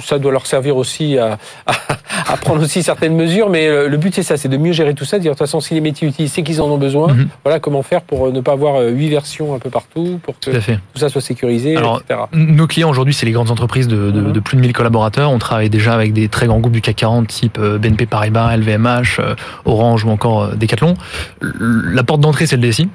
ça 0.00 0.18
doit 0.18 0.32
leur 0.32 0.46
servir 0.46 0.76
aussi 0.76 1.18
à, 1.18 1.38
à, 1.66 2.36
prendre 2.36 2.62
aussi 2.62 2.82
certaines 2.82 3.14
mesures, 3.14 3.50
mais 3.50 3.66
euh, 3.66 3.88
le 3.88 3.96
but 3.96 4.14
c'est 4.14 4.22
ça, 4.22 4.36
c'est 4.36 4.48
de 4.48 4.56
mieux 4.56 4.72
gérer 4.72 4.94
tout 4.94 5.04
ça, 5.04 5.18
de 5.18 5.22
dire 5.22 5.32
de 5.32 5.34
toute 5.34 5.46
façon 5.46 5.60
si 5.60 5.74
les 5.74 5.80
métiers 5.80 6.08
utilisent, 6.08 6.32
c'est 6.32 6.42
qu'ils 6.42 6.60
en 6.60 6.66
ont 6.66 6.78
besoin. 6.78 7.12
Mhm. 7.12 7.28
Voilà 7.44 7.60
comment 7.60 7.82
faire 7.82 8.02
pour 8.02 8.26
euh, 8.26 8.32
ne 8.32 8.40
pas 8.40 8.52
avoir 8.52 8.80
huit 8.82 9.08
versions 9.08 9.54
un 9.54 9.58
peu 9.58 9.70
partout, 9.70 10.20
pour 10.22 10.38
que 10.38 10.50
tout, 10.50 10.74
ça 10.96 11.08
soit 11.08 11.20
sécurisé, 11.20 11.74
etc. 11.74 12.20
Nos 12.32 12.66
clients 12.66 12.90
aujourd'hui, 12.90 13.14
c'est 13.14 13.26
les 13.26 13.32
grandes 13.32 13.50
entreprises 13.50 13.88
de, 13.88 14.10
de, 14.10 14.20
mhm. 14.20 14.32
de, 14.32 14.40
plus 14.40 14.56
de 14.56 14.62
1000 14.62 14.72
collaborateurs. 14.72 15.30
On 15.30 15.38
travaille 15.38 15.70
déjà 15.70 15.94
avec 15.94 16.12
des 16.12 16.28
très 16.28 16.46
grands 16.46 16.60
groupes 16.60 16.72
du 16.72 16.80
CAC 16.80 16.96
40, 16.96 17.26
type 17.28 17.60
BNP 17.60 18.06
Paribas, 18.06 18.56
LVMH, 18.56 19.20
Orange 19.64 20.04
ou 20.04 20.10
encore 20.10 20.56
Decathlon. 20.56 20.94
La 21.40 22.02
porte 22.02 22.20
d'entrée, 22.20 22.46
c'est 22.46 22.56
le 22.56 22.68
DSI. 22.68 22.88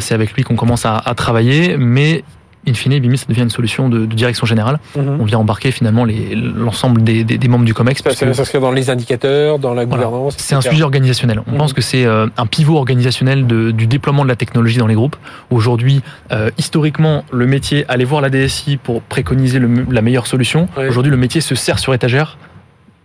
c'est 0.00 0.14
avec 0.14 0.32
lui 0.32 0.42
qu'on 0.42 0.56
commence 0.56 0.86
à, 0.86 0.96
à 0.96 1.14
travailler, 1.14 1.76
mais 1.76 2.24
in 2.66 2.74
fine, 2.74 2.98
BIMI, 2.98 3.18
ça 3.18 3.26
devient 3.28 3.42
une 3.42 3.50
solution 3.50 3.88
de, 3.88 4.06
direction 4.06 4.46
générale. 4.46 4.78
Mhm. 4.96 5.18
On 5.20 5.24
vient 5.24 5.38
embarquer 5.38 5.70
finalement 5.70 6.06
l'ensemble 6.06 7.02
des, 7.02 7.24
des, 7.24 7.48
membres 7.48 7.64
du 7.64 7.74
COMEX. 7.74 8.02
Ça, 8.02 8.12
ça 8.12 8.34
s'inscrit 8.34 8.60
dans 8.60 8.72
les 8.72 8.90
indicateurs, 8.90 9.58
dans 9.58 9.74
la 9.74 9.84
gouvernance. 9.84 10.36
C'est 10.38 10.54
un 10.54 10.60
sujet 10.60 10.82
organisationnel. 10.82 11.42
On 11.46 11.52
mhm. 11.52 11.58
pense 11.58 11.72
que 11.72 11.82
c'est 11.82 12.04
euh, 12.04 12.26
un 12.36 12.46
pivot 12.46 12.76
organisationnel 12.76 13.46
de, 13.46 13.70
du 13.70 13.86
déploiement 13.86 14.24
de 14.24 14.28
la 14.28 14.36
technologie 14.36 14.78
dans 14.78 14.86
les 14.86 14.94
groupes. 14.94 15.16
Aujourd'hui, 15.50 16.02
euh, 16.32 16.50
historiquement, 16.58 17.24
le 17.32 17.46
métier 17.46 17.84
allait 17.88 18.04
voir 18.04 18.20
la 18.20 18.30
DSI 18.30 18.76
pour 18.76 19.02
préconiser 19.02 19.60
la 19.90 20.02
meilleure 20.02 20.26
solution. 20.26 20.68
Aujourd'hui, 20.76 21.10
le 21.10 21.16
métier 21.16 21.40
se 21.40 21.54
sert 21.54 21.78
sur 21.78 21.94
étagère 21.94 22.38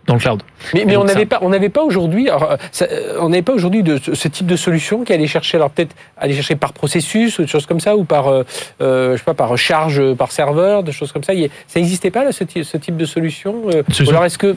dans 0.06 0.14
le 0.14 0.20
cloud. 0.20 0.42
Mais, 0.74 0.84
mais 0.84 0.96
on 0.96 1.04
n'avait 1.04 1.26
pas, 1.26 1.38
on 1.42 1.50
n'avait 1.50 1.68
pas 1.68 1.82
aujourd'hui, 1.82 2.28
euh, 2.28 3.18
on 3.20 3.28
n'avait 3.28 3.42
pas 3.42 3.52
aujourd'hui 3.52 3.82
de 3.82 3.98
ce 3.98 4.28
type 4.28 4.46
de 4.46 4.56
solution 4.56 5.04
qui 5.04 5.12
allait 5.12 5.26
chercher, 5.26 5.56
alors 5.56 5.70
peut-être 5.70 5.94
aller 6.16 6.34
chercher 6.34 6.56
par 6.56 6.72
processus 6.72 7.38
ou 7.38 7.42
des 7.42 7.48
choses 7.48 7.66
comme 7.66 7.80
ça, 7.80 7.96
ou 7.96 8.04
par, 8.04 8.28
euh, 8.28 8.42
euh, 8.80 9.12
je 9.12 9.18
sais 9.18 9.24
pas, 9.24 9.34
par 9.34 9.56
charge, 9.56 10.14
par 10.14 10.32
serveur, 10.32 10.82
des 10.82 10.92
choses 10.92 11.12
comme 11.12 11.22
ça. 11.22 11.32
Ça 11.66 11.80
n'existait 11.80 12.10
pas 12.10 12.24
là, 12.24 12.32
ce, 12.32 12.44
type 12.44 12.96
de 12.96 13.04
solution. 13.04 13.64
alors 14.08 14.24
est-ce 14.24 14.38
que 14.38 14.56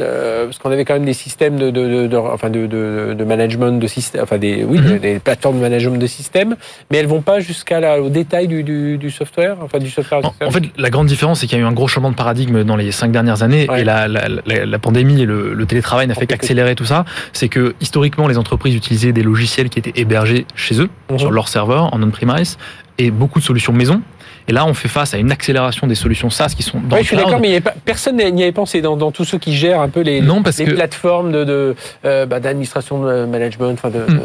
euh, 0.00 0.44
parce 0.46 0.58
qu'on 0.58 0.70
avait 0.70 0.84
quand 0.84 0.94
même 0.94 1.04
des 1.04 1.12
systèmes 1.12 1.56
de, 1.56 1.70
de, 1.70 2.06
de, 2.06 2.16
enfin 2.16 2.50
de, 2.50 2.66
de, 2.66 3.24
management 3.24 3.78
de 3.80 3.86
système, 3.86 4.22
enfin 4.22 4.38
des, 4.38 4.64
oui, 4.64 4.78
Mhm. 4.78 4.98
des 4.98 5.18
plateformes 5.18 5.56
de 5.56 5.62
management 5.62 5.98
de 5.98 6.06
système, 6.06 6.56
mais 6.90 6.98
elles 6.98 7.06
vont 7.06 7.22
pas 7.22 7.40
jusqu'à 7.40 8.00
au 8.00 8.08
détail 8.08 8.48
du, 8.48 8.62
du, 8.62 8.98
du 8.98 9.10
software, 9.10 9.56
enfin 9.62 9.78
du 9.78 9.90
software. 9.90 10.20
En, 10.24 10.46
en 10.46 10.50
fait, 10.50 10.64
la 10.78 10.90
grande 10.90 11.06
différence, 11.06 11.40
c'est 11.40 11.46
qu'il 11.46 11.58
y 11.58 11.60
a 11.60 11.64
eu 11.64 11.66
un 11.66 11.72
gros 11.72 11.88
changement 11.88 12.10
de 12.10 12.16
paradigme 12.16 12.64
dans 12.64 12.76
les 12.76 12.92
cinq 12.92 13.10
dernières 13.12 13.42
années, 13.42 13.66
Ouais. 13.68 13.80
et 13.80 13.84
la, 13.84 14.06
la, 14.08 14.28
la, 14.28 14.66
la 14.66 14.78
pandémie 14.78 15.22
et 15.22 15.26
le, 15.26 15.54
le 15.54 15.66
télétravail 15.66 16.06
n'a 16.06 16.14
fait 16.14 16.26
qu'accélérer 16.26 16.74
tout 16.74 16.84
ça. 16.84 17.04
C'est 17.32 17.48
que 17.48 17.74
historiquement, 17.80 18.28
les 18.28 18.38
entreprises 18.38 18.74
utilisaient 18.74 19.12
des 19.12 19.22
logiciels 19.22 19.68
qui 19.68 19.78
étaient 19.78 19.98
hébergés 20.00 20.46
chez 20.54 20.80
eux, 20.80 20.88
Mhm. 21.10 21.18
sur 21.18 21.30
leur 21.30 21.48
serveur, 21.48 21.92
en 21.94 22.02
on-premise, 22.02 22.58
et 22.98 23.10
beaucoup 23.10 23.38
de 23.40 23.44
solutions 23.44 23.72
maison. 23.72 24.02
Et 24.48 24.52
là, 24.52 24.64
on 24.66 24.74
fait 24.74 24.88
face 24.88 25.12
à 25.14 25.18
une 25.18 25.32
accélération 25.32 25.86
des 25.86 25.94
solutions 25.96 26.30
SaaS 26.30 26.54
qui 26.56 26.62
sont 26.62 26.78
dans 26.80 26.90
Ouais, 26.96 26.98
le 26.98 27.02
je 27.02 27.08
suis 27.08 27.16
d'accord, 27.16 27.40
mais 27.40 27.60
pas- 27.60 27.74
personne 27.84 28.16
n'y 28.16 28.42
avait 28.42 28.52
pensé 28.52 28.80
dans, 28.80 28.96
dans 28.96 29.10
tous 29.10 29.24
ceux 29.24 29.38
qui 29.38 29.54
gèrent 29.54 29.80
un 29.80 29.88
peu 29.88 30.00
les, 30.02 30.20
Non, 30.20 30.42
parce 30.42 30.58
les 30.58 30.66
que- 30.66 30.70
plateformes 30.72 31.32
de, 31.32 31.44
de, 31.44 31.74
euh, 32.04 32.26
bah, 32.26 32.38
d'administration 32.40 33.02
de 33.04 33.24
management, 33.24 33.72
enfin 33.72 33.90
de. 33.90 33.98
Hmm. 33.98 34.20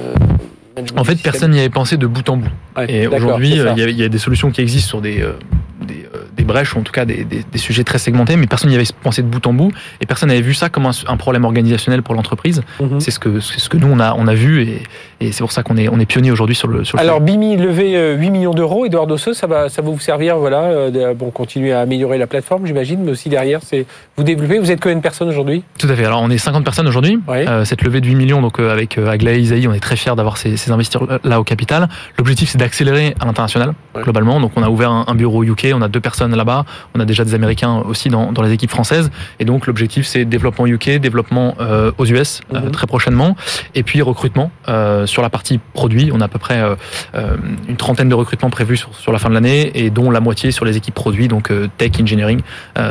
management 0.76 0.99
En 0.99 1.03
fait, 1.03 1.15
personne 1.22 1.51
n'y 1.51 1.59
avait 1.59 1.69
pensé 1.69 1.97
de 1.97 2.05
bout 2.07 2.28
en 2.30 2.38
bout. 2.38 2.49
Ouais, 2.78 2.86
Et 2.91 3.07
aujourd'hui, 3.07 3.59
euh, 3.59 3.72
il 3.76 3.80
y, 3.80 3.84
a- 3.84 3.89
il 3.89 3.97
y 3.97 4.03
a 4.03 4.09
des 4.09 4.19
solutions 4.19 4.51
qui 4.51 4.61
existent 4.61 4.89
sur 4.89 5.01
des, 5.01 5.22
euh, 5.22 5.34
des, 5.82 6.05
euh, 6.15 6.19
des 6.38 6.43
brèches, 6.43 6.76
ou 6.76 6.80
en 6.80 6.84
tout 6.84 6.91
cas 6.93 7.05
des, 7.05 7.24
des- 7.24 7.43
des 7.51 7.57
sujets 7.57 7.84
très 7.84 7.97
segmentés, 7.97 8.36
mais 8.36 8.45
personne 8.45 8.69
n'y 8.69 8.76
avait 8.76 8.86
pensé 9.01 9.24
de 9.24 9.28
bout 9.28 9.45
en 9.47 9.53
bout, 9.53 9.72
et 10.01 10.05
personne 10.05 10.30
n'avait 10.30 10.41
vu 10.41 10.53
ça 10.53 10.69
comme 10.69 10.86
un, 10.86 10.91
un 11.07 11.17
problème 11.17 11.45
organisationnel 11.45 12.03
pour 12.03 12.13
l'entreprise. 12.13 12.61
Mhm. 12.80 12.99
C'est 12.99 13.09
ce 13.11 13.17
que 13.19 13.39
c'est 13.39 13.59
ce 13.59 13.69
que 13.69 13.78
nous 13.78 13.88
on 13.91 13.99
a 13.99 14.13
on 14.15 14.28
a 14.28 14.36
vu, 14.36 14.61
et, 14.61 14.84
et 15.22 15.32
c'est 15.32 15.41
pour 15.41 15.51
ça 15.51 15.63
qu'on 15.63 15.78
est 15.78 15.88
on 15.88 15.99
est 15.99 16.05
pionnier 16.05 16.32
aujourd'hui 16.32 16.55
sur 16.55 16.67
le 16.67 16.84
sur 16.84 16.97
le 16.97 17.03
Alors, 17.03 17.22
Bimi 17.22 17.55
levé 17.55 17.95
euh, 17.95 18.15
8 18.15 18.30
millions 18.32 18.53
d'euros. 18.53 18.86
Edouard 18.86 19.07
Dosseux, 19.07 19.34
ça 19.34 19.47
va, 19.47 19.69
ça 19.69 19.82
va 19.82 19.89
vous 19.89 19.99
servir, 19.99 20.38
voilà, 20.38 20.63
euh, 20.63 20.89
de, 20.89 21.13
bon, 21.13 21.30
continuer 21.32 21.72
à 21.72 21.82
améliorer 21.82 22.17
la 22.17 22.28
plateforme, 22.28 22.65
j'imagine, 22.65 23.01
mais 23.03 23.11
aussi 23.11 23.30
derrière, 23.30 23.59
c'est 23.63 23.86
vous 24.17 24.24
développez. 24.24 24.59
Vous 24.59 24.72
êtes 24.72 24.82
combien 24.82 24.97
de 24.97 25.01
personnes 25.01 25.30
aujourd'hui? 25.30 25.63
Tout 25.78 25.88
à 25.88 25.95
fait. 25.95 26.05
Alors 26.05 26.22
on 26.22 26.30
est 26.30 26.38
50 26.38 26.63
personnes 26.63 26.88
aujourd'hui. 26.88 27.19
Euh, 27.30 27.65
cette 27.65 27.84
levée 27.84 28.01
de 28.01 28.07
8 28.07 28.15
millions, 28.15 28.41
donc 28.41 28.59
euh, 28.59 28.72
avec 28.72 28.97
euh, 28.97 29.09
Aglaé 29.09 29.39
Isaïe, 29.39 29.67
on 29.67 29.74
est 29.74 29.80
très 29.80 29.95
fiers 29.95 30.15
d'avoir 30.15 30.38
ces, 30.38 30.57
ces 30.57 30.72
investisseurs 30.72 31.19
là 31.24 31.39
au 31.39 31.43
capital. 31.43 31.88
L'objectif 32.17 32.49
c'est 32.49 32.57
d'accélérer 32.57 33.15
à 33.19 33.26
l'international 33.26 33.74
globalement. 33.95 34.39
Donc 34.39 34.51
on 34.55 34.63
a 34.63 34.69
ouvert 34.69 34.91
un, 34.91 35.05
un 35.07 35.15
bureau 35.15 35.43
UK, 35.43 35.67
on 35.74 35.82
a 35.82 35.88
deux 35.88 35.99
personnes 35.99 36.36
là-bas, 36.36 36.65
on 36.95 36.99
a 36.99 37.05
déjà 37.05 37.24
des 37.24 37.36
Américains 37.36 37.84
aussi 37.88 38.09
dans, 38.09 38.32
dans 38.32 38.41
les 38.41 38.51
équipes 38.51 38.72
françaises. 38.72 39.11
Et 39.39 39.45
donc 39.45 39.67
l'objectif 39.67 40.05
c'est 40.05 40.26
développement 40.26 40.65
UK, 40.67 40.97
développement 40.99 41.55
euh, 41.59 41.91
aux 41.97 42.05
US 42.05 42.41
euh, 42.53 42.61
Mhm. 42.61 42.72
très 42.72 42.88
prochainement, 42.88 43.36
et 43.76 43.84
puis 43.84 44.01
recrutement 44.01 44.51
euh, 44.67 45.05
sur 45.12 45.22
la 45.22 45.30
partie 45.30 45.59
produit. 45.74 46.09
On 46.14 46.22
a 46.22 46.26
à 46.26 46.28
peu 46.28 46.39
près 46.39 46.59
euh, 46.62 46.76
euh, 47.16 47.36
une 47.68 47.78
trentaine 47.78 48.09
de 48.09 48.16
recrutements 48.16 48.49
prévus 48.49 48.78
sur, 48.78 48.95
sur 48.95 49.12
la 49.12 49.20
fin 49.20 49.30
de 49.30 49.34
l'année, 49.36 49.72
et 49.76 49.89
dont 49.89 50.09
la 50.09 50.20
moitié 50.20 50.51
sur 50.51 50.66
les 50.66 50.78
équipes 50.78 50.95
produits, 50.95 51.28
donc 51.28 51.51
euh, 51.51 51.68
tech, 51.78 51.91
engineering, 52.01 52.41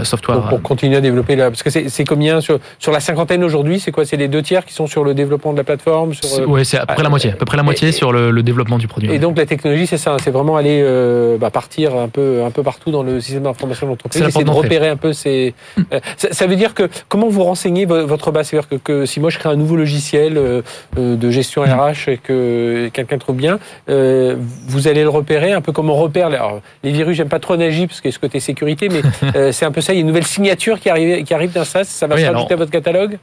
software. 0.05 0.39
Donc, 0.41 0.49
pour 0.49 0.63
continuer 0.63 0.97
à 0.97 1.01
développer 1.01 1.37
la. 1.37 1.51
Parce 1.51 1.63
que 1.63 1.71
c'est 1.71 1.89
c'est 1.89 2.05
combien 2.05 2.41
sur, 2.41 2.59
sur 2.79 2.93
la 2.93 3.01
cinquantaine 3.01 3.43
aujourd'hui? 3.43 3.81
C'est 3.81 3.91
quoi? 3.93 4.05
C'est 4.05 4.17
les 4.17 4.29
deux 4.29 4.43
tiers 4.43 4.65
qui 4.65 4.75
sont 4.75 4.87
sur 4.87 5.03
le 5.05 5.15
développement 5.15 5.53
de 5.53 5.59
la 5.59 5.65
plateforme 5.65 6.15
sur, 6.15 6.25
C'est- 6.25 6.77
à 6.79 6.87
peu 6.87 6.95
près 6.95 7.03
la 7.03 7.09
moitié, 7.09 7.33
à 7.33 7.37
peu 7.37 7.45
près 7.45 7.57
la 7.57 7.63
moitié 7.63 7.89
et- 7.89 7.93
sur 7.93 8.13
le, 8.13 8.31
le 8.31 8.43
développement 8.43 8.79
du 8.79 8.87
produit. 8.87 9.11
Et 9.13 9.19
donc 9.19 9.37
la 9.37 9.47
technologie, 9.47 9.87
c'est 9.87 9.97
ça, 9.99 10.17
c'est 10.23 10.31
vraiment 10.31 10.57
aller 10.57 10.81
euh, 10.83 11.39
bah, 11.39 11.51
partir 11.51 11.97
un 11.97 12.09
peu, 12.09 12.43
un 12.45 12.51
peu 12.51 12.63
partout 12.63 12.91
dans 12.91 13.03
le 13.03 13.21
système 13.21 13.45
d'information 13.45 13.87
de 13.87 13.93
l'entreprise, 13.93 14.23
essayer 14.23 14.45
de 14.45 14.51
repérer 14.51 14.89
un 14.89 14.97
peu 14.97 15.13
ces. 15.13 15.55
Euh, 15.93 16.01
ça, 16.17 16.29
ça 16.33 16.47
veut 16.47 16.57
dire 16.57 16.75
que 16.75 16.89
comment 17.09 17.29
vous 17.29 17.43
renseignez 17.45 17.87
vo- 17.87 18.07
votre 18.07 18.31
base? 18.31 18.49
C'est-à-dire 18.49 18.69
que, 18.69 18.77
que 18.77 19.07
si 19.07 19.21
moi 19.21 19.31
je 19.31 19.39
crée 19.39 19.49
un 19.49 19.57
nouveau 19.57 19.77
logiciel 19.77 20.37
euh, 20.37 20.63
de 20.97 21.31
gestion 21.31 21.63
RH 21.63 22.10
et 22.11 22.19
que 22.19 22.89
quelqu'un 22.93 23.19
trouve 23.19 23.37
bien, 23.37 23.59
euh, 23.89 24.37
vous 24.67 24.89
allez 24.89 25.03
le 25.03 25.09
repérer 25.09 25.53
un 25.53 25.61
peu 25.61 25.73
comme 25.73 25.91
on 25.91 25.95
repère. 25.95 26.29
les- 26.31 26.37
alors, 26.37 26.61
les 26.83 26.93
virus, 26.93 27.17
j'aime 27.17 27.29
pas 27.29 27.39
trop 27.41 27.57
Nagi 27.57 27.87
parce 27.87 28.01
qu'il 28.01 28.11
y 28.11 28.13
a 28.13 28.15
ce 28.15 28.19
côté 28.19 28.41
sécurité, 28.41 28.89
mais 28.89 29.01
euh, 29.37 29.53
c'est 29.53 29.65
un 29.65 29.73
peu 29.73 29.81
ça. 29.81 29.93
Il 29.93 29.97
y 29.97 29.99
a 29.99 30.01
une 30.03 30.07
nouvelle 30.09 30.27
signature 30.27 30.79
qui 30.81 30.91
arrive, 30.91 31.25
qui 31.25 31.35
arrive 31.35 31.53
d'un 31.53 31.65
SaaS, 31.65 31.85
ça 31.85 32.07
va 32.07 32.15
Oui, 32.15 32.21
se 32.23 32.27
alors- 32.27 32.37
rajouter 32.43 32.55
à 32.55 32.57
votre 32.59 32.71
catalogue? 32.71 33.19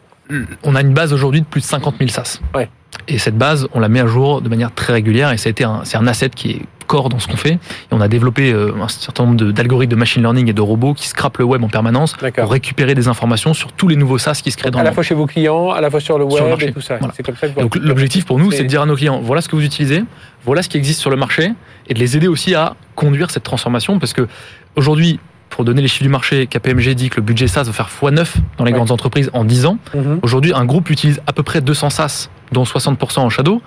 On 0.64 0.76
a 0.76 0.82
une 0.82 0.94
base 0.94 1.14
aujourd'hui 1.14 1.40
de 1.42 1.46
plus 1.46 1.62
de 1.62 1.66
50 1.66 1.96
000 2.00 2.10
SaaS. 2.10 2.40
Ouais. 2.54 2.68
Et 3.08 3.18
cette 3.18 3.38
base, 3.38 3.68
on 3.74 3.80
la 3.80 3.88
met 3.88 4.02
à 4.02 4.08
jour 4.08 4.42
de 4.42 4.50
manière 4.50 4.74
très 4.74 4.92
régulière 4.92 5.32
et 5.32 5.36
été 5.36 5.64
un, 5.64 5.82
c'est 5.86 5.96
un 5.98 6.06
asset 6.08 6.30
qui 6.30 6.52
est 6.52 6.62
core 6.88 7.10
dans 7.10 7.20
ce 7.20 7.28
qu'on 7.28 7.38
fait. 7.38 7.52
Et 7.54 7.60
on 7.92 8.02
a 8.02 8.08
développé 8.08 8.52
euh, 8.52 8.72
un 8.82 8.88
certain 8.88 9.26
nombre 9.26 9.52
d'algorithmes 9.52 9.92
de 9.92 9.96
machine 9.96 10.22
learning 10.24 10.50
et 10.50 10.54
de 10.54 10.62
robots 10.62 10.94
qui 10.94 11.08
scrapent 11.08 11.38
le 11.38 11.46
web 11.46 11.64
en 11.64 11.68
permanence 11.70 12.14
pour 12.14 12.50
récupérer 12.52 12.96
des 12.96 13.08
informations 13.08 13.54
sur 13.54 13.72
tous 13.74 13.88
les 13.88 13.96
nouveaux 13.96 14.18
SaaS 14.18 14.40
qui 14.44 14.52
se 14.52 14.58
créent 14.58 14.72
dans 14.72 14.80
À 14.80 14.84
le 14.84 14.88
la 14.90 14.94
fois 14.94 15.04
chez 15.04 15.14
vos 15.16 15.28
clients, 15.28 15.72
à 15.72 15.82
la 15.82 15.90
fois 15.92 16.00
sur 16.00 16.18
le 16.18 16.28
Sur 16.30 16.38
le 16.38 16.42
web 16.44 16.50
marché. 16.52 16.68
et 16.70 16.74
tout 16.74 16.82
ça. 16.82 16.98
Voilà. 16.98 17.14
C'est 17.16 17.24
comme 17.24 17.36
ça 17.36 17.48
que 17.48 17.54
vous 17.54 17.62
Donc 17.62 17.76
l'objectif 17.76 18.26
pour 18.26 18.40
nous, 18.40 18.52
C'est- 18.52 18.64
de 18.64 18.68
dire 18.68 18.82
à 18.82 18.86
nos 18.86 18.96
clients, 18.96 19.20
voilà 19.22 19.42
ce 19.42 19.50
que 19.50 19.56
vous 19.56 19.64
utilisez, 19.64 20.04
voilà 20.46 20.64
ce 20.64 20.70
qui 20.70 20.78
existe 20.78 21.00
sur 21.02 21.10
le 21.10 21.18
marché, 21.18 21.52
et 21.90 21.94
de 21.94 22.00
les 22.00 22.18
aider 22.18 22.28
aussi 22.28 22.56
à 22.56 22.76
conduire 22.96 23.30
cette 23.32 23.44
transformation, 23.44 24.00
parce 24.00 24.14
que 24.14 24.28
aujourd'hui, 24.76 25.20
pour 25.50 25.64
donner 25.64 25.82
les 25.82 25.88
chiffres 25.88 26.04
du 26.04 26.10
marché, 26.10 26.46
KPMG 26.48 26.94
dit 26.94 27.10
que 27.10 27.16
le 27.18 27.22
budget 27.22 27.48
SaaS 27.48 27.64
va 27.64 27.72
faire 27.74 27.88
x9 27.90 28.36
dans 28.58 28.64
les 28.66 28.72
Ouais. 28.72 28.76
grandes 28.78 28.92
entreprises 28.92 29.30
en 29.34 29.44
10 29.46 29.66
ans. 29.66 29.78
Mhm. 29.96 30.20
Aujourd'hui, 30.22 30.52
un 30.54 30.66
groupe 30.66 30.90
utilise 30.90 31.22
à 31.26 31.34
peu 31.34 31.42
près 31.44 31.62
200 31.62 31.90
SaaS, 31.90 32.30
dont 32.52 32.64
60% 32.66 33.22
en 33.24 33.30
shadow. 33.30 33.62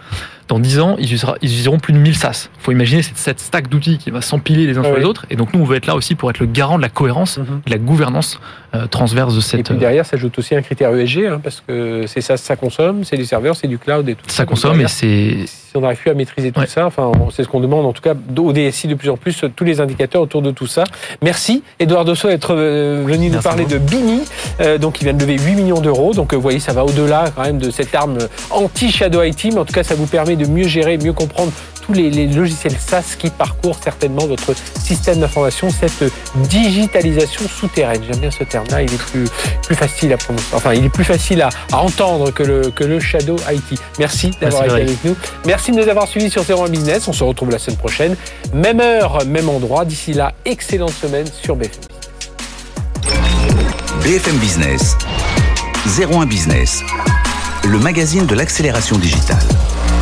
Dans 0.50 0.58
10 0.58 0.80
ans, 0.80 0.96
ils 0.98 1.04
utilisera- 1.04 1.36
ils 1.42 1.48
utiliseront 1.48 1.78
plus 1.78 1.92
de 1.94 1.98
1000 1.98 2.14
SaaS. 2.16 2.48
Il 2.58 2.62
faut 2.62 2.72
imaginer 2.72 3.02
cette, 3.02 3.16
cette 3.16 3.40
stack 3.40 3.68
d'outils 3.68 3.96
qui 3.98 4.10
va 4.10 4.20
s'empiler 4.20 4.66
les 4.66 4.76
uns 4.76 4.82
Ah 4.82 4.88
sur 4.88 4.94
oui. 4.94 5.00
les 5.00 5.06
autres. 5.06 5.24
Et 5.30 5.36
donc 5.36 5.54
nous, 5.54 5.60
on 5.60 5.64
veut 5.64 5.76
être 5.76 5.86
là 5.86 5.94
aussi 5.94 6.16
pour 6.16 6.28
être 6.28 6.40
le 6.40 6.46
garant 6.46 6.76
de 6.76 6.82
la 6.82 6.88
cohérence, 6.88 7.38
Mhm. 7.38 7.62
de 7.64 7.70
la 7.70 7.78
gouvernance 7.78 8.38
euh, 8.74 8.86
transverse 8.86 9.34
de 9.34 9.38
Et 9.38 9.42
cette... 9.42 9.66
puis 9.68 9.76
derrière, 9.78 10.04
ça 10.06 10.14
ajoute 10.16 10.38
aussi 10.38 10.54
un 10.54 10.62
critère 10.62 10.94
ESG, 10.94 11.26
hein, 11.26 11.40
parce 11.42 11.60
que 11.66 12.04
c'est 12.06 12.20
ça, 12.20 12.36
ça 12.36 12.54
consomme, 12.56 13.02
c'est 13.04 13.16
des 13.16 13.24
serveurs, 13.24 13.56
c'est 13.56 13.66
du 13.66 13.78
cloud 13.78 14.08
et 14.08 14.14
tout 14.14 14.22
ça 14.28 14.44
consomme 14.44 14.72
et 14.74 14.84
derrière, 14.84 14.90
c'est... 14.90 15.46
Si 15.46 15.76
on 15.76 15.80
n'arrive 15.82 15.98
plus 15.98 16.10
à 16.10 16.14
maîtriser 16.14 16.50
tout 16.50 16.58
Ouais. 16.60 16.66
ça, 16.66 16.84
enfin, 16.86 17.12
c'est 17.32 17.44
ce 17.44 17.48
qu'on 17.48 17.60
demande 17.60 17.86
en 17.86 17.92
tout 17.92 18.02
cas 18.02 18.14
au 18.38 18.52
DSI 18.52 18.88
de 18.88 18.94
plus 18.96 19.08
en 19.08 19.16
plus, 19.16 19.44
tous 19.54 19.64
les 19.64 19.80
indicateurs 19.80 20.20
autour 20.22 20.42
de 20.42 20.50
tout 20.50 20.66
ça. 20.66 20.82
Merci, 21.22 21.62
Edouard 21.78 22.04
Dosso, 22.04 22.26
d'être 22.28 22.54
euh, 22.56 23.04
venu 23.06 23.30
nous 23.30 23.40
parler 23.40 23.64
de 23.66 23.78
Bini, 23.78 24.20
euh, 24.60 24.78
donc 24.78 25.00
il 25.00 25.04
vient 25.04 25.14
de 25.14 25.20
lever 25.20 25.38
8 25.38 25.54
millions 25.54 25.80
d'euros. 25.80 26.12
Donc 26.12 26.32
euh, 26.32 26.36
vous 26.36 26.42
voyez, 26.42 26.58
ça 26.60 26.72
va 26.72 26.84
au-delà 26.84 27.26
quand 27.36 27.42
même 27.42 27.58
de 27.58 27.70
cette 27.70 27.94
arme 27.94 28.18
anti-Shadow 28.50 29.22
IT, 29.22 29.44
mais 29.46 29.58
en 29.58 29.64
tout 29.64 29.72
cas, 29.72 29.82
ça 29.84 29.94
vous 29.94 30.06
permet 30.06 30.36
de 30.40 30.50
mieux 30.50 30.68
gérer, 30.68 30.98
mieux 30.98 31.12
comprendre 31.12 31.52
tous 31.86 31.92
les, 31.92 32.10
les 32.10 32.26
logiciels 32.26 32.76
SaaS 32.78 33.16
qui 33.18 33.30
parcourent 33.30 33.78
certainement 33.82 34.26
votre 34.26 34.54
système 34.78 35.20
d'information, 35.20 35.68
cette 35.70 36.04
digitalisation 36.48 37.48
souterraine. 37.48 38.02
J'aime 38.06 38.20
bien 38.20 38.30
ce 38.30 38.44
terme-là, 38.44 38.82
il 38.82 38.92
est 38.92 38.98
plus, 38.98 39.24
plus 39.62 39.74
facile 39.74 40.12
à 40.12 40.16
prononcer. 40.16 40.44
Enfin, 40.52 40.74
il 40.74 40.84
est 40.84 40.90
plus 40.90 41.04
facile 41.04 41.42
à, 41.42 41.48
à 41.72 41.78
entendre 41.78 42.30
que 42.32 42.42
le, 42.42 42.70
que 42.70 42.84
le 42.84 43.00
Shadow 43.00 43.36
IT. 43.50 43.80
Merci 43.98 44.30
d'avoir 44.40 44.64
été 44.64 44.74
avec 44.74 45.04
nous. 45.04 45.16
Merci 45.46 45.72
de 45.72 45.80
nous 45.80 45.88
avoir 45.88 46.06
suivis 46.06 46.30
sur 46.30 46.42
01 46.42 46.68
Business. 46.68 47.08
On 47.08 47.12
se 47.12 47.24
retrouve 47.24 47.50
la 47.50 47.58
semaine 47.58 47.78
prochaine. 47.78 48.16
Même 48.52 48.80
heure, 48.80 49.24
même 49.26 49.48
endroit. 49.48 49.84
D'ici 49.84 50.12
là, 50.12 50.32
excellente 50.44 50.92
semaine 50.92 51.26
sur 51.42 51.56
BFM. 51.56 51.80
BFM 54.02 54.36
Business, 54.38 54.96
01 55.98 56.26
Business, 56.26 56.82
le 57.64 57.78
magazine 57.78 58.26
de 58.26 58.34
l'accélération 58.34 58.96
digitale. 58.98 59.38